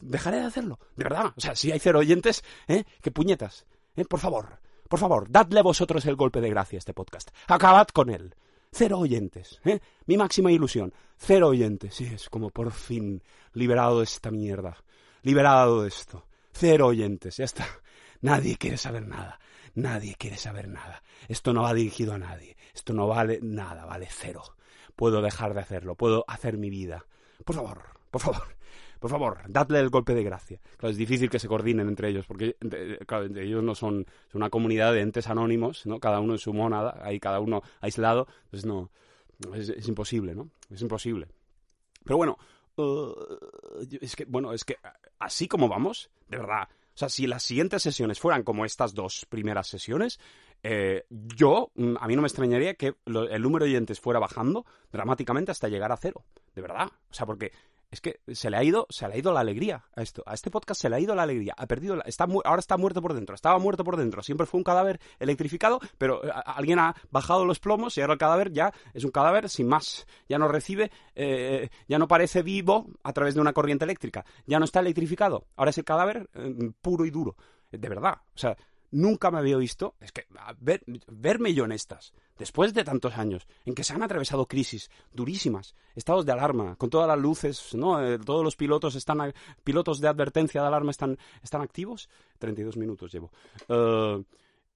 Dejaré 0.01 0.37
de 0.37 0.45
hacerlo. 0.45 0.79
De 0.95 1.03
verdad. 1.03 1.33
O 1.35 1.41
sea, 1.41 1.55
si 1.55 1.71
hay 1.71 1.79
cero 1.79 1.99
oyentes, 1.99 2.43
¿eh? 2.67 2.83
¡Qué 3.01 3.11
puñetas! 3.11 3.65
¿Eh? 3.95 4.05
Por 4.05 4.19
favor, 4.19 4.59
por 4.87 4.99
favor, 4.99 5.27
dadle 5.29 5.61
vosotros 5.61 6.05
el 6.05 6.15
golpe 6.15 6.41
de 6.41 6.49
gracia 6.49 6.77
a 6.77 6.79
este 6.79 6.93
podcast. 6.93 7.29
Acabad 7.47 7.87
con 7.87 8.09
él. 8.09 8.35
Cero 8.71 8.99
oyentes, 8.99 9.59
¿eh? 9.65 9.79
Mi 10.05 10.17
máxima 10.17 10.51
ilusión. 10.51 10.93
Cero 11.17 11.49
oyentes. 11.49 11.95
Sí, 11.95 12.05
es 12.05 12.29
como 12.29 12.49
por 12.49 12.71
fin 12.71 13.21
liberado 13.53 13.99
de 13.99 14.05
esta 14.05 14.31
mierda. 14.31 14.77
Liberado 15.23 15.83
de 15.83 15.89
esto. 15.89 16.25
Cero 16.51 16.87
oyentes, 16.87 17.37
ya 17.37 17.45
está. 17.45 17.67
Nadie 18.21 18.57
quiere 18.57 18.77
saber 18.77 19.07
nada. 19.07 19.39
Nadie 19.75 20.15
quiere 20.15 20.37
saber 20.37 20.67
nada. 20.67 21.03
Esto 21.27 21.53
no 21.53 21.63
va 21.63 21.73
dirigido 21.73 22.13
a 22.13 22.17
nadie. 22.17 22.57
Esto 22.73 22.93
no 22.93 23.07
vale 23.07 23.39
nada, 23.41 23.85
vale 23.85 24.07
cero. 24.09 24.43
Puedo 24.95 25.21
dejar 25.21 25.53
de 25.53 25.61
hacerlo. 25.61 25.95
Puedo 25.95 26.25
hacer 26.27 26.57
mi 26.57 26.69
vida. 26.69 27.05
Por 27.45 27.55
favor, 27.55 27.83
por 28.09 28.21
favor. 28.21 28.55
Por 29.01 29.09
favor, 29.09 29.39
dadle 29.47 29.79
el 29.79 29.89
golpe 29.89 30.13
de 30.13 30.23
gracia. 30.23 30.61
Claro, 30.77 30.91
es 30.91 30.97
difícil 30.97 31.27
que 31.27 31.39
se 31.39 31.47
coordinen 31.47 31.87
entre 31.87 32.09
ellos, 32.09 32.27
porque 32.27 32.55
ellos 33.35 33.63
no 33.63 33.73
son, 33.73 34.05
una 34.35 34.51
comunidad 34.51 34.93
de 34.93 35.01
entes 35.01 35.27
anónimos, 35.27 35.87
¿no? 35.87 35.99
Cada 35.99 36.19
uno 36.19 36.33
en 36.33 36.37
su 36.37 36.53
monada, 36.53 36.99
ahí 37.01 37.19
cada 37.19 37.39
uno 37.39 37.63
aislado, 37.79 38.27
entonces 38.43 38.67
no, 38.67 38.91
es, 39.55 39.87
imposible, 39.87 40.35
¿no? 40.35 40.51
Es 40.69 40.83
imposible. 40.83 41.29
Pero 42.03 42.17
bueno, 42.17 42.37
uh, 42.75 43.11
es 43.99 44.15
que, 44.15 44.25
bueno, 44.25 44.53
es 44.53 44.63
que 44.63 44.77
así 45.17 45.47
como 45.47 45.67
vamos, 45.67 46.11
de 46.27 46.37
verdad, 46.37 46.69
o 46.69 46.97
sea, 46.97 47.09
si 47.09 47.25
las 47.25 47.41
siguientes 47.41 47.81
sesiones 47.81 48.19
fueran 48.19 48.43
como 48.43 48.65
estas 48.65 48.93
dos 48.93 49.25
primeras 49.27 49.65
sesiones, 49.65 50.19
eh, 50.61 51.05
yo, 51.09 51.71
a 51.99 52.07
mí 52.07 52.15
no 52.15 52.21
me 52.21 52.27
extrañaría 52.27 52.75
que 52.75 52.93
el 53.05 53.41
número 53.41 53.65
de 53.65 53.71
oyentes 53.71 53.99
fuera 53.99 54.19
bajando 54.19 54.63
dramáticamente 54.91 55.49
hasta 55.49 55.69
llegar 55.69 55.91
a 55.91 55.97
cero. 55.97 56.23
De 56.53 56.61
verdad. 56.61 56.87
O 57.09 57.13
sea, 57.13 57.25
porque 57.25 57.51
es 57.91 57.99
que 57.99 58.21
se 58.33 58.49
le 58.49 58.57
ha 58.57 58.63
ido, 58.63 58.87
se 58.89 59.05
le 59.07 59.15
ha 59.15 59.17
ido 59.17 59.33
la 59.33 59.41
alegría 59.41 59.83
a 59.95 60.01
esto. 60.01 60.23
A 60.25 60.33
este 60.33 60.49
podcast 60.49 60.81
se 60.81 60.89
le 60.89 60.95
ha 60.95 60.99
ido 60.99 61.13
la 61.13 61.23
alegría. 61.23 61.53
Ha 61.57 61.67
perdido, 61.67 61.97
la, 61.97 62.03
está 62.03 62.23
ahora 62.23 62.59
está 62.59 62.77
muerto 62.77 63.01
por 63.01 63.13
dentro. 63.13 63.35
Estaba 63.35 63.59
muerto 63.59 63.83
por 63.83 63.97
dentro. 63.97 64.23
Siempre 64.23 64.47
fue 64.47 64.59
un 64.59 64.63
cadáver 64.63 65.01
electrificado, 65.19 65.79
pero 65.97 66.21
a, 66.23 66.39
alguien 66.39 66.79
ha 66.79 66.95
bajado 67.11 67.45
los 67.45 67.59
plomos 67.59 67.97
y 67.97 68.01
ahora 68.01 68.13
el 68.13 68.19
cadáver 68.19 68.53
ya 68.53 68.73
es 68.93 69.03
un 69.03 69.11
cadáver 69.11 69.49
sin 69.49 69.67
más. 69.67 70.07
Ya 70.29 70.39
no 70.39 70.47
recibe, 70.47 70.89
eh, 71.15 71.69
ya 71.89 71.99
no 71.99 72.07
parece 72.07 72.43
vivo 72.43 72.87
a 73.03 73.11
través 73.11 73.35
de 73.35 73.41
una 73.41 73.51
corriente 73.51 73.83
eléctrica. 73.83 74.25
Ya 74.45 74.57
no 74.57 74.65
está 74.65 74.79
electrificado. 74.79 75.45
Ahora 75.57 75.71
es 75.71 75.77
el 75.77 75.83
cadáver 75.83 76.29
eh, 76.33 76.71
puro 76.81 77.05
y 77.05 77.11
duro. 77.11 77.35
De 77.71 77.89
verdad. 77.89 78.15
O 78.33 78.37
sea, 78.37 78.55
nunca 78.91 79.31
me 79.31 79.39
había 79.39 79.57
visto, 79.57 79.95
es 79.99 80.11
que 80.11 80.27
ver, 80.59 80.83
verme 81.07 81.53
yo 81.53 81.65
en 81.65 81.71
estas, 81.71 82.13
después 82.37 82.73
de 82.73 82.83
tantos 82.83 83.17
años, 83.17 83.47
en 83.65 83.73
que 83.73 83.83
se 83.83 83.93
han 83.93 84.03
atravesado 84.03 84.47
crisis 84.47 84.89
durísimas, 85.13 85.75
estados 85.95 86.25
de 86.25 86.33
alarma, 86.33 86.75
con 86.75 86.89
todas 86.89 87.07
las 87.07 87.17
luces, 87.17 87.73
¿no? 87.73 88.03
Eh, 88.03 88.19
todos 88.19 88.43
los 88.43 88.55
pilotos 88.55 88.95
están, 88.95 89.33
pilotos 89.63 89.99
de 89.99 90.07
advertencia 90.07 90.61
de 90.61 90.67
alarma 90.67 90.91
están, 90.91 91.17
están 91.41 91.61
activos, 91.61 92.09
32 92.37 92.77
minutos 92.77 93.11
llevo. 93.11 93.31
Uh, 93.69 94.23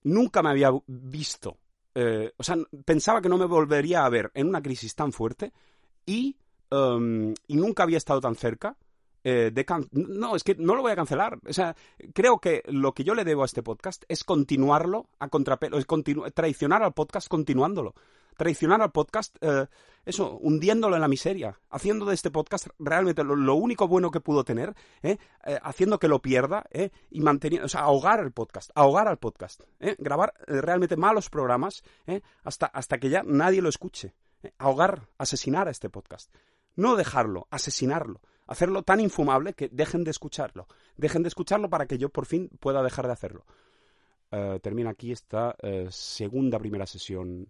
nunca 0.04 0.42
me 0.42 0.50
había 0.50 0.72
visto, 0.88 1.58
eh, 1.94 2.32
o 2.38 2.44
sea, 2.44 2.58
pensaba 2.86 3.22
que 3.22 3.30
no 3.30 3.38
me 3.38 3.46
volvería 3.46 4.06
a 4.06 4.10
ver 4.10 4.32
en 4.34 4.48
una 4.48 4.62
crisis 4.62 4.96
tan 4.96 5.12
fuerte 5.12 5.54
y, 6.06 6.38
y 7.48 7.56
nunca 7.56 7.84
había 7.84 7.98
estado 7.98 8.20
tan 8.20 8.36
cerca 8.36 8.76
eh, 9.26 9.50
de 9.52 9.66
no, 9.92 10.36
es 10.36 10.44
que 10.44 10.54
no 10.54 10.76
lo 10.76 10.84
voy 10.84 10.92
a 10.92 10.96
cancelar. 10.96 11.40
O 11.50 11.52
sea, 11.52 11.76
creo 12.14 12.38
que 12.38 12.62
lo 12.68 12.94
que 12.94 13.04
yo 13.04 13.16
le 13.16 13.26
debo 13.26 13.42
a 13.42 13.46
este 13.46 13.64
podcast 13.64 14.04
es 14.08 14.24
continuarlo 14.24 15.10
a 15.18 15.30
contrapelo, 15.30 15.80
es 15.80 15.86
continu 15.88 16.30
traicionar 16.30 16.84
al 16.84 16.94
podcast 16.94 17.28
continuándolo. 17.28 17.96
Traicionar 18.38 18.84
al 18.84 18.92
podcast, 18.92 19.36
eh, 19.42 19.66
eso, 20.06 20.38
hundiéndolo 20.38 20.96
en 20.96 21.02
la 21.02 21.08
miseria, 21.08 21.60
haciendo 21.72 22.06
de 22.06 22.14
este 22.14 22.30
podcast 22.30 22.68
realmente 22.78 23.24
lo, 23.24 23.56
único 23.56 23.88
bueno 23.88 24.12
que 24.12 24.20
pudo 24.20 24.44
tener, 24.44 24.76
¿eh? 25.02 25.18
Eh, 25.46 25.58
haciendo 25.64 25.98
que 25.98 26.10
lo 26.10 26.22
pierda 26.22 26.66
¿eh? 26.70 26.92
y 27.10 27.22
manteniendo, 27.22 27.66
o 27.66 27.70
sea, 27.70 27.82
ahogar 27.82 28.20
el 28.20 28.32
podcast, 28.32 28.70
ahogar 28.76 29.08
al 29.08 29.18
podcast, 29.18 29.62
grabar 29.98 30.34
realmente 30.46 30.98
malos 30.98 31.30
programas 31.30 31.82
hasta, 32.44 32.68
hasta 32.68 33.00
que 33.00 33.10
ya 33.10 33.24
nadie 33.26 33.62
lo 33.62 33.70
escuche, 33.70 34.14
ahogar, 34.60 35.08
asesinar 35.18 35.68
a 35.70 35.72
este 35.72 35.90
podcast. 35.90 36.30
No 36.76 36.98
dejarlo, 36.98 37.48
asesinarlo 37.50 38.20
hacerlo 38.46 38.84
tan 38.84 39.00
infumable 39.00 39.54
que 39.54 39.70
dejen 39.70 40.04
de 40.04 40.12
escucharlo. 40.12 40.68
Dejen 40.98 41.24
de 41.24 41.30
escucharlo 41.30 41.70
para 41.70 41.86
que 41.86 41.98
yo 41.98 42.10
por 42.10 42.26
fin 42.26 42.50
pueda 42.60 42.84
dejar 42.84 43.08
de 43.08 43.14
hacerlo. 43.14 43.46
Uh, 44.32 44.60
termina 44.60 44.90
aquí 44.90 45.12
esta 45.12 45.56
uh, 45.64 45.90
segunda 45.90 46.60
primera 46.60 46.86
sesión. 46.86 47.48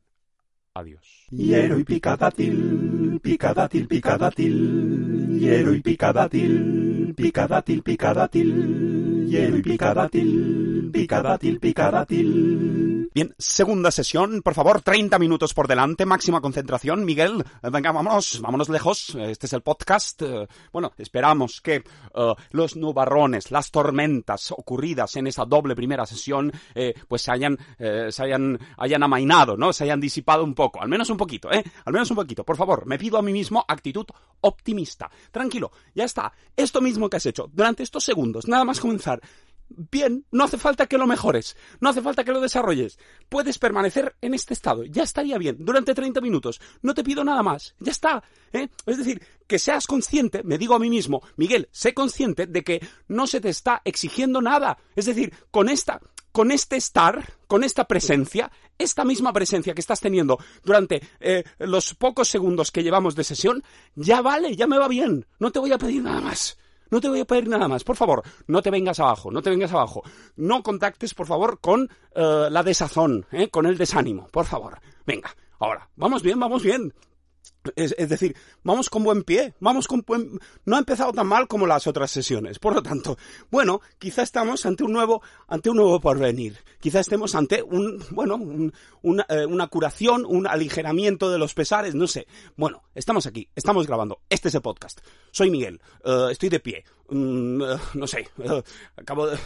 Adiós. 0.76 1.26
Hiero 1.32 1.80
y 1.80 1.86
picadátil, 1.86 3.22
picadátil, 3.24 3.88
picadátil. 3.88 5.40
Hiero 5.40 5.74
y 5.74 5.82
picadátil, 5.82 7.14
picadátil, 7.16 7.82
picadátil. 7.82 9.26
Hiero 9.30 9.58
y 9.58 9.62
picadátil, 9.62 10.90
picadátil, 10.92 11.60
picadátil. 11.62 12.86
Bien, 13.16 13.34
segunda 13.38 13.92
sesión, 13.92 14.42
por 14.42 14.56
favor, 14.56 14.82
30 14.82 15.18
minutos 15.20 15.54
por 15.54 15.70
delante, 15.70 16.06
máxima 16.06 16.42
concentración. 16.42 17.06
Miguel, 17.06 17.46
venga, 17.64 17.94
vámonos, 17.94 18.42
vámonos 18.42 18.68
lejos. 18.68 19.16
Este 19.16 19.46
es 19.46 19.54
el 19.54 19.62
podcast. 19.62 20.22
Bueno, 20.74 20.92
esperamos 20.98 21.62
que 21.62 21.82
uh, 22.14 22.34
los 22.52 22.76
nubarrones, 22.76 23.52
las 23.52 23.72
tormentas 23.72 24.52
ocurridas 24.52 25.16
en 25.16 25.28
esa 25.28 25.46
doble 25.46 25.78
primera 25.78 26.06
sesión, 26.06 26.52
eh, 26.74 26.94
pues 27.08 27.22
se 27.22 27.32
hayan, 27.32 27.58
eh, 27.80 28.08
se 28.10 28.22
hayan, 28.22 28.60
hayan 28.76 29.02
amainado, 29.02 29.56
¿no? 29.56 29.72
Se 29.72 29.86
hayan 29.86 30.02
disipado 30.02 30.44
un 30.44 30.54
poco, 30.54 30.65
al 30.80 30.90
menos 30.90 31.10
un 31.10 31.18
poquito, 31.18 31.52
¿eh? 31.52 31.64
Al 31.86 31.94
menos 31.94 32.10
un 32.12 32.16
poquito. 32.16 32.44
Por 32.44 32.58
favor, 32.58 32.86
me 32.86 32.98
pido 32.98 33.18
a 33.18 33.22
mí 33.22 33.32
mismo 33.32 33.64
actitud 33.68 34.06
optimista. 34.42 35.10
Tranquilo, 35.32 35.72
ya 35.94 36.06
está. 36.06 36.32
Esto 36.56 36.82
mismo 36.82 37.10
que 37.10 37.18
has 37.18 37.26
hecho 37.26 37.50
durante 37.52 37.84
estos 37.84 38.04
segundos, 38.04 38.48
nada 38.48 38.64
más 38.64 38.80
comenzar 38.80 39.22
bien, 39.70 40.26
no 40.32 40.44
hace 40.44 40.58
falta 40.58 40.88
que 40.88 40.98
lo 40.98 41.08
mejores, 41.08 41.56
no 41.80 41.90
hace 41.90 42.02
falta 42.02 42.24
que 42.24 42.32
lo 42.32 42.42
desarrolles. 42.42 43.00
Puedes 43.30 43.58
permanecer 43.58 44.16
en 44.22 44.34
este 44.34 44.54
estado, 44.54 44.84
ya 44.84 45.04
estaría 45.04 45.38
bien, 45.38 45.58
durante 45.60 45.94
30 45.94 46.22
minutos. 46.22 46.62
No 46.82 46.94
te 46.94 47.04
pido 47.04 47.24
nada 47.24 47.44
más, 47.44 47.76
ya 47.80 47.92
está. 47.92 48.24
¿eh? 48.54 48.70
Es 48.86 48.98
decir, 48.98 49.22
que 49.48 49.60
seas 49.60 49.88
consciente, 49.88 50.44
me 50.44 50.58
digo 50.58 50.76
a 50.76 50.80
mí 50.80 50.90
mismo, 50.90 51.22
Miguel, 51.36 51.68
sé 51.72 51.94
consciente 51.94 52.48
de 52.48 52.64
que 52.64 52.86
no 53.08 53.28
se 53.28 53.42
te 53.42 53.50
está 53.50 53.82
exigiendo 53.86 54.42
nada. 54.42 54.78
Es 54.96 55.06
decir, 55.06 55.34
con 55.52 55.70
esta, 55.70 56.00
con 56.36 56.52
este 56.52 56.76
estar, 56.76 57.24
con 57.48 57.64
esta 57.64 57.86
presencia, 57.86 58.52
esta 58.78 59.06
misma 59.06 59.32
presencia 59.32 59.74
que 59.74 59.80
estás 59.80 60.02
teniendo 60.02 60.38
durante 60.66 61.02
eh, 61.22 61.46
los 61.60 61.94
pocos 61.94 62.28
segundos 62.28 62.72
que 62.72 62.84
llevamos 62.84 63.16
de 63.16 63.24
sesión, 63.24 63.64
ya 63.96 64.22
vale, 64.22 64.54
ya 64.54 64.68
me 64.68 64.78
va 64.78 64.90
bien. 64.90 65.26
No 65.40 65.54
te 65.54 65.60
voy 65.60 65.72
a 65.72 65.78
pedir 65.78 66.04
nada 66.04 66.20
más. 66.20 66.58
No 66.92 67.00
te 67.00 67.08
voy 67.08 67.22
a 67.22 67.26
pedir 67.26 67.48
nada 67.48 67.70
más. 67.70 67.86
Por 67.86 67.96
favor, 67.96 68.22
no 68.48 68.62
te 68.62 68.70
vengas 68.70 69.00
abajo, 69.00 69.32
no 69.32 69.42
te 69.42 69.50
vengas 69.50 69.72
abajo. 69.72 70.04
No 70.36 70.62
contactes, 70.62 71.14
por 71.14 71.26
favor, 71.26 71.62
con 71.62 71.84
uh, 71.84 72.50
la 72.50 72.64
desazón, 72.64 73.26
¿eh? 73.32 73.48
con 73.48 73.66
el 73.66 73.78
desánimo. 73.78 74.28
Por 74.28 74.46
favor. 74.46 74.78
Venga, 75.06 75.34
ahora. 75.60 75.90
Vamos 75.96 76.22
bien, 76.22 76.38
vamos 76.38 76.64
bien. 76.64 76.94
Es, 77.76 78.10
decir, 78.10 78.36
vamos 78.64 78.90
con 78.90 79.04
buen 79.04 79.24
pie, 79.24 79.54
vamos 79.60 79.88
con 79.88 80.04
buen... 80.06 80.40
No 80.66 80.76
ha 80.76 80.80
empezado 80.80 81.12
tan 81.12 81.28
mal 81.28 81.48
como 81.48 81.68
las 81.68 81.88
otras 81.88 82.12
sesiones. 82.12 82.60
Por 82.60 82.76
lo 82.76 82.84
tanto, 82.84 83.18
bueno, 83.52 83.82
quizá 84.00 84.22
estamos 84.22 84.66
ante 84.66 84.84
un 84.84 84.94
nuevo, 84.94 85.22
ante 85.48 85.70
un 85.70 85.78
nuevo 85.78 86.00
porvenir. 86.00 86.58
Quizá 86.80 87.00
estemos 87.00 87.36
ante 87.36 87.64
un, 87.64 88.04
bueno, 88.12 88.40
eh, 89.30 89.46
una, 89.46 89.68
curación, 89.68 90.26
un 90.26 90.48
aligeramiento 90.48 91.30
de 91.30 91.38
los 91.38 91.54
pesares, 91.54 91.96
no 91.96 92.08
sé. 92.08 92.28
Bueno, 92.56 92.84
estamos 92.94 93.26
aquí, 93.26 93.50
estamos 93.56 93.88
grabando. 93.88 94.20
Este 94.30 94.50
es 94.50 94.56
el 94.56 94.62
podcast. 94.62 95.00
Soy 95.32 95.50
Miguel, 95.50 95.82
uh, 96.04 96.28
estoy 96.30 96.50
de 96.50 96.60
pie. 96.60 96.84
Mm, 97.10 97.62
uh, 97.62 97.78
no 97.94 98.08
sé, 98.08 98.28
acabo, 98.98 99.28
de, 99.28 99.38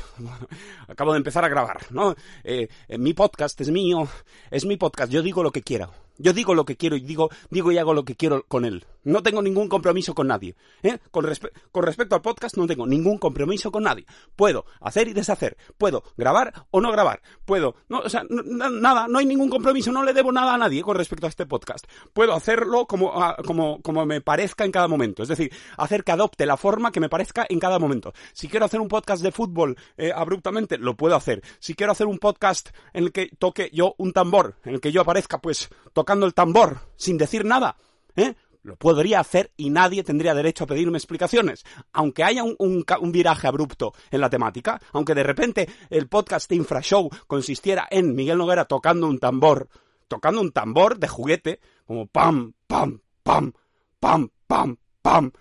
acabo 0.88 1.12
de 1.12 1.18
empezar 1.18 1.44
a 1.44 1.50
grabar, 1.50 1.80
¿no? 1.90 2.16
Eh, 2.44 2.70
mi 2.98 3.14
podcast 3.14 3.60
es 3.60 3.70
mío, 3.70 4.08
es 4.50 4.66
mi 4.66 4.78
podcast, 4.78 5.12
yo 5.12 5.22
digo 5.22 5.44
lo 5.44 5.52
que 5.52 5.62
quiero. 5.62 5.92
Yo 6.22 6.34
digo 6.34 6.54
lo 6.54 6.66
que 6.66 6.76
quiero 6.76 6.98
y 6.98 7.00
digo, 7.00 7.30
digo 7.50 7.72
y 7.72 7.78
hago 7.78 7.94
lo 7.94 8.04
que 8.04 8.09
quiero 8.16 8.44
con 8.48 8.66
él. 8.66 8.86
No 9.04 9.24
tengo 9.24 9.42
ningún 9.42 9.70
compromiso 9.70 10.14
con 10.14 10.28
nadie. 10.28 10.56
¿eh? 10.84 11.00
Con, 11.12 11.24
respe 11.24 11.52
con, 11.72 11.84
respecto 11.84 12.16
al 12.16 12.22
podcast 12.22 12.58
no 12.58 12.68
tengo 12.68 12.86
ningún 12.86 13.18
compromiso 13.18 13.72
con 13.72 13.84
nadie. 13.84 14.06
Puedo 14.36 14.66
hacer 14.82 15.08
y 15.08 15.14
deshacer. 15.14 15.58
Puedo 15.78 16.04
grabar 16.18 16.66
o 16.72 16.82
no 16.82 16.92
grabar. 16.92 17.22
Puedo, 17.46 17.76
o 17.90 18.10
sea, 18.10 18.24
nada, 18.30 19.08
no 19.08 19.20
hay 19.20 19.26
ningún 19.26 19.50
compromiso, 19.50 19.92
no 19.92 20.04
le 20.04 20.14
debo 20.14 20.32
nada 20.32 20.54
a 20.54 20.58
nadie 20.58 20.82
con 20.82 20.98
respecto 20.98 21.26
a 21.26 21.30
este 21.30 21.46
podcast. 21.46 21.86
Puedo 22.14 22.34
hacerlo 22.34 22.86
como, 22.86 23.24
a, 23.24 23.38
como 23.38 23.80
me 24.06 24.22
parezca 24.22 24.66
en 24.66 24.72
cada 24.72 24.88
momento. 24.88 25.24
Es 25.24 25.30
decir, 25.30 25.52
hacer 25.78 26.04
que 26.04 26.12
adopte 26.12 26.46
la 26.46 26.58
forma 26.58 26.92
que 26.92 27.00
me 27.00 27.10
parezca 27.10 27.46
en 27.48 27.60
cada 27.60 27.80
momento. 27.80 28.14
Si 28.34 28.48
quiero 28.48 28.66
hacer 28.66 28.82
un 28.82 28.88
podcast 28.88 29.24
de 29.24 29.32
fútbol 29.32 29.78
eh, 29.98 30.12
abruptamente, 30.14 30.78
lo 30.78 30.96
puedo 30.96 31.16
hacer. 31.16 31.42
Si 31.60 31.74
quiero 31.74 31.92
hacer 31.92 32.08
un 32.08 32.20
podcast 32.20 32.70
en 32.94 33.06
el 33.06 33.12
que 33.12 33.30
toque 33.40 33.70
yo 33.74 33.96
un 33.98 34.14
tambor, 34.14 34.56
en 34.66 34.76
el 34.76 34.82
que 34.82 34.92
yo 34.92 35.02
aparezca 35.02 35.40
pues 35.40 35.70
tocando 35.94 36.26
el 36.26 36.34
tambor 36.34 36.80
sin 36.96 37.18
decir 37.18 37.46
nada, 37.46 37.78
¿eh? 38.20 38.36
Lo 38.62 38.76
podría 38.76 39.22
hacer 39.22 39.52
y 39.56 39.70
nadie 39.70 40.04
tendría 40.04 40.34
derecho 40.34 40.66
a 40.66 40.68
pedirme 40.68 40.98
explicaciones. 40.98 41.64
Aunque 41.94 42.24
haya 42.24 42.44
un, 42.44 42.86
viraje 43.12 43.48
abrupto 43.48 43.94
en 44.12 44.22
la 44.22 44.30
temática, 44.30 44.82
aunque 44.92 45.16
de 45.16 45.24
repente 45.24 45.70
el 45.90 46.08
podcast 46.08 46.52
Infrashow 46.52 47.10
consistiera 47.26 47.88
en 47.90 48.14
Miguel 48.14 48.38
Noguera 48.38 48.66
tocando 48.66 49.08
un 49.08 49.20
tambor, 49.20 49.70
tocando 50.08 50.42
un 50.42 50.52
tambor 50.52 51.00
de 51.00 51.08
juguete, 51.08 51.60
como 51.86 52.08
pam, 52.08 52.54
pam, 52.68 53.00
pam, 53.24 53.54
pam, 54.00 54.30
pam, 54.46 54.78
pam, 55.02 55.32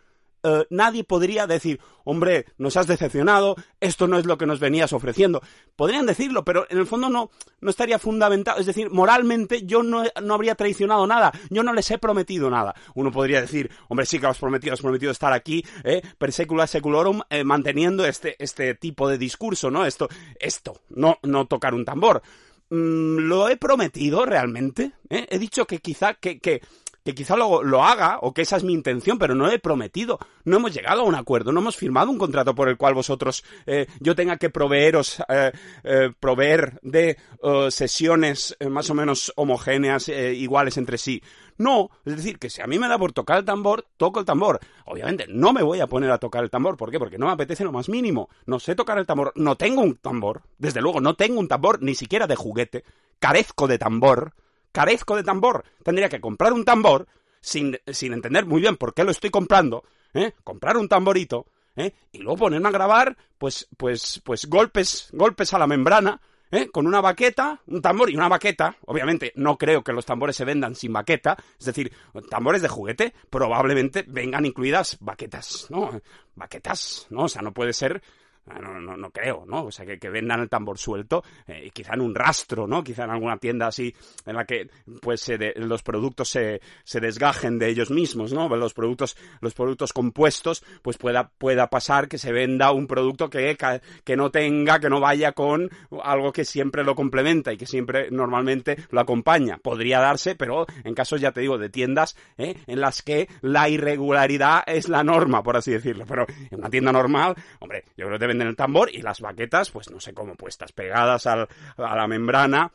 Uh, 0.49 0.65
nadie 0.71 1.05
podría 1.05 1.47
decir, 1.47 1.81
hombre, 2.05 2.47
nos 2.57 2.77
has 2.77 2.87
decepcionado, 2.87 3.57
esto 3.81 4.07
no 4.07 4.19
es 4.19 4.25
lo 4.25 4.39
que 4.39 4.47
nos 4.47 4.61
venías 4.61 4.93
ofreciendo. 4.93 5.43
Podrían 5.77 6.07
decirlo, 6.07 6.45
pero 6.45 6.67
en 6.71 6.79
el 6.79 6.87
fondo 6.87 7.09
no, 7.09 7.31
no 7.61 7.71
estaría 7.71 7.99
fundamentado. 7.99 8.61
Es 8.61 8.67
decir, 8.67 8.91
moralmente 8.91 9.67
yo 9.67 9.83
no, 9.83 10.05
no, 10.23 10.35
habría 10.35 10.55
traicionado 10.55 11.07
nada, 11.07 11.33
yo 11.51 11.63
no 11.63 11.73
les 11.75 11.91
he 11.91 11.99
prometido 11.99 12.49
nada. 12.49 12.75
Uno 12.95 13.13
podría 13.13 13.41
decir, 13.41 13.71
hombre, 13.89 14.07
sí 14.07 14.19
que 14.19 14.27
has 14.27 14.39
prometido, 14.39 14.73
has 14.73 14.81
prometido 14.81 15.13
estar 15.13 15.33
aquí, 15.33 15.65
eh, 15.85 16.03
per 16.17 16.33
secula 16.33 16.67
seculorum, 16.67 17.21
eh, 17.29 17.45
manteniendo 17.45 18.07
este, 18.07 18.43
este 18.43 18.75
tipo 18.75 19.09
de 19.09 19.19
discurso, 19.19 19.71
¿no? 19.71 19.85
Esto, 19.85 20.09
esto, 20.39 20.81
no, 20.89 21.19
no 21.23 21.47
tocar 21.47 21.75
un 21.75 21.85
tambor. 21.85 22.23
Mm, 22.71 23.19
¿Lo 23.29 23.49
he 23.49 23.57
prometido 23.57 24.25
realmente? 24.25 24.93
¿Eh? 25.09 25.27
He 25.31 25.39
dicho 25.39 25.67
que 25.67 25.79
quizá, 25.79 26.15
que, 26.15 26.63
que 27.09 27.15
quizá 27.15 27.37
lo, 27.37 27.83
haga 27.83 28.19
o 28.21 28.35
que 28.35 28.43
esa 28.43 28.59
es 28.59 28.65
mi 28.65 28.75
intención, 28.75 29.17
pero 29.17 29.35
no 29.35 29.51
he 29.51 29.59
prometido. 29.59 30.19
No 30.45 30.59
hemos 30.59 30.75
llegado 30.75 31.01
a 31.01 31.05
un 31.05 31.15
acuerdo, 31.15 31.53
no 31.53 31.61
hemos 31.61 31.75
firmado 31.75 32.11
un 32.11 32.19
contrato 32.19 32.55
por 32.55 32.69
el 32.69 32.77
cual 32.77 32.93
vosotros, 32.93 33.45
eh, 33.65 33.87
yo 33.99 34.15
tenga 34.15 34.37
que 34.37 34.51
proveeros, 34.51 35.19
eh, 35.27 35.51
eh, 35.85 36.11
proveer 36.21 36.79
de 36.83 37.17
sesiones 37.71 38.55
más 38.69 38.91
o 38.91 38.95
menos 38.95 39.33
homogéneas, 39.37 40.09
iguales 40.09 40.77
entre 40.77 40.99
sí. 40.99 41.23
No, 41.57 41.89
es 42.05 42.15
decir, 42.15 42.39
que 42.39 42.51
si 42.51 42.61
a 42.61 42.67
mí 42.67 42.79
me 42.79 42.89
da 42.89 42.99
por 42.99 43.15
tocar 43.15 43.39
el 43.39 43.47
tambor, 43.47 43.87
toco 43.97 44.21
el 44.21 44.27
tambor. 44.27 44.61
Obviamente, 44.85 45.25
no 45.31 45.55
me 45.55 45.63
voy 45.63 45.81
a 45.81 45.87
poner 45.87 46.11
a 46.11 46.19
tocar 46.19 46.45
el 46.45 46.51
tambor. 46.51 46.77
¿Por 46.77 46.91
qué? 46.91 46.99
Porque 46.99 47.17
no 47.17 47.25
me 47.25 47.33
apetece 47.33 47.65
lo 47.65 47.73
más 47.73 47.89
mínimo. 47.89 48.29
No 48.45 48.61
sé 48.61 48.75
tocar 48.75 48.99
el 48.99 49.07
tambor. 49.07 49.33
No 49.35 49.57
tengo 49.57 49.81
un 49.81 49.97
tambor. 49.97 50.43
Desde 50.59 50.83
luego, 50.83 51.01
no 51.01 51.15
tengo 51.15 51.41
un 51.41 51.49
tambor 51.49 51.83
ni 51.83 51.95
siquiera 51.95 52.27
de 52.27 52.37
juguete. 52.37 52.85
Carezco 53.19 53.67
de 53.67 53.79
tambor 53.79 54.35
carezco 54.79 55.17
de 55.17 55.25
tambor. 55.25 55.65
Tendría 55.83 56.09
que 56.09 56.21
comprar 56.21 56.53
un 56.53 56.65
tambor 56.65 57.09
sin, 57.41 57.77
sin 57.89 58.13
entender 58.13 58.47
muy 58.47 58.61
bien 58.61 58.77
por 58.77 58.95
qué 58.95 59.03
lo 59.03 59.11
estoy 59.11 59.29
comprando, 59.29 59.83
¿eh? 60.15 60.35
comprar 60.45 60.77
un 60.77 60.87
tamborito, 60.87 61.47
¿eh? 61.75 61.95
y 62.13 62.19
luego 62.19 62.37
ponerme 62.37 62.69
a 62.69 62.71
grabar, 62.71 63.17
pues, 63.39 63.67
pues, 63.77 64.23
pues 64.23 64.47
golpes, 64.47 65.09
golpes 65.13 65.53
a 65.53 65.59
la 65.59 65.67
membrana, 65.67 66.21
¿Eh? 66.51 66.69
con 66.71 66.87
una 66.87 67.03
baqueta, 67.03 67.61
un 67.67 67.83
tambor 67.83 68.09
y 68.09 68.15
una 68.15 68.29
baqueta. 68.29 68.75
Obviamente 68.87 69.33
no 69.35 69.59
creo 69.59 69.83
que 69.83 69.93
los 69.93 70.07
tambores 70.07 70.35
se 70.35 70.47
vendan 70.47 70.75
sin 70.77 70.93
baqueta, 70.93 71.37
es 71.59 71.67
decir, 71.67 71.93
tambores 72.31 72.63
de 72.63 72.69
juguete, 72.69 73.13
probablemente 73.29 74.05
vengan 74.07 74.47
incluidas 74.47 74.97
baquetas, 75.01 75.67
¿no? 75.69 76.01
Baquetas, 76.37 77.07
¿no? 77.11 77.25
O 77.25 77.29
sea, 77.29 77.43
no 77.43 77.53
puede 77.53 77.75
ser 77.75 78.01
no, 78.61 78.81
no, 78.81 78.97
no 78.97 79.11
creo, 79.11 79.45
¿no? 79.47 79.65
O 79.65 79.71
sea, 79.71 79.87
que, 79.87 79.99
que 79.99 80.11
vendan 80.11 80.41
el 80.41 80.49
tambor 80.49 80.79
suelto, 80.79 81.23
eh, 81.47 81.71
quizá 81.73 81.95
en 81.95 82.01
un 82.01 82.15
rastro, 82.15 82.67
¿no? 82.67 82.83
Quizá 82.83 83.05
en 83.05 83.11
alguna 83.11 83.37
tienda 83.39 83.67
así 83.67 83.95
en 84.27 84.37
la 84.37 84.45
que, 84.45 84.69
pues, 85.01 85.21
se 85.21 85.39
de, 85.39 85.55
los 85.57 85.83
productos 85.83 86.29
se, 86.29 86.61
se 86.85 87.01
desgajen 87.01 87.59
de 87.59 87.69
ellos 87.69 87.91
mismos, 87.91 88.33
¿no? 88.33 88.49
Los 88.57 88.75
productos, 88.75 89.17
los 89.41 89.55
productos 89.55 89.93
compuestos, 89.93 90.65
pues 90.83 90.97
pueda, 90.97 91.29
pueda 91.29 91.69
pasar 91.69 92.09
que 92.09 92.19
se 92.19 92.33
venda 92.33 92.73
un 92.73 92.87
producto 92.87 93.31
que, 93.31 93.57
que 94.05 94.17
no 94.17 94.31
tenga, 94.31 94.81
que 94.81 94.91
no 94.91 95.01
vaya 95.01 95.33
con 95.33 95.71
algo 96.03 96.33
que 96.33 96.45
siempre 96.45 96.85
lo 96.85 96.95
complementa 96.95 97.53
y 97.53 97.57
que 97.57 97.67
siempre 97.67 98.11
normalmente 98.11 98.77
lo 98.91 99.01
acompaña. 99.01 99.59
Podría 99.59 100.01
darse, 100.01 100.35
pero 100.35 100.67
en 100.85 100.95
casos, 100.95 101.21
ya 101.21 101.33
te 101.33 101.41
digo, 101.41 101.59
de 101.59 101.69
tiendas 101.69 102.17
¿eh? 102.37 102.57
en 102.67 102.81
las 102.81 103.03
que 103.03 103.29
la 103.41 103.69
irregularidad 103.69 104.63
es 104.67 104.89
la 104.89 105.05
norma, 105.05 105.43
por 105.43 105.57
así 105.57 105.73
decirlo. 105.73 106.05
Pero 106.07 106.27
en 106.51 106.59
una 106.59 106.71
tienda 106.71 106.93
normal, 106.93 107.35
hombre, 107.61 107.85
yo 107.97 108.07
creo 108.07 108.19
que 108.19 108.25
deben 108.25 108.38
en 108.41 108.49
el 108.49 108.57
tambor 108.57 108.91
y 108.93 109.03
las 109.03 109.21
baquetas, 109.21 109.71
pues 109.71 109.91
no 109.91 110.01
sé 110.01 110.15
cómo 110.15 110.35
puestas, 110.35 110.73
pegadas 110.73 111.27
al, 111.27 111.49
a 111.77 111.97
la 111.97 112.07
membrana, 112.07 112.71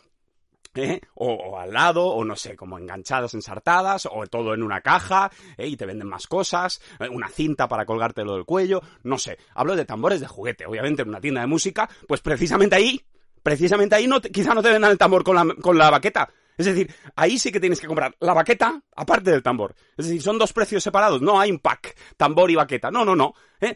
¿Eh? 0.76 1.02
O, 1.14 1.32
o, 1.32 1.60
al 1.60 1.72
lado, 1.72 2.08
o 2.08 2.26
no 2.26 2.36
sé, 2.36 2.56
como 2.56 2.80
enganchadas, 2.80 3.36
ensartadas, 3.36 4.08
o 4.12 4.26
todo 4.26 4.56
en 4.56 4.64
una 4.64 4.82
caja, 4.82 5.30
¿eh? 5.56 5.68
y 5.68 5.78
te 5.78 5.86
venden 5.86 6.08
más 6.08 6.26
cosas, 6.26 6.82
¿eh? 7.00 7.08
una 7.10 7.30
cinta 7.30 7.68
para 7.68 7.86
colgártelo 7.86 8.34
del 8.34 8.46
cuello, 8.46 8.82
no 9.04 9.20
sé. 9.20 9.38
Hablo 9.54 9.76
de 9.76 9.86
tambores 9.86 10.20
de 10.20 10.26
juguete, 10.26 10.66
obviamente 10.66 11.04
en 11.04 11.10
una 11.10 11.22
tienda 11.22 11.42
de 11.42 11.48
música, 11.48 11.88
pues 12.08 12.22
precisamente 12.22 12.76
ahí, 12.76 13.00
precisamente 13.44 13.94
ahí 13.94 14.08
no 14.08 14.20
quizá 14.20 14.56
no 14.56 14.64
te 14.64 14.72
vendan 14.72 14.90
el 14.90 14.98
tambor 14.98 15.24
con 15.24 15.36
la, 15.36 15.54
con 15.62 15.78
la 15.78 15.92
baqueta. 15.92 16.28
Es 16.58 16.66
decir, 16.66 16.94
ahí 17.16 17.38
sí 17.38 17.52
que 17.52 17.60
tienes 17.60 17.80
que 17.80 17.88
comprar 17.88 18.16
la 18.20 18.34
baqueta 18.34 18.82
aparte 18.96 19.32
del 19.32 19.44
tambor. 19.44 19.76
Es 19.98 20.06
decir, 20.06 20.22
son 20.22 20.38
dos 20.38 20.54
precios 20.54 20.84
separados, 20.84 21.22
no 21.22 21.40
hay 21.40 21.52
un 21.52 21.60
pack, 21.60 21.96
tambor 22.18 22.52
y 22.52 22.56
baqueta. 22.56 22.92
No, 22.92 23.04
no, 23.04 23.16
no. 23.16 23.34
¿Eh? 23.60 23.76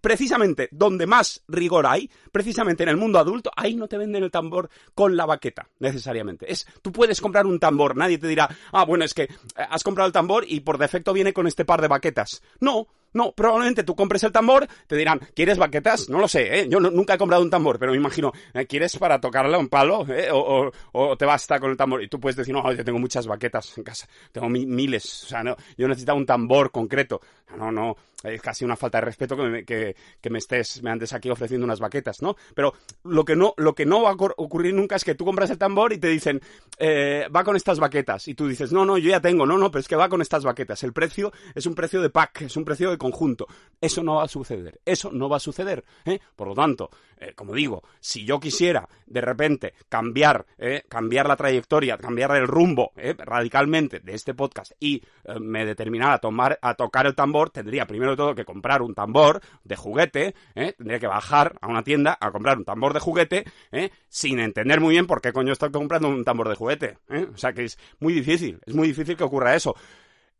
Precisamente 0.00 0.68
donde 0.70 1.06
más 1.06 1.42
rigor 1.48 1.86
hay, 1.86 2.08
precisamente 2.30 2.84
en 2.84 2.90
el 2.90 2.96
mundo 2.96 3.18
adulto, 3.18 3.50
ahí 3.56 3.74
no 3.74 3.88
te 3.88 3.98
venden 3.98 4.22
el 4.22 4.30
tambor 4.30 4.70
con 4.94 5.16
la 5.16 5.26
baqueta, 5.26 5.68
necesariamente. 5.80 6.50
Es, 6.50 6.66
tú 6.80 6.92
puedes 6.92 7.20
comprar 7.20 7.44
un 7.44 7.58
tambor, 7.58 7.96
nadie 7.96 8.18
te 8.18 8.28
dirá, 8.28 8.48
ah, 8.72 8.84
bueno, 8.84 9.04
es 9.04 9.14
que 9.14 9.24
eh, 9.24 9.28
has 9.56 9.82
comprado 9.82 10.06
el 10.06 10.12
tambor 10.12 10.44
y 10.46 10.60
por 10.60 10.78
defecto 10.78 11.12
viene 11.12 11.32
con 11.32 11.46
este 11.46 11.64
par 11.64 11.82
de 11.82 11.88
baquetas. 11.88 12.42
No, 12.60 12.86
no, 13.16 13.32
probablemente 13.32 13.82
tú 13.82 13.96
compres 13.96 14.22
el 14.24 14.32
tambor, 14.32 14.68
te 14.86 14.96
dirán, 14.96 15.20
¿quieres 15.34 15.58
baquetas? 15.58 16.08
No 16.08 16.18
lo 16.20 16.28
sé, 16.28 16.60
¿eh? 16.60 16.68
Yo 16.68 16.78
nunca 16.78 17.14
he 17.14 17.18
comprado 17.18 17.42
un 17.42 17.50
tambor, 17.50 17.78
pero 17.78 17.92
me 17.92 17.98
imagino, 17.98 18.32
¿eh? 18.54 18.66
¿quieres 18.66 18.96
para 18.98 19.20
tocarle 19.20 19.56
un 19.56 19.68
palo? 19.68 20.06
¿eh? 20.08 20.30
O, 20.30 20.38
o, 20.38 20.72
o, 20.92 21.16
te 21.16 21.24
basta 21.24 21.58
con 21.58 21.70
el 21.70 21.76
tambor. 21.76 22.02
Y 22.02 22.08
tú 22.08 22.20
puedes 22.20 22.36
decir, 22.36 22.54
no, 22.54 22.72
yo 22.72 22.84
tengo 22.84 22.98
muchas 22.98 23.26
baquetas 23.26 23.76
en 23.78 23.84
casa, 23.84 24.06
tengo 24.30 24.48
mi, 24.48 24.66
miles, 24.66 25.24
o 25.24 25.26
sea, 25.26 25.42
no, 25.42 25.56
yo 25.76 25.88
necesitaba 25.88 26.18
un 26.18 26.26
tambor 26.26 26.70
concreto. 26.70 27.20
No, 27.54 27.70
no, 27.70 27.96
es 28.24 28.42
casi 28.42 28.64
una 28.64 28.76
falta 28.76 28.98
de 28.98 29.04
respeto 29.04 29.36
que 29.36 29.42
me, 29.44 29.64
que, 29.64 29.94
me 30.30 30.38
estés, 30.38 30.82
me 30.82 30.90
andes 30.90 31.12
aquí 31.12 31.30
ofreciendo 31.30 31.64
unas 31.64 31.78
baquetas, 31.78 32.20
¿no? 32.20 32.36
Pero 32.54 32.74
lo 33.04 33.24
que 33.24 33.36
no, 33.36 33.54
lo 33.56 33.74
que 33.74 33.86
no 33.86 34.02
va 34.02 34.10
a 34.10 34.16
ocurrir 34.36 34.74
nunca 34.74 34.96
es 34.96 35.04
que 35.04 35.14
tú 35.14 35.24
compras 35.24 35.50
el 35.50 35.58
tambor 35.58 35.92
y 35.92 35.98
te 35.98 36.08
dicen, 36.08 36.40
eh, 36.78 37.28
va 37.34 37.44
con 37.44 37.54
estas 37.54 37.78
baquetas. 37.78 38.26
Y 38.28 38.34
tú 38.34 38.48
dices, 38.48 38.72
no, 38.72 38.84
no, 38.84 38.98
yo 38.98 39.10
ya 39.10 39.20
tengo, 39.20 39.46
no, 39.46 39.56
no, 39.58 39.70
pero 39.70 39.80
es 39.80 39.88
que 39.88 39.96
va 39.96 40.08
con 40.08 40.22
estas 40.22 40.44
baquetas. 40.44 40.82
El 40.82 40.92
precio 40.92 41.32
es 41.54 41.66
un 41.66 41.74
precio 41.74 42.02
de 42.02 42.10
pack, 42.10 42.42
es 42.42 42.56
un 42.56 42.64
precio 42.64 42.90
de 42.90 42.98
conjunto. 42.98 43.46
Eso 43.80 44.02
no 44.02 44.16
va 44.16 44.24
a 44.24 44.28
suceder, 44.28 44.80
eso 44.84 45.12
no 45.12 45.28
va 45.28 45.36
a 45.36 45.40
suceder, 45.40 45.84
¿eh? 46.04 46.18
Por 46.34 46.48
lo 46.48 46.54
tanto, 46.54 46.90
eh, 47.18 47.32
como 47.34 47.54
digo, 47.54 47.82
si 48.00 48.24
yo 48.24 48.38
quisiera 48.38 48.88
de 49.06 49.20
repente 49.20 49.74
cambiar, 49.88 50.46
¿eh? 50.58 50.82
cambiar 50.88 51.26
la 51.26 51.36
trayectoria, 51.36 51.96
cambiar 51.96 52.36
el 52.36 52.46
rumbo 52.46 52.92
¿eh? 52.96 53.14
radicalmente 53.16 54.00
de 54.00 54.14
este 54.14 54.34
podcast 54.34 54.72
y 54.78 55.02
me 55.40 55.64
determinara 55.64 56.14
a, 56.14 56.18
tomar, 56.18 56.58
a 56.62 56.74
tocar 56.74 57.06
el 57.06 57.14
tambor, 57.14 57.50
tendría 57.50 57.86
primero 57.86 58.12
de 58.12 58.16
todo 58.16 58.34
que 58.34 58.44
comprar 58.44 58.82
un 58.82 58.94
tambor 58.94 59.40
de 59.64 59.76
juguete, 59.76 60.34
tendría 60.54 60.98
que 60.98 61.06
bajar 61.06 61.56
a 61.60 61.68
una 61.68 61.82
tienda 61.82 62.16
a 62.20 62.30
comprar 62.30 62.58
un 62.58 62.64
tambor 62.64 62.92
de 62.92 63.00
juguete, 63.00 63.44
sin 64.08 64.38
entender 64.38 64.80
muy 64.80 64.94
bien 64.94 65.06
por 65.06 65.20
qué 65.20 65.32
coño 65.32 65.52
estoy 65.52 65.70
comprando 65.70 66.08
un 66.08 66.24
tambor 66.24 66.48
de 66.48 66.54
juguete. 66.54 66.98
O 67.32 67.36
sea 67.36 67.52
que 67.52 67.64
es 67.64 67.78
muy 67.98 68.12
difícil, 68.12 68.60
es 68.66 68.74
muy 68.74 68.88
difícil 68.88 69.16
que 69.16 69.24
ocurra 69.24 69.54
eso. 69.54 69.74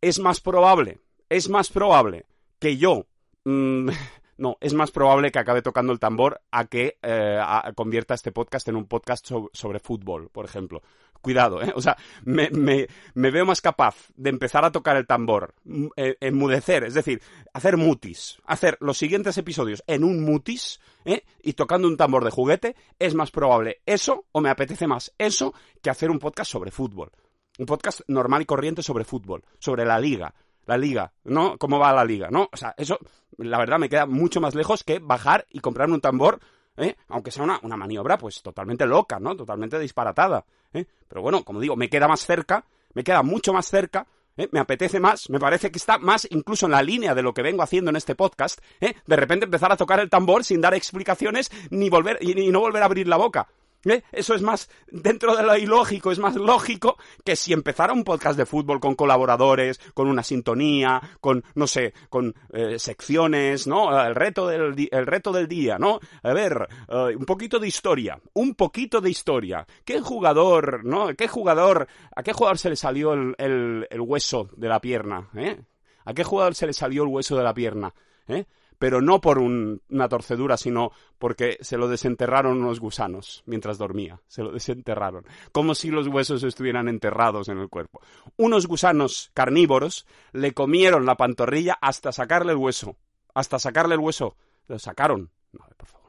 Es 0.01 0.19
más 0.19 0.41
probable, 0.41 0.99
es 1.29 1.49
más 1.49 1.71
probable 1.71 2.27
que 2.59 2.77
yo... 2.77 3.07
Mmm, 3.45 3.89
no, 4.39 4.57
es 4.61 4.75
más 4.75 4.91
probable 4.91 5.33
que 5.33 5.39
acabe 5.39 5.63
tocando 5.63 5.93
el 5.93 5.99
tambor 5.99 6.43
a 6.51 6.67
que 6.67 6.99
eh, 7.03 7.41
convierta 7.75 8.15
este 8.15 8.33
podcast 8.33 8.69
en 8.69 8.77
un 8.77 8.87
podcast 8.87 9.27
so 9.27 9.51
sobre 9.53 9.81
fútbol, 9.81 10.29
por 10.31 10.45
ejemplo. 10.45 10.83
cuidado, 11.21 11.63
¿eh? 11.63 11.73
O 11.75 11.81
sea, 11.81 11.97
me, 12.25 12.51
me, 12.51 12.87
me 13.15 13.31
veo 13.31 13.45
más 13.45 13.61
capaz 13.61 13.97
de 14.15 14.31
empezar 14.31 14.65
a 14.65 14.73
tocar 14.73 14.97
el 14.97 15.07
tambor, 15.07 15.55
eh, 15.97 16.17
enmudecer, 16.21 16.85
es 16.85 16.95
decir, 16.95 17.21
hacer 17.53 17.77
mutis, 17.77 18.39
hacer 18.45 18.77
los 18.81 18.99
siguientes 18.99 19.39
episodios 19.39 19.83
en 19.87 20.05
un 20.05 20.25
mutis, 20.25 20.81
¿eh? 21.05 21.25
Y 21.43 21.55
tocando 21.55 21.89
un 21.89 21.97
tambor 21.97 22.25
de 22.25 22.31
juguete, 22.31 22.77
es 22.99 23.15
más 23.15 23.31
probable 23.31 23.81
eso, 23.87 24.27
o 24.33 24.41
me 24.41 24.51
apetece 24.51 24.87
más 24.87 25.13
eso, 25.19 25.55
que 25.83 25.91
hacer 25.91 26.11
un 26.11 26.19
podcast 26.19 26.51
sobre 26.51 26.71
fútbol. 26.71 27.11
Un 27.59 27.67
podcast 27.67 28.03
normal 28.07 28.43
y 28.43 28.47
corriente 28.47 28.83
sobre 28.83 29.05
fútbol, 29.05 29.43
sobre 29.59 29.87
la 29.87 29.99
liga, 29.99 30.35
la 30.67 30.77
liga, 30.77 31.13
¿no? 31.25 31.57
¿Cómo 31.59 31.79
va 31.79 31.93
la 31.93 32.05
liga, 32.05 32.29
no? 32.31 32.49
O 32.53 32.57
sea, 32.57 32.75
eso, 32.77 32.99
la 33.39 33.59
verdad, 33.59 33.79
me 33.79 33.89
queda 33.89 34.07
mucho 34.07 34.41
más 34.41 34.55
lejos 34.55 34.85
que 34.85 34.99
bajar 34.99 35.47
y 35.51 35.61
comprarme 35.61 35.95
un 35.95 36.01
tambor, 36.01 36.41
¿eh? 36.77 36.97
Aunque 37.09 37.31
sea 37.31 37.45
una, 37.45 37.59
una 37.63 37.77
maniobra, 37.77 38.19
pues, 38.19 38.43
totalmente 38.43 38.87
loca, 38.87 39.19
¿no? 39.19 39.35
Totalmente 39.37 39.79
disparatada, 39.79 40.45
¿eh? 40.73 40.85
Pero 41.09 41.23
bueno, 41.23 41.45
como 41.45 41.61
digo, 41.61 41.77
me 41.77 41.89
queda 41.89 42.09
más 42.09 42.21
cerca, 42.21 42.65
me 42.95 43.05
queda 43.05 43.23
mucho 43.23 43.53
más 43.53 43.67
cerca 43.67 44.07
¿Eh? 44.37 44.49
me 44.53 44.61
apetece 44.61 45.01
más, 45.01 45.31
me 45.31 45.41
parece 45.41 45.71
que 45.71 45.79
está 45.79 45.99
más 45.99 46.29
incluso 46.31 46.67
en 46.67 46.73
la 46.73 46.83
línea 46.83 47.15
de 47.15 47.23
lo 47.23 47.33
que 47.33 47.41
vengo 47.41 47.63
haciendo 47.63 47.89
en 47.91 47.97
este 47.97 48.15
podcast, 48.15 48.61
¿eh? 48.81 48.95
de 49.07 49.17
repente 49.17 49.47
empezar 49.47 49.73
a 49.73 49.79
tocar 49.79 49.99
el 49.99 50.11
tambor 50.11 50.45
sin 50.45 50.61
dar 50.61 50.75
explicaciones 50.75 51.51
ni 51.71 51.89
volver 51.89 52.19
y, 52.21 52.39
y 52.39 52.51
no 52.51 52.61
volver 52.61 52.83
a 52.83 52.87
abrir 52.87 53.09
la 53.09 53.17
boca. 53.17 53.49
¿Eh? 53.87 54.03
Eso 54.11 54.35
es 54.35 54.43
más, 54.43 54.69
dentro 54.89 55.37
de 55.37 55.45
lo 55.45 55.57
ilógico, 55.57 56.11
es 56.11 56.19
más 56.19 56.35
lógico 56.35 56.97
que 57.25 57.37
si 57.37 57.53
empezara 57.53 57.93
un 57.93 58.03
podcast 58.03 58.37
de 58.37 58.45
fútbol 58.45 58.81
con 58.81 58.97
colaboradores, 58.97 59.79
con 59.95 60.09
una 60.09 60.25
sintonía, 60.25 61.01
con, 61.21 61.45
no 61.55 61.69
sé, 61.69 61.95
con 62.09 62.35
eh, 62.53 62.81
secciones, 62.81 63.69
¿no? 63.69 63.99
El 64.05 64.17
reto, 64.17 64.49
del, 64.49 64.89
el 64.91 65.07
reto 65.07 65.31
del 65.31 65.47
día, 65.47 65.79
¿no? 65.79 66.01
A 66.25 66.33
ver, 66.33 66.67
eh, 66.89 67.17
un 67.17 67.25
poquito 67.25 67.61
de 67.61 67.69
historia, 67.69 68.21
un 68.35 68.55
poquito 68.57 69.01
de 69.01 69.11
historia. 69.11 69.65
¿Qué 69.85 70.01
jugador, 70.01 70.85
¿no? 70.85 71.15
¿Qué 71.15 71.29
jugador, 71.29 71.87
a 72.15 72.23
qué 72.25 72.33
jugador 72.33 72.59
se 72.59 72.71
le 72.71 72.77
salió 72.77 73.13
el, 73.13 73.37
el, 73.39 73.87
el 73.89 74.01
hueso 74.01 74.51
de 74.57 74.69
la 74.69 74.81
pierna, 74.81 75.29
¿eh? 75.37 75.61
¿A 76.05 76.15
qué 76.15 76.25
jugador 76.25 76.55
se 76.55 76.67
le 76.67 76.73
salió 76.73 77.03
el 77.03 77.09
hueso 77.09 77.37
de 77.37 77.45
la 77.45 77.55
pierna? 77.55 77.95
¿Eh? 78.29 78.47
Pero 78.79 79.01
no 79.01 79.21
por 79.21 79.39
un, 79.39 79.83
una 79.91 80.09
torcedura, 80.09 80.57
sino 80.57 80.93
porque 81.19 81.59
se 81.61 81.77
lo 81.77 81.89
desenterraron 81.89 82.63
unos 82.63 82.81
gusanos 82.81 83.43
mientras 83.47 83.79
dormía. 83.79 84.21
Se 84.27 84.43
lo 84.43 84.53
desenterraron. 84.53 85.25
Como 85.53 85.75
si 85.75 85.91
los 85.91 86.09
huesos 86.09 86.43
estuvieran 86.43 86.89
enterrados 86.89 87.49
en 87.49 87.59
el 87.59 87.69
cuerpo. 87.69 88.01
Unos 88.37 88.67
gusanos 88.67 89.31
carnívoros 89.35 90.07
le 90.33 90.53
comieron 90.53 91.07
la 91.07 91.17
pantorrilla 91.17 91.79
hasta 91.81 92.13
sacarle 92.13 92.53
el 92.53 92.59
hueso. 92.59 92.97
Hasta 93.35 93.59
sacarle 93.59 93.95
el 93.95 94.01
hueso. 94.01 94.37
Lo 94.69 94.79
sacaron. 94.79 95.31
No, 95.53 95.61
por 95.77 95.89
favor. 95.89 96.06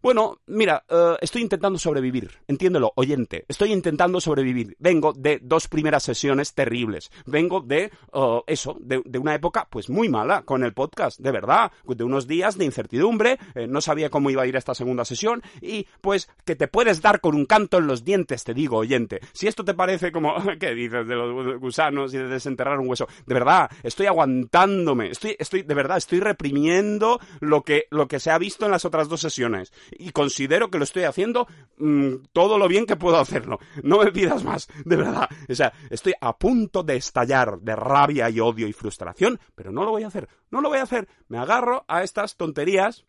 Bueno, 0.00 0.38
mira, 0.46 0.84
uh, 0.90 1.16
estoy 1.20 1.42
intentando 1.42 1.76
sobrevivir, 1.76 2.30
entiéndelo, 2.46 2.92
oyente, 2.94 3.44
estoy 3.48 3.72
intentando 3.72 4.20
sobrevivir. 4.20 4.76
Vengo 4.78 5.12
de 5.12 5.40
dos 5.42 5.66
primeras 5.66 6.04
sesiones 6.04 6.54
terribles, 6.54 7.10
vengo 7.26 7.60
de 7.60 7.90
uh, 8.12 8.42
eso, 8.46 8.76
de, 8.80 9.02
de, 9.04 9.18
una 9.18 9.34
época 9.34 9.66
pues 9.68 9.90
muy 9.90 10.08
mala 10.08 10.42
con 10.42 10.62
el 10.62 10.72
podcast, 10.72 11.18
de 11.18 11.32
verdad, 11.32 11.72
de 11.84 12.04
unos 12.04 12.28
días 12.28 12.56
de 12.56 12.64
incertidumbre, 12.64 13.40
eh, 13.56 13.66
no 13.66 13.80
sabía 13.80 14.08
cómo 14.08 14.30
iba 14.30 14.42
a 14.42 14.46
ir 14.46 14.54
esta 14.54 14.72
segunda 14.72 15.04
sesión 15.04 15.42
y 15.60 15.88
pues 16.00 16.30
que 16.44 16.54
te 16.54 16.68
puedes 16.68 17.02
dar 17.02 17.20
con 17.20 17.34
un 17.34 17.44
canto 17.44 17.78
en 17.78 17.88
los 17.88 18.04
dientes, 18.04 18.44
te 18.44 18.54
digo, 18.54 18.76
oyente. 18.76 19.18
Si 19.32 19.48
esto 19.48 19.64
te 19.64 19.74
parece 19.74 20.12
como, 20.12 20.36
¿qué 20.60 20.74
dices 20.74 21.08
de 21.08 21.16
los 21.16 21.58
gusanos 21.58 22.14
y 22.14 22.18
de 22.18 22.28
desenterrar 22.28 22.78
un 22.78 22.88
hueso? 22.88 23.08
De 23.26 23.34
verdad, 23.34 23.68
estoy 23.82 24.06
aguantándome, 24.06 25.10
estoy, 25.10 25.34
estoy, 25.40 25.62
de 25.62 25.74
verdad, 25.74 25.96
estoy 25.96 26.20
reprimiendo 26.20 27.18
lo 27.40 27.62
que, 27.62 27.86
lo 27.90 28.06
que 28.06 28.20
se 28.20 28.30
ha 28.30 28.38
visto 28.38 28.64
en 28.64 28.70
las 28.70 28.84
otras 28.84 29.08
dos 29.08 29.20
sesiones 29.20 29.72
y 29.92 30.10
considero 30.10 30.70
que 30.70 30.78
lo 30.78 30.84
estoy 30.84 31.04
haciendo 31.04 31.46
mmm, 31.76 32.16
todo 32.32 32.58
lo 32.58 32.68
bien 32.68 32.86
que 32.86 32.96
puedo 32.96 33.18
hacerlo. 33.18 33.58
No 33.82 33.98
me 33.98 34.12
pidas 34.12 34.44
más, 34.44 34.68
de 34.84 34.96
verdad. 34.96 35.28
O 35.48 35.54
sea, 35.54 35.72
estoy 35.90 36.14
a 36.20 36.36
punto 36.36 36.82
de 36.82 36.96
estallar 36.96 37.58
de 37.60 37.76
rabia 37.76 38.30
y 38.30 38.40
odio 38.40 38.66
y 38.66 38.72
frustración, 38.72 39.38
pero 39.54 39.70
no 39.72 39.84
lo 39.84 39.90
voy 39.90 40.02
a 40.02 40.08
hacer. 40.08 40.28
No 40.50 40.60
lo 40.60 40.68
voy 40.68 40.78
a 40.78 40.82
hacer. 40.82 41.08
Me 41.28 41.38
agarro 41.38 41.84
a 41.88 42.02
estas 42.02 42.36
tonterías 42.36 43.06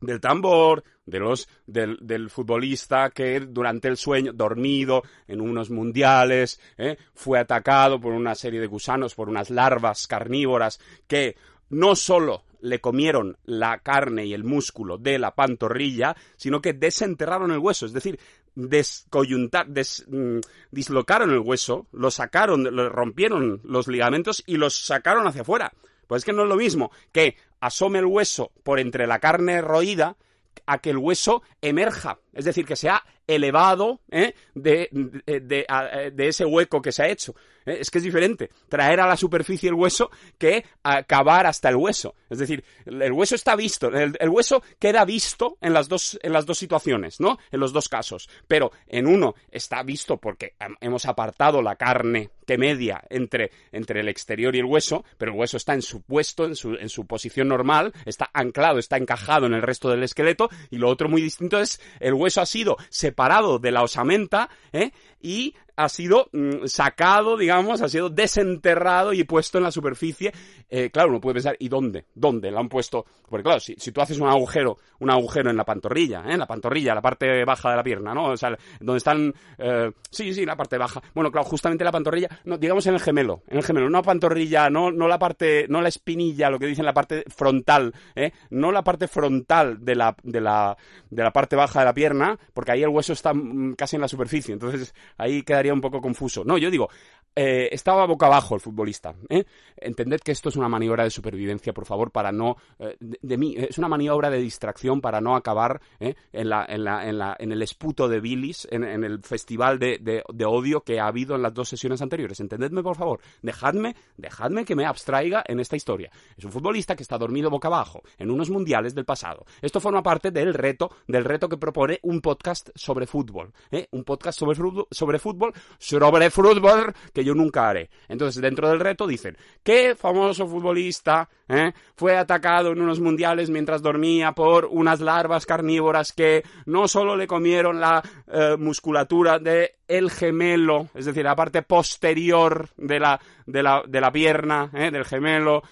del 0.00 0.20
tambor, 0.20 0.84
de 1.06 1.18
los, 1.18 1.48
del, 1.66 1.98
del, 2.00 2.28
futbolista 2.28 3.10
que 3.10 3.40
durante 3.40 3.88
el 3.88 3.96
sueño, 3.96 4.32
dormido 4.32 5.02
en 5.26 5.40
unos 5.40 5.70
mundiales, 5.70 6.60
¿eh? 6.76 6.98
fue 7.14 7.38
atacado 7.38 7.98
por 8.00 8.12
una 8.12 8.34
serie 8.34 8.60
de 8.60 8.66
gusanos, 8.66 9.14
por 9.14 9.28
unas 9.28 9.50
larvas 9.50 10.06
carnívoras 10.06 10.80
que 11.06 11.36
no 11.70 11.96
solo 11.96 12.44
le 12.60 12.80
comieron 12.80 13.36
la 13.44 13.78
carne 13.78 14.26
y 14.26 14.34
el 14.34 14.44
músculo 14.44 14.98
de 14.98 15.18
la 15.18 15.34
pantorrilla, 15.34 16.16
sino 16.36 16.60
que 16.60 16.72
desenterraron 16.72 17.52
el 17.52 17.58
hueso, 17.58 17.86
es 17.86 17.92
decir, 17.92 18.18
descoyuntar, 18.54 19.68
des, 19.68 20.04
mm, 20.08 20.38
dislocaron 20.70 21.30
el 21.30 21.40
hueso, 21.40 21.86
lo 21.92 22.10
sacaron, 22.10 22.64
lo 22.74 22.88
rompieron 22.88 23.60
los 23.64 23.86
ligamentos 23.86 24.42
y 24.46 24.56
los 24.56 24.74
sacaron 24.86 25.26
hacia 25.26 25.42
afuera. 25.42 25.72
Pues 26.06 26.20
es 26.20 26.24
que 26.24 26.32
no 26.32 26.42
es 26.42 26.48
lo 26.48 26.56
mismo 26.56 26.90
que 27.12 27.36
asome 27.60 27.98
el 27.98 28.06
hueso 28.06 28.52
por 28.62 28.80
entre 28.80 29.06
la 29.06 29.18
carne 29.18 29.60
roída 29.60 30.16
a 30.64 30.78
que 30.78 30.90
el 30.90 30.96
hueso 30.96 31.42
emerja, 31.60 32.18
es 32.32 32.44
decir, 32.44 32.64
que 32.64 32.76
sea 32.76 33.04
elevado 33.26 34.00
¿eh? 34.10 34.34
de, 34.54 34.88
de, 34.90 35.40
de, 35.40 36.12
de, 36.12 36.28
ese 36.28 36.44
hueco 36.44 36.80
que 36.80 36.92
se 36.92 37.02
ha 37.02 37.08
hecho. 37.08 37.34
¿Eh? 37.66 37.78
Es 37.80 37.90
que 37.90 37.98
es 37.98 38.04
diferente 38.04 38.50
traer 38.68 39.00
a 39.00 39.06
la 39.06 39.16
superficie 39.16 39.68
el 39.68 39.74
hueso 39.74 40.10
que 40.38 40.64
acabar 40.82 41.46
hasta 41.46 41.68
el 41.68 41.76
hueso. 41.76 42.14
Es 42.30 42.38
decir, 42.38 42.64
el 42.84 43.12
hueso 43.12 43.34
está 43.34 43.54
visto, 43.56 43.88
el, 43.88 44.28
hueso 44.28 44.62
queda 44.78 45.04
visto 45.04 45.58
en 45.60 45.72
las, 45.72 45.88
dos, 45.88 46.18
en 46.22 46.32
las 46.32 46.46
dos 46.46 46.58
situaciones, 46.58 47.20
¿no? 47.20 47.38
En 47.50 47.60
los 47.60 47.72
dos 47.72 47.88
casos. 47.88 48.28
Pero 48.48 48.72
en 48.86 49.06
uno 49.06 49.34
está 49.50 49.82
visto 49.82 50.16
porque 50.16 50.54
hemos 50.80 51.06
apartado 51.06 51.62
la 51.62 51.76
carne 51.76 52.30
que 52.46 52.58
media 52.58 53.02
entre, 53.10 53.50
entre 53.72 54.00
el 54.00 54.08
exterior 54.08 54.54
y 54.54 54.60
el 54.60 54.64
hueso, 54.64 55.04
pero 55.18 55.32
el 55.32 55.38
hueso 55.38 55.56
está 55.56 55.74
en 55.74 55.82
su 55.82 56.02
puesto, 56.02 56.44
en 56.44 56.56
su, 56.56 56.74
en 56.74 56.88
su 56.88 57.06
posición 57.06 57.48
normal, 57.48 57.92
está 58.04 58.30
anclado, 58.32 58.78
está 58.78 58.96
encajado 58.96 59.46
en 59.46 59.54
el 59.54 59.62
resto 59.62 59.90
del 59.90 60.04
esqueleto, 60.04 60.48
y 60.70 60.78
lo 60.78 60.88
otro 60.88 61.08
muy 61.08 61.20
distinto 61.20 61.60
es 61.60 61.80
el 62.00 62.14
hueso 62.14 62.40
ha 62.40 62.46
sido 62.46 62.76
separado 62.88 63.58
de 63.58 63.72
la 63.72 63.82
osamenta, 63.82 64.48
¿eh? 64.72 64.92
y 65.20 65.54
ha 65.76 65.88
sido 65.88 66.28
mmm, 66.32 66.66
sacado, 66.66 67.36
digamos, 67.36 67.82
ha 67.82 67.88
sido 67.88 68.08
desenterrado 68.08 69.12
y 69.12 69.24
puesto 69.24 69.58
en 69.58 69.64
la 69.64 69.70
superficie. 69.70 70.32
Eh, 70.68 70.90
claro, 70.90 71.10
uno 71.10 71.20
puede 71.20 71.34
pensar, 71.34 71.56
¿y 71.58 71.68
dónde? 71.68 72.06
¿Dónde 72.14 72.50
lo 72.50 72.58
han 72.58 72.68
puesto? 72.68 73.04
Porque 73.28 73.44
claro, 73.44 73.60
si, 73.60 73.74
si 73.76 73.92
tú 73.92 74.00
haces 74.00 74.18
un 74.18 74.28
agujero, 74.28 74.78
un 75.00 75.10
agujero 75.10 75.50
en 75.50 75.56
la 75.56 75.64
pantorrilla, 75.64 76.22
¿eh? 76.26 76.32
en 76.32 76.38
la 76.38 76.46
pantorrilla, 76.46 76.94
la 76.94 77.02
parte 77.02 77.44
baja 77.44 77.70
de 77.70 77.76
la 77.76 77.82
pierna, 77.82 78.14
¿no? 78.14 78.30
O 78.30 78.36
sea, 78.36 78.56
donde 78.80 78.98
están, 78.98 79.34
eh, 79.58 79.90
sí, 80.10 80.32
sí, 80.32 80.46
la 80.46 80.56
parte 80.56 80.78
baja. 80.78 81.02
Bueno, 81.14 81.30
claro, 81.30 81.46
justamente 81.46 81.84
la 81.84 81.92
pantorrilla, 81.92 82.28
no, 82.44 82.56
digamos 82.56 82.86
en 82.86 82.94
el 82.94 83.00
gemelo, 83.00 83.42
en 83.48 83.58
el 83.58 83.64
gemelo, 83.64 83.86
una 83.86 84.02
pantorrilla, 84.02 84.70
no, 84.70 84.90
no 84.90 85.08
la 85.08 85.18
parte, 85.18 85.66
no 85.68 85.80
la 85.80 85.88
espinilla, 85.88 86.50
lo 86.50 86.58
que 86.58 86.66
dicen 86.66 86.84
la 86.84 86.94
parte 86.94 87.24
frontal, 87.28 87.94
¿eh? 88.14 88.32
No 88.50 88.72
la 88.72 88.82
parte 88.82 89.08
frontal 89.08 89.84
de 89.84 89.94
la, 89.94 90.16
de 90.22 90.40
la, 90.40 90.76
de 91.10 91.22
la 91.22 91.32
parte 91.32 91.56
baja 91.56 91.80
de 91.80 91.84
la 91.86 91.94
pierna, 91.94 92.38
porque 92.54 92.72
ahí 92.72 92.82
el 92.82 92.88
hueso 92.88 93.12
está 93.12 93.34
mm, 93.34 93.74
casi 93.74 93.96
en 93.96 94.02
la 94.02 94.08
superficie, 94.08 94.52
entonces 94.52 94.94
ahí 95.18 95.42
quedaría 95.42 95.65
un 95.72 95.80
poco 95.80 96.00
confuso. 96.00 96.44
No, 96.44 96.58
yo 96.58 96.70
digo, 96.70 96.88
eh, 97.36 97.68
estaba 97.70 98.06
boca 98.06 98.26
abajo 98.26 98.54
el 98.54 98.62
futbolista. 98.62 99.14
¿eh? 99.28 99.44
Entended 99.76 100.20
que 100.20 100.32
esto 100.32 100.48
es 100.48 100.56
una 100.56 100.70
maniobra 100.70 101.04
de 101.04 101.10
supervivencia, 101.10 101.74
por 101.74 101.84
favor, 101.84 102.10
para 102.10 102.32
no. 102.32 102.56
Eh, 102.78 102.96
de, 102.98 103.36
mí, 103.36 103.54
es 103.56 103.76
una 103.76 103.88
maniobra 103.88 104.30
de 104.30 104.38
distracción 104.38 105.02
para 105.02 105.20
no 105.20 105.36
acabar 105.36 105.80
¿eh? 106.00 106.14
en, 106.32 106.48
la, 106.48 106.64
en, 106.66 106.82
la, 106.82 107.06
en, 107.06 107.18
la, 107.18 107.36
en, 107.38 107.52
el 107.52 107.60
esputo 107.60 108.08
de 108.08 108.20
bilis, 108.20 108.66
en, 108.70 108.84
en 108.84 109.04
el 109.04 109.22
festival 109.22 109.78
de, 109.78 109.98
de, 109.98 110.44
odio 110.46 110.80
que 110.80 110.98
ha 110.98 111.06
habido 111.06 111.36
en 111.36 111.42
las 111.42 111.52
dos 111.52 111.68
sesiones 111.68 112.00
anteriores. 112.00 112.40
Entendedme, 112.40 112.82
por 112.82 112.96
favor. 112.96 113.20
Dejadme, 113.42 113.94
dejadme 114.16 114.64
que 114.64 114.74
me 114.74 114.86
abstraiga 114.86 115.44
en 115.46 115.60
esta 115.60 115.76
historia. 115.76 116.10
Es 116.38 116.44
un 116.44 116.52
futbolista 116.52 116.96
que 116.96 117.02
está 117.02 117.18
dormido 117.18 117.50
boca 117.50 117.68
abajo 117.68 118.02
en 118.18 118.30
unos 118.30 118.48
mundiales 118.48 118.94
del 118.94 119.04
pasado. 119.04 119.44
Esto 119.60 119.78
forma 119.78 120.02
parte 120.02 120.30
del 120.30 120.54
reto, 120.54 120.90
del 121.06 121.24
reto 121.24 121.50
que 121.50 121.58
propone 121.58 121.98
un 122.02 122.22
podcast 122.22 122.70
sobre 122.74 123.06
fútbol. 123.06 123.52
Un 123.90 124.04
podcast 124.04 124.38
sobre, 124.38 124.56
sobre 124.90 125.18
fútbol, 125.18 125.52
sobre 125.78 126.30
fútbol 126.30 126.94
que 127.12 127.25
yo 127.26 127.34
nunca 127.34 127.68
haré. 127.68 127.90
Entonces, 128.08 128.40
dentro 128.40 128.68
del 128.68 128.80
reto 128.80 129.06
dicen, 129.06 129.36
¿qué 129.62 129.94
famoso 129.96 130.46
futbolista 130.46 131.28
eh, 131.48 131.72
fue 131.96 132.16
atacado 132.16 132.72
en 132.72 132.80
unos 132.80 133.00
mundiales 133.00 133.50
mientras 133.50 133.82
dormía 133.82 134.32
por 134.32 134.66
unas 134.66 135.00
larvas 135.00 135.44
carnívoras 135.44 136.12
que 136.12 136.44
no 136.66 136.88
solo 136.88 137.16
le 137.16 137.26
comieron 137.26 137.80
la 137.80 138.02
eh, 138.28 138.56
musculatura 138.58 139.38
de 139.38 139.74
el 139.88 140.10
gemelo, 140.10 140.88
es 140.94 141.04
decir, 141.04 141.24
la 141.24 141.36
parte 141.36 141.62
posterior 141.62 142.68
de 142.76 142.98
la, 142.98 143.20
de 143.46 143.62
la, 143.62 143.82
de 143.86 144.00
la 144.00 144.10
pierna, 144.10 144.70
eh, 144.72 144.90
del 144.90 145.04
gemelo, 145.04 145.62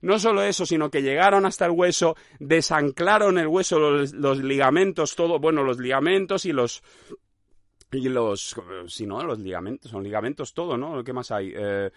no 0.00 0.18
solo 0.18 0.42
eso, 0.42 0.64
sino 0.64 0.90
que 0.90 1.02
llegaron 1.02 1.44
hasta 1.44 1.66
el 1.66 1.72
hueso, 1.72 2.16
desanclaron 2.38 3.38
el 3.38 3.46
hueso, 3.46 3.78
los 3.78 4.38
ligamentos, 4.38 5.14
todo, 5.14 5.38
bueno, 5.38 5.62
los 5.62 5.78
ligamentos 5.78 6.46
y 6.46 6.52
los 6.52 6.82
Y 7.92 8.08
los, 8.08 8.54
si 8.86 9.06
no, 9.06 9.22
los 9.24 9.38
ligamentos, 9.38 9.90
son 9.90 10.04
ligamentos 10.04 10.54
todo, 10.54 10.76
¿no? 10.76 11.02
¿Qué 11.02 11.12
más 11.12 11.30
hay? 11.30 11.52
Eh, 11.54 11.90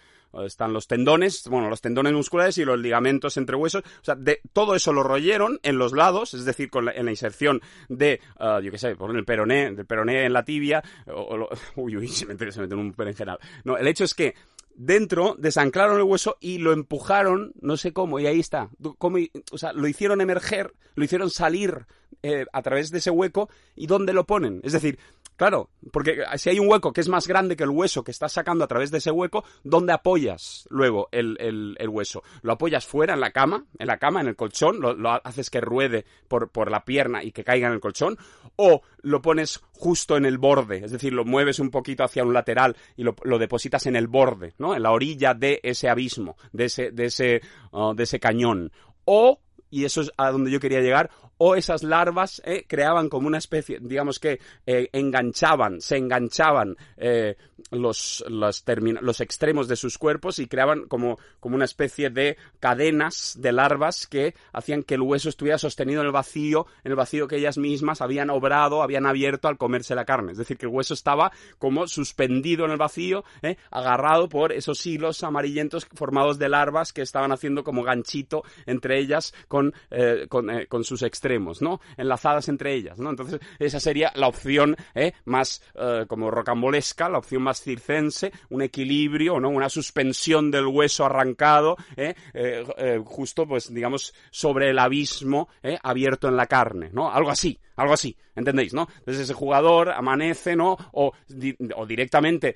están 0.44 0.72
los 0.72 0.88
tendones, 0.88 1.46
bueno, 1.48 1.68
los 1.68 1.80
tendones 1.80 2.12
musculares 2.12 2.58
y 2.58 2.64
los 2.64 2.78
ligamentos 2.78 3.36
entre 3.36 3.56
huesos. 3.56 3.82
O 3.84 4.04
sea, 4.04 4.16
de, 4.16 4.40
todo 4.52 4.74
eso 4.74 4.92
lo 4.92 5.02
royeron 5.02 5.60
en 5.62 5.78
los 5.78 5.92
lados, 5.92 6.34
es 6.34 6.44
decir, 6.44 6.70
con 6.70 6.86
la, 6.86 6.92
en 6.92 7.04
la 7.04 7.12
inserción 7.12 7.60
de, 7.88 8.20
uh, 8.40 8.60
yo 8.60 8.70
qué 8.70 8.78
sé, 8.78 8.96
por 8.96 9.14
el 9.14 9.24
peroné, 9.24 9.72
del 9.72 9.86
peroné 9.86 10.24
en 10.24 10.32
la 10.32 10.44
tibia, 10.44 10.82
o, 11.06 11.36
lo, 11.36 11.48
uy, 11.76 11.96
uy, 11.96 12.08
se 12.08 12.26
mete, 12.26 12.50
se 12.50 12.60
mete 12.60 12.74
en 12.74 12.80
un 12.80 12.92
berenjenal. 12.92 13.38
No, 13.64 13.76
el 13.76 13.86
hecho 13.86 14.04
es 14.04 14.14
que 14.14 14.34
dentro 14.74 15.36
desanclaron 15.38 15.96
el 15.96 16.02
hueso 16.02 16.36
y 16.40 16.58
lo 16.58 16.72
empujaron, 16.72 17.52
no 17.60 17.76
sé 17.76 17.92
cómo, 17.92 18.18
y 18.18 18.26
ahí 18.26 18.40
está. 18.40 18.70
Cómo, 18.98 19.18
o 19.52 19.58
sea, 19.58 19.72
lo 19.72 19.86
hicieron 19.86 20.20
emerger, 20.20 20.74
lo 20.96 21.04
hicieron 21.04 21.30
salir 21.30 21.86
eh, 22.22 22.46
a 22.52 22.62
través 22.62 22.90
de 22.90 22.98
ese 22.98 23.10
hueco 23.10 23.48
y 23.76 23.86
¿dónde 23.86 24.12
lo 24.12 24.24
ponen? 24.24 24.60
Es 24.64 24.72
decir, 24.72 24.98
Claro, 25.36 25.70
porque 25.92 26.22
si 26.36 26.50
hay 26.50 26.60
un 26.60 26.70
hueco 26.70 26.92
que 26.92 27.00
es 27.00 27.08
más 27.08 27.26
grande 27.26 27.56
que 27.56 27.64
el 27.64 27.70
hueso 27.70 28.04
que 28.04 28.12
estás 28.12 28.32
sacando 28.32 28.62
a 28.62 28.68
través 28.68 28.92
de 28.92 28.98
ese 28.98 29.10
hueco, 29.10 29.44
¿dónde 29.64 29.92
apoyas 29.92 30.66
luego 30.70 31.08
el, 31.10 31.36
el, 31.40 31.88
hueso? 31.88 32.22
¿Lo 32.42 32.52
apoyas 32.52 32.86
fuera 32.86 33.14
en 33.14 33.20
la 33.20 33.32
cama, 33.32 33.64
en 33.78 33.88
la 33.88 33.98
cama, 33.98 34.20
en 34.20 34.28
el 34.28 34.36
colchón? 34.36 34.80
¿Lo, 34.80 35.10
haces 35.24 35.50
que 35.50 35.60
ruede 35.60 36.04
por, 36.28 36.50
por, 36.50 36.70
la 36.70 36.84
pierna 36.84 37.24
y 37.24 37.32
que 37.32 37.42
caiga 37.42 37.66
en 37.66 37.72
el 37.72 37.80
colchón? 37.80 38.16
¿O 38.54 38.82
lo 39.02 39.22
pones 39.22 39.60
justo 39.72 40.16
en 40.16 40.24
el 40.24 40.38
borde? 40.38 40.84
Es 40.84 40.92
decir, 40.92 41.12
lo 41.12 41.24
mueves 41.24 41.58
un 41.58 41.70
poquito 41.70 42.04
hacia 42.04 42.22
un 42.22 42.32
lateral 42.32 42.76
y 42.96 43.02
lo, 43.02 43.38
depositas 43.38 43.86
en 43.86 43.96
el 43.96 44.06
borde, 44.06 44.54
¿no? 44.58 44.76
En 44.76 44.84
la 44.84 44.92
orilla 44.92 45.34
de 45.34 45.58
ese 45.64 45.88
abismo, 45.88 46.36
de 46.52 46.66
ese, 46.66 46.92
de 46.92 47.06
ese, 47.06 47.40
uh, 47.72 47.92
de 47.92 48.04
ese 48.04 48.20
cañón. 48.20 48.70
O 49.04 49.40
y 49.74 49.84
eso 49.84 50.02
es 50.02 50.12
a 50.16 50.30
donde 50.30 50.52
yo 50.52 50.60
quería 50.60 50.80
llegar, 50.80 51.10
o 51.46 51.56
esas 51.56 51.82
larvas 51.82 52.40
eh, 52.46 52.64
creaban 52.66 53.10
como 53.10 53.26
una 53.26 53.36
especie, 53.36 53.78
digamos 53.78 54.18
que 54.18 54.40
eh, 54.64 54.88
enganchaban, 54.92 55.78
se 55.82 55.98
enganchaban 55.98 56.74
eh, 56.96 57.36
los, 57.70 58.24
los, 58.28 58.64
los, 59.02 59.20
extremos 59.20 59.68
de 59.68 59.76
sus 59.76 59.98
cuerpos 59.98 60.38
y 60.38 60.46
creaban 60.46 60.86
como, 60.86 61.18
como 61.40 61.56
una 61.56 61.66
especie 61.66 62.08
de 62.08 62.38
cadenas 62.60 63.36
de 63.38 63.52
larvas 63.52 64.06
que 64.06 64.34
hacían 64.54 64.84
que 64.84 64.94
el 64.94 65.02
hueso 65.02 65.28
estuviera 65.28 65.58
sostenido 65.58 66.00
en 66.00 66.06
el 66.06 66.12
vacío, 66.12 66.66
en 66.82 66.92
el 66.92 66.96
vacío 66.96 67.28
que 67.28 67.36
ellas 67.36 67.58
mismas 67.58 68.00
habían 68.00 68.30
obrado, 68.30 68.82
habían 68.82 69.04
abierto 69.04 69.46
al 69.46 69.58
comerse 69.58 69.94
la 69.94 70.06
carne. 70.06 70.32
Es 70.32 70.38
decir, 70.38 70.56
que 70.56 70.64
el 70.64 70.72
hueso 70.72 70.94
estaba 70.94 71.30
como 71.58 71.86
suspendido 71.88 72.64
en 72.64 72.70
el 72.70 72.78
vacío, 72.78 73.22
¿eh? 73.42 73.58
agarrado 73.70 74.30
por 74.30 74.50
esos 74.50 74.84
hilos 74.86 75.22
amarillentos 75.22 75.86
formados 75.94 76.38
de 76.38 76.48
larvas 76.48 76.94
que 76.94 77.02
estaban 77.02 77.32
haciendo 77.32 77.64
como 77.64 77.82
ganchito 77.82 78.44
entre 78.64 78.98
ellas 78.98 79.34
con, 79.46 79.74
con, 80.30 80.48
con 80.68 80.84
sus 80.84 81.02
extremos, 81.02 81.33
¿no? 81.62 81.80
Enlazadas 81.96 82.48
entre 82.48 82.74
ellas, 82.74 82.98
¿no? 82.98 83.10
Entonces, 83.10 83.40
esa 83.58 83.80
sería 83.80 84.12
la 84.14 84.28
opción 84.28 84.76
¿eh? 84.94 85.12
más 85.24 85.62
como 86.08 86.30
rocambolesca, 86.30 87.08
la 87.08 87.18
opción 87.18 87.42
más 87.42 87.60
circense, 87.62 88.32
un 88.50 88.62
equilibrio, 88.62 89.40
¿no? 89.40 89.48
Una 89.48 89.68
suspensión 89.68 90.50
del 90.50 90.66
hueso 90.66 91.04
arrancado, 91.04 91.76
¿eh? 91.96 92.14
Eh, 92.32 92.64
eh, 92.76 93.02
justo, 93.04 93.46
pues, 93.46 93.72
digamos, 93.72 94.14
sobre 94.30 94.70
el 94.70 94.78
abismo 94.78 95.48
abierto 95.82 96.28
en 96.28 96.36
la 96.36 96.46
carne, 96.46 96.90
¿no? 96.92 97.10
Algo 97.10 97.30
así, 97.30 97.58
algo 97.76 97.94
así, 97.94 98.16
¿entendéis, 98.36 98.72
no? 98.72 98.88
Entonces 98.98 99.24
ese 99.24 99.34
jugador 99.34 99.90
amanece, 99.90 100.56
¿no? 100.56 100.76
O, 100.92 101.12
di 101.28 101.56
o 101.74 101.86
directamente 101.86 102.54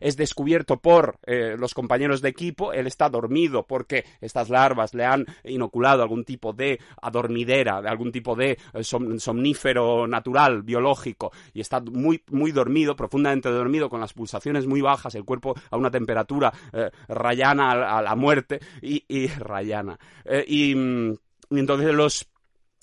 es 0.00 0.16
descubierto 0.16 0.78
por 0.78 1.18
eh, 1.26 1.56
los 1.58 1.74
compañeros 1.74 2.22
de 2.22 2.30
equipo, 2.30 2.72
él 2.72 2.86
está 2.86 3.08
dormido 3.08 3.66
porque 3.66 4.04
estas 4.20 4.48
larvas 4.48 4.94
le 4.94 5.04
han 5.04 5.26
inoculado 5.44 6.02
algún 6.02 6.24
tipo 6.24 6.52
de 6.52 6.80
adormidera, 7.00 7.82
de 7.82 7.88
algún 7.88 8.03
tipo 8.12 8.34
de 8.34 8.58
eh, 8.72 8.84
som 8.84 9.18
somnífero 9.18 10.06
natural, 10.06 10.62
biológico, 10.62 11.32
y 11.52 11.60
está 11.60 11.80
muy, 11.80 12.22
muy 12.30 12.52
dormido, 12.52 12.96
profundamente 12.96 13.48
dormido, 13.50 13.88
con 13.88 14.00
las 14.00 14.12
pulsaciones 14.12 14.66
muy 14.66 14.80
bajas, 14.80 15.14
el 15.14 15.24
cuerpo 15.24 15.54
a 15.70 15.76
una 15.76 15.90
temperatura 15.90 16.52
eh, 16.72 16.90
rayana 17.08 17.96
a, 17.96 18.02
la 18.02 18.14
muerte, 18.14 18.60
y, 18.82 19.04
y 19.08 19.26
rayana. 19.38 19.98
Eh, 20.24 20.44
y, 20.46 20.72
y 20.72 21.58
entonces 21.58 21.94
los 21.94 22.28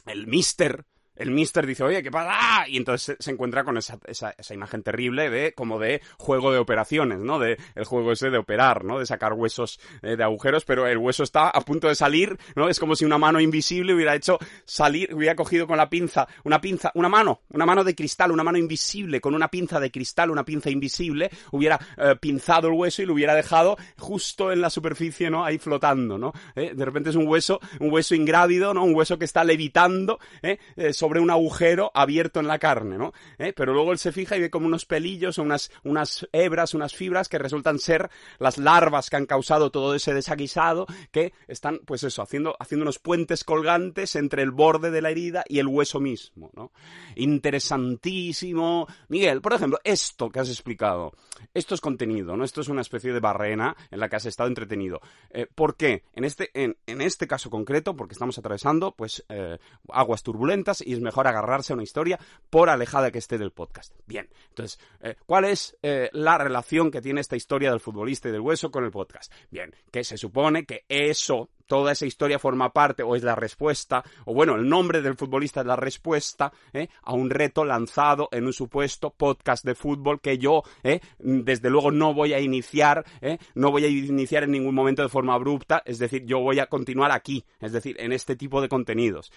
el 0.05 0.27
mister 0.27 0.85
el 1.21 1.31
mister 1.31 1.67
dice, 1.67 1.83
oye, 1.83 2.01
¿qué 2.01 2.09
pasa? 2.09 2.67
Y 2.67 2.77
entonces 2.77 3.15
se, 3.19 3.31
encuentra 3.31 3.63
con 3.63 3.77
esa, 3.77 3.99
esa, 4.05 4.33
imagen 4.53 4.81
terrible 4.81 5.29
de 5.29 5.53
como 5.53 5.79
de 5.79 6.01
juego 6.17 6.51
de 6.51 6.57
operaciones, 6.57 7.19
¿no? 7.19 7.39
De 7.39 7.57
el 7.75 7.85
juego 7.85 8.11
ese 8.11 8.29
de 8.29 8.37
operar, 8.37 8.83
¿no? 8.83 8.99
De 8.99 9.05
sacar 9.05 9.33
huesos 9.33 9.79
eh, 10.01 10.15
de 10.15 10.23
agujeros, 10.23 10.65
pero 10.65 10.87
el 10.87 10.97
hueso 10.97 11.23
está 11.23 11.49
a 11.49 11.61
punto 11.61 11.87
de 11.87 11.95
salir, 11.95 12.37
¿no? 12.55 12.69
Es 12.69 12.79
como 12.79 12.95
si 12.95 13.05
una 13.05 13.17
mano 13.17 13.39
invisible 13.39 13.93
hubiera 13.93 14.15
hecho 14.15 14.39
salir, 14.65 15.13
hubiera 15.13 15.35
cogido 15.35 15.67
con 15.67 15.77
la 15.77 15.89
pinza, 15.89 16.27
una 16.43 16.59
pinza, 16.59 16.91
una 16.95 17.09
mano, 17.09 17.41
una 17.49 17.65
mano 17.65 17.83
de 17.83 17.95
cristal, 17.95 18.31
una 18.31 18.43
mano 18.43 18.57
invisible, 18.57 19.21
con 19.21 19.35
una 19.35 19.47
pinza 19.47 19.79
de 19.79 19.91
cristal, 19.91 20.31
una 20.31 20.43
pinza 20.43 20.69
invisible, 20.69 21.29
hubiera 21.51 21.79
eh, 21.97 22.15
pinzado 22.19 22.67
el 22.67 22.73
hueso 22.73 23.03
y 23.03 23.05
lo 23.05 23.13
hubiera 23.13 23.35
dejado 23.35 23.77
justo 23.97 24.51
en 24.51 24.61
la 24.61 24.69
superficie, 24.69 25.29
¿no? 25.29 25.45
Ahí 25.45 25.59
flotando, 25.59 26.17
¿no? 26.17 26.33
¿Eh? 26.55 26.73
De 26.73 26.85
repente 26.85 27.11
es 27.11 27.15
un 27.15 27.27
hueso, 27.27 27.59
un 27.79 27.91
hueso 27.91 28.15
ingrávido, 28.15 28.73
¿no? 28.73 28.83
Un 28.83 28.95
hueso 28.95 29.19
que 29.19 29.25
está 29.25 29.43
levitando, 29.43 30.19
¿eh? 30.41 30.57
sobre 30.93 31.10
un 31.19 31.31
agujero 31.31 31.91
abierto 31.93 32.39
en 32.39 32.47
la 32.47 32.59
carne, 32.59 32.97
¿no? 32.97 33.13
¿Eh? 33.37 33.53
Pero 33.55 33.73
luego 33.73 33.91
él 33.91 33.97
se 33.97 34.11
fija 34.11 34.37
y 34.37 34.41
ve 34.41 34.49
como 34.49 34.67
unos 34.67 34.85
pelillos 34.85 35.39
o 35.39 35.43
unas, 35.43 35.71
unas 35.83 36.27
hebras, 36.31 36.73
unas 36.73 36.93
fibras 36.93 37.27
que 37.27 37.37
resultan 37.37 37.79
ser 37.79 38.09
las 38.39 38.57
larvas 38.57 39.09
que 39.09 39.17
han 39.17 39.25
causado 39.25 39.71
todo 39.71 39.95
ese 39.95 40.13
desaguisado, 40.13 40.85
que 41.11 41.33
están, 41.47 41.79
pues 41.85 42.03
eso, 42.03 42.21
haciendo, 42.21 42.55
haciendo 42.59 42.83
unos 42.83 42.99
puentes 42.99 43.43
colgantes 43.43 44.15
entre 44.15 44.43
el 44.43 44.51
borde 44.51 44.91
de 44.91 45.01
la 45.01 45.09
herida 45.09 45.43
y 45.47 45.59
el 45.59 45.67
hueso 45.67 45.99
mismo, 45.99 46.51
¿no? 46.55 46.71
Interesantísimo. 47.15 48.87
Miguel, 49.09 49.41
por 49.41 49.53
ejemplo, 49.53 49.79
esto 49.83 50.29
que 50.29 50.39
has 50.39 50.49
explicado, 50.49 51.13
esto 51.53 51.75
es 51.75 51.81
contenido, 51.81 52.37
¿no? 52.37 52.43
Esto 52.43 52.61
es 52.61 52.69
una 52.69 52.81
especie 52.81 53.13
de 53.13 53.19
barrena 53.19 53.75
en 53.89 53.99
la 53.99 54.09
que 54.09 54.15
has 54.15 54.25
estado 54.25 54.47
entretenido. 54.49 55.01
Eh, 55.31 55.47
¿Por 55.53 55.75
qué? 55.75 56.03
En 56.13 56.23
este, 56.23 56.51
en, 56.53 56.77
en, 56.85 57.01
este 57.01 57.27
caso 57.27 57.49
concreto, 57.49 57.95
porque 57.95 58.13
estamos 58.13 58.37
atravesando, 58.37 58.93
pues, 58.95 59.25
eh, 59.29 59.57
aguas 59.89 60.23
turbulentas 60.23 60.81
y 60.81 60.93
mejor 61.01 61.27
agarrarse 61.27 61.73
a 61.73 61.75
una 61.75 61.83
historia 61.83 62.19
por 62.49 62.69
alejada 62.69 63.11
que 63.11 63.19
esté 63.19 63.37
del 63.37 63.51
podcast. 63.51 63.93
Bien, 64.05 64.29
entonces, 64.49 64.79
eh, 65.01 65.15
¿cuál 65.25 65.45
es 65.45 65.77
eh, 65.81 66.09
la 66.13 66.37
relación 66.37 66.91
que 66.91 67.01
tiene 67.01 67.21
esta 67.21 67.35
historia 67.35 67.71
del 67.71 67.79
futbolista 67.79 68.29
y 68.29 68.31
del 68.31 68.41
hueso 68.41 68.71
con 68.71 68.83
el 68.83 68.91
podcast? 68.91 69.31
Bien, 69.49 69.75
que 69.91 70.03
se 70.03 70.17
supone 70.17 70.65
que 70.65 70.85
eso 70.87 71.49
toda 71.71 71.93
esa 71.93 72.05
historia 72.05 72.37
forma 72.37 72.73
parte 72.73 73.01
o 73.01 73.15
es 73.15 73.23
la 73.23 73.33
respuesta, 73.33 74.03
o 74.25 74.33
bueno, 74.33 74.55
el 74.55 74.67
nombre 74.67 75.01
del 75.01 75.15
futbolista 75.15 75.61
es 75.61 75.65
la 75.65 75.77
respuesta 75.77 76.51
¿eh? 76.73 76.89
a 77.01 77.13
un 77.13 77.29
reto 77.29 77.63
lanzado 77.63 78.27
en 78.33 78.45
un 78.45 78.51
supuesto 78.51 79.11
podcast 79.11 79.63
de 79.63 79.73
fútbol 79.73 80.19
que 80.19 80.37
yo, 80.37 80.63
¿eh? 80.83 80.99
desde 81.19 81.69
luego, 81.69 81.89
no 81.89 82.13
voy 82.13 82.33
a 82.33 82.41
iniciar, 82.41 83.05
¿eh? 83.21 83.37
no 83.55 83.71
voy 83.71 83.85
a 83.85 83.87
iniciar 83.87 84.43
en 84.43 84.51
ningún 84.51 84.75
momento 84.75 85.01
de 85.01 85.07
forma 85.07 85.33
abrupta, 85.33 85.81
es 85.85 85.97
decir, 85.97 86.25
yo 86.25 86.41
voy 86.41 86.59
a 86.59 86.65
continuar 86.65 87.13
aquí, 87.13 87.45
es 87.61 87.71
decir, 87.71 87.95
en 88.01 88.11
este 88.11 88.35
tipo 88.35 88.61
de 88.61 88.67
contenidos. 88.67 89.31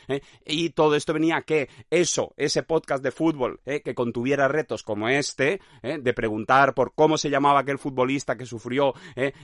Y 0.44 0.70
todo 0.70 0.96
esto 0.96 1.12
venía 1.12 1.36
a 1.36 1.42
que 1.42 1.68
eso, 1.88 2.34
ese 2.36 2.64
podcast 2.64 3.04
de 3.04 3.12
fútbol 3.12 3.60
que 3.64 3.94
contuviera 3.94 4.48
retos 4.48 4.82
como 4.82 5.08
este, 5.08 5.60
de 5.82 6.14
preguntar 6.14 6.74
por 6.74 6.94
cómo 6.94 7.16
se 7.16 7.30
llamaba 7.30 7.60
aquel 7.60 7.78
futbolista 7.78 8.36
que 8.36 8.44
sufrió 8.44 8.92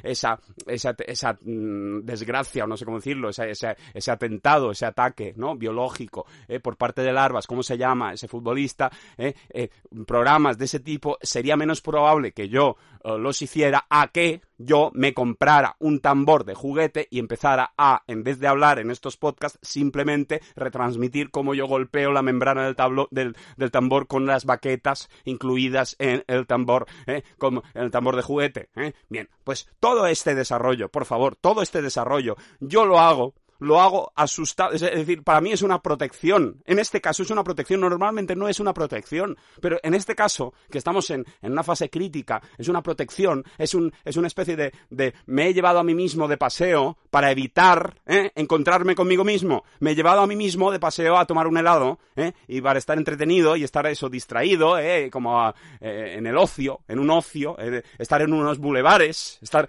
esa, 0.03 0.41
esa, 0.67 0.97
esa 1.07 1.39
mmm, 1.41 2.01
desgracia 2.01 2.65
o 2.65 2.67
no 2.67 2.80
sé 2.81 2.85
cómo 2.85 2.99
decirlo, 2.99 3.31
ese, 3.31 4.11
atentado, 4.11 4.71
ese 4.73 4.87
ataque 4.87 5.35
¿no? 5.37 5.57
biológico 5.57 6.27
eh, 6.49 6.61
por 6.61 6.77
parte 6.77 7.03
de 7.03 7.13
larvas, 7.13 7.47
cómo 7.47 7.63
se 7.63 7.79
llama 7.79 8.13
ese 8.13 8.27
futbolista, 8.29 8.91
eh, 9.17 9.35
eh, 9.51 9.71
programas 10.07 10.59
de 10.59 10.65
ese 10.65 10.81
tipo, 10.81 11.19
sería 11.23 11.57
menos 11.57 11.81
probable 11.81 12.33
que 12.33 12.49
yo 12.49 12.77
los 13.05 13.43
hiciera 13.43 13.87
a 13.89 14.09
que 14.09 14.43
yo 14.59 14.91
me 14.95 15.15
comprara 15.15 15.77
un 15.79 16.01
tambor 16.01 16.45
de 16.45 16.55
juguete 16.55 17.09
y 17.11 17.19
empezara 17.19 17.73
a, 17.79 18.03
en 18.07 18.23
vez 18.23 18.39
de 18.41 18.47
hablar 18.47 18.79
en 18.79 18.91
estos 18.91 19.17
podcasts, 19.17 19.59
simplemente 19.63 20.43
retransmitir 20.55 21.31
cómo 21.31 21.55
yo 21.55 21.67
golpeo 21.67 22.13
la 22.13 22.23
membrana 22.23 22.65
del, 22.65 22.77
tablo, 22.77 23.09
del, 23.11 23.37
del 23.57 23.71
tambor 23.71 24.07
con 24.07 24.27
las 24.27 24.45
baquetas 24.45 25.09
incluidas 25.25 25.97
en 25.99 26.25
el 26.27 26.47
tambor, 26.47 26.87
¿eh? 27.07 27.23
como 27.39 27.63
el 27.75 27.91
tambor 27.91 28.17
de 28.17 28.23
juguete. 28.23 28.69
¿eh? 28.77 28.93
Bien, 29.09 29.31
pues 29.45 29.69
todo 29.81 30.07
este 30.07 30.35
desarrollo, 30.35 30.91
por 30.91 31.07
favor, 31.07 31.37
todo 31.37 31.63
este 31.63 31.81
desarrollo, 31.81 32.37
yo 32.61 32.85
lo 32.85 32.99
hago 32.99 33.35
lo 33.61 33.81
hago 33.81 34.13
asustado. 34.17 34.73
Es 34.73 34.81
decir, 34.81 35.23
para 35.23 35.41
mí 35.41 35.53
es 35.53 35.63
una 35.63 35.81
protección. 35.81 36.63
En 36.67 36.79
este 36.79 37.01
caso 37.01 37.23
es 37.23 37.31
una 37.31 37.45
protección. 37.45 37.81
Normalmente 37.81 38.35
no 38.37 38.49
es 38.49 38.61
una 38.61 38.75
protección. 38.75 39.37
Pero 39.61 39.79
en 39.83 39.95
este 39.95 40.15
caso, 40.15 40.53
que 40.71 40.79
estamos 40.79 41.09
en, 41.11 41.25
en 41.43 41.53
una 41.53 41.63
fase 41.63 41.89
crítica, 41.89 42.43
es 42.59 42.69
una 42.69 42.83
protección. 42.83 43.45
Es, 43.59 43.75
un, 43.75 43.93
es 44.05 44.17
una 44.17 44.27
especie 44.27 44.57
de, 44.57 44.73
de, 44.91 45.15
me 45.27 45.49
he 45.49 45.55
llevado 45.55 45.79
a 45.79 45.85
mí 45.85 45.95
mismo 45.95 46.29
de 46.29 46.37
paseo 46.37 46.99
para 47.11 47.31
evitar 47.31 48.01
¿eh? 48.07 48.33
encontrarme 48.35 48.95
conmigo 48.95 49.25
mismo. 49.25 49.65
Me 49.79 49.93
he 49.93 49.95
llevado 49.95 50.21
a 50.21 50.27
mí 50.27 50.37
mismo 50.37 50.71
de 50.71 50.81
paseo 50.81 51.17
a 51.17 51.27
tomar 51.27 51.47
un 51.47 51.59
helado 51.59 51.99
¿eh? 52.17 52.33
y 52.49 52.61
para 52.61 52.79
estar 52.79 52.99
entretenido 52.99 53.57
y 53.57 53.65
estar 53.65 53.87
eso 53.87 54.09
distraído, 54.09 54.79
¿eh? 54.79 55.11
como 55.11 55.53
eh, 55.81 56.15
en 56.17 56.27
el 56.27 56.37
ocio, 56.37 56.81
en 56.89 56.99
un 56.99 57.11
ocio, 57.11 57.57
eh, 57.59 57.83
estar 57.99 58.23
en 58.23 58.33
unos 58.33 58.59
bulevares, 58.59 59.39
estar... 59.43 59.69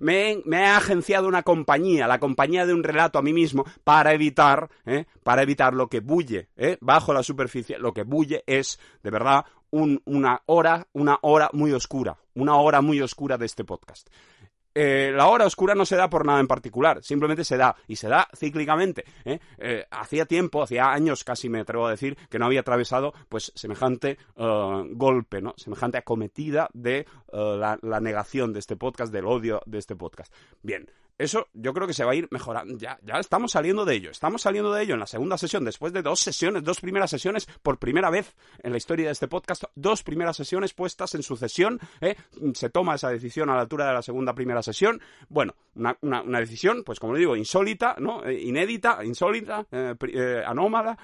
Me, 0.00 0.40
me 0.44 0.62
he 0.62 0.66
agenciado 0.66 1.28
una 1.28 1.42
compañía, 1.42 2.06
la 2.06 2.18
compañía 2.18 2.66
de 2.66 2.74
un 2.74 2.82
relato 2.88 3.18
a 3.18 3.22
mí 3.22 3.32
mismo 3.32 3.64
para 3.84 4.12
evitar, 4.12 4.68
¿eh? 4.86 5.06
para 5.22 5.42
evitar 5.42 5.74
lo 5.74 5.88
que 5.88 6.00
bulle 6.00 6.48
¿eh? 6.56 6.78
bajo 6.80 7.12
la 7.12 7.22
superficie. 7.22 7.78
Lo 7.78 7.92
que 7.92 8.02
bulle 8.02 8.42
es, 8.46 8.78
de 9.02 9.10
verdad, 9.10 9.44
una 9.70 10.42
hora, 10.46 10.86
una 10.92 11.18
hora 11.22 11.50
muy 11.52 11.72
oscura, 11.72 12.16
una 12.34 12.56
hora 12.56 12.80
muy 12.80 13.00
oscura 13.00 13.36
de 13.36 13.46
este 13.46 13.64
podcast. 13.64 14.08
Eh, 14.74 15.10
la 15.12 15.26
hora 15.26 15.44
oscura 15.44 15.74
no 15.74 15.84
se 15.84 15.96
da 15.96 16.08
por 16.08 16.24
nada 16.24 16.38
en 16.38 16.46
particular, 16.46 17.02
simplemente 17.02 17.42
se 17.44 17.56
da, 17.56 17.74
y 17.88 17.96
se 17.96 18.08
da 18.08 18.28
cíclicamente. 18.36 19.04
hacía 19.90 20.24
tiempo, 20.24 20.62
hacía 20.62 20.92
años 20.92 21.24
casi 21.24 21.48
me 21.48 21.60
atrevo 21.60 21.86
a 21.86 21.90
decir, 21.90 22.16
que 22.30 22.38
no 22.38 22.46
había 22.46 22.60
atravesado 22.60 23.12
pues 23.28 23.52
semejante 23.56 24.18
golpe, 24.36 25.42
¿no? 25.42 25.54
semejante 25.56 25.98
acometida 25.98 26.68
de 26.72 27.06
la, 27.32 27.78
la 27.82 28.00
negación 28.00 28.52
de 28.52 28.60
este 28.60 28.76
podcast, 28.76 29.12
del 29.12 29.26
odio 29.26 29.60
de 29.66 29.78
este 29.78 29.96
podcast. 29.96 30.32
Bien, 30.62 30.88
eso 31.18 31.48
yo 31.52 31.74
creo 31.74 31.86
que 31.86 31.92
se 31.92 32.04
va 32.04 32.12
a 32.12 32.14
ir 32.14 32.28
mejorando. 32.30 32.78
Ya, 32.78 32.98
ya 33.02 33.18
estamos 33.18 33.52
saliendo 33.52 33.84
de 33.84 33.94
ello. 33.94 34.10
Estamos 34.10 34.42
saliendo 34.42 34.72
de 34.72 34.82
ello 34.84 34.94
en 34.94 35.00
la 35.00 35.06
segunda 35.06 35.36
sesión, 35.36 35.64
después 35.64 35.92
de 35.92 36.02
dos 36.02 36.20
sesiones, 36.20 36.62
dos 36.62 36.80
primeras 36.80 37.10
sesiones, 37.10 37.46
por 37.62 37.78
primera 37.78 38.08
vez 38.10 38.36
en 38.62 38.70
la 38.70 38.78
historia 38.78 39.06
de 39.06 39.12
este 39.12 39.28
podcast, 39.28 39.64
dos 39.74 40.02
primeras 40.02 40.36
sesiones 40.36 40.74
puestas 40.74 41.14
en 41.14 41.22
sucesión. 41.22 41.80
¿eh? 42.00 42.16
Se 42.54 42.70
toma 42.70 42.94
esa 42.94 43.10
decisión 43.10 43.50
a 43.50 43.56
la 43.56 43.62
altura 43.62 43.88
de 43.88 43.94
la 43.94 44.02
segunda 44.02 44.32
primera 44.32 44.62
sesión. 44.62 45.00
Bueno, 45.28 45.54
una, 45.74 45.96
una, 46.02 46.40
decisión, 46.40 46.84
pues 46.84 47.00
como 47.00 47.14
le 47.14 47.20
digo, 47.20 47.36
insólita, 47.36 47.96
¿no? 47.98 48.24
Eh, 48.24 48.40
inédita, 48.40 49.04
insólita, 49.04 49.66
eh, 49.72 49.94
eh 50.12 50.42
anómala. 50.46 50.96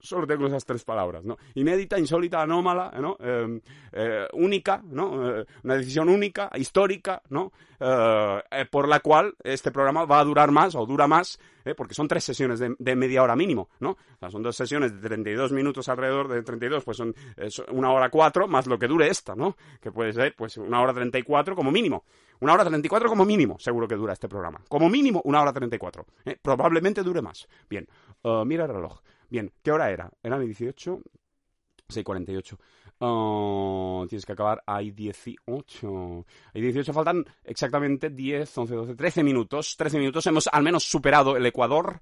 Solo 0.00 0.26
tengo 0.28 0.46
esas 0.46 0.64
tres 0.64 0.84
palabras, 0.84 1.24
¿no? 1.24 1.36
Inédita, 1.54 1.98
insólita, 1.98 2.40
anómala, 2.40 2.92
¿no? 3.00 3.16
Em, 3.18 3.60
eh, 3.90 4.28
única, 4.32 4.80
¿no? 4.84 5.40
Eh, 5.40 5.44
una 5.64 5.74
decisión 5.74 6.08
única, 6.08 6.50
histórica, 6.54 7.20
¿no? 7.30 7.52
Eh, 7.80 8.66
por 8.70 8.86
la 8.86 9.00
cual 9.00 9.34
este 9.42 9.72
programa 9.72 10.04
va 10.04 10.20
a 10.20 10.24
durar 10.24 10.52
más 10.52 10.76
o 10.76 10.86
dura 10.86 11.08
más, 11.08 11.40
porque 11.76 11.94
son 11.94 12.08
tres 12.08 12.24
sesiones 12.24 12.60
de, 12.60 12.96
media 12.96 13.22
hora 13.22 13.36
mínimo, 13.36 13.68
¿no? 13.80 13.98
Son 14.30 14.42
dos 14.42 14.56
sesiones 14.56 14.94
de 14.94 15.06
32 15.06 15.52
minutos 15.52 15.88
alrededor 15.88 16.28
de 16.28 16.42
32, 16.42 16.82
pues 16.82 16.96
son 16.96 17.14
una 17.72 17.92
hora 17.92 18.08
cuatro 18.08 18.48
más 18.48 18.66
lo 18.66 18.78
que 18.78 18.86
dure 18.86 19.08
esta, 19.08 19.34
¿no? 19.34 19.54
Que 19.80 19.92
puede 19.92 20.14
ser, 20.14 20.34
pues, 20.34 20.56
una 20.56 20.80
hora 20.80 20.94
34 20.94 21.54
como 21.54 21.70
mínimo. 21.70 22.04
Una 22.40 22.54
hora 22.54 22.64
34 22.64 23.08
como 23.08 23.24
mínimo, 23.24 23.58
seguro 23.58 23.88
que 23.88 23.96
dura 23.96 24.12
este 24.12 24.28
programa. 24.28 24.62
Como 24.68 24.88
mínimo, 24.88 25.20
una 25.24 25.42
hora 25.42 25.52
34. 25.52 26.06
¿eh? 26.24 26.38
Probablemente 26.40 27.02
dure 27.02 27.20
más. 27.20 27.48
Bien, 27.68 27.86
mira 28.46 28.64
el 28.64 28.72
reloj. 28.72 29.00
Bien, 29.28 29.52
¿qué 29.62 29.72
hora 29.72 29.90
era? 29.90 30.10
¿Eran 30.22 30.44
18? 30.44 31.00
6.48. 31.88 32.58
Oh, 33.00 34.04
tienes 34.08 34.26
que 34.26 34.32
acabar. 34.32 34.62
Hay 34.66 34.90
18. 34.90 36.26
Hay 36.54 36.60
18. 36.60 36.92
Faltan 36.92 37.24
exactamente 37.44 38.10
10, 38.10 38.58
11, 38.58 38.74
12, 38.74 38.94
13 38.94 39.22
minutos. 39.22 39.76
13 39.76 39.98
minutos. 39.98 40.26
Hemos 40.26 40.48
al 40.48 40.62
menos 40.62 40.84
superado 40.84 41.36
el 41.36 41.46
Ecuador. 41.46 42.00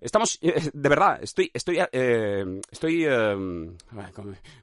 Estamos, 0.00 0.38
eh, 0.42 0.70
de 0.72 0.88
verdad, 0.88 1.18
estoy, 1.22 1.50
estoy, 1.52 1.78
eh, 1.92 2.60
estoy, 2.70 3.04
eh, 3.06 3.70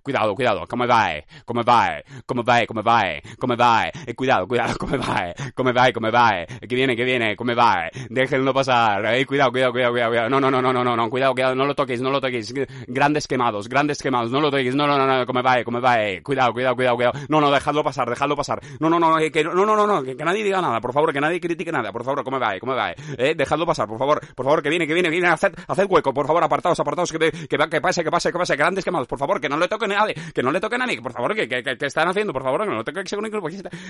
cuidado, 0.01 0.35
cuidado, 0.35 0.67
¿cómo 0.67 0.87
va? 0.87 1.09
¿Cómo 1.45 1.63
va? 1.63 2.01
¿Cómo 2.25 2.43
va? 2.43 2.65
¿Cómo 2.65 2.83
va? 2.83 3.03
¿Cómo 3.39 3.55
va? 3.55 3.87
Eh, 3.87 4.15
cuidado, 4.15 4.47
cuidado, 4.47 4.77
¿cómo 4.77 4.97
va? 4.97 5.33
¿Cómo 5.55 5.73
va? 5.73 5.91
¿Cómo 5.91 6.11
va? 6.11 6.45
Que 6.45 6.75
viene, 6.75 6.95
que 6.95 7.03
viene, 7.03 7.35
¿cómo 7.35 7.55
va? 7.55 7.89
Déjenlo 8.09 8.53
pasar, 8.53 9.05
eh, 9.15 9.25
cuidado, 9.25 9.51
cuidado, 9.51 9.71
cuidado, 9.71 9.91
cuidado, 9.91 10.29
no, 10.29 10.39
no, 10.39 10.51
no, 10.51 10.61
no, 10.61 10.83
no, 10.83 10.95
no, 10.95 11.09
cuidado, 11.09 11.33
cuidado, 11.33 11.55
no 11.55 11.65
lo 11.65 11.75
toquéis, 11.75 12.01
no 12.01 12.09
lo 12.09 12.21
toquéis, 12.21 12.53
grandes 12.87 13.27
quemados, 13.27 13.67
grandes 13.67 14.01
quemados, 14.01 14.31
no 14.31 14.39
lo 14.39 14.51
toquéis, 14.51 14.75
no, 14.75 14.87
no, 14.87 14.97
no, 14.97 15.07
no, 15.07 15.25
¿cómo 15.25 15.41
va? 15.41 15.63
¿Cómo 15.63 15.81
va? 15.81 15.97
Cuidado, 16.23 16.53
cuidado, 16.53 16.75
cuidado, 16.75 16.95
cuidado, 16.95 17.19
no, 17.29 17.41
no, 17.41 17.51
dejadlo 17.51 17.83
pasar, 17.83 18.09
dejadlo 18.09 18.35
pasar, 18.35 18.61
no, 18.79 18.89
no, 18.89 18.99
no, 18.99 19.17
que, 19.31 19.43
no, 19.43 19.53
no, 19.53 19.65
no, 19.65 19.87
no, 19.87 20.03
que, 20.03 20.15
nadie 20.15 20.43
diga 20.43 20.61
nada, 20.61 20.79
por 20.79 20.93
favor, 20.93 21.11
que 21.13 21.21
nadie 21.21 21.39
critique 21.39 21.71
nada, 21.71 21.91
por 21.91 22.03
favor, 22.03 22.23
¿cómo 22.23 22.39
va? 22.39 22.59
¿Cómo 22.59 22.75
va? 22.75 22.91
Eh, 22.91 23.33
dejadlo 23.35 23.65
pasar, 23.65 23.87
por 23.87 23.97
favor, 23.97 24.21
por 24.35 24.45
favor, 24.45 24.61
que 24.61 24.69
viene, 24.69 24.87
que 24.87 24.93
viene, 24.93 25.09
que 25.09 25.11
viene, 25.11 25.22
haced, 25.27 25.53
haced 25.67 25.85
hueco, 25.89 26.13
por 26.13 26.27
favor, 26.27 26.43
apartados, 26.43 26.79
apartados, 26.79 27.11
que, 27.11 27.31
que, 27.31 27.57
que 27.57 27.81
pase, 27.81 28.03
que 28.03 28.11
pase, 28.11 28.31
que 28.31 28.37
pase, 28.37 28.55
grandes 28.55 28.83
quemados, 28.83 29.07
por 29.07 29.19
favor, 29.19 29.39
que 29.39 29.49
no 29.49 29.57
le 29.57 29.67
toque 29.67 29.87
nadie, 29.87 30.15
que 30.33 30.43
no 30.43 30.51
le 30.51 30.59
toque 30.59 30.77
nadie, 30.77 31.01
por 31.01 31.13
favor, 31.13 31.35
que, 31.35 31.47
que, 31.47 31.63
que, 31.63 31.85
están 31.85 32.07
haciendo, 32.07 32.33
por 32.33 32.43
favor, 32.43 32.61
que 32.61 32.69
no 32.69 32.77
le 32.77 32.83
toque 32.83 33.03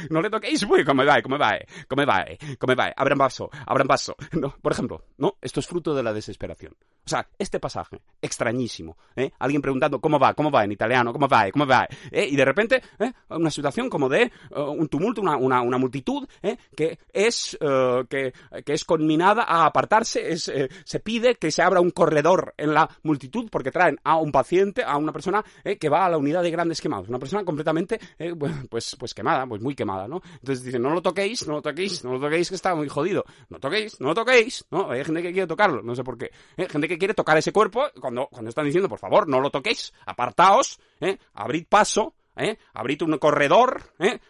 no 0.10 0.22
le 0.22 0.30
toquéis, 0.30 0.64
uy, 0.64 0.84
come 0.84 1.06
va, 1.06 1.22
come 1.22 1.38
va, 1.38 1.58
come 1.88 2.06
va, 2.06 2.26
come 2.60 2.76
va, 2.76 2.94
abran 2.96 3.18
paso, 3.18 3.50
abran 3.66 3.88
paso. 3.88 4.16
No, 4.44 4.54
por 4.62 4.72
ejemplo, 4.74 5.06
no, 5.18 5.38
esto 5.42 5.60
es 5.60 5.68
fruto 5.68 5.94
de 5.94 6.04
la 6.04 6.12
desesperación. 6.12 6.76
O 7.06 7.10
sea, 7.10 7.28
este 7.38 7.60
pasaje, 7.60 8.02
extrañísimo, 8.22 8.98
¿eh? 9.16 9.32
Alguien 9.40 9.62
preguntando 9.62 10.02
cómo 10.02 10.20
va, 10.20 10.34
cómo 10.34 10.52
va 10.52 10.64
en 10.64 10.72
italiano, 10.72 11.14
cómo 11.14 11.28
va, 11.28 11.50
cómo 11.52 11.66
va, 11.66 11.88
¿eh? 12.12 12.28
Y 12.30 12.36
de 12.36 12.46
repente, 12.46 12.82
¿eh? 13.00 13.12
Una 13.30 13.52
situación 13.52 13.90
como 13.90 14.10
de 14.10 14.32
uh, 14.52 14.62
un 14.62 14.88
tumulto, 14.90 15.22
una, 15.22 15.38
una, 15.38 15.62
una 15.62 15.78
multitud, 15.78 16.28
¿eh? 16.42 16.58
Que 16.76 17.00
es, 17.14 17.58
uh, 17.62 18.06
que, 18.08 18.34
que 18.66 18.74
es 18.74 18.84
conminada 18.84 19.44
a 19.44 19.66
apartarse, 19.66 20.32
es, 20.32 20.48
eh, 20.48 20.70
se 20.84 21.00
pide 21.00 21.23
que 21.36 21.52
se 21.52 21.62
abra 21.62 21.82
un 21.82 21.92
corredor 21.92 22.54
en 22.58 22.74
la 22.74 22.90
multitud 23.04 23.50
porque 23.50 23.72
traen 23.72 24.00
a 24.04 24.18
un 24.18 24.32
paciente, 24.32 24.84
a 24.84 24.98
una 24.98 25.12
persona 25.12 25.44
eh, 25.64 25.78
que 25.78 25.90
va 25.90 26.06
a 26.06 26.10
la 26.10 26.18
unidad 26.18 26.44
de 26.44 26.52
grandes 26.52 26.82
quemados, 26.82 27.10
una 27.10 27.20
persona 27.20 27.44
completamente, 27.44 28.00
eh, 28.20 28.34
pues, 28.70 28.96
pues 28.98 29.14
quemada, 29.14 29.46
pues 29.48 29.62
muy 29.62 29.76
quemada, 29.76 30.08
¿no? 30.08 30.22
Entonces 30.34 30.64
dicen, 30.64 30.82
no 30.82 30.90
lo 30.90 31.02
toquéis, 31.02 31.48
no 31.48 31.54
lo 31.54 31.62
toquéis, 31.62 32.04
no 32.04 32.14
lo 32.14 32.20
toquéis 32.20 32.50
que 32.50 32.56
está 32.56 32.76
muy 32.76 32.90
jodido, 32.90 33.24
no 33.50 33.60
toquéis, 33.60 34.00
no 34.00 34.10
lo 34.10 34.16
toquéis, 34.16 34.66
¿no? 34.72 34.92
Hay 34.92 35.04
gente 35.04 35.22
que 35.22 35.32
quiere 35.32 35.48
tocarlo, 35.48 35.82
no 35.82 35.96
sé 35.96 36.04
por 36.04 36.18
qué, 36.18 36.32
¿eh? 36.58 36.68
gente 36.70 36.88
que 36.88 36.98
quiere 36.98 37.14
tocar 37.14 37.38
ese 37.38 37.52
cuerpo 37.52 37.86
cuando, 38.00 38.28
cuando 38.28 38.50
están 38.50 38.66
diciendo, 38.66 38.90
por 38.90 39.00
favor, 39.00 39.28
no 39.28 39.40
lo 39.40 39.50
toquéis, 39.50 39.94
apartaos, 40.06 40.80
abrid 41.34 41.66
paso, 41.68 42.16
abrid 42.74 43.02
un 43.04 43.18
corredor, 43.18 43.82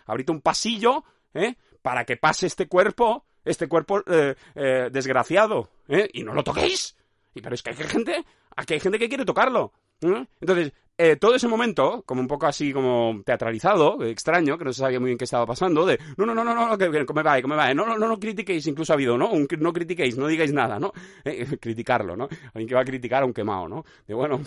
abrid 0.05 0.29
un 0.29 0.41
pasillo, 0.41 1.03
¿eh? 1.33 1.55
para 1.81 2.05
que 2.05 2.17
pase 2.17 2.47
este 2.47 2.67
cuerpo, 2.67 3.25
este 3.43 3.67
cuerpo 3.67 4.03
eh, 4.07 4.35
eh, 4.55 4.89
desgraciado, 4.91 5.69
¿eh? 5.87 6.09
y 6.13 6.23
no 6.23 6.33
lo 6.33 6.43
toquéis. 6.43 6.95
Y 7.35 7.41
pero 7.41 7.55
es 7.55 7.63
que 7.63 7.71
hay 7.71 7.75
gente, 7.75 8.23
aquí 8.55 8.73
hay 8.75 8.79
gente 8.79 8.99
que 8.99 9.09
quiere 9.09 9.25
tocarlo. 9.25 9.73
Entonces, 10.01 10.73
eh, 10.95 11.15
todo 11.15 11.33
ese 11.33 11.47
momento, 11.47 12.03
como 12.05 12.21
un 12.21 12.27
poco 12.27 12.45
así 12.45 12.71
como 12.71 13.21
teatralizado, 13.25 14.03
extraño, 14.03 14.57
que 14.59 14.65
no 14.65 14.73
se 14.73 14.81
sabía 14.81 14.99
muy 14.99 15.09
bien 15.09 15.17
qué 15.17 15.23
estaba 15.23 15.45
pasando, 15.45 15.85
de 15.87 15.99
no, 16.17 16.25
no, 16.25 16.35
no, 16.35 16.43
no, 16.43 16.53
no, 16.53 16.77
que, 16.77 16.91
que 16.91 17.13
me 17.13 17.23
va, 17.23 17.41
que 17.41 17.47
me 17.47 17.55
va, 17.55 17.73
no, 17.73 17.85
no, 17.85 17.97
no, 17.97 18.07
no 18.07 18.19
critiquéis, 18.19 18.67
incluso 18.67 18.93
ha 18.93 18.95
habido, 18.95 19.17
¿no? 19.17 19.31
Un, 19.31 19.47
no 19.59 19.73
critiquéis, 19.73 20.17
no 20.17 20.27
digáis 20.27 20.53
nada, 20.53 20.79
¿no? 20.79 20.93
Eh, 21.25 21.45
criticarlo, 21.59 22.15
¿no? 22.15 22.29
Alguien 22.53 22.67
que 22.67 22.75
va 22.75 22.81
a 22.81 22.85
criticar 22.85 23.23
a 23.23 23.25
un 23.25 23.33
quemado, 23.33 23.67
¿no? 23.67 23.85
De 24.07 24.13
bueno, 24.13 24.41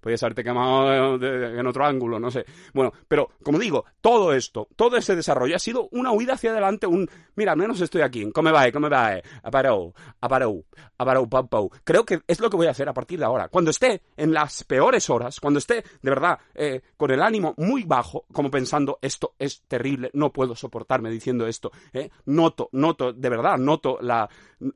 podías 0.00 0.22
haberte 0.22 0.44
quemado 0.44 1.16
en 1.16 1.66
otro 1.66 1.84
ángulo, 1.84 2.18
no 2.18 2.30
sé. 2.30 2.44
Bueno, 2.72 2.92
pero 3.08 3.30
como 3.42 3.58
digo, 3.58 3.84
todo 4.00 4.32
esto, 4.32 4.68
todo 4.76 4.96
ese 4.96 5.16
desarrollo 5.16 5.56
ha 5.56 5.60
sido 5.60 5.88
una 5.92 6.12
huida 6.12 6.34
hacia 6.34 6.50
adelante, 6.50 6.86
un, 6.86 7.08
mira, 7.34 7.52
al 7.52 7.58
menos 7.58 7.80
estoy 7.80 8.02
aquí, 8.02 8.30
¿cómo 8.32 8.52
va? 8.52 8.70
¿Cómo 8.70 8.88
va? 8.88 9.20
Aparou, 9.42 9.94
aparou, 10.20 10.64
aparou, 10.98 11.28
pau. 11.28 11.70
Creo 11.84 12.04
que 12.04 12.20
es 12.26 12.40
lo 12.40 12.50
que 12.50 12.56
voy 12.56 12.66
a 12.66 12.70
hacer 12.70 12.88
a 12.88 12.94
partir 12.94 13.18
de 13.18 13.24
ahora. 13.24 13.48
Cuando 13.48 13.70
esté 13.70 14.02
en 14.16 14.32
las 14.32 14.64
peores 14.64 15.08
horas, 15.10 15.40
cuando 15.40 15.58
esté, 15.58 15.84
de 16.02 16.10
verdad, 16.10 16.38
eh, 16.54 16.80
con 16.96 17.10
el 17.10 17.22
ánimo 17.22 17.54
muy 17.56 17.84
bajo, 17.84 18.24
como 18.32 18.50
pensando, 18.50 18.98
esto 19.02 19.34
es 19.38 19.62
terrible, 19.68 20.10
no 20.14 20.32
puedo 20.32 20.54
soportarme 20.54 21.10
diciendo 21.10 21.46
esto, 21.46 21.70
eh, 21.92 22.10
noto, 22.26 22.68
noto, 22.72 23.12
de 23.12 23.28
verdad, 23.28 23.58
noto 23.58 23.98
la, 24.00 24.28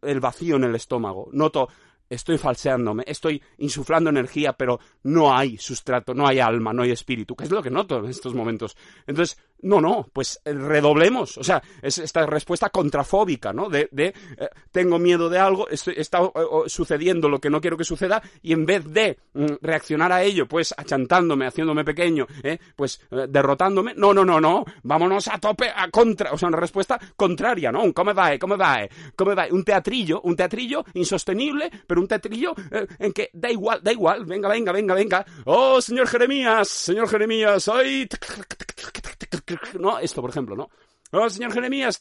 el 0.02 0.20
vacío 0.20 0.56
en 0.56 0.64
el 0.64 0.74
estómago, 0.74 1.28
noto 1.32 1.68
estoy 2.10 2.36
falseándome, 2.38 3.04
estoy 3.06 3.40
insuflando 3.58 4.10
energía, 4.10 4.52
pero 4.52 4.80
no 5.04 5.34
hay 5.34 5.56
sustrato, 5.56 6.12
no 6.12 6.26
hay 6.26 6.40
alma, 6.40 6.72
no 6.72 6.82
hay 6.82 6.90
espíritu, 6.90 7.36
que 7.36 7.44
es 7.44 7.50
lo 7.50 7.62
que 7.62 7.70
noto 7.70 8.00
en 8.00 8.10
estos 8.10 8.34
momentos. 8.34 8.76
Entonces, 9.06 9.38
no, 9.62 9.80
no, 9.80 10.08
pues 10.12 10.40
eh, 10.44 10.52
redoblemos. 10.52 11.38
O 11.38 11.44
sea, 11.44 11.62
es 11.82 11.98
esta 11.98 12.26
respuesta 12.26 12.70
contrafóbica, 12.70 13.52
¿no? 13.52 13.68
De, 13.68 13.88
de 13.92 14.06
eh, 14.06 14.48
tengo 14.70 14.98
miedo 14.98 15.28
de 15.28 15.38
algo, 15.38 15.68
está 15.68 16.20
sucediendo 16.66 17.28
lo 17.28 17.40
que 17.40 17.50
no 17.50 17.60
quiero 17.60 17.76
que 17.76 17.84
suceda, 17.84 18.22
y 18.42 18.52
en 18.52 18.66
vez 18.66 18.84
de 18.84 19.18
mm, 19.34 19.46
reaccionar 19.60 20.12
a 20.12 20.22
ello, 20.22 20.46
pues 20.46 20.74
achantándome, 20.76 21.46
haciéndome 21.46 21.84
pequeño, 21.84 22.26
¿eh? 22.42 22.58
pues 22.76 23.00
derrotándome, 23.28 23.94
no, 23.96 24.14
no, 24.14 24.24
no, 24.24 24.40
no, 24.40 24.64
vámonos 24.82 25.28
a 25.28 25.38
tope, 25.38 25.70
a 25.74 25.90
contra, 25.90 26.32
o 26.32 26.38
sea, 26.38 26.48
una 26.48 26.58
respuesta 26.58 26.98
contraria, 27.16 27.72
¿no? 27.72 27.82
Un 27.82 27.92
come 27.92 28.12
va, 28.12 28.38
come 28.38 28.56
va, 28.56 28.86
come 29.16 29.34
va, 29.34 29.46
un 29.50 29.64
teatrillo, 29.64 30.20
un 30.22 30.36
teatrillo 30.36 30.84
insostenible, 30.94 31.70
pero 31.86 32.00
un 32.00 32.08
teatrillo 32.08 32.54
en 32.98 33.12
que 33.12 33.30
da 33.32 33.50
igual, 33.50 33.80
da 33.82 33.92
igual, 33.92 34.24
venga, 34.24 34.48
venga, 34.48 34.72
venga, 34.72 34.94
venga, 34.94 35.26
oh, 35.44 35.80
señor 35.80 36.08
Jeremías, 36.08 36.68
señor 36.68 37.08
Jeremías, 37.08 37.66
hoy 37.68 38.08
no, 39.78 39.98
esto, 39.98 40.20
por 40.20 40.30
ejemplo, 40.30 40.56
¿no? 40.56 40.68
Oh, 41.12 41.28
señor 41.28 41.52
Jeremías, 41.52 41.98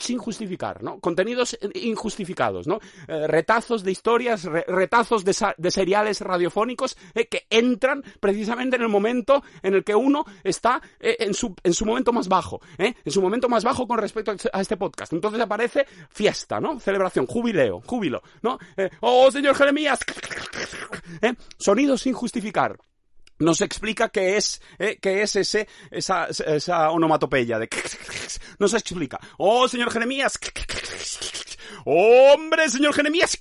sin 0.00 0.18
justificar, 0.18 0.82
¿no? 0.82 1.00
Contenidos 1.00 1.58
injustificados, 1.74 2.66
¿no? 2.66 2.78
Eh, 3.06 3.26
retazos 3.26 3.82
de 3.82 3.90
historias, 3.90 4.44
retazos 4.44 5.24
de, 5.24 5.32
seriales 5.70 6.20
radiofónicos 6.20 6.98
eh, 7.14 7.26
que 7.26 7.46
entran 7.48 8.04
precisamente 8.20 8.76
en 8.76 8.82
el 8.82 8.88
momento 8.88 9.42
en 9.62 9.74
el 9.74 9.82
que 9.82 9.94
uno 9.94 10.26
está 10.44 10.82
eh, 11.00 11.16
en, 11.20 11.32
su, 11.32 11.54
en 11.62 11.72
su 11.72 11.86
momento 11.86 12.12
más 12.12 12.28
bajo, 12.28 12.60
en 12.76 12.94
su 13.06 13.22
momento 13.22 13.48
más 13.48 13.64
bajo 13.64 13.88
con 13.88 13.96
respecto 13.96 14.34
a 14.52 14.60
este 14.60 14.76
podcast. 14.76 15.14
Entonces 15.14 15.40
aparece 15.40 15.86
fiesta, 16.10 16.60
¿no? 16.60 16.78
Celebración, 16.80 17.26
jubileo, 17.26 17.80
júbilo, 17.80 18.22
¿no? 18.42 18.58
oh, 19.00 19.30
señor 19.30 19.54
Jeremías, 19.54 20.00
sonidos 21.56 22.02
sin 22.02 22.12
justificar 22.12 22.76
nos 23.38 23.60
explica 23.60 24.08
qué 24.08 24.36
es, 24.36 24.60
eh, 24.78 24.98
qué 25.00 25.22
es 25.22 25.36
ese, 25.36 25.68
esa, 25.90 26.26
esa 26.26 26.90
onomatopeya 26.90 27.58
de... 27.58 27.68
Nos 28.58 28.74
explica. 28.74 29.18
Oh, 29.38 29.68
señor 29.68 29.90
Jeremías. 29.90 30.38
Hombre, 31.84 32.68
señor 32.68 32.94
Jeremías. 32.94 33.38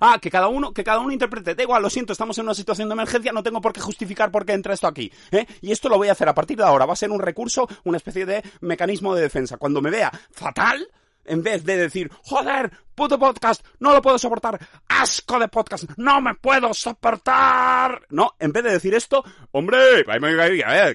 Ah, 0.00 0.18
que 0.20 0.30
cada 0.30 0.48
uno, 0.48 0.72
que 0.72 0.84
cada 0.84 0.98
uno 1.00 1.12
interprete. 1.12 1.54
Da 1.54 1.62
igual, 1.62 1.82
lo 1.82 1.90
siento, 1.90 2.12
estamos 2.12 2.36
en 2.38 2.44
una 2.44 2.54
situación 2.54 2.88
de 2.88 2.94
emergencia, 2.94 3.32
no 3.32 3.42
tengo 3.42 3.60
por 3.60 3.72
qué 3.72 3.80
justificar 3.80 4.30
por 4.30 4.44
qué 4.44 4.52
entra 4.52 4.74
esto 4.74 4.86
aquí. 4.86 5.10
¿eh? 5.30 5.46
Y 5.62 5.72
esto 5.72 5.88
lo 5.88 5.96
voy 5.96 6.08
a 6.08 6.12
hacer 6.12 6.28
a 6.28 6.34
partir 6.34 6.58
de 6.58 6.64
ahora. 6.64 6.86
Va 6.86 6.92
a 6.92 6.96
ser 6.96 7.10
un 7.10 7.20
recurso, 7.20 7.68
una 7.84 7.96
especie 7.96 8.26
de 8.26 8.42
mecanismo 8.60 9.14
de 9.14 9.22
defensa. 9.22 9.56
Cuando 9.56 9.80
me 9.80 9.90
vea 9.90 10.12
fatal, 10.30 10.88
en 11.24 11.42
vez 11.42 11.64
de 11.64 11.76
decir, 11.76 12.10
joder, 12.22 12.70
puto 12.94 13.18
podcast, 13.18 13.64
no 13.80 13.92
lo 13.92 14.02
puedo 14.02 14.18
soportar, 14.18 14.58
asco 14.88 15.38
de 15.38 15.48
podcast, 15.48 15.84
no 15.96 16.20
me 16.20 16.34
puedo 16.34 16.72
soportar. 16.72 18.06
No, 18.10 18.34
en 18.38 18.52
vez 18.52 18.64
de 18.64 18.72
decir 18.72 18.94
esto, 18.94 19.24
hombre, 19.52 20.04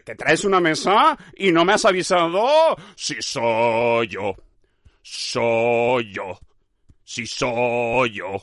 que 0.05 0.15
traes 0.15 0.43
una 0.43 0.59
mesa 0.59 1.17
y 1.35 1.51
no 1.51 1.65
me 1.65 1.73
has 1.73 1.85
avisado. 1.85 2.75
Si 2.95 3.21
soy 3.21 4.07
yo, 4.07 4.35
soy 5.01 6.13
yo, 6.13 6.39
si 7.03 7.25
soy 7.25 8.11
yo, 8.11 8.41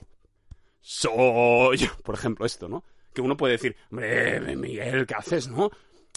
soy 0.80 1.76
yo. 1.78 1.88
Por 2.02 2.14
ejemplo, 2.14 2.46
esto, 2.46 2.68
¿no? 2.68 2.84
Que 3.14 3.22
uno 3.22 3.36
puede 3.36 3.54
decir, 3.54 3.76
hombre, 3.90 4.56
Miguel, 4.56 5.06
¿qué 5.06 5.14
haces, 5.14 5.48
no? 5.48 5.70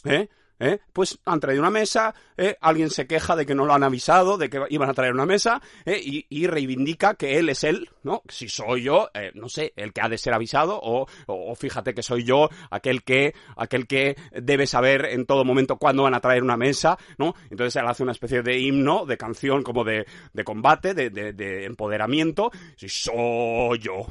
¿Eh? 0.04 0.28
¿Eh? 0.60 0.80
Pues 0.92 1.20
han 1.24 1.40
traído 1.40 1.62
una 1.62 1.70
mesa, 1.70 2.14
¿eh? 2.36 2.58
alguien 2.60 2.90
se 2.90 3.08
queja 3.08 3.38
de 3.38 3.46
que 3.46 3.56
no 3.56 3.66
lo 3.66 3.74
han 3.74 3.84
avisado, 3.84 4.38
de 4.38 4.50
que 4.50 4.62
iban 4.70 4.90
a 4.90 4.94
traer 4.94 5.14
una 5.14 5.26
mesa, 5.26 5.62
¿eh? 5.86 6.02
y, 6.04 6.48
reivindica 6.48 7.14
que 7.14 7.38
él 7.38 7.48
es 7.48 7.64
él, 7.64 7.90
¿no? 8.04 8.24
Si 8.28 8.50
soy 8.50 8.84
yo, 8.84 9.10
eh, 9.14 9.32
no 9.36 9.48
sé, 9.48 9.72
el 9.78 9.94
que 9.94 10.02
ha 10.02 10.10
de 10.10 10.18
ser 10.18 10.34
avisado, 10.34 10.78
o, 10.82 11.08
o, 11.28 11.56
fíjate 11.56 11.94
que 11.94 12.04
soy 12.04 12.26
yo, 12.26 12.50
aquel 12.72 13.04
que, 13.04 13.34
aquel 13.56 13.88
que 13.88 14.18
debe 14.34 14.68
saber 14.68 15.06
en 15.06 15.26
todo 15.26 15.46
momento 15.46 15.78
cuándo 15.78 16.04
van 16.04 16.16
a 16.16 16.20
traer 16.20 16.44
una 16.44 16.58
mesa, 16.58 16.98
¿no? 17.18 17.36
Entonces 17.50 17.76
él 17.78 17.88
hace 17.88 18.04
una 18.04 18.12
especie 18.12 18.42
de 18.42 18.60
himno, 18.60 19.06
de 19.06 19.18
canción 19.18 19.64
como 19.64 19.86
de, 19.86 20.06
de 20.34 20.44
combate, 20.44 20.94
de, 20.94 21.10
de, 21.10 21.32
de 21.32 21.66
empoderamiento. 21.66 22.52
Si 22.76 22.90
soy 22.90 23.80
yo, 23.80 24.08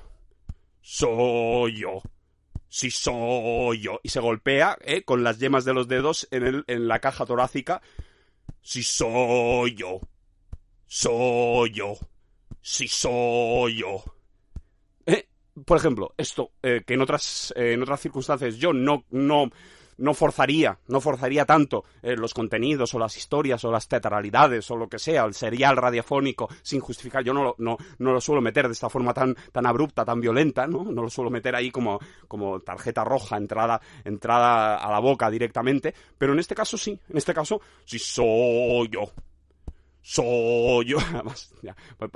soy 0.81 1.81
yo 1.81 2.01
si 2.69 2.91
soy 2.91 3.81
yo. 3.81 4.01
Y 4.03 4.11
se 4.11 4.21
golpea 4.21 4.79
¿eh? 4.83 5.03
con 5.03 5.25
las 5.25 5.39
yemas 5.39 5.65
de 5.65 5.75
los 5.75 5.89
dedos 5.89 6.29
en, 6.31 6.47
el, 6.47 6.65
en 6.67 6.89
la 6.89 7.01
caja 7.01 7.27
torácica. 7.27 7.81
Si 8.63 8.83
soy 8.83 9.75
yo. 9.75 10.01
Soy 10.87 11.73
yo. 11.73 11.95
Si 12.61 12.89
soy 12.89 13.77
yo. 13.77 14.05
¿Eh? 15.07 15.27
Por 15.65 15.79
ejemplo, 15.79 16.15
esto, 16.17 16.53
eh, 16.63 16.83
que 16.87 16.95
en 16.95 17.01
otras, 17.01 17.53
eh, 17.57 17.73
en 17.73 17.83
otras 17.83 18.01
circunstancias 18.01 18.57
yo 18.57 18.73
no, 18.73 19.05
no, 19.11 19.51
no 19.99 20.15
forzaría, 20.15 20.79
no 20.89 21.01
forzaría 21.01 21.45
tanto 21.45 21.85
eh, 22.03 22.17
los 22.17 22.35
contenidos 22.35 22.95
o 22.95 22.99
las 22.99 23.17
historias 23.17 23.65
o 23.65 23.71
las 23.71 23.89
teatralidades 23.89 24.71
o 24.71 24.77
lo 24.77 24.89
que 24.89 24.99
sea, 24.99 25.25
el 25.25 25.35
serial 25.35 25.77
radiofónico 25.77 26.49
sin 26.63 26.81
justificar. 26.81 27.23
Yo 27.23 27.35
no 27.35 27.45
lo, 27.45 27.55
no, 27.59 27.77
no 27.99 28.13
lo 28.13 28.21
suelo 28.21 28.41
meter 28.41 28.67
de 28.67 28.73
esta 28.73 28.89
forma 28.89 29.13
tan, 29.13 29.37
tan 29.53 29.67
abrupta, 29.67 30.05
tan 30.05 30.21
violenta, 30.21 30.67
¿no? 30.67 30.85
No 30.85 31.03
lo 31.03 31.11
suelo 31.11 31.31
meter 31.31 31.55
ahí 31.55 31.71
como, 31.71 31.99
como 32.27 32.61
tarjeta 32.61 33.05
roja, 33.05 33.37
entrada, 33.37 33.81
entrada 34.05 34.77
a 34.77 34.91
la 34.91 35.01
boca 35.01 35.31
directamente, 35.31 35.95
pero 36.17 36.33
en 36.33 36.39
este 36.39 36.55
caso 36.55 36.79
sí, 36.79 36.99
en 37.09 37.17
este 37.17 37.35
caso 37.35 37.61
sí 37.85 37.99
soy 37.99 38.89
yo. 38.89 39.11
Soy 40.01 40.87
yo. 40.87 40.99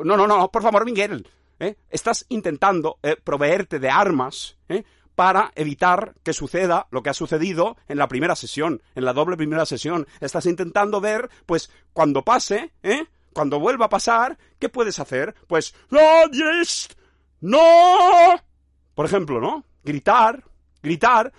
No, 0.05 0.17
no, 0.17 0.27
no, 0.27 0.51
por 0.51 0.63
favor, 0.63 0.85
Miguel. 0.85 1.27
¿eh? 1.63 1.77
Estás 1.91 2.27
intentando 2.29 2.99
eh, 3.03 3.17
proveerte 3.23 3.79
de 3.79 3.91
armas 3.91 4.57
¿eh? 4.69 4.85
Para 5.15 5.53
evitar 5.55 6.15
que 6.23 6.33
suceda 6.33 6.87
lo 6.91 7.03
que 7.03 7.11
ha 7.11 7.15
sucedido 7.15 7.77
en 7.89 7.99
la 7.99 8.09
primera 8.09 8.37
sesión, 8.37 8.83
en 8.95 9.05
la 9.05 9.13
doble 9.13 9.37
primera 9.37 9.67
sesión. 9.67 10.07
Estás 10.21 10.47
intentando 10.47 11.01
ver, 11.01 11.31
pues, 11.47 11.71
cuando 11.93 12.23
pase, 12.23 12.73
¿eh? 12.83 13.07
Cuando 13.33 13.61
vuelva 13.61 13.87
a 13.87 13.91
pasar, 13.91 14.39
¿qué 14.59 14.69
puedes 14.69 14.99
hacer? 14.99 15.35
Pues, 15.47 15.75
¡No! 15.91 16.01
¡No! 17.41 18.41
Por 18.95 19.07
ejemplo, 19.07 19.41
¿no? 19.41 19.65
Gritar, 19.83 20.45
gritar, 20.83 21.33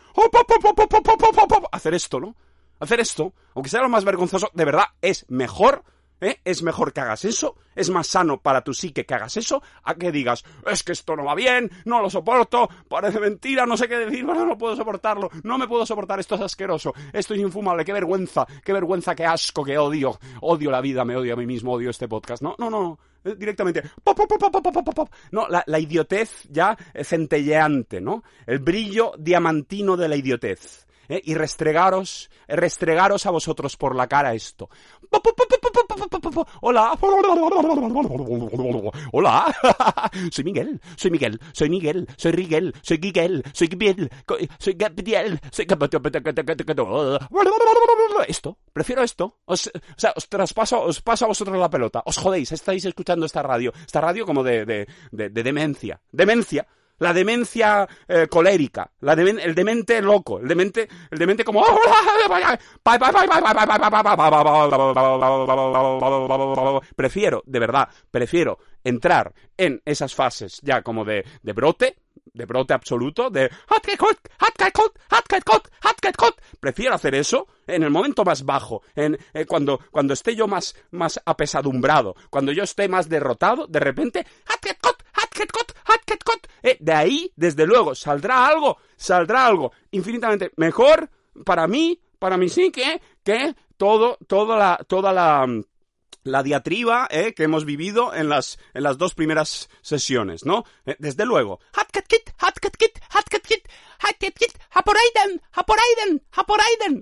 hacer 1.71 1.93
esto, 1.93 2.19
¿no? 2.19 2.35
Hacer 2.79 2.99
esto, 2.99 3.33
aunque 3.53 3.69
sea 3.69 3.81
lo 3.81 3.89
más 3.89 4.03
vergonzoso, 4.03 4.49
de 4.53 4.65
verdad 4.65 4.85
es 5.01 5.25
mejor 5.29 5.83
¿Eh? 6.23 6.39
Es 6.45 6.63
mejor 6.63 6.93
que 6.93 7.01
hagas 7.01 7.25
eso, 7.25 7.57
es 7.75 7.89
más 7.89 8.07
sano 8.07 8.39
para 8.41 8.63
tu 8.63 8.73
psique 8.73 9.05
que 9.05 9.13
hagas 9.13 9.35
eso, 9.35 9.61
a 9.83 9.95
que 9.95 10.09
digas, 10.09 10.45
es 10.65 10.81
que 10.81 10.93
esto 10.93 11.17
no 11.17 11.25
va 11.25 11.35
bien, 11.35 11.69
no 11.83 12.01
lo 12.01 12.09
soporto, 12.09 12.69
parece 12.87 13.19
mentira, 13.19 13.65
no 13.65 13.75
sé 13.75 13.89
qué 13.89 13.97
decir, 13.97 14.23
no, 14.25 14.57
puedo 14.57 14.73
soportarlo, 14.77 15.29
no 15.43 15.57
me 15.57 15.67
puedo 15.67 15.85
soportar, 15.85 16.21
esto 16.21 16.35
es 16.35 16.41
asqueroso, 16.41 16.93
esto 17.11 17.33
es 17.33 17.41
infumable, 17.41 17.83
qué 17.83 17.91
vergüenza, 17.91 18.47
qué 18.63 18.71
vergüenza, 18.71 19.13
qué 19.15 19.25
asco, 19.25 19.65
qué 19.65 19.77
odio, 19.77 20.17
odio 20.39 20.71
la 20.71 20.79
vida, 20.79 21.03
me 21.03 21.17
odio 21.17 21.33
a 21.33 21.37
mí 21.37 21.45
mismo, 21.45 21.73
odio 21.73 21.89
este 21.89 22.07
podcast. 22.07 22.41
No, 22.41 22.55
no, 22.57 22.69
no, 22.69 22.97
eh, 23.25 23.35
directamente. 23.37 23.83
No, 25.31 25.49
la, 25.49 25.61
la 25.67 25.79
idiotez 25.79 26.47
ya 26.49 26.77
centelleante, 27.03 27.99
¿no? 27.99 28.23
El 28.45 28.59
brillo 28.59 29.11
diamantino 29.17 29.97
de 29.97 30.07
la 30.07 30.15
idiotez. 30.15 30.83
¿eh? 31.07 31.21
y 31.23 31.35
restregaros, 31.35 32.29
restregaros 32.47 33.25
a 33.25 33.31
vosotros 33.31 33.77
por 33.77 33.95
la 33.95 34.07
cara 34.07 34.33
esto. 34.33 34.69
Hola. 36.61 36.97
Hola. 39.11 39.55
soy 40.31 40.43
Miguel, 40.43 40.81
soy 40.95 41.11
Miguel, 41.11 41.39
soy 41.53 41.69
Miguel, 41.69 42.07
soy 42.17 42.31
Rigel, 42.31 42.73
soy 42.81 42.97
Giguel, 42.97 43.43
soy 43.53 43.67
Gibiel, 43.67 44.09
soy 44.59 44.73
Gabriel, 44.73 45.39
soy 45.51 45.65
esto, 48.27 48.57
prefiero 48.71 49.03
esto. 49.03 49.39
Os, 49.45 49.67
o 49.67 49.71
sea, 49.97 50.13
os 50.15 50.27
traspaso, 50.27 50.81
os 50.81 51.01
paso 51.01 51.25
a 51.25 51.27
vosotros 51.29 51.57
la 51.57 51.69
pelota. 51.69 52.01
Os 52.05 52.17
jodéis, 52.17 52.51
estáis 52.51 52.85
escuchando 52.85 53.25
esta 53.25 53.41
radio. 53.41 53.73
Esta 53.85 54.01
radio 54.01 54.25
como 54.25 54.43
de, 54.43 54.65
de, 54.65 54.87
de, 55.11 55.29
de 55.29 55.43
demencia. 55.43 56.01
Demencia 56.11 56.65
la 57.03 57.13
demencia 57.13 57.87
eh, 58.07 58.27
colérica, 58.29 58.89
la 59.01 59.13
el 59.13 59.53
demente 59.53 60.01
loco, 60.01 60.39
el 60.39 60.47
demente, 60.47 60.87
el 61.11 61.19
demente 61.19 61.43
como 61.43 61.63
prefiero, 66.95 67.43
de 67.45 67.59
verdad, 67.59 67.89
prefiero 68.09 68.57
entrar 68.83 69.33
en 69.57 69.81
esas 69.85 70.15
fases 70.15 70.59
ya 70.61 70.81
como 70.81 71.03
de, 71.03 71.25
de 71.41 71.53
brote, 71.53 71.97
de 72.33 72.45
brote 72.45 72.73
absoluto, 72.73 73.29
de 73.29 73.51
prefiero 76.59 76.95
hacer 76.95 77.15
eso 77.15 77.47
en 77.67 77.83
el 77.83 77.89
momento 77.89 78.23
más 78.23 78.45
bajo, 78.45 78.81
en 78.95 79.17
cuando, 79.45 79.79
cuando 79.91 80.13
esté 80.13 80.35
yo 80.35 80.47
más, 80.47 80.73
más 80.91 81.19
apesadumbrado, 81.25 82.15
cuando 82.29 82.53
yo 82.53 82.63
esté 82.63 82.87
más 82.87 83.09
derrotado, 83.09 83.67
de 83.67 83.79
repente 83.81 84.25
eh, 86.63 86.77
de 86.79 86.93
ahí, 86.93 87.31
desde 87.35 87.67
luego, 87.67 87.93
saldrá 87.95 88.47
algo, 88.47 88.77
saldrá 88.95 89.45
algo 89.45 89.71
infinitamente 89.91 90.51
mejor 90.55 91.09
para 91.45 91.67
mí, 91.67 91.99
para 92.19 92.37
mí 92.37 92.49
sí 92.49 92.71
que, 92.71 93.01
que 93.23 93.55
todo, 93.77 94.17
toda 94.27 94.57
la, 94.57 94.77
toda 94.87 95.11
la, 95.11 95.45
la 96.23 96.43
diatriba 96.43 97.07
eh, 97.09 97.33
que 97.33 97.43
hemos 97.43 97.65
vivido 97.65 98.13
en 98.13 98.29
las, 98.29 98.59
en 98.73 98.83
las 98.83 98.97
dos 98.97 99.13
primeras 99.13 99.69
sesiones, 99.81 100.45
¿no? 100.45 100.65
Eh, 100.85 100.95
desde 100.99 101.25
luego. 101.25 101.59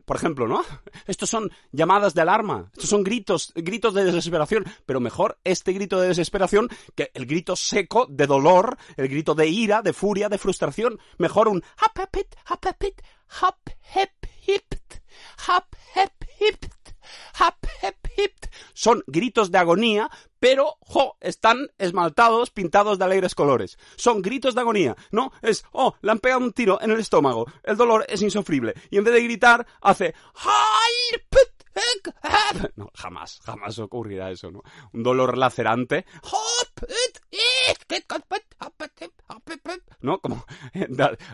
Por 0.06 0.18
ejemplo, 0.18 0.48
¿no? 0.48 0.64
Estos 1.08 1.30
son 1.30 1.52
llamadas 1.72 2.14
de 2.14 2.22
alarma, 2.22 2.70
estos 2.74 2.90
son 2.90 3.04
gritos, 3.04 3.54
gritos 3.56 3.94
de 3.94 4.06
desesperación, 4.06 4.66
pero 4.86 5.00
mejor 5.00 5.40
este 5.44 5.74
grito 5.74 6.00
de 6.00 6.10
desesperación 6.10 6.70
que 6.96 7.12
el 7.14 7.26
grito 7.26 7.56
seco 7.56 8.08
de 8.10 8.28
dolor, 8.28 8.78
el 8.98 9.08
grito 9.08 9.36
de 9.36 9.48
ira, 9.48 9.82
de 9.82 9.94
furia, 9.94 10.30
de 10.30 10.38
frustración. 10.38 11.00
Mejor 11.18 11.48
un 11.48 11.64
hap 11.78 12.00
hap 12.00 12.16
hap 12.46 12.84
hip 12.84 13.02
hap 13.42 13.70
hip 16.38 16.66
hap 17.40 17.66
hip 17.82 18.01
son 18.74 19.04
gritos 19.08 19.52
de 19.52 19.58
agonía, 19.58 20.10
pero, 20.40 20.78
jo, 20.82 21.18
están 21.22 21.70
esmaltados, 21.78 22.50
pintados 22.50 22.98
de 22.98 23.06
alegres 23.06 23.36
colores. 23.36 23.78
Son 23.96 24.22
gritos 24.22 24.56
de 24.56 24.62
agonía, 24.62 24.96
¿no? 25.12 25.32
Es, 25.42 25.66
oh, 25.72 25.96
le 26.02 26.12
han 26.12 26.20
pegado 26.20 26.42
un 26.42 26.54
tiro 26.54 26.80
en 26.82 26.92
el 26.92 27.00
estómago, 27.00 27.46
el 27.64 27.78
dolor 27.78 28.06
es 28.10 28.22
insufrible. 28.22 28.74
Y 28.90 28.98
en 28.98 29.04
vez 29.04 29.14
de 29.14 29.24
gritar, 29.24 29.68
hace, 29.82 30.16
no, 32.76 32.90
jamás, 32.94 33.40
jamás 33.44 33.80
ocurrirá 33.80 34.32
eso, 34.32 34.52
¿no? 34.52 34.62
Un 34.94 35.04
dolor 35.04 35.38
lacerante. 35.38 36.06
¿No? 40.02 40.20
Como 40.20 40.46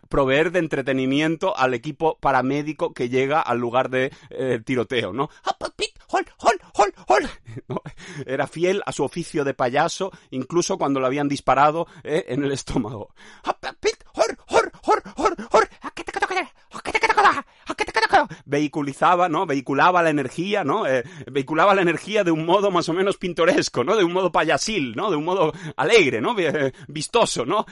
proveer 0.09 0.51
de 0.51 0.59
entretenimiento 0.59 1.57
al 1.57 1.73
equipo 1.73 2.17
paramédico 2.19 2.93
que 2.93 3.09
llega 3.09 3.41
al 3.41 3.59
lugar 3.59 3.89
de 3.89 4.11
eh, 4.29 4.61
tiroteo, 4.63 5.13
¿no? 7.67 7.81
Era 8.25 8.47
fiel 8.47 8.81
a 8.85 8.91
su 8.91 9.03
oficio 9.03 9.43
de 9.43 9.53
payaso, 9.53 10.11
incluso 10.31 10.77
cuando 10.77 10.99
lo 10.99 11.05
habían 11.07 11.27
disparado 11.27 11.87
eh, 12.03 12.25
en 12.29 12.43
el 12.43 12.51
estómago. 12.51 13.13
Vehiculizaba, 18.45 19.29
¿no? 19.29 19.45
Vehiculaba 19.45 20.01
la 20.01 20.09
energía, 20.09 20.63
¿no? 20.63 20.87
Eh, 20.87 21.03
vehiculaba 21.31 21.75
la 21.75 21.81
energía 21.81 22.23
de 22.23 22.31
un 22.31 22.45
modo 22.45 22.71
más 22.71 22.89
o 22.89 22.93
menos 22.93 23.17
pintoresco, 23.17 23.83
¿no? 23.83 23.95
De 23.95 24.03
un 24.03 24.13
modo 24.13 24.31
payasil, 24.31 24.95
¿no? 24.95 25.09
De 25.09 25.17
un 25.17 25.25
modo 25.25 25.53
alegre, 25.75 26.21
¿no? 26.21 26.35
Vistoso, 26.87 27.45
¿no? 27.45 27.65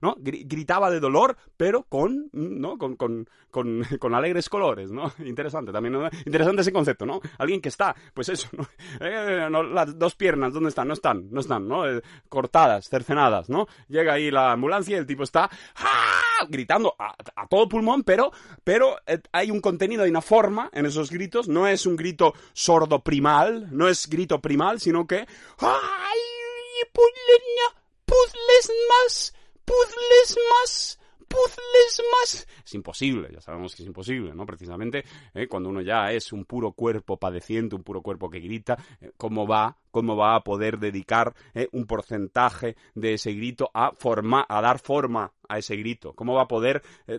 ¿no? 0.00 0.16
Gritaba 0.18 0.90
de 0.90 1.00
dolor, 1.00 1.36
pero 1.56 1.84
con, 1.84 2.28
¿no? 2.32 2.78
Con, 2.78 3.28
con, 4.00 4.14
alegres 4.14 4.48
colores, 4.48 4.90
¿no? 4.90 5.12
Interesante 5.24 5.72
también, 5.72 5.94
¿no? 5.94 6.08
Interesante 6.24 6.62
ese 6.62 6.72
concepto, 6.72 7.06
¿no? 7.06 7.20
Alguien 7.38 7.60
que 7.60 7.68
está, 7.68 7.94
pues 8.14 8.28
eso, 8.28 8.48
¿no? 8.52 8.66
Eh, 9.00 9.48
las 9.50 9.98
dos 9.98 10.14
piernas, 10.14 10.52
¿dónde 10.52 10.70
están? 10.70 10.88
No 10.88 10.94
están, 10.94 11.30
no 11.30 11.40
están, 11.40 11.68
¿no? 11.68 11.88
Eh, 11.88 12.02
cortadas, 12.28 12.88
cercenadas, 12.88 13.48
¿no? 13.48 13.66
Llega 13.88 14.14
ahí 14.14 14.30
la 14.30 14.52
ambulancia 14.52 14.96
y 14.96 15.00
el 15.00 15.06
tipo 15.06 15.22
está 15.22 15.50
¡ah! 15.76 16.46
gritando 16.48 16.94
a, 16.98 17.14
todo 17.48 17.68
pulmón, 17.68 18.02
pero, 18.02 18.32
pero 18.64 18.96
eh, 19.06 19.20
hay 19.32 19.50
un 19.50 19.60
contenido, 19.60 20.04
hay 20.04 20.10
una 20.10 20.22
forma 20.22 20.70
en 20.72 20.86
esos 20.86 21.10
gritos, 21.10 21.48
no 21.48 21.66
es 21.66 21.86
un 21.86 21.96
grito 21.96 22.34
sordo 22.52 23.00
primal, 23.02 23.68
no 23.70 23.88
es 23.88 24.08
grito 24.08 24.40
primal, 24.40 24.80
sino 24.80 25.06
que 25.06 25.26
¡ay! 25.58 26.18
¡Puzzles 28.06 28.72
más! 28.88 29.34
¡Puzzles 29.64 30.38
más! 30.50 30.98
Puzzles 31.28 32.02
más. 32.12 32.46
Es 32.64 32.74
imposible, 32.74 33.28
ya 33.32 33.40
sabemos 33.40 33.74
que 33.74 33.82
es 33.82 33.86
imposible, 33.86 34.34
¿no? 34.34 34.46
Precisamente 34.46 35.04
¿eh? 35.34 35.46
cuando 35.46 35.68
uno 35.68 35.80
ya 35.80 36.12
es 36.12 36.32
un 36.32 36.44
puro 36.44 36.72
cuerpo 36.72 37.16
padeciente, 37.16 37.76
un 37.76 37.82
puro 37.82 38.02
cuerpo 38.02 38.30
que 38.30 38.40
grita, 38.40 38.76
eh, 39.00 39.12
¿cómo 39.16 39.46
va 39.46 39.76
cómo 39.96 40.14
va 40.14 40.34
a 40.34 40.44
poder 40.44 40.78
dedicar 40.78 41.34
eh, 41.54 41.70
un 41.72 41.86
porcentaje 41.86 42.76
de 42.94 43.14
ese 43.14 43.32
grito 43.32 43.70
a, 43.72 43.92
forma, 43.92 44.44
a 44.46 44.60
dar 44.60 44.78
forma 44.78 45.32
a 45.48 45.56
ese 45.56 45.74
grito? 45.76 46.12
¿Cómo 46.12 46.34
va 46.34 46.42
a 46.42 46.48
poder, 46.48 46.82
eh, 47.06 47.18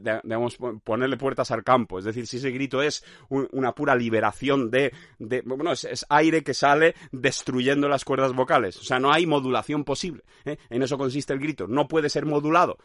ponerle 0.84 1.18
puertas 1.18 1.50
al 1.50 1.64
campo? 1.64 1.98
Es 1.98 2.06
decir, 2.06 2.28
si 2.28 2.38
ese 2.38 2.52
grito 2.52 2.84
es 2.84 3.04
una 3.30 3.72
pura 3.72 3.96
liberación 3.96 4.70
de, 4.70 4.94
de 5.18 5.42
bueno, 5.42 5.72
es, 5.72 6.06
aire 6.10 6.44
que 6.44 6.54
sale 6.54 6.94
destruyendo 7.12 7.90
las 7.90 8.06
cuerdas 8.06 8.34
vocales. 8.34 8.78
O 8.78 8.84
sea, 8.84 9.00
no 9.00 9.12
hay 9.12 9.26
modulación 9.26 9.84
posible. 9.84 10.22
¿eh? 10.46 10.58
En 10.70 10.84
eso 10.84 11.00
consiste 11.00 11.34
el 11.34 11.40
grito. 11.40 11.66
No 11.66 11.88
puede 11.88 12.10
ser 12.10 12.28
modulado. 12.28 12.78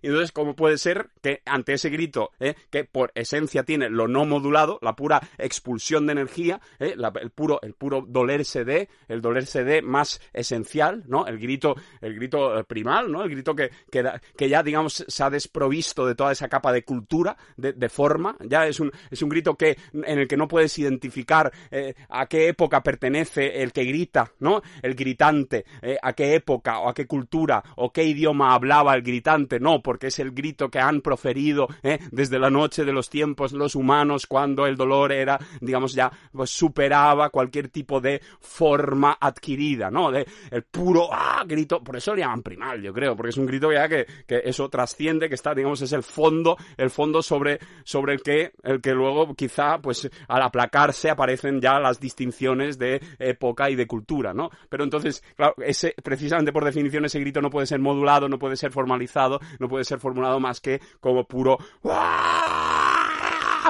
Entonces, 0.00 0.30
¿cómo 0.30 0.54
puede 0.54 0.78
ser 0.78 1.10
que 1.22 1.42
ante 1.44 1.72
ese 1.72 1.90
grito, 1.90 2.30
que 2.70 2.84
por 2.84 3.10
esencia 3.16 3.64
tiene 3.64 3.90
lo 3.90 4.06
no 4.06 4.24
modulado, 4.26 4.78
la 4.80 4.94
pura 4.94 5.20
expulsión 5.38 6.06
de 6.06 6.12
energía, 6.12 6.60
el 6.78 7.30
puro, 7.32 7.58
el 7.62 7.74
puro 7.74 8.04
dolerse 8.06 8.64
de, 8.64 8.88
el 9.08 9.20
dolerse 9.20 9.39
CD 9.46 9.82
más 9.82 10.20
esencial, 10.32 11.04
¿no? 11.06 11.26
El 11.26 11.38
grito, 11.38 11.74
el 12.00 12.14
grito 12.14 12.58
eh, 12.58 12.64
primal, 12.64 13.10
¿no? 13.10 13.22
El 13.22 13.30
grito 13.30 13.54
que, 13.54 13.70
que, 13.90 14.48
ya, 14.48 14.62
digamos, 14.62 15.04
se 15.06 15.22
ha 15.22 15.30
desprovisto 15.30 16.06
de 16.06 16.14
toda 16.14 16.32
esa 16.32 16.48
capa 16.48 16.72
de 16.72 16.84
cultura, 16.84 17.36
de, 17.56 17.88
forma, 17.88 18.36
ya 18.40 18.66
es 18.66 18.80
un, 18.80 18.92
es 19.10 19.22
un 19.22 19.28
grito 19.28 19.56
que, 19.56 19.76
en 19.92 20.18
el 20.18 20.28
que 20.28 20.36
no 20.36 20.48
puedes 20.48 20.78
identificar 20.78 21.52
eh, 21.70 21.94
a 22.08 22.26
qué 22.26 22.48
época 22.48 22.82
pertenece 22.82 23.62
el 23.62 23.72
que 23.72 23.84
grita, 23.84 24.32
¿no? 24.40 24.62
El 24.82 24.94
gritante, 24.94 25.64
eh, 25.82 25.98
a 26.00 26.12
qué 26.12 26.34
época 26.34 26.78
o 26.78 26.88
a 26.88 26.94
qué 26.94 27.06
cultura 27.06 27.62
o 27.76 27.92
qué 27.92 28.04
idioma 28.04 28.54
hablaba 28.54 28.94
el 28.94 29.02
gritante, 29.02 29.60
no, 29.60 29.82
porque 29.82 30.08
es 30.08 30.18
el 30.18 30.32
grito 30.32 30.70
que 30.70 30.78
han 30.78 31.00
proferido 31.00 31.68
desde 32.10 32.38
la 32.38 32.50
noche 32.50 32.84
de 32.84 32.92
los 32.92 33.10
tiempos 33.10 33.52
los 33.52 33.74
humanos 33.74 34.26
cuando 34.26 34.66
el 34.66 34.76
dolor 34.76 35.12
era, 35.12 35.38
digamos, 35.60 35.92
ya 35.92 36.10
pues, 36.32 36.50
superaba 36.50 37.30
cualquier 37.30 37.68
tipo 37.68 38.00
de 38.00 38.20
forma 38.40 39.12
adquirida, 39.20 39.90
¿no? 39.90 40.10
De 40.10 40.26
el 40.50 40.62
puro 40.62 41.08
¡ah! 41.12 41.44
grito, 41.46 41.82
por 41.82 41.96
eso 41.96 42.14
le 42.14 42.22
llaman 42.22 42.42
primal, 42.42 42.82
yo 42.82 42.92
creo, 42.92 43.16
porque 43.16 43.30
es 43.30 43.36
un 43.36 43.46
grito 43.46 43.72
ya 43.72 43.88
que, 43.88 44.06
que 44.26 44.42
eso 44.44 44.68
trasciende, 44.68 45.28
que 45.28 45.34
está, 45.34 45.54
digamos, 45.54 45.80
es 45.82 45.92
el 45.92 46.02
fondo, 46.02 46.56
el 46.76 46.90
fondo 46.90 47.22
sobre, 47.22 47.58
sobre 47.84 48.14
el 48.14 48.22
que, 48.22 48.52
el 48.62 48.80
que 48.80 48.92
luego 48.92 49.34
quizá, 49.34 49.78
pues, 49.80 50.08
al 50.28 50.42
aplacarse 50.42 51.10
aparecen 51.10 51.60
ya 51.60 51.78
las 51.78 52.00
distinciones 52.00 52.78
de 52.78 53.00
época 53.18 53.70
y 53.70 53.76
de 53.76 53.86
cultura, 53.86 54.32
¿no? 54.34 54.50
Pero 54.68 54.84
entonces, 54.84 55.22
claro, 55.36 55.54
ese, 55.64 55.94
precisamente 56.02 56.52
por 56.52 56.64
definición, 56.64 57.04
ese 57.04 57.20
grito 57.20 57.40
no 57.40 57.50
puede 57.50 57.66
ser 57.66 57.80
modulado, 57.80 58.28
no 58.28 58.38
puede 58.38 58.56
ser 58.56 58.72
formalizado, 58.72 59.40
no 59.58 59.68
puede 59.68 59.84
ser 59.84 60.00
formulado 60.00 60.40
más 60.40 60.60
que 60.60 60.80
como 61.00 61.24
puro 61.24 61.58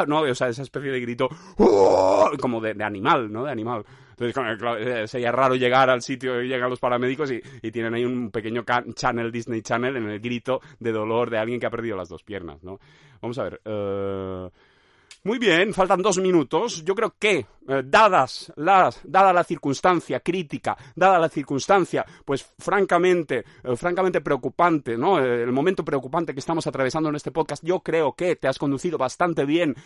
¿no? 0.07 0.21
O 0.21 0.35
sea, 0.35 0.49
esa 0.49 0.63
especie 0.63 0.91
de 0.91 1.01
grito 1.01 1.29
como 2.41 2.61
de, 2.61 2.75
de 2.75 2.85
animal, 2.85 3.31
¿no? 3.33 3.45
De 3.45 3.51
animal. 3.51 3.85
Entonces, 4.21 4.87
eh, 4.87 5.09
sería 5.09 5.33
raro 5.33 5.55
llegar 5.55 5.89
al 5.89 6.03
sitio 6.03 6.43
y 6.43 6.49
llegan 6.49 6.69
los 6.69 6.79
paramédicos 6.79 7.33
y, 7.33 7.71
tienen 7.71 7.95
ahí 7.95 8.05
un 8.05 8.31
pequeño 8.31 8.65
channel, 8.95 9.33
Disney 9.33 9.63
Channel, 9.63 9.97
en 9.97 10.11
el 10.11 10.21
grito 10.21 10.61
de 10.79 10.93
dolor 10.93 11.31
de 11.31 11.39
alguien 11.39 11.59
que 11.59 11.67
ha 11.67 11.71
perdido 11.71 11.97
las 11.97 12.09
dos 12.09 12.23
piernas, 12.23 12.63
¿no? 12.63 12.79
Vamos 13.21 13.39
a 13.39 13.45
ver. 13.45 13.61
Uh... 13.65 14.51
Muy 15.23 15.39
bien, 15.39 15.75
faltan 15.75 16.01
dos 16.01 16.17
minutos. 16.17 16.83
Yo 16.83 16.95
creo 16.95 17.15
que, 17.19 17.47
eh, 17.69 17.83
dadas 17.85 18.51
las, 18.57 19.01
dada 19.05 19.35
la 19.35 19.45
circunstancia 19.45 20.21
crítica, 20.21 20.75
dada 20.97 21.19
la 21.19 21.29
circunstancia, 21.29 22.07
pues 22.25 22.43
francamente, 22.59 23.45
eh, 23.63 23.77
francamente 23.77 24.23
preocupante, 24.23 24.97
¿no? 24.97 25.19
Eh, 25.19 25.43
el 25.43 25.53
momento 25.53 25.85
preocupante 25.85 26.33
que 26.33 26.41
estamos 26.41 26.67
atravesando 26.67 27.11
en 27.11 27.17
este 27.17 27.33
podcast, 27.33 27.63
yo 27.63 27.81
creo 27.81 28.15
que 28.15 28.37
te 28.37 28.49
has 28.49 28.59
conducido 28.59 28.97
bastante 28.97 29.45
bien, 29.45 29.77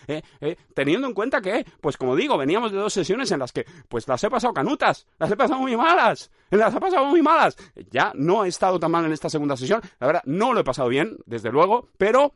teniendo 0.73 1.09
en 1.09 1.15
cuenta 1.15 1.41
que, 1.41 1.67
pues 1.81 1.97
como 1.97 2.15
digo, 2.15 2.39
veníamos 2.39 2.71
de 2.71 2.79
dos 2.79 2.93
sesiones 2.93 3.33
en 3.33 3.41
las 3.41 3.51
que, 3.51 3.67
pues 3.89 4.07
las 4.07 4.23
he 4.23 4.31
pasado 4.31 4.55
canutas, 4.55 5.09
las 5.19 5.33
he 5.33 5.37
pasado 5.37 5.59
muy 5.59 5.77
malas, 5.77 6.31
las 6.51 6.73
he 6.73 6.79
pasado 6.79 7.07
muy 7.07 7.23
malas. 7.23 7.57
Ya 7.91 8.13
no 8.15 8.45
he 8.45 8.49
estado 8.49 8.79
tan 8.79 8.93
mal 8.93 9.05
en 9.05 9.13
esta 9.13 9.29
segunda 9.29 9.57
sesión, 9.57 9.81
la 9.99 10.07
verdad, 10.07 10.23
no 10.27 10.53
lo 10.53 10.61
he 10.61 10.65
pasado 10.65 10.89
bien, 10.89 11.17
desde 11.27 11.51
luego, 11.51 11.89
pero 11.99 12.33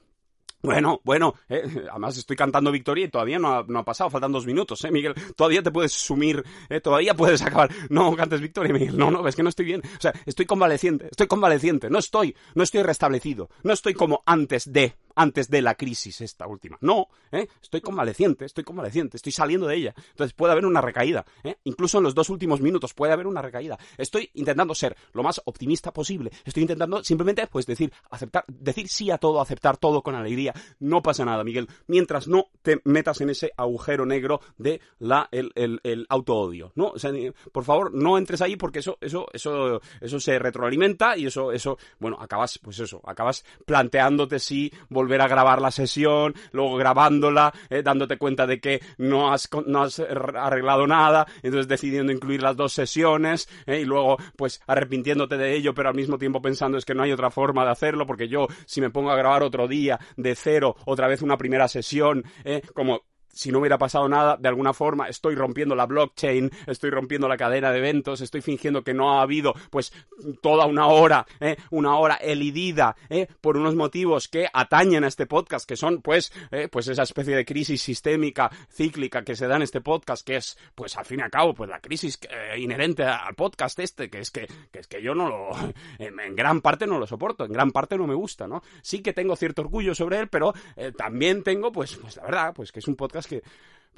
bueno, 0.63 1.01
bueno, 1.05 1.35
eh, 1.49 1.87
además 1.91 2.19
estoy 2.19 2.37
cantando 2.37 2.73
victoria 2.73 3.05
y 3.05 3.09
todavía 3.09 3.39
no 3.39 3.55
ha, 3.55 3.65
no 3.67 3.79
ha, 3.79 3.85
pasado, 3.85 4.11
faltan 4.11 4.33
dos 4.33 4.45
minutos, 4.45 4.85
¿eh, 4.85 4.91
Miguel? 4.91 5.15
Todavía 5.37 5.63
te 5.63 5.71
puedes 5.71 5.93
sumir, 5.93 6.45
eh, 6.69 6.81
todavía 6.81 7.15
puedes 7.15 7.43
acabar. 7.43 7.71
No 7.91 8.15
cantes 8.17 8.41
victoria, 8.41 8.73
Miguel, 8.73 8.99
no, 8.99 9.11
no, 9.11 9.27
es 9.29 9.37
que 9.37 9.43
no 9.43 9.49
estoy 9.49 9.67
bien. 9.67 9.83
O 9.85 10.01
sea, 10.01 10.13
estoy 10.27 10.47
convaleciente, 10.47 11.09
estoy 11.11 11.27
convaleciente, 11.27 11.91
no 11.91 11.99
estoy, 11.99 12.35
no 12.55 12.65
estoy 12.65 12.83
restablecido, 12.83 13.51
no 13.63 13.73
estoy 13.73 13.95
como 13.95 14.23
antes 14.27 14.73
de 14.73 14.97
antes 15.19 15.51
de 15.51 15.61
la 15.63 15.75
crisis 15.75 16.21
esta 16.21 16.47
última. 16.47 16.79
No, 16.81 17.09
¿eh? 17.33 17.49
estoy 17.61 17.81
convaleciente, 17.81 18.45
estoy 18.45 18.63
convaleciente, 18.63 19.17
estoy 19.17 19.33
saliendo 19.33 19.67
de 19.67 19.75
ella. 19.75 19.95
Entonces 20.11 20.33
puede 20.33 20.53
haber 20.53 20.65
una 20.65 20.81
recaída. 20.81 21.27
¿eh? 21.43 21.57
Incluso 21.65 21.99
en 21.99 22.05
los 22.05 22.15
dos 22.15 22.31
últimos 22.31 22.61
minutos 22.61 22.95
puede 22.95 23.13
haber 23.13 23.27
una 23.27 23.43
recaída. 23.43 23.77
Estoy 23.97 24.31
intentando 24.35 24.77
ser 24.77 24.97
lo 25.13 25.25
más 25.25 25.43
optimista 25.45 25.93
posible. 25.93 26.31
Estoy 26.45 26.63
intentando 26.63 27.03
simplemente 27.03 27.49
pues 27.49 27.67
decir, 27.67 27.93
aceptar, 28.11 28.45
decir 28.47 28.89
sí 28.89 29.11
a 29.11 29.19
todo, 29.19 29.41
aceptar 29.41 29.77
todo 29.77 30.03
con 30.03 30.15
alegría. 30.15 30.55
No 30.79 31.03
pasa 31.03 31.25
nada, 31.25 31.43
Miguel. 31.43 31.67
Mientras 31.89 32.29
no 32.29 32.51
te 32.63 32.81
metas 32.85 33.21
en 33.21 33.31
ese 33.31 33.51
agujero 33.57 34.07
negro 34.07 34.41
de 34.57 34.81
la, 35.01 35.29
el, 35.33 35.51
el, 35.57 35.81
el 35.83 36.07
auto-odio. 36.09 36.71
¿no? 36.77 36.93
O 36.95 37.51
por 37.51 37.65
favor, 37.65 37.93
no 37.93 38.19
entres 38.19 38.41
ahí 38.41 38.55
porque 38.55 38.79
eso, 38.79 38.99
eso, 39.01 39.27
eso, 39.33 39.81
eso 40.01 40.21
se 40.21 40.39
retroalimenta 40.39 41.17
y 41.17 41.27
eso, 41.27 41.51
eso, 41.51 41.77
bueno, 41.99 42.19
acabas, 42.21 42.61
pues 42.63 42.79
eso, 42.79 43.03
acabas 43.05 43.45
planteándote 43.67 44.39
si 44.39 44.73
volver 44.89 45.08
volver 45.09 45.23
a 45.23 45.29
grabar 45.29 45.63
la 45.63 45.71
sesión, 45.71 46.35
luego 46.53 46.77
grabándola, 46.77 47.51
eh, 47.71 47.83
dándote 47.83 48.19
cuenta 48.19 48.47
de 48.47 48.61
que 48.61 48.83
no 48.99 49.33
has, 49.33 49.49
no 49.67 49.83
has 49.83 50.01
arreglado 50.01 50.87
nada, 50.87 51.27
entonces 51.43 51.67
decidiendo 51.67 52.13
incluir 52.13 52.43
las 52.43 52.59
dos 52.59 52.75
sesiones 52.75 53.49
eh, 53.65 53.81
y 53.81 53.85
luego 53.87 54.19
pues 54.37 54.61
arrepintiéndote 54.67 55.39
de 55.39 55.55
ello, 55.55 55.73
pero 55.73 55.89
al 55.89 55.95
mismo 55.95 56.19
tiempo 56.19 56.43
pensando 56.43 56.77
es 56.77 56.85
que 56.85 56.95
no 56.95 57.05
hay 57.05 57.13
otra 57.13 57.31
forma 57.31 57.65
de 57.65 57.71
hacerlo 57.71 58.07
porque 58.07 58.29
yo 58.29 58.49
si 58.67 58.83
me 58.83 58.91
pongo 58.91 59.11
a 59.11 59.17
grabar 59.17 59.43
otro 59.43 59.67
día 59.67 59.99
de 60.19 60.35
cero, 60.35 60.77
otra 60.85 61.09
vez 61.09 61.23
una 61.23 61.39
primera 61.39 61.69
sesión, 61.69 62.23
eh, 62.45 62.61
como 62.75 63.05
si 63.33 63.53
no 63.53 63.61
hubiera 63.61 63.79
pasado 63.79 64.09
nada, 64.09 64.37
de 64.37 64.49
alguna 64.49 64.73
forma 64.73 65.09
estoy 65.09 65.35
rompiendo 65.35 65.75
la 65.75 65.87
blockchain, 65.87 66.51
estoy 66.67 66.91
rompiendo 66.91 67.29
la 67.29 67.37
cadena 67.37 67.71
de 67.71 67.79
eventos, 67.79 68.21
estoy 68.21 68.41
fingiendo 68.41 68.83
que 68.83 68.95
no 68.95 69.13
ha 69.13 69.23
habido 69.23 69.55
pues 69.71 69.93
toda 70.41 70.67
una 70.67 70.87
hora, 70.87 71.27
¿eh? 71.41 71.57
una 71.71 71.97
hora 71.97 72.17
elidida 72.17 72.97
¿eh? 73.09 73.29
por 73.41 73.57
unos 73.57 73.75
motivos 73.75 74.29
que 74.29 74.49
atañen 74.53 75.05
a 75.05 75.09
este 75.09 75.27
podcast, 75.27 75.69
que 75.69 75.77
son 75.77 76.03
pues, 76.03 76.33
¿eh? 76.51 76.69
pues 76.71 76.89
esa 76.89 77.03
especie 77.03 77.37
de 77.37 77.45
crisis 77.45 77.83
sistémica, 77.83 78.51
cíclica 78.71 79.23
que 79.23 79.37
se 79.37 79.47
da 79.47 79.57
en 79.57 79.63
este 79.63 79.81
podcast, 79.81 80.27
que 80.27 80.37
es 80.37 80.59
pues 80.75 80.97
al 80.97 81.05
fin 81.05 81.21
y 81.21 81.23
al 81.23 81.31
cabo 81.31 81.55
pues 81.55 81.71
la 81.71 81.81
crisis 81.81 82.19
eh, 82.29 82.59
inherente 82.59 83.05
al 83.05 83.35
podcast 83.35 83.79
este, 83.79 84.11
que 84.11 84.21
es 84.21 84.31
que, 84.31 84.47
que, 84.71 84.81
es 84.81 84.87
que 84.87 85.03
yo 85.03 85.15
no 85.15 85.29
lo, 85.29 85.51
en, 85.99 86.35
gran 86.35 86.61
parte 86.61 86.87
no 86.87 86.99
lo 86.99 87.07
soporto, 87.07 87.45
en 87.45 87.53
gran 87.53 87.71
parte 87.71 87.97
no 87.97 88.07
me 88.07 88.15
gusta, 88.15 88.47
¿no? 88.47 88.63
Sí 88.83 89.01
que 89.01 89.13
tengo 89.13 89.37
cierto 89.37 89.63
orgullo 89.63 89.95
sobre 89.95 90.19
él, 90.19 90.29
pero 90.29 90.55
eh, 90.77 90.93
también 90.97 91.43
tengo 91.43 91.73
pues, 91.73 91.97
pues 91.97 92.17
la 92.17 92.23
verdad, 92.25 92.53
pues 92.55 92.73
que 92.73 92.81
es 92.81 92.89
un 92.89 92.97
podcast 92.97 93.18
que, 93.27 93.43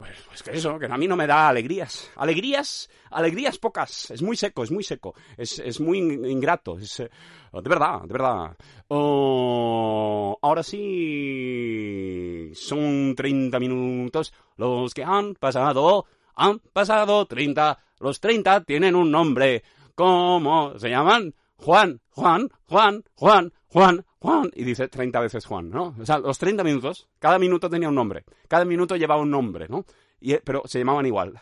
pues, 0.01 0.12
pues 0.26 0.42
que 0.42 0.52
eso, 0.52 0.78
que 0.78 0.86
a 0.86 0.97
mí 0.97 1.06
no 1.06 1.14
me 1.14 1.26
da 1.26 1.48
alegrías. 1.48 2.10
Alegrías, 2.16 2.88
alegrías 3.10 3.59
pocas. 3.59 4.10
Es 4.10 4.22
muy 4.22 4.34
seco, 4.36 4.64
es 4.64 4.70
muy 4.70 4.82
seco. 4.82 5.14
Es, 5.36 5.59
es 5.59 5.78
muy 5.78 5.98
ingrato. 5.98 6.78
Es, 6.78 7.01
eh, 7.01 7.10
de 7.52 7.68
verdad, 7.68 8.01
de 8.02 8.12
verdad. 8.12 8.56
Oh, 8.88 10.38
ahora 10.40 10.62
sí, 10.62 12.51
son 12.55 13.14
30 13.14 13.60
minutos 13.60 14.32
los 14.56 14.94
que 14.94 15.05
han 15.05 15.34
pasado. 15.34 16.06
Han 16.36 16.60
pasado 16.60 17.26
30. 17.26 17.78
Los 17.98 18.20
30 18.20 18.64
tienen 18.64 18.97
un 18.97 19.10
nombre. 19.10 19.62
¿Cómo 19.94 20.78
se 20.78 20.88
llaman? 20.88 21.34
Juan, 21.56 22.01
Juan, 22.09 22.48
Juan, 22.64 23.05
Juan, 23.16 23.52
Juan, 23.72 24.05
Juan, 24.18 24.51
y 24.55 24.64
dice 24.64 24.88
30 24.88 25.20
veces 25.20 25.47
Juan, 25.47 25.70
¿no? 25.70 25.94
O 25.98 26.05
sea, 26.05 26.18
los 26.18 26.38
30 26.38 26.64
minutos, 26.64 27.09
cada 27.18 27.38
minuto 27.38 27.70
tenía 27.70 27.88
un 27.88 27.94
nombre, 27.94 28.24
cada 28.48 28.64
minuto 28.64 28.97
llevaba 28.97 29.22
un 29.22 29.30
nombre, 29.30 29.68
¿no? 29.68 29.84
Y, 30.20 30.36
pero 30.38 30.62
se 30.66 30.78
llamaban 30.78 31.06
igual. 31.06 31.40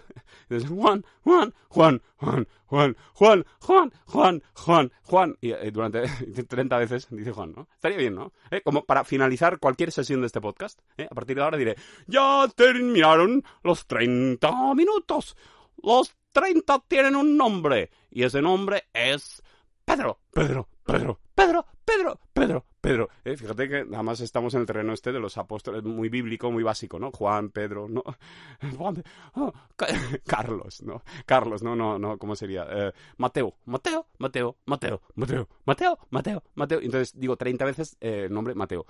Entonces, 0.48 0.70
Juan, 0.70 1.04
Juan, 1.22 1.54
Juan, 1.68 2.02
Juan, 2.16 2.46
Juan, 2.66 2.96
Juan, 3.12 3.44
Juan, 3.60 3.92
Juan, 4.06 4.42
Juan, 4.54 4.92
Juan. 5.02 5.36
Y 5.40 5.52
durante 5.70 6.02
30 6.48 6.78
veces 6.78 7.08
dice 7.10 7.32
Juan, 7.32 7.54
¿no? 7.56 7.66
Estaría 7.74 7.98
bien, 7.98 8.14
¿no? 8.14 8.32
Como 8.62 8.84
para 8.84 9.04
finalizar 9.04 9.58
cualquier 9.58 9.90
sesión 9.90 10.20
de 10.20 10.26
este 10.28 10.40
podcast. 10.40 10.78
A 10.98 11.14
partir 11.14 11.36
de 11.36 11.42
ahora 11.42 11.58
diré, 11.58 11.76
ya 12.06 12.46
terminaron 12.54 13.42
los 13.62 13.86
30 13.86 14.74
minutos. 14.74 15.36
Los 15.82 16.14
30 16.32 16.84
tienen 16.86 17.16
un 17.16 17.36
nombre. 17.36 17.90
Y 18.10 18.22
ese 18.22 18.40
nombre 18.40 18.84
es 18.92 19.42
Pedro, 19.84 20.20
Pedro, 20.32 20.68
Pedro, 20.84 21.18
Pedro, 21.34 21.66
Pedro, 21.88 22.20
Pedro, 22.34 22.66
Pedro. 22.82 23.08
Eh, 23.24 23.34
fíjate 23.34 23.66
que 23.66 23.76
además 23.76 24.20
estamos 24.20 24.52
en 24.52 24.60
el 24.60 24.66
terreno 24.66 24.92
este 24.92 25.10
de 25.10 25.18
los 25.18 25.38
apóstoles, 25.38 25.82
muy 25.84 26.10
bíblico, 26.10 26.50
muy 26.50 26.62
básico, 26.62 26.98
¿no? 26.98 27.10
Juan, 27.10 27.48
Pedro, 27.48 27.88
no. 27.88 28.02
Juan, 28.76 29.02
oh, 29.36 29.50
Carlos, 30.26 30.82
¿no? 30.82 31.02
Carlos, 31.24 31.62
no, 31.62 31.74
no, 31.74 31.98
no, 31.98 32.18
¿cómo 32.18 32.36
sería? 32.36 32.66
Eh, 32.70 32.92
Mateo, 33.16 33.54
Mateo, 33.64 34.06
Mateo, 34.18 34.58
Mateo, 34.66 35.00
Mateo, 35.14 35.48
Mateo, 35.64 35.98
Mateo, 36.10 36.42
Mateo. 36.54 36.80
Entonces 36.82 37.18
digo 37.18 37.36
30 37.36 37.64
veces 37.64 37.96
eh, 38.02 38.24
el 38.26 38.34
nombre 38.34 38.54
Mateo. 38.54 38.84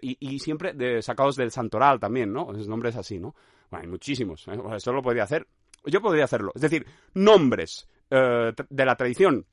Y, 0.00 0.38
siempre 0.38 0.74
de, 0.74 1.02
sacados 1.02 1.34
del 1.34 1.50
santoral 1.50 1.98
también, 1.98 2.32
¿no? 2.32 2.52
Esos 2.52 2.68
nombres 2.68 2.94
así, 2.94 3.18
¿no? 3.18 3.34
Bueno, 3.68 3.82
hay 3.82 3.90
muchísimos. 3.90 4.46
Eso 4.76 4.92
lo 4.92 5.02
podría 5.02 5.24
hacer. 5.24 5.48
Yo 5.86 6.00
podría 6.00 6.24
hacerlo. 6.24 6.52
Es 6.54 6.62
decir, 6.62 6.86
nombres 7.14 7.88
de 8.08 8.84
la 8.84 8.94
tradición 8.94 9.46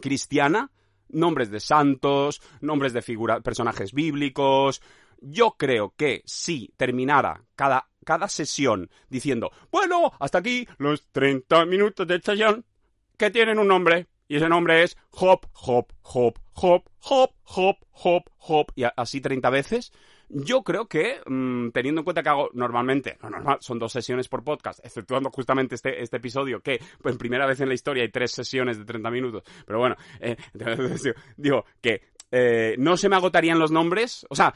cristiana, 0.00 0.70
nombres 1.12 1.50
de 1.50 1.60
santos, 1.60 2.40
nombres 2.60 2.92
de 2.92 3.02
figura, 3.02 3.40
personajes 3.40 3.92
bíblicos. 3.92 4.82
Yo 5.20 5.56
creo 5.58 5.94
que 5.96 6.22
si 6.24 6.72
terminara 6.76 7.44
cada, 7.54 7.88
cada 8.04 8.28
sesión 8.28 8.90
diciendo, 9.08 9.50
bueno, 9.70 10.12
hasta 10.18 10.38
aquí 10.38 10.66
los 10.78 11.06
30 11.12 11.66
minutos 11.66 12.06
de 12.06 12.20
sesión, 12.20 12.64
que 13.16 13.30
tienen 13.30 13.58
un 13.58 13.68
nombre, 13.68 14.06
y 14.28 14.36
ese 14.36 14.48
nombre 14.48 14.82
es 14.82 14.96
Hop, 15.10 15.46
Hop, 15.62 15.92
Hop, 16.02 16.38
Hop, 16.54 16.84
Hop, 17.02 17.32
Hop, 17.44 17.76
Hop, 17.92 18.30
Hop, 18.38 18.72
y 18.74 18.84
así 18.96 19.20
30 19.20 19.50
veces, 19.50 19.92
yo 20.30 20.62
creo 20.62 20.86
que, 20.86 21.20
mm, 21.26 21.70
teniendo 21.70 22.00
en 22.00 22.04
cuenta 22.04 22.22
que 22.22 22.28
hago 22.28 22.50
normalmente, 22.54 23.18
no 23.22 23.30
normal, 23.30 23.58
son 23.60 23.78
dos 23.78 23.92
sesiones 23.92 24.28
por 24.28 24.44
podcast, 24.44 24.84
exceptuando 24.84 25.30
justamente 25.30 25.74
este, 25.74 26.02
este 26.02 26.18
episodio, 26.18 26.60
que 26.60 26.80
pues, 27.02 27.16
primera 27.16 27.46
vez 27.46 27.60
en 27.60 27.68
la 27.68 27.74
historia 27.74 28.02
hay 28.02 28.10
tres 28.10 28.30
sesiones 28.30 28.78
de 28.78 28.84
30 28.84 29.10
minutos, 29.10 29.42
pero 29.66 29.78
bueno, 29.78 29.96
eh, 30.20 30.36
digo 31.36 31.64
que 31.80 32.02
eh, 32.30 32.76
no 32.78 32.96
se 32.96 33.08
me 33.08 33.16
agotarían 33.16 33.58
los 33.58 33.72
nombres, 33.72 34.26
o 34.30 34.34
sea, 34.34 34.54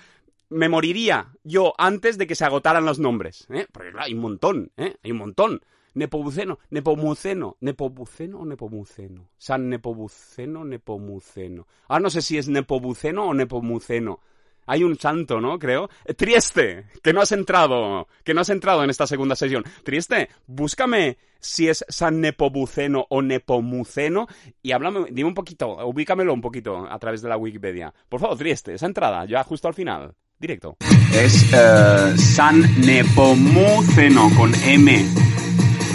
me 0.51 0.69
moriría 0.69 1.33
yo 1.43 1.75
antes 1.77 2.19
de 2.19 2.27
que 2.27 2.37
se 2.37 2.45
agotaran 2.45 2.85
los 2.85 2.99
nombres, 2.99 3.47
¿eh? 3.51 3.67
porque 3.73 3.91
hay 3.99 4.15
un 4.15 4.21
montón, 4.21 4.73
¿eh? 4.77 4.97
hay 5.03 5.11
un 5.11 5.19
montón. 5.19 5.61
Nepobuceno, 5.95 6.59
Nepomuceno, 6.71 7.57
Nepobuceno 7.61 8.41
o 8.41 8.45
Nepomuceno. 8.45 9.29
San 9.39 9.69
Nepobuceno, 9.69 10.65
Nepomuceno. 10.65 11.69
Ahora 11.87 12.03
no 12.03 12.11
sé 12.11 12.21
si 12.21 12.37
es 12.37 12.49
Nepobuceno 12.49 13.29
o 13.29 13.35
Nepomuceno. 13.35 14.21
Hay 14.67 14.85
un 14.85 14.99
santo, 14.99 15.41
¿no? 15.41 15.59
Creo. 15.59 15.89
Eh, 16.05 16.15
Trieste, 16.15 16.87
que 17.03 17.13
no 17.13 17.21
has 17.21 17.33
entrado, 17.33 18.09
que 18.25 18.35
no 18.35 18.41
has 18.41 18.51
entrado 18.51 18.83
en 18.85 18.91
esta 18.91 19.07
segunda 19.07 19.37
sesión. 19.37 19.65
Trieste, 19.85 20.29
búscame 20.47 21.19
si 21.41 21.69
es 21.69 21.85
San 21.89 22.21
Nepobuceno 22.21 23.07
o 23.11 23.21
Nepomuceno 23.21 24.27
y 24.63 24.73
háblame, 24.73 25.07
dime 25.11 25.29
un 25.29 25.35
poquito, 25.35 25.87
ubícamelo 25.87 26.33
un 26.33 26.41
poquito 26.41 26.87
a 26.91 26.99
través 26.99 27.21
de 27.21 27.29
la 27.29 27.37
Wikipedia. 27.37 27.93
Por 28.09 28.21
favor, 28.21 28.39
Trieste, 28.39 28.75
esa 28.75 28.87
entrada, 28.87 29.27
ya 29.27 29.45
justo 29.45 29.69
al 29.69 29.75
final, 29.75 30.15
directo. 30.39 30.77
Es 31.13 31.53
eh, 31.53 32.15
San 32.17 32.63
Nepomuceno 32.81 34.31
con 34.37 34.55
M, 34.65 35.07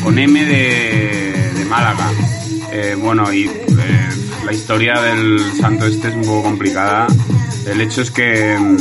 con 0.03 0.19
M 0.19 0.45
de, 0.45 1.51
de 1.57 1.65
Málaga. 1.65 2.11
Eh, 2.71 2.95
bueno, 2.99 3.33
y 3.33 3.49
la 4.45 4.53
historia 4.53 5.01
del 5.01 5.39
santo 5.59 5.87
este 5.87 6.09
es 6.09 6.13
un 6.13 6.21
poco 6.21 6.43
complicada 6.43 7.07
el 7.71 7.81
hecho 7.81 8.01
es 8.01 8.11
que, 8.11 8.57
mm, 8.57 8.77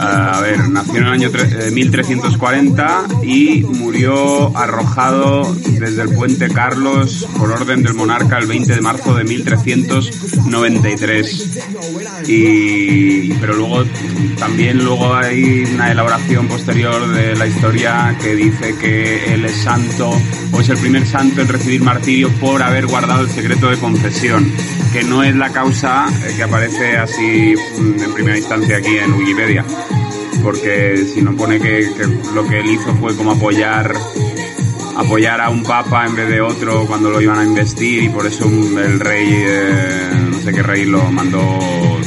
a 0.00 0.40
ver, 0.40 0.68
nació 0.68 0.96
en 0.96 1.04
el 1.04 1.12
año 1.12 1.30
1340 1.72 3.04
eh, 3.22 3.26
y 3.26 3.62
murió 3.62 4.56
arrojado 4.56 5.54
desde 5.54 6.02
el 6.02 6.08
puente 6.10 6.48
Carlos 6.48 7.26
por 7.38 7.52
orden 7.52 7.82
del 7.82 7.94
monarca 7.94 8.38
el 8.38 8.46
20 8.46 8.74
de 8.74 8.80
marzo 8.80 9.14
de 9.14 9.24
1393. 9.24 11.58
Y, 12.28 13.32
pero 13.34 13.54
luego 13.54 13.84
también 14.38 14.84
luego 14.84 15.14
hay 15.14 15.64
una 15.74 15.90
elaboración 15.90 16.48
posterior 16.48 17.12
de 17.12 17.36
la 17.36 17.46
historia 17.46 18.16
que 18.20 18.34
dice 18.34 18.76
que 18.76 19.34
él 19.34 19.44
es 19.44 19.56
santo 19.56 20.10
o 20.52 20.60
es 20.60 20.68
el 20.68 20.78
primer 20.78 21.06
santo 21.06 21.40
en 21.40 21.48
recibir 21.48 21.82
martirio 21.82 22.30
por 22.40 22.62
haber 22.62 22.86
guardado 22.86 23.22
el 23.22 23.30
secreto 23.30 23.70
de 23.70 23.78
confesión, 23.78 24.50
que 24.92 25.04
no 25.04 25.22
es 25.22 25.34
la 25.34 25.50
causa 25.50 26.06
eh, 26.08 26.34
que 26.36 26.42
aparece 26.42 26.96
así 26.96 27.54
en 28.00 28.14
primera 28.14 28.36
instancia 28.36 28.78
aquí 28.78 28.96
en 28.96 29.12
Wikipedia, 29.12 29.64
porque 30.42 30.96
si 30.96 31.22
no 31.22 31.36
pone 31.36 31.60
que, 31.60 31.88
lo 32.34 32.46
que 32.46 32.60
él 32.60 32.66
hizo 32.66 32.94
fue 32.96 33.16
como 33.16 33.32
apoyar 33.32 33.94
apoyar 34.96 35.40
a 35.40 35.50
un 35.50 35.62
papa 35.62 36.06
en 36.06 36.16
vez 36.16 36.28
de 36.28 36.40
otro 36.40 36.86
cuando 36.86 37.10
lo 37.10 37.20
iban 37.20 37.38
a 37.38 37.44
investir 37.44 38.04
y 38.04 38.08
por 38.08 38.26
eso 38.26 38.46
el 38.46 38.98
rey, 38.98 39.28
eh, 39.30 40.10
no 40.30 40.38
sé 40.38 40.52
qué 40.52 40.62
rey 40.62 40.86
lo 40.86 41.02
mandó 41.12 41.58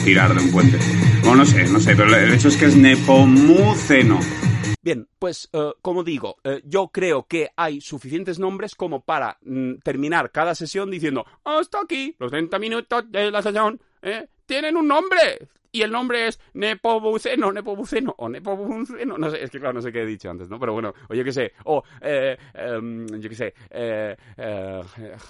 tirar 0.04 0.34
de 0.34 0.44
un 0.44 0.52
puente. 0.52 0.80
Bueno, 1.22 1.38
no 1.38 1.46
sé, 1.46 1.68
no 1.70 1.80
sé, 1.80 1.96
pero 1.96 2.16
el 2.16 2.34
hecho 2.34 2.48
es 2.48 2.58
que 2.58 2.66
es 2.66 2.76
Nepomuceno. 2.76 4.20
Bien, 4.82 5.08
pues 5.20 5.50
eh, 5.54 5.72
como 5.82 6.04
digo, 6.04 6.38
eh, 6.44 6.62
yo 6.66 6.88
creo 6.88 7.28
que 7.28 7.50
hay 7.56 7.80
suficientes 7.80 8.40
nombres 8.40 8.74
como 8.74 9.04
para 9.04 9.38
mm, 9.44 9.76
terminar 9.84 10.32
cada 10.32 10.56
sesión 10.56 10.90
diciendo 10.90 11.26
hasta 11.44 11.82
aquí, 11.82 12.16
los 12.18 12.32
30 12.32 12.58
minutos 12.58 13.04
de 13.12 13.30
la 13.30 13.42
sesión, 13.42 13.80
tienen 14.46 14.78
un 14.78 14.88
nombre, 14.88 15.50
y 15.72 15.82
el 15.82 15.92
nombre 15.92 16.28
es 16.28 16.40
Nepobuceno, 16.54 17.52
Nepobuceno, 17.52 18.16
o 18.18 18.30
Nepobuceno, 18.30 19.18
no 19.18 19.30
sé, 19.30 19.44
es 19.44 19.52
que 19.52 19.60
claro, 19.60 19.74
no 19.74 19.82
sé 19.82 19.92
qué 19.92 20.02
he 20.02 20.06
dicho 20.06 20.30
antes, 20.30 20.50
¿no? 20.50 20.60
Pero 20.60 20.74
bueno, 20.74 20.94
o 21.10 21.14
yo 21.14 21.24
qué 21.24 21.32
sé, 21.32 21.54
o, 21.66 21.84
eh, 22.02 22.38
em, 22.54 23.08
yo 23.08 23.30
qué 23.30 23.36
sé, 23.36 23.54
eh, 23.70 24.16
eh, 24.38 24.82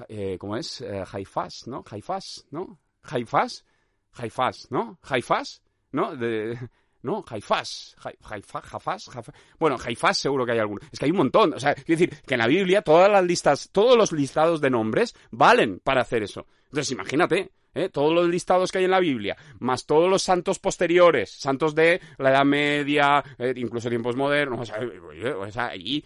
eh, 0.08 0.38
¿cómo 0.40 0.56
es? 0.58 0.84
Haifas, 1.12 1.68
¿no? 1.68 1.84
Haifas, 1.90 2.46
¿no? 2.52 2.80
Haifas, 3.04 3.66
Haifas, 4.14 4.68
¿no? 4.72 5.00
Haifas, 5.04 5.62
¿no? 5.92 6.16
De, 6.16 6.58
¿no? 7.02 7.24
Haifas, 7.28 7.96
Haifas, 8.04 9.10
Bueno, 9.58 9.78
Haifas 9.84 10.18
seguro 10.18 10.46
que 10.46 10.54
hay 10.54 10.60
alguno. 10.60 10.82
Es 10.92 11.00
que 11.00 11.06
hay 11.06 11.12
un 11.12 11.18
montón. 11.18 11.54
O 11.54 11.60
sea, 11.60 11.74
quiero 11.74 12.00
decir 12.00 12.22
que 12.26 12.34
en 12.36 12.40
la 12.40 12.48
Biblia 12.48 12.82
todas 12.82 13.10
las 13.10 13.24
listas, 13.24 13.70
todos 13.72 13.98
los 13.98 14.12
listados 14.12 14.62
de 14.62 14.70
nombres 14.70 15.16
valen 15.32 15.80
para 15.80 16.02
hacer 16.02 16.24
eso. 16.24 16.46
Entonces, 16.66 16.92
imagínate, 16.92 17.52
¿eh? 17.74 17.90
todos 17.90 18.14
los 18.14 18.28
listados 18.30 18.72
que 18.72 18.80
hay 18.80 18.86
en 18.86 18.92
la 18.92 19.00
Biblia, 19.00 19.38
más 19.60 19.86
todos 19.86 20.10
los 20.10 20.24
santos 20.24 20.60
posteriores, 20.60 21.32
santos 21.32 21.76
de 21.76 22.02
la 22.18 22.32
Edad 22.32 22.46
Media, 22.46 23.24
eh, 23.38 23.54
incluso 23.56 23.90
tiempos 23.90 24.16
modernos, 24.16 24.70
o 24.70 25.40
o 25.40 25.52
sea, 25.52 25.76
y 25.76 26.04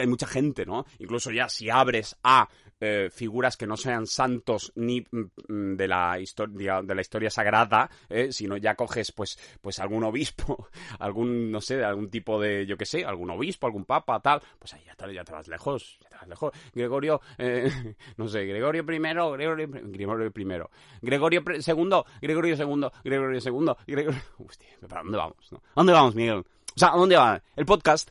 hay 0.00 0.06
mucha 0.06 0.26
gente, 0.26 0.66
¿no? 0.66 0.86
Incluso 0.98 1.30
ya 1.30 1.48
si 1.48 1.70
abres 1.70 2.16
a 2.22 2.48
eh, 2.80 3.10
figuras 3.12 3.56
que 3.56 3.66
no 3.66 3.76
sean 3.76 4.06
santos 4.06 4.72
ni 4.76 5.00
mm, 5.00 5.74
de 5.74 5.88
la 5.88 6.20
historia 6.20 6.80
de 6.80 6.94
la 6.94 7.00
historia 7.00 7.28
sagrada, 7.28 7.90
eh, 8.08 8.30
sino 8.30 8.56
ya 8.56 8.76
coges 8.76 9.10
pues 9.10 9.36
pues 9.60 9.80
algún 9.80 10.04
obispo, 10.04 10.68
algún 11.00 11.50
no 11.50 11.60
sé, 11.60 11.82
algún 11.84 12.08
tipo 12.08 12.40
de 12.40 12.66
yo 12.66 12.76
qué 12.76 12.86
sé, 12.86 13.04
algún 13.04 13.30
obispo, 13.30 13.66
algún 13.66 13.84
papa, 13.84 14.20
tal, 14.20 14.40
pues 14.60 14.74
ahí 14.74 14.84
ya 14.86 14.94
te, 14.94 15.12
ya 15.12 15.24
te 15.24 15.32
vas 15.32 15.48
lejos, 15.48 15.98
ya 16.02 16.08
te 16.08 16.16
vas 16.16 16.28
lejos. 16.28 16.52
Gregorio, 16.72 17.20
eh, 17.36 17.68
no 18.16 18.28
sé, 18.28 18.44
Gregorio 18.44 18.86
primero, 18.86 19.32
Gregorio, 19.32 19.68
Gregorio 19.68 20.30
primero, 20.30 20.70
Gregorio 21.02 21.42
segundo, 21.60 22.06
Gregorio 22.20 22.56
segundo, 22.56 22.92
Gregorio 23.02 23.40
segundo, 23.40 23.76
Gregorio, 23.88 24.20
hostia, 24.46 24.68
¿para 24.88 25.02
dónde 25.02 25.18
vamos? 25.18 25.52
No? 25.52 25.58
¿A 25.58 25.72
dónde 25.74 25.92
vamos, 25.92 26.14
Miguel? 26.14 26.38
O 26.38 26.78
sea, 26.78 26.92
¿a 26.92 26.96
dónde 26.96 27.16
va? 27.16 27.42
El 27.56 27.66
podcast, 27.66 28.10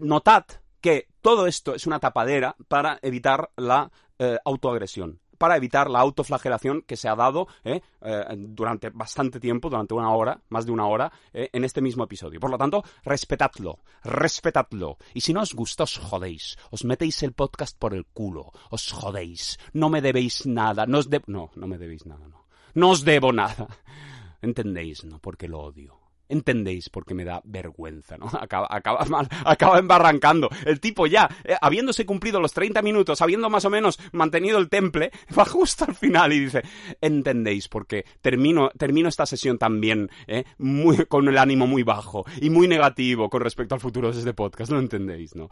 notad 0.00 0.46
que 0.86 1.08
todo 1.20 1.48
esto 1.48 1.74
es 1.74 1.88
una 1.88 1.98
tapadera 1.98 2.54
para 2.68 3.00
evitar 3.02 3.50
la 3.56 3.90
eh, 4.20 4.38
autoagresión 4.44 5.18
para 5.36 5.56
evitar 5.56 5.90
la 5.90 5.98
autoflagelación 5.98 6.82
que 6.82 6.96
se 6.96 7.08
ha 7.08 7.16
dado 7.16 7.48
eh, 7.64 7.82
eh, 8.00 8.24
durante 8.36 8.88
bastante 8.90 9.40
tiempo, 9.40 9.68
durante 9.68 9.92
una 9.94 10.10
hora, 10.10 10.40
más 10.48 10.64
de 10.64 10.72
una 10.72 10.86
hora, 10.86 11.12
en 11.34 11.62
este 11.62 11.82
mismo 11.82 12.04
episodio. 12.04 12.40
Por 12.40 12.50
lo 12.50 12.56
tanto, 12.56 12.82
respetadlo, 13.04 13.80
respetadlo. 14.02 14.96
Y 15.12 15.20
si 15.20 15.34
no 15.34 15.42
os 15.42 15.52
gusta, 15.52 15.82
os 15.82 15.98
jodéis. 15.98 16.56
Os 16.70 16.86
metéis 16.86 17.22
el 17.22 17.34
podcast 17.34 17.76
por 17.78 17.92
el 17.92 18.06
culo. 18.06 18.50
Os 18.70 18.90
jodéis. 18.92 19.58
No 19.74 19.90
me 19.90 20.00
debéis 20.00 20.46
nada. 20.46 20.86
No 20.86 21.00
os 21.00 21.10
No, 21.26 21.50
no 21.54 21.66
me 21.66 21.76
debéis 21.76 22.06
nada, 22.06 22.26
no. 22.28 22.46
No 22.72 22.92
os 22.92 23.04
debo 23.04 23.30
nada. 23.30 23.66
¿Entendéis, 24.40 25.04
no? 25.04 25.18
Porque 25.18 25.48
lo 25.48 25.58
odio. 25.58 25.95
Entendéis 26.28 26.88
por 26.88 27.04
qué 27.04 27.14
me 27.14 27.24
da 27.24 27.40
vergüenza, 27.44 28.16
¿no? 28.16 28.26
Acaba, 28.40 28.66
acaba 28.70 29.04
mal, 29.06 29.28
acaba 29.44 29.78
embarrancando. 29.78 30.48
El 30.64 30.80
tipo 30.80 31.06
ya, 31.06 31.28
eh, 31.44 31.56
habiéndose 31.60 32.06
cumplido 32.06 32.40
los 32.40 32.52
30 32.52 32.82
minutos, 32.82 33.20
habiendo 33.22 33.50
más 33.50 33.64
o 33.64 33.70
menos 33.70 33.98
mantenido 34.12 34.58
el 34.58 34.68
temple, 34.68 35.10
va 35.38 35.44
justo 35.44 35.84
al 35.86 35.94
final 35.94 36.32
y 36.32 36.40
dice, 36.40 36.62
entendéis 37.00 37.68
por 37.68 37.86
qué 37.86 38.04
termino, 38.20 38.70
termino 38.76 39.08
esta 39.08 39.26
sesión 39.26 39.58
también, 39.58 40.10
¿eh? 40.26 40.44
Con 41.08 41.28
el 41.28 41.38
ánimo 41.38 41.66
muy 41.66 41.82
bajo 41.82 42.24
y 42.40 42.50
muy 42.50 42.68
negativo 42.68 43.28
con 43.30 43.40
respecto 43.40 43.74
al 43.74 43.80
futuro 43.80 44.12
de 44.12 44.18
este 44.18 44.34
podcast, 44.34 44.70
no 44.70 44.78
entendéis, 44.78 45.34
¿no? 45.34 45.48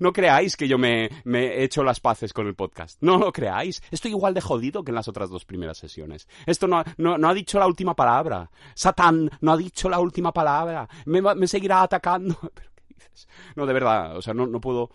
No, 0.00 0.12
creáis 0.12 0.56
que 0.56 0.68
yo 0.68 0.78
me, 0.78 1.10
me 1.24 1.46
he 1.46 1.64
hecho 1.64 1.84
las 1.84 2.00
paces 2.00 2.32
con 2.32 2.46
el 2.46 2.54
podcast, 2.54 2.98
no 3.00 3.18
lo 3.18 3.32
creáis. 3.32 3.82
Estoy 3.90 4.12
igual 4.12 4.34
de 4.34 4.40
jodido 4.40 4.82
que 4.84 4.90
en 4.90 4.96
las 4.96 5.08
otras 5.08 5.30
dos 5.30 5.44
primeras 5.44 5.78
sesiones. 5.78 6.28
Esto 6.46 6.66
no, 6.66 6.82
no, 6.96 7.18
no 7.18 7.28
ha 7.28 7.34
dicho 7.34 7.58
la 7.58 7.66
última 7.66 7.94
palabra. 7.94 8.50
Satán 8.74 9.30
no 9.40 9.52
ha 9.52 9.56
dicho 9.56 9.88
la 9.88 10.00
última 10.00 10.07
última 10.08 10.32
palabra, 10.32 10.88
me, 11.06 11.46
seguirá 11.46 11.82
atacando. 11.82 12.36
No, 13.56 13.66
de 13.66 13.72
verdad, 13.72 14.16
o 14.16 14.22
sea, 14.22 14.32
no, 14.32 14.46
no 14.46 14.60
puedo, 14.60 14.90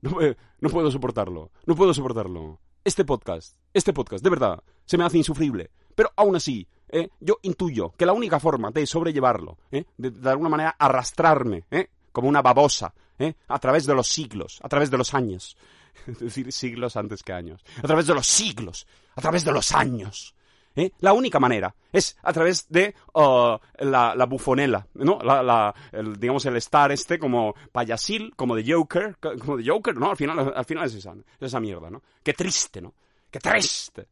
no, 0.00 0.70
puedo 0.70 0.90
soportarlo, 0.90 1.52
no 1.64 1.76
puedo 1.76 1.94
soportarlo. 1.94 2.58
Este 2.84 3.04
podcast, 3.04 3.56
este 3.72 3.92
podcast, 3.92 4.24
de 4.24 4.30
verdad, 4.30 4.62
se 4.84 4.98
me 4.98 5.04
hace 5.04 5.18
insufrible. 5.18 5.70
Pero 5.94 6.10
aún 6.16 6.34
así, 6.34 6.66
¿eh? 6.88 7.08
yo 7.20 7.38
intuyo 7.42 7.92
que 7.96 8.06
la 8.06 8.12
única 8.12 8.40
forma 8.40 8.70
de 8.72 8.84
sobrellevarlo, 8.86 9.58
¿eh? 9.70 9.84
de, 9.96 10.28
alguna 10.28 10.48
manera 10.48 10.76
arrastrarme, 10.78 11.64
¿eh? 11.70 11.88
como 12.12 12.28
una 12.28 12.42
babosa, 12.42 12.92
¿eh? 13.18 13.34
a 13.48 13.58
través 13.58 13.86
de 13.86 13.94
los 13.94 14.08
siglos, 14.08 14.60
a 14.62 14.68
través 14.68 14.90
de 14.90 14.98
los 14.98 15.14
años, 15.14 15.56
es 16.06 16.18
decir, 16.18 16.52
siglos 16.52 16.96
antes 16.96 17.22
que 17.22 17.32
años, 17.32 17.64
a 17.78 17.86
través 17.86 18.06
de 18.06 18.14
los 18.14 18.26
siglos, 18.26 18.86
a 19.16 19.20
través 19.20 19.44
de 19.44 19.52
los 19.52 19.72
años, 19.72 20.34
¿eh? 20.78 20.92
La 21.00 21.12
única 21.12 21.38
manera 21.40 21.74
es 21.92 22.16
a 22.22 22.32
través 22.32 22.68
de 22.68 22.94
uh, 23.14 23.56
la, 23.80 24.26
bufonela, 24.26 24.86
¿no? 24.94 25.18
La, 25.22 25.74
digamos, 26.16 26.46
el 26.46 26.56
estar 26.56 26.92
este 26.92 27.18
como 27.18 27.54
payasil, 27.72 28.34
como 28.36 28.54
de 28.54 28.72
Joker, 28.72 29.16
como 29.18 29.56
de 29.56 29.68
Joker, 29.68 29.96
¿no? 29.96 30.10
Al 30.10 30.16
final, 30.16 30.52
al 30.54 30.64
final 30.64 30.86
es 30.86 30.94
esa, 30.94 31.14
esa 31.40 31.60
mierda, 31.60 31.90
¿no? 31.90 32.02
Qué 32.22 32.32
triste, 32.32 32.80
¿no? 32.80 32.94
Qué 33.30 33.40
triste. 33.40 34.06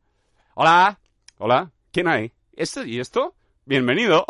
Hola, 0.55 0.99
hola, 1.39 1.71
¿quién 1.93 2.09
hay? 2.09 2.33
¿Esto 2.53 2.85
y 2.85 2.99
esto? 2.99 3.35
Bienvenido. 3.65 4.25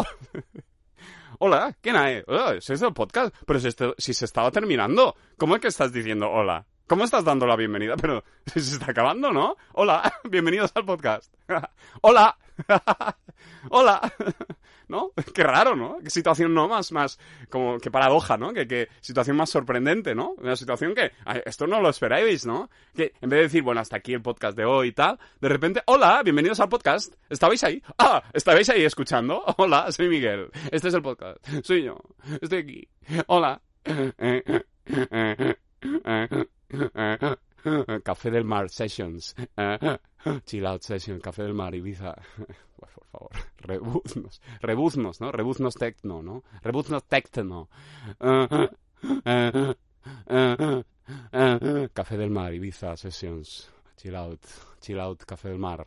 hola, 1.38 1.76
¿quién 1.80 1.96
hay? 1.96 2.22
Oh, 2.26 2.50
¿Es 2.50 2.68
este 2.68 2.86
el 2.86 2.92
podcast? 2.92 3.34
Pero 3.46 3.60
si, 3.60 3.68
si 3.98 4.14
se 4.14 4.24
estaba 4.24 4.50
terminando, 4.50 5.16
¿cómo 5.38 5.54
es 5.54 5.60
que 5.62 5.68
estás 5.68 5.92
diciendo 5.92 6.30
hola? 6.30 6.66
¿Cómo 6.86 7.02
estás 7.02 7.24
dando 7.24 7.46
la 7.46 7.56
bienvenida? 7.56 7.96
Pero 7.96 8.22
se 8.46 8.60
está 8.60 8.92
acabando, 8.92 9.32
¿no? 9.32 9.56
Hola, 9.72 10.12
bienvenidos 10.30 10.70
al 10.74 10.84
podcast. 10.84 11.34
Hola. 12.02 12.38
Hola. 13.70 14.00
¿No? 14.86 15.10
Qué 15.34 15.42
raro, 15.42 15.74
¿no? 15.74 15.98
Qué 15.98 16.10
situación 16.10 16.54
no 16.54 16.68
más, 16.68 16.92
más, 16.92 17.18
como, 17.50 17.78
qué 17.78 17.90
paradoja, 17.90 18.36
¿no? 18.36 18.52
Qué, 18.52 18.88
situación 19.00 19.36
más 19.36 19.50
sorprendente, 19.50 20.14
¿no? 20.14 20.34
Una 20.38 20.54
situación 20.54 20.94
que, 20.94 21.10
esto 21.44 21.66
no 21.66 21.80
lo 21.80 21.88
esperáis, 21.88 22.46
¿no? 22.46 22.70
Que 22.94 23.12
en 23.20 23.30
vez 23.30 23.38
de 23.38 23.42
decir, 23.42 23.62
bueno, 23.64 23.80
hasta 23.80 23.96
aquí 23.96 24.14
el 24.14 24.22
podcast 24.22 24.56
de 24.56 24.64
hoy 24.64 24.88
y 24.88 24.92
tal, 24.92 25.18
de 25.40 25.48
repente, 25.48 25.82
hola, 25.86 26.22
bienvenidos 26.22 26.60
al 26.60 26.68
podcast. 26.68 27.12
¿Estabais 27.28 27.64
ahí? 27.64 27.82
Ah, 27.98 28.22
¿estabais 28.32 28.68
ahí 28.68 28.84
escuchando? 28.84 29.42
Hola, 29.56 29.90
soy 29.90 30.08
Miguel. 30.08 30.50
Este 30.70 30.86
es 30.86 30.94
el 30.94 31.02
podcast. 31.02 31.44
Soy 31.64 31.82
yo. 31.82 31.98
Estoy 32.40 32.58
aquí. 32.60 32.88
Hola. 33.26 33.60
Café 38.04 38.30
del 38.30 38.44
Mar 38.44 38.68
Sessions. 38.70 39.34
Chill 40.44 40.66
Out 40.66 40.82
Session, 40.82 41.20
Café 41.20 41.42
del 41.42 41.54
Mar, 41.54 41.74
Ibiza. 41.74 42.14
Por 42.76 42.88
favor, 42.88 43.30
rebuznos. 43.58 44.40
Rebuznos, 44.60 45.20
¿no? 45.20 45.32
Rebuznos 45.32 45.74
Tecno, 45.74 46.22
¿no? 46.22 46.42
Rebuznos 46.62 47.04
Tecno. 47.04 47.68
Café 51.92 52.16
del 52.16 52.30
Mar, 52.30 52.54
Ibiza 52.54 52.96
Sessions. 52.96 53.70
Chill 53.96 54.14
Out. 54.14 54.40
Chill 54.80 55.00
Out, 55.00 55.24
Café 55.24 55.48
del 55.48 55.58
Mar. 55.58 55.86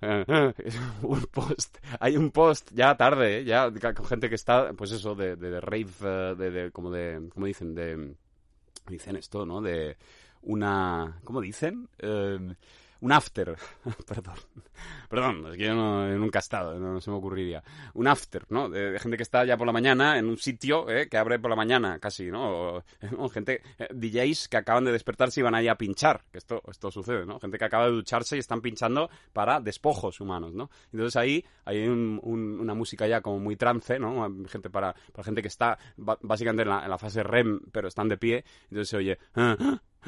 un 1.02 1.22
post, 1.26 1.78
hay 2.00 2.16
un 2.16 2.30
post 2.30 2.70
ya 2.72 2.96
tarde, 2.96 3.38
¿eh? 3.38 3.44
ya 3.44 3.70
con 3.94 4.06
gente 4.06 4.28
que 4.28 4.34
está, 4.34 4.72
pues 4.72 4.92
eso, 4.92 5.14
de, 5.14 5.36
de, 5.36 5.60
rave, 5.60 5.86
eh, 6.02 6.34
de, 6.36 6.50
de, 6.50 6.70
como 6.70 6.90
de, 6.90 7.28
como 7.32 7.46
dicen, 7.46 7.74
de, 7.74 8.14
dicen 8.88 9.16
esto, 9.16 9.46
¿no? 9.46 9.60
De 9.60 9.96
una, 10.42 11.20
¿cómo 11.24 11.40
dicen? 11.40 11.88
Eh, 11.98 12.54
un 13.00 13.12
after, 13.12 13.56
perdón, 14.06 14.34
perdón, 15.08 15.46
es 15.52 15.56
que 15.56 15.64
yo 15.64 15.74
no, 15.74 16.06
nunca 16.16 16.38
he 16.38 16.40
estado, 16.40 16.78
no, 16.78 17.00
se 17.00 17.10
me 17.10 17.16
ocurriría, 17.16 17.62
un 17.94 18.08
after, 18.08 18.44
¿no? 18.50 18.68
De, 18.68 18.98
gente 18.98 19.16
que 19.16 19.22
está 19.22 19.44
ya 19.44 19.56
por 19.56 19.66
la 19.66 19.72
mañana 19.72 20.18
en 20.18 20.26
un 20.26 20.36
sitio 20.36 20.88
eh, 20.90 21.08
que 21.08 21.16
abre 21.16 21.38
por 21.38 21.50
la 21.50 21.56
mañana 21.56 21.98
casi, 21.98 22.30
¿no? 22.30 22.82
O, 23.18 23.28
gente, 23.28 23.62
eh, 23.78 23.88
DJs 23.92 24.48
que 24.48 24.56
acaban 24.56 24.84
de 24.84 24.92
despertarse 24.92 25.40
y 25.40 25.42
van 25.42 25.54
ahí 25.54 25.68
a 25.68 25.76
pinchar, 25.76 26.24
que 26.30 26.38
esto, 26.38 26.62
esto 26.68 26.90
sucede, 26.90 27.24
¿no? 27.24 27.38
Gente 27.38 27.58
que 27.58 27.64
acaba 27.64 27.86
de 27.86 27.92
ducharse 27.92 28.36
y 28.36 28.40
están 28.40 28.60
pinchando 28.60 29.10
para 29.32 29.60
despojos 29.60 30.20
humanos, 30.20 30.54
¿no? 30.54 30.70
Entonces 30.92 31.16
ahí 31.16 31.44
hay 31.64 31.86
una 31.86 32.74
música 32.74 33.06
ya 33.06 33.20
como 33.20 33.38
muy 33.38 33.56
trance, 33.56 33.98
¿no? 33.98 34.28
Gente 34.48 34.70
para, 34.70 34.94
para 35.12 35.24
gente 35.24 35.42
que 35.42 35.48
está 35.48 35.78
básicamente 35.96 36.62
en 36.62 36.68
la, 36.68 36.84
en 36.84 36.90
la 36.90 36.98
fase 36.98 37.22
REM, 37.22 37.60
pero 37.70 37.88
están 37.88 38.08
de 38.08 38.16
pie, 38.16 38.44
entonces 38.70 38.88
se 38.88 38.96
oye... 38.96 39.18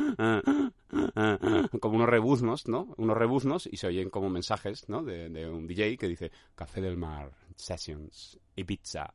Como 1.81 1.97
unos 1.97 2.09
rebuznos, 2.09 2.69
¿no? 2.69 2.95
Unos 2.97 3.17
rebuznos 3.17 3.69
y 3.71 3.77
se 3.77 3.87
oyen 3.87 4.11
como 4.11 4.29
mensajes, 4.31 4.89
¿no? 4.89 5.03
De, 5.03 5.49
un 5.49 5.67
DJ 5.67 5.97
que 5.97 6.09
dice 6.09 6.31
Café 6.55 6.81
del 6.81 6.97
Mar, 6.97 7.31
Sessions, 7.55 8.39
Ibiza, 8.57 9.13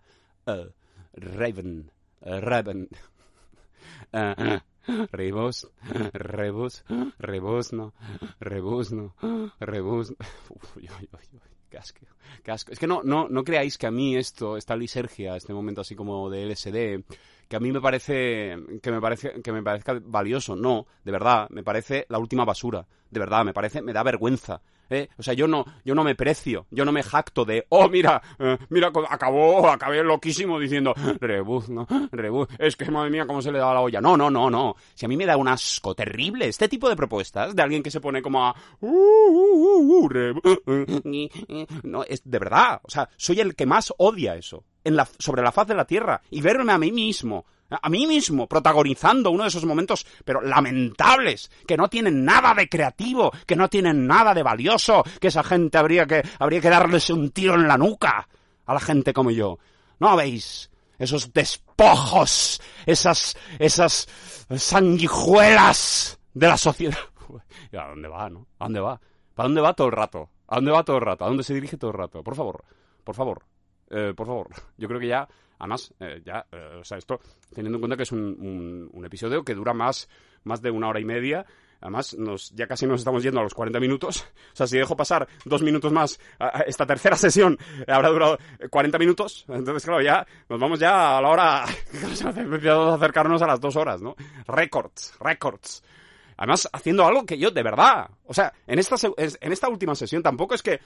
uh, 0.47 0.69
Raven, 1.13 1.91
uh, 2.21 2.39
Raven, 2.39 2.87
uh, 4.13 4.59
Rebus, 5.11 5.67
rebus, 6.13 6.83
rebusno, 7.17 7.93
rebusno, 8.39 9.15
rebusno. 9.59 10.15
Es 12.69 12.79
que 12.79 12.87
no, 12.87 13.01
no, 13.03 13.27
no 13.27 13.43
creáis 13.43 13.77
que 13.77 13.87
a 13.87 13.91
mí 13.91 14.15
esto, 14.15 14.57
esta 14.57 14.75
lisergia, 14.75 15.35
este 15.35 15.53
momento 15.53 15.81
así 15.81 15.95
como 15.95 16.29
de 16.29 16.43
LSD, 16.43 17.03
que 17.47 17.55
a 17.55 17.59
mí 17.59 17.71
me 17.71 17.81
parece 17.81 18.55
que 18.81 18.91
me 18.91 19.01
parece 19.01 19.41
que 19.41 19.51
me 19.51 19.63
parezca 19.63 19.99
valioso, 20.03 20.55
no, 20.55 20.85
de 21.03 21.11
verdad, 21.11 21.47
me 21.49 21.63
parece 21.63 22.05
la 22.09 22.19
última 22.19 22.45
basura, 22.45 22.87
de 23.09 23.19
verdad, 23.19 23.45
me 23.45 23.53
parece 23.53 23.81
me 23.81 23.93
da 23.93 24.03
vergüenza. 24.03 24.61
¿Eh? 24.89 25.09
O 25.17 25.23
sea, 25.23 25.33
yo 25.33 25.47
no, 25.47 25.65
yo 25.83 25.95
no 25.95 26.03
me 26.03 26.15
precio, 26.15 26.67
yo 26.69 26.85
no 26.85 26.91
me 26.91 27.03
jacto 27.03 27.45
de, 27.45 27.65
oh, 27.69 27.89
mira, 27.89 28.21
eh, 28.39 28.57
mira, 28.69 28.91
acabó, 29.09 29.67
acabé 29.69 30.03
loquísimo 30.03 30.59
diciendo, 30.59 30.93
rebuz, 31.19 31.69
¿no? 31.69 31.87
Rebuz, 32.11 32.47
es 32.59 32.75
que 32.75 32.89
madre 32.91 33.09
mía, 33.09 33.25
cómo 33.25 33.41
se 33.41 33.51
le 33.51 33.59
da 33.59 33.73
la 33.73 33.81
olla. 33.81 34.01
No, 34.01 34.15
no, 34.15 34.29
no, 34.29 34.49
no. 34.49 34.75
Si 34.93 35.05
a 35.05 35.09
mí 35.09 35.17
me 35.17 35.25
da 35.25 35.37
un 35.37 35.47
asco 35.47 35.95
terrible 35.95 36.47
este 36.47 36.67
tipo 36.67 36.89
de 36.89 36.95
propuestas 36.95 37.55
de 37.55 37.61
alguien 37.61 37.83
que 37.83 37.91
se 37.91 38.01
pone 38.01 38.21
como 38.21 38.45
a, 38.45 38.55
uh, 38.81 38.87
uh, 38.87 40.03
uh, 40.65 41.67
no, 41.83 42.03
es 42.03 42.21
de 42.23 42.39
verdad, 42.39 42.79
o 42.83 42.89
sea, 42.89 43.09
soy 43.17 43.39
el 43.39 43.55
que 43.55 43.65
más 43.65 43.93
odia 43.97 44.35
eso 44.35 44.63
en 44.85 44.95
la, 44.95 45.05
sobre 45.19 45.43
la 45.43 45.51
faz 45.51 45.67
de 45.67 45.75
la 45.75 45.85
tierra 45.85 46.21
y 46.31 46.39
verme 46.39 46.71
a 46.71 46.77
mí 46.77 46.93
mismo 46.93 47.45
a 47.69 47.89
mí 47.89 48.05
mismo, 48.05 48.47
protagonizando 48.47 49.31
uno 49.31 49.43
de 49.43 49.49
esos 49.49 49.65
momentos, 49.65 50.05
pero 50.23 50.41
lamentables, 50.41 51.49
que 51.67 51.77
no 51.77 51.89
tienen 51.89 52.23
nada 52.23 52.53
de 52.53 52.69
creativo, 52.69 53.31
que 53.45 53.55
no 53.55 53.67
tienen 53.69 54.05
nada 54.05 54.33
de 54.33 54.43
valioso, 54.43 55.03
que 55.19 55.27
esa 55.27 55.43
gente 55.43 55.77
habría 55.77 56.05
que, 56.05 56.21
habría 56.39 56.61
que 56.61 56.69
darles 56.69 57.09
un 57.09 57.31
tiro 57.31 57.55
en 57.55 57.67
la 57.67 57.77
nuca 57.77 58.27
a 58.65 58.73
la 58.73 58.79
gente 58.79 59.13
como 59.13 59.31
yo. 59.31 59.57
¿No 59.99 60.15
veis? 60.15 60.69
Esos 60.97 61.33
despojos, 61.33 62.61
esas, 62.85 63.35
esas 63.59 64.07
sanguijuelas 64.55 66.19
de 66.33 66.47
la 66.47 66.57
sociedad. 66.57 66.97
¿Y 67.71 67.77
a 67.77 67.87
dónde 67.87 68.07
va, 68.07 68.29
no? 68.29 68.47
¿A 68.59 68.65
dónde 68.65 68.79
va? 68.79 69.01
¿Para 69.33 69.47
dónde 69.47 69.61
va 69.61 69.73
todo 69.73 69.87
el 69.87 69.93
rato? 69.93 70.29
¿A 70.47 70.55
dónde 70.55 70.71
va 70.71 70.83
todo 70.83 70.97
el 70.97 71.01
rato? 71.01 71.25
¿A 71.25 71.27
dónde 71.27 71.43
se 71.43 71.53
dirige 71.53 71.77
todo 71.77 71.91
el 71.91 71.97
rato? 71.97 72.23
Por 72.23 72.35
favor, 72.35 72.63
por 73.03 73.15
favor, 73.15 73.43
eh, 73.89 74.13
por 74.15 74.27
favor. 74.27 74.49
Yo 74.77 74.87
creo 74.87 74.99
que 74.99 75.07
ya 75.07 75.27
Además, 75.57 75.93
eh, 75.99 76.21
ya, 76.25 76.45
eh, 76.51 76.79
o 76.81 76.83
sea, 76.83 76.97
esto 76.97 77.19
teniendo 77.53 77.77
en 77.77 77.81
cuenta 77.81 77.95
que 77.95 78.03
es 78.03 78.11
un, 78.11 78.89
un, 78.93 79.05
episodio 79.05 79.43
que 79.43 79.55
dura 79.55 79.73
más, 79.73 80.09
más 80.43 80.61
de 80.61 80.69
una 80.69 80.89
hora 80.89 80.99
y 80.99 81.05
media, 81.05 81.45
Además, 81.81 82.15
nos, 82.17 82.49
ya 82.51 82.67
casi 82.67 82.87
nos 82.87 83.01
estamos 83.01 83.21
yendo 83.21 83.39
a 83.39 83.43
los 83.43 83.53
40 83.53 83.79
minutos. 83.79 84.25
O 84.53 84.55
sea, 84.55 84.67
si 84.67 84.77
dejo 84.77 84.95
pasar 84.95 85.27
dos 85.43 85.61
minutos 85.61 85.91
más 85.91 86.17
esta 86.65 86.85
tercera 86.85 87.15
sesión, 87.17 87.57
habrá 87.87 88.09
durado 88.09 88.39
40 88.69 88.97
minutos. 88.97 89.45
Entonces, 89.49 89.83
claro, 89.83 90.01
ya 90.01 90.25
nos 90.47 90.59
vamos 90.59 90.79
ya 90.79 91.17
a 91.17 91.21
la 91.21 91.29
hora... 91.29 91.65
Empezamos 91.93 92.37
a 92.65 92.95
acercarnos 92.95 93.41
a 93.41 93.47
las 93.47 93.59
dos 93.59 93.75
horas, 93.75 94.01
¿no? 94.01 94.15
Records, 94.47 95.13
records. 95.19 95.83
Además, 96.37 96.67
haciendo 96.73 97.05
algo 97.05 97.25
que 97.25 97.37
yo, 97.37 97.51
de 97.51 97.63
verdad, 97.63 98.09
o 98.25 98.33
sea, 98.33 98.53
en 98.67 98.79
esta, 98.79 98.95
en 99.17 99.51
esta 99.51 99.69
última 99.69 99.95
sesión 99.95 100.21
tampoco 100.21 100.53
es 100.55 100.61
que, 100.61 100.79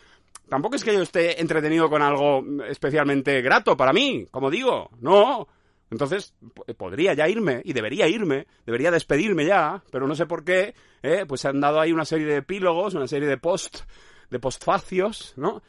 tampoco 0.47 0.76
es 0.76 0.84
que 0.84 0.93
yo 0.93 1.01
esté 1.01 1.41
entretenido 1.41 1.89
con 1.89 2.01
algo 2.01 2.43
especialmente 2.67 3.41
grato 3.41 3.76
para 3.76 3.93
mí, 3.93 4.27
como 4.30 4.51
digo, 4.51 4.91
no. 5.01 5.47
Entonces, 5.91 6.35
podría 6.77 7.15
ya 7.15 7.27
irme, 7.27 7.61
y 7.65 7.73
debería 7.73 8.07
irme, 8.07 8.45
debería 8.63 8.91
despedirme 8.91 9.45
ya, 9.45 9.84
pero 9.91 10.07
no 10.07 10.13
sé 10.13 10.27
por 10.27 10.43
qué, 10.43 10.76
¿eh? 11.01 11.26
pues 11.27 11.41
se 11.41 11.47
han 11.47 11.59
dado 11.59 11.80
ahí 11.80 11.91
una 11.91 12.05
serie 12.05 12.27
de 12.27 12.38
epílogos, 12.38 12.93
una 12.93 13.07
serie 13.07 13.27
de 13.27 13.38
post, 13.38 13.80
de 14.30 14.39
postfacios, 14.39 15.34
¿no? 15.35 15.63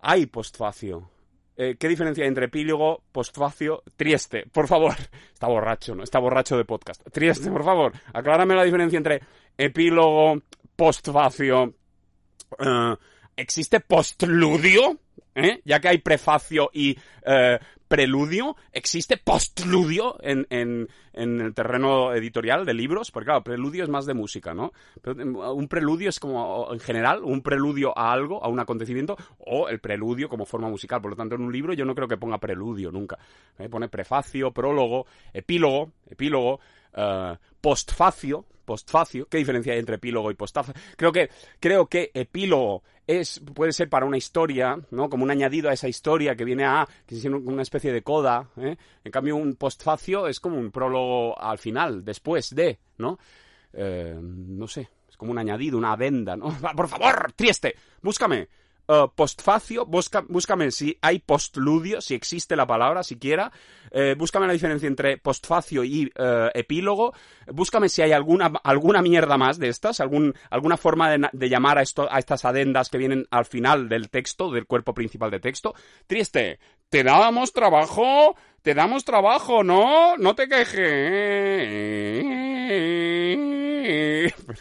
Hay 0.00 0.26
postfacio, 0.26 1.10
eh, 1.56 1.76
¿qué 1.78 1.88
diferencia 1.88 2.22
hay 2.24 2.28
entre 2.28 2.46
epílogo, 2.46 3.02
postfacio, 3.12 3.82
trieste? 3.96 4.44
Por 4.52 4.68
favor. 4.68 4.94
Está 5.32 5.46
borracho, 5.48 5.94
¿no? 5.94 6.02
Está 6.02 6.18
borracho 6.18 6.56
de 6.56 6.64
podcast. 6.64 7.02
Trieste, 7.12 7.50
por 7.50 7.64
favor. 7.64 7.92
Aclárame 8.12 8.54
la 8.54 8.64
diferencia 8.64 8.96
entre 8.96 9.20
epílogo, 9.56 10.40
postfacio. 10.76 11.74
eh, 12.58 12.94
¿Existe 13.36 13.80
postludio? 13.80 14.98
¿Eh? 15.34 15.60
Ya 15.66 15.80
que 15.80 15.88
hay 15.88 15.98
prefacio 15.98 16.70
y 16.72 16.96
eh, 17.26 17.58
preludio, 17.88 18.56
¿existe 18.72 19.16
postludio 19.16 20.16
en, 20.20 20.46
en, 20.50 20.88
en 21.12 21.40
el 21.40 21.54
terreno 21.54 22.14
editorial 22.14 22.64
de 22.64 22.74
libros? 22.74 23.10
Porque 23.10 23.26
claro, 23.26 23.44
preludio 23.44 23.84
es 23.84 23.90
más 23.90 24.06
de 24.06 24.14
música, 24.14 24.54
¿no? 24.54 24.72
Pero, 25.02 25.20
eh, 25.20 25.24
un 25.24 25.68
preludio 25.68 26.08
es 26.08 26.20
como, 26.20 26.72
en 26.72 26.80
general, 26.80 27.22
un 27.22 27.42
preludio 27.42 27.96
a 27.96 28.12
algo, 28.12 28.42
a 28.42 28.48
un 28.48 28.60
acontecimiento, 28.60 29.16
o 29.38 29.68
el 29.68 29.80
preludio 29.80 30.28
como 30.28 30.46
forma 30.46 30.68
musical. 30.68 31.00
Por 31.00 31.12
lo 31.12 31.16
tanto, 31.16 31.34
en 31.34 31.42
un 31.42 31.52
libro 31.52 31.72
yo 31.72 31.84
no 31.84 31.94
creo 31.94 32.08
que 32.08 32.16
ponga 32.16 32.38
preludio 32.38 32.90
nunca. 32.90 33.18
¿eh? 33.58 33.68
Pone 33.68 33.88
prefacio, 33.88 34.50
prólogo, 34.52 35.06
epílogo, 35.32 35.92
epílogo, 36.08 36.60
eh, 36.94 37.36
postfacio, 37.60 38.44
postfacio. 38.66 39.26
¿Qué 39.26 39.38
diferencia 39.38 39.72
hay 39.72 39.78
entre 39.78 39.96
epílogo 39.96 40.30
y 40.30 40.34
postfacio? 40.34 40.74
Creo 40.96 41.12
que, 41.12 41.30
creo 41.58 41.86
que 41.86 42.10
epílogo 42.12 42.82
es, 43.06 43.40
puede 43.54 43.72
ser 43.72 43.88
para 43.88 44.04
una 44.04 44.18
historia, 44.18 44.78
¿no? 44.90 45.08
Como 45.08 45.24
un 45.24 45.30
añadido 45.30 45.70
a 45.70 45.72
esa 45.72 45.88
historia 45.88 46.36
que 46.36 46.44
viene 46.44 46.64
a, 46.64 46.86
que 47.06 47.16
una 47.28 47.62
especie 47.62 47.92
de 47.92 48.02
coda, 48.02 48.50
¿eh? 48.58 48.76
En 49.04 49.12
cambio, 49.12 49.36
un 49.36 49.54
postfacio 49.54 50.26
es 50.26 50.40
como 50.40 50.58
un 50.58 50.70
prólogo 50.70 51.40
al 51.40 51.58
final, 51.58 52.04
después 52.04 52.54
de, 52.54 52.78
¿no? 52.98 53.18
Eh, 53.72 54.18
no 54.20 54.66
sé, 54.66 54.88
es 55.08 55.16
como 55.16 55.32
un 55.32 55.38
añadido, 55.38 55.78
una 55.78 55.92
adenda, 55.92 56.36
¿no? 56.36 56.46
Por 56.76 56.88
favor, 56.88 57.32
Trieste, 57.34 57.76
búscame. 58.02 58.48
Uh, 58.88 59.08
postfacio, 59.12 59.84
busca, 59.84 60.24
búscame 60.28 60.70
si 60.70 60.96
hay 61.02 61.18
postludio, 61.18 62.00
si 62.00 62.14
existe 62.14 62.54
la 62.54 62.68
palabra 62.68 63.02
siquiera, 63.02 63.50
eh, 63.90 64.14
búscame 64.16 64.46
la 64.46 64.52
diferencia 64.52 64.86
entre 64.86 65.18
postfacio 65.18 65.82
y 65.82 66.06
uh, 66.06 66.50
epílogo, 66.54 67.12
búscame 67.48 67.88
si 67.88 68.02
hay 68.02 68.12
alguna, 68.12 68.52
alguna 68.62 69.02
mierda 69.02 69.36
más 69.38 69.58
de 69.58 69.70
estas, 69.70 69.98
algún, 69.98 70.34
alguna 70.50 70.76
forma 70.76 71.10
de, 71.32 71.48
llamar 71.48 71.78
a, 71.78 71.82
esto, 71.82 72.06
a 72.08 72.20
estas 72.20 72.44
adendas 72.44 72.88
que 72.88 72.98
vienen 72.98 73.26
al 73.30 73.44
final 73.44 73.88
del 73.88 74.08
texto, 74.08 74.52
del 74.52 74.66
cuerpo 74.66 74.94
principal 74.94 75.32
de 75.32 75.40
texto. 75.40 75.74
Trieste, 76.06 76.60
te 76.88 77.02
dábamos 77.02 77.52
trabajo, 77.52 78.36
te 78.62 78.72
damos 78.74 79.04
trabajo, 79.04 79.64
¿no? 79.64 80.16
No 80.16 80.36
te 80.36 80.48
quejes. 80.48 80.76
Pero, 84.46 84.60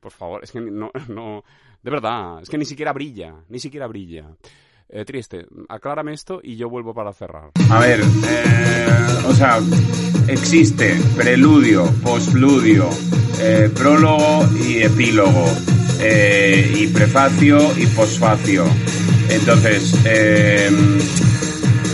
por 0.00 0.12
favor, 0.12 0.42
es 0.42 0.50
que 0.50 0.60
no, 0.60 0.90
no, 1.08 1.44
de 1.86 1.92
verdad, 1.92 2.42
es 2.42 2.50
que 2.50 2.58
ni 2.58 2.64
siquiera 2.64 2.92
brilla, 2.92 3.32
ni 3.48 3.60
siquiera 3.60 3.86
brilla. 3.86 4.24
Eh, 4.88 5.04
triste, 5.04 5.46
aclárame 5.68 6.14
esto 6.14 6.40
y 6.42 6.56
yo 6.56 6.68
vuelvo 6.68 6.92
para 6.92 7.12
cerrar. 7.12 7.52
A 7.70 7.78
ver, 7.78 8.00
eh, 8.00 8.86
o 9.24 9.32
sea, 9.32 9.60
existe 10.26 10.98
preludio, 11.14 11.84
postludio, 12.02 12.90
eh, 13.40 13.70
prólogo 13.72 14.48
y 14.66 14.78
epílogo, 14.82 15.44
eh, 16.00 16.74
y 16.76 16.88
prefacio 16.88 17.58
y 17.76 17.86
posfacio. 17.86 18.64
Entonces, 19.30 19.94
eh, 20.06 20.68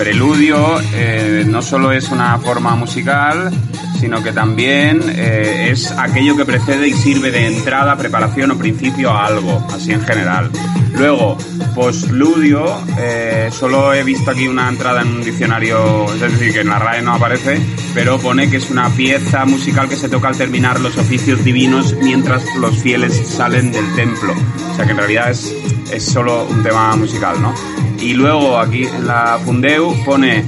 preludio 0.02 0.80
eh, 0.94 1.44
no 1.46 1.62
solo 1.62 1.92
es 1.92 2.08
una 2.08 2.36
forma 2.40 2.74
musical, 2.74 3.52
sino 4.00 4.20
que 4.20 4.32
también 4.32 5.00
eh, 5.10 5.68
es 5.70 5.92
aquello 5.92 6.36
que 6.36 6.44
precede 6.44 6.88
y 6.88 6.92
sirve 6.92 7.30
de 7.30 7.46
entrada, 7.46 7.96
preparación 7.96 8.50
o 8.50 8.58
principio 8.58 9.12
a 9.12 9.26
algo, 9.26 9.64
así 9.72 9.92
en 9.92 10.02
general. 10.02 10.50
Luego, 10.98 11.38
postludio, 11.76 12.82
eh, 12.98 13.48
solo 13.52 13.94
he 13.94 14.02
visto 14.02 14.32
aquí 14.32 14.48
una 14.48 14.68
entrada 14.68 15.02
en 15.02 15.08
un 15.08 15.22
diccionario, 15.22 16.12
es 16.12 16.20
decir, 16.20 16.52
que 16.52 16.60
en 16.62 16.68
la 16.68 16.80
RAE 16.80 17.02
no 17.02 17.14
aparece, 17.14 17.60
pero 17.94 18.18
pone 18.18 18.50
que 18.50 18.56
es 18.56 18.70
una 18.70 18.90
pieza 18.90 19.44
musical 19.44 19.88
que 19.88 19.94
se 19.94 20.08
toca 20.08 20.26
al 20.26 20.36
terminar 20.36 20.80
los 20.80 20.98
oficios 20.98 21.44
divinos 21.44 21.94
mientras 22.02 22.42
los 22.58 22.76
fieles 22.82 23.14
salen 23.28 23.70
del 23.70 23.94
templo. 23.94 24.34
O 24.72 24.74
sea 24.74 24.84
que 24.84 24.90
en 24.90 24.98
realidad 24.98 25.30
es, 25.30 25.54
es 25.92 26.04
solo 26.04 26.46
un 26.48 26.62
tema 26.62 26.96
musical, 26.96 27.40
¿no? 27.40 27.54
Y 28.00 28.14
luego 28.14 28.58
aquí 28.58 28.84
en 28.84 29.06
la 29.06 29.38
Fundeu 29.44 29.94
pone 30.04 30.44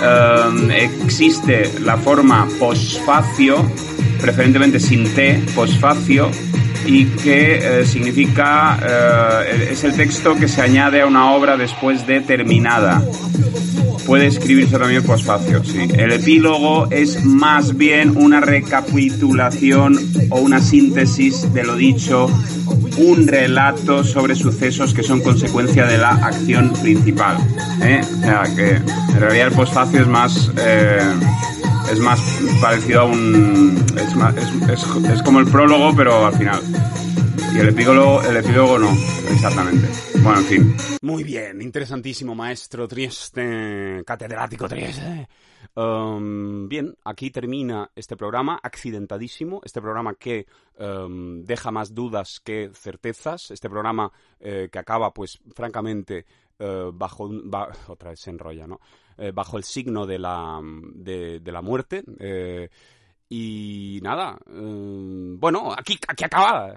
Um, 0.00 0.70
existe 0.70 1.70
la 1.80 1.98
forma 1.98 2.48
posfacio, 2.58 3.70
preferentemente 4.18 4.80
sin 4.80 5.04
T, 5.12 5.42
posfacio, 5.54 6.30
y 6.86 7.06
que 7.06 7.80
eh, 7.80 7.86
significa, 7.86 8.78
eh, 8.82 9.68
es 9.72 9.84
el 9.84 9.94
texto 9.94 10.36
que 10.36 10.48
se 10.48 10.62
añade 10.62 11.00
a 11.00 11.06
una 11.06 11.32
obra 11.32 11.56
después 11.56 12.06
de 12.06 12.20
terminada. 12.20 13.02
Puede 14.06 14.26
escribirse 14.26 14.78
también 14.78 15.02
posfacio, 15.04 15.62
sí. 15.64 15.88
El 15.96 16.12
epílogo 16.12 16.90
es 16.90 17.24
más 17.24 17.76
bien 17.76 18.16
una 18.16 18.40
recapitulación 18.40 19.96
o 20.30 20.40
una 20.40 20.60
síntesis 20.60 21.52
de 21.52 21.62
lo 21.62 21.76
dicho, 21.76 22.28
un 22.96 23.28
relato 23.28 24.02
sobre 24.02 24.34
sucesos 24.34 24.94
que 24.94 25.02
son 25.02 25.20
consecuencia 25.20 25.86
de 25.86 25.98
la 25.98 26.10
acción 26.10 26.72
principal. 26.82 27.36
¿eh? 27.82 28.00
O 28.02 28.20
sea, 28.20 28.42
que 28.56 28.70
en 28.70 29.20
realidad 29.20 29.48
el 29.48 29.54
posfacio 29.54 30.00
es 30.00 30.08
más... 30.08 30.50
Es 31.90 31.98
más 32.00 32.20
parecido 32.60 33.00
a 33.00 33.04
un... 33.04 33.84
Es, 33.96 34.14
más, 34.16 34.36
es, 34.36 34.68
es, 34.68 35.10
es, 35.10 35.22
como 35.22 35.40
el 35.40 35.46
prólogo, 35.46 35.94
pero 35.96 36.26
al 36.26 36.34
final. 36.34 36.60
Y 37.54 37.58
el 37.58 37.68
epílogo, 37.68 38.22
el 38.22 38.36
epílogo 38.36 38.78
no, 38.78 38.92
exactamente. 39.30 39.88
Bueno, 40.22 40.38
en 40.38 40.44
fin. 40.44 40.76
Muy 41.02 41.24
bien, 41.24 41.60
interesantísimo, 41.62 42.34
maestro 42.34 42.86
Trieste, 42.86 44.02
catedrático 44.06 44.68
Trieste. 44.68 45.28
Um, 45.74 46.68
bien, 46.68 46.96
aquí 47.04 47.30
termina 47.30 47.90
este 47.94 48.16
programa, 48.16 48.58
accidentadísimo, 48.62 49.60
este 49.64 49.80
programa 49.80 50.14
que 50.14 50.46
um, 50.78 51.42
deja 51.42 51.70
más 51.70 51.94
dudas 51.94 52.40
que 52.44 52.70
certezas, 52.74 53.50
este 53.50 53.70
programa 53.70 54.12
eh, 54.40 54.68
que 54.70 54.78
acaba, 54.78 55.12
pues, 55.12 55.40
francamente, 55.54 56.26
eh, 56.58 56.90
bajo, 56.92 57.30
ba, 57.44 57.68
otra 57.88 58.10
vez 58.10 58.20
se 58.20 58.30
enrolla, 58.30 58.66
¿no? 58.66 58.80
Eh, 59.22 59.32
bajo 59.32 59.58
el 59.58 59.64
signo 59.64 60.06
de 60.06 60.18
la, 60.18 60.62
de, 60.62 61.42
la 61.44 61.60
muerte. 61.60 62.02
Eh, 62.18 62.70
y 63.28 64.00
nada, 64.02 64.38
eh, 64.46 65.34
bueno, 65.36 65.74
aquí, 65.76 65.98
aquí 66.08 66.24
acaba. 66.24 66.74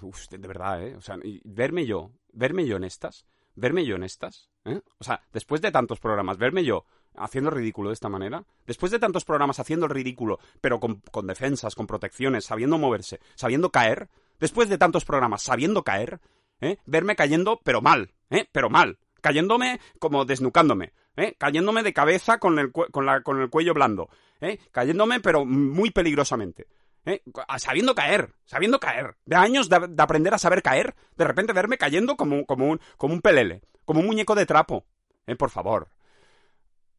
Uf, 0.00 0.28
de, 0.30 0.38
verdad, 0.38 0.80
¿eh? 0.86 0.94
O 0.94 1.00
sea, 1.00 1.16
verme 1.42 1.84
yo, 1.84 2.12
verme 2.32 2.66
yo 2.66 2.76
en 2.76 2.84
estas, 2.84 3.26
verme 3.56 3.84
yo 3.84 3.96
en 3.96 4.04
estas, 4.04 4.48
¿eh? 4.64 4.80
O 4.98 5.02
sea, 5.02 5.20
después 5.32 5.60
de 5.60 5.72
tantos 5.72 5.98
programas, 5.98 6.38
verme 6.38 6.62
yo 6.62 6.84
haciendo 7.16 7.50
ridículo 7.50 7.88
de 7.88 7.94
esta 7.94 8.08
manera, 8.08 8.44
después 8.64 8.92
de 8.92 9.00
tantos 9.00 9.24
programas 9.24 9.58
haciendo 9.58 9.86
el 9.86 9.90
ridículo, 9.90 10.38
pero 10.60 10.78
con, 10.78 11.00
con 11.10 11.26
defensas, 11.26 11.74
con 11.74 11.88
protecciones, 11.88 12.44
sabiendo 12.44 12.78
moverse, 12.78 13.18
sabiendo 13.34 13.70
caer, 13.70 14.08
después 14.38 14.68
de 14.68 14.78
tantos 14.78 15.04
programas 15.04 15.42
sabiendo 15.42 15.82
caer, 15.82 16.20
¿eh? 16.60 16.76
verme 16.86 17.16
cayendo, 17.16 17.60
pero 17.64 17.82
mal, 17.82 18.14
¿eh? 18.30 18.48
Pero 18.52 18.70
mal, 18.70 19.00
cayéndome 19.20 19.80
como 19.98 20.24
desnucándome, 20.24 20.92
¿eh? 21.16 21.34
cayéndome 21.38 21.82
de 21.82 21.92
cabeza 21.92 22.38
con 22.38 22.58
el, 22.58 22.72
con, 22.72 23.06
la, 23.06 23.22
con 23.22 23.40
el 23.40 23.50
cuello 23.50 23.74
blando, 23.74 24.08
¿eh? 24.40 24.58
cayéndome 24.70 25.20
pero 25.20 25.44
muy 25.44 25.90
peligrosamente. 25.90 26.66
¿eh? 27.06 27.22
Sabiendo 27.58 27.94
caer, 27.94 28.34
sabiendo 28.44 28.80
caer. 28.80 29.16
De 29.24 29.36
años 29.36 29.68
de, 29.68 29.86
de, 29.88 30.02
aprender 30.02 30.34
a 30.34 30.38
saber 30.38 30.62
caer, 30.62 30.94
de 31.16 31.24
repente 31.24 31.52
verme 31.52 31.78
cayendo 31.78 32.16
como, 32.16 32.44
como, 32.44 32.66
un, 32.66 32.80
como 32.96 33.14
un 33.14 33.20
pelele, 33.20 33.62
como 33.84 34.00
un 34.00 34.06
muñeco 34.06 34.34
de 34.34 34.46
trapo. 34.46 34.84
¿eh? 35.26 35.36
Por 35.36 35.50
favor. 35.50 35.88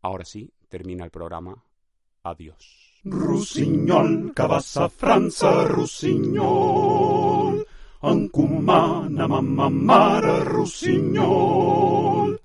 Ahora 0.02 0.26
sí, 0.26 0.52
termina 0.70 1.04
el 1.04 1.12
programa. 1.12 1.64
Adiós. 2.24 3.02
Rusiñol, 3.04 4.34
cabassa 4.34 4.90
franza, 4.90 5.66
rusiñol. 5.66 7.66
Ancumana, 8.02 9.28
mamma, 9.28 9.70
mara, 9.70 10.44
rusiñol. 10.44 12.36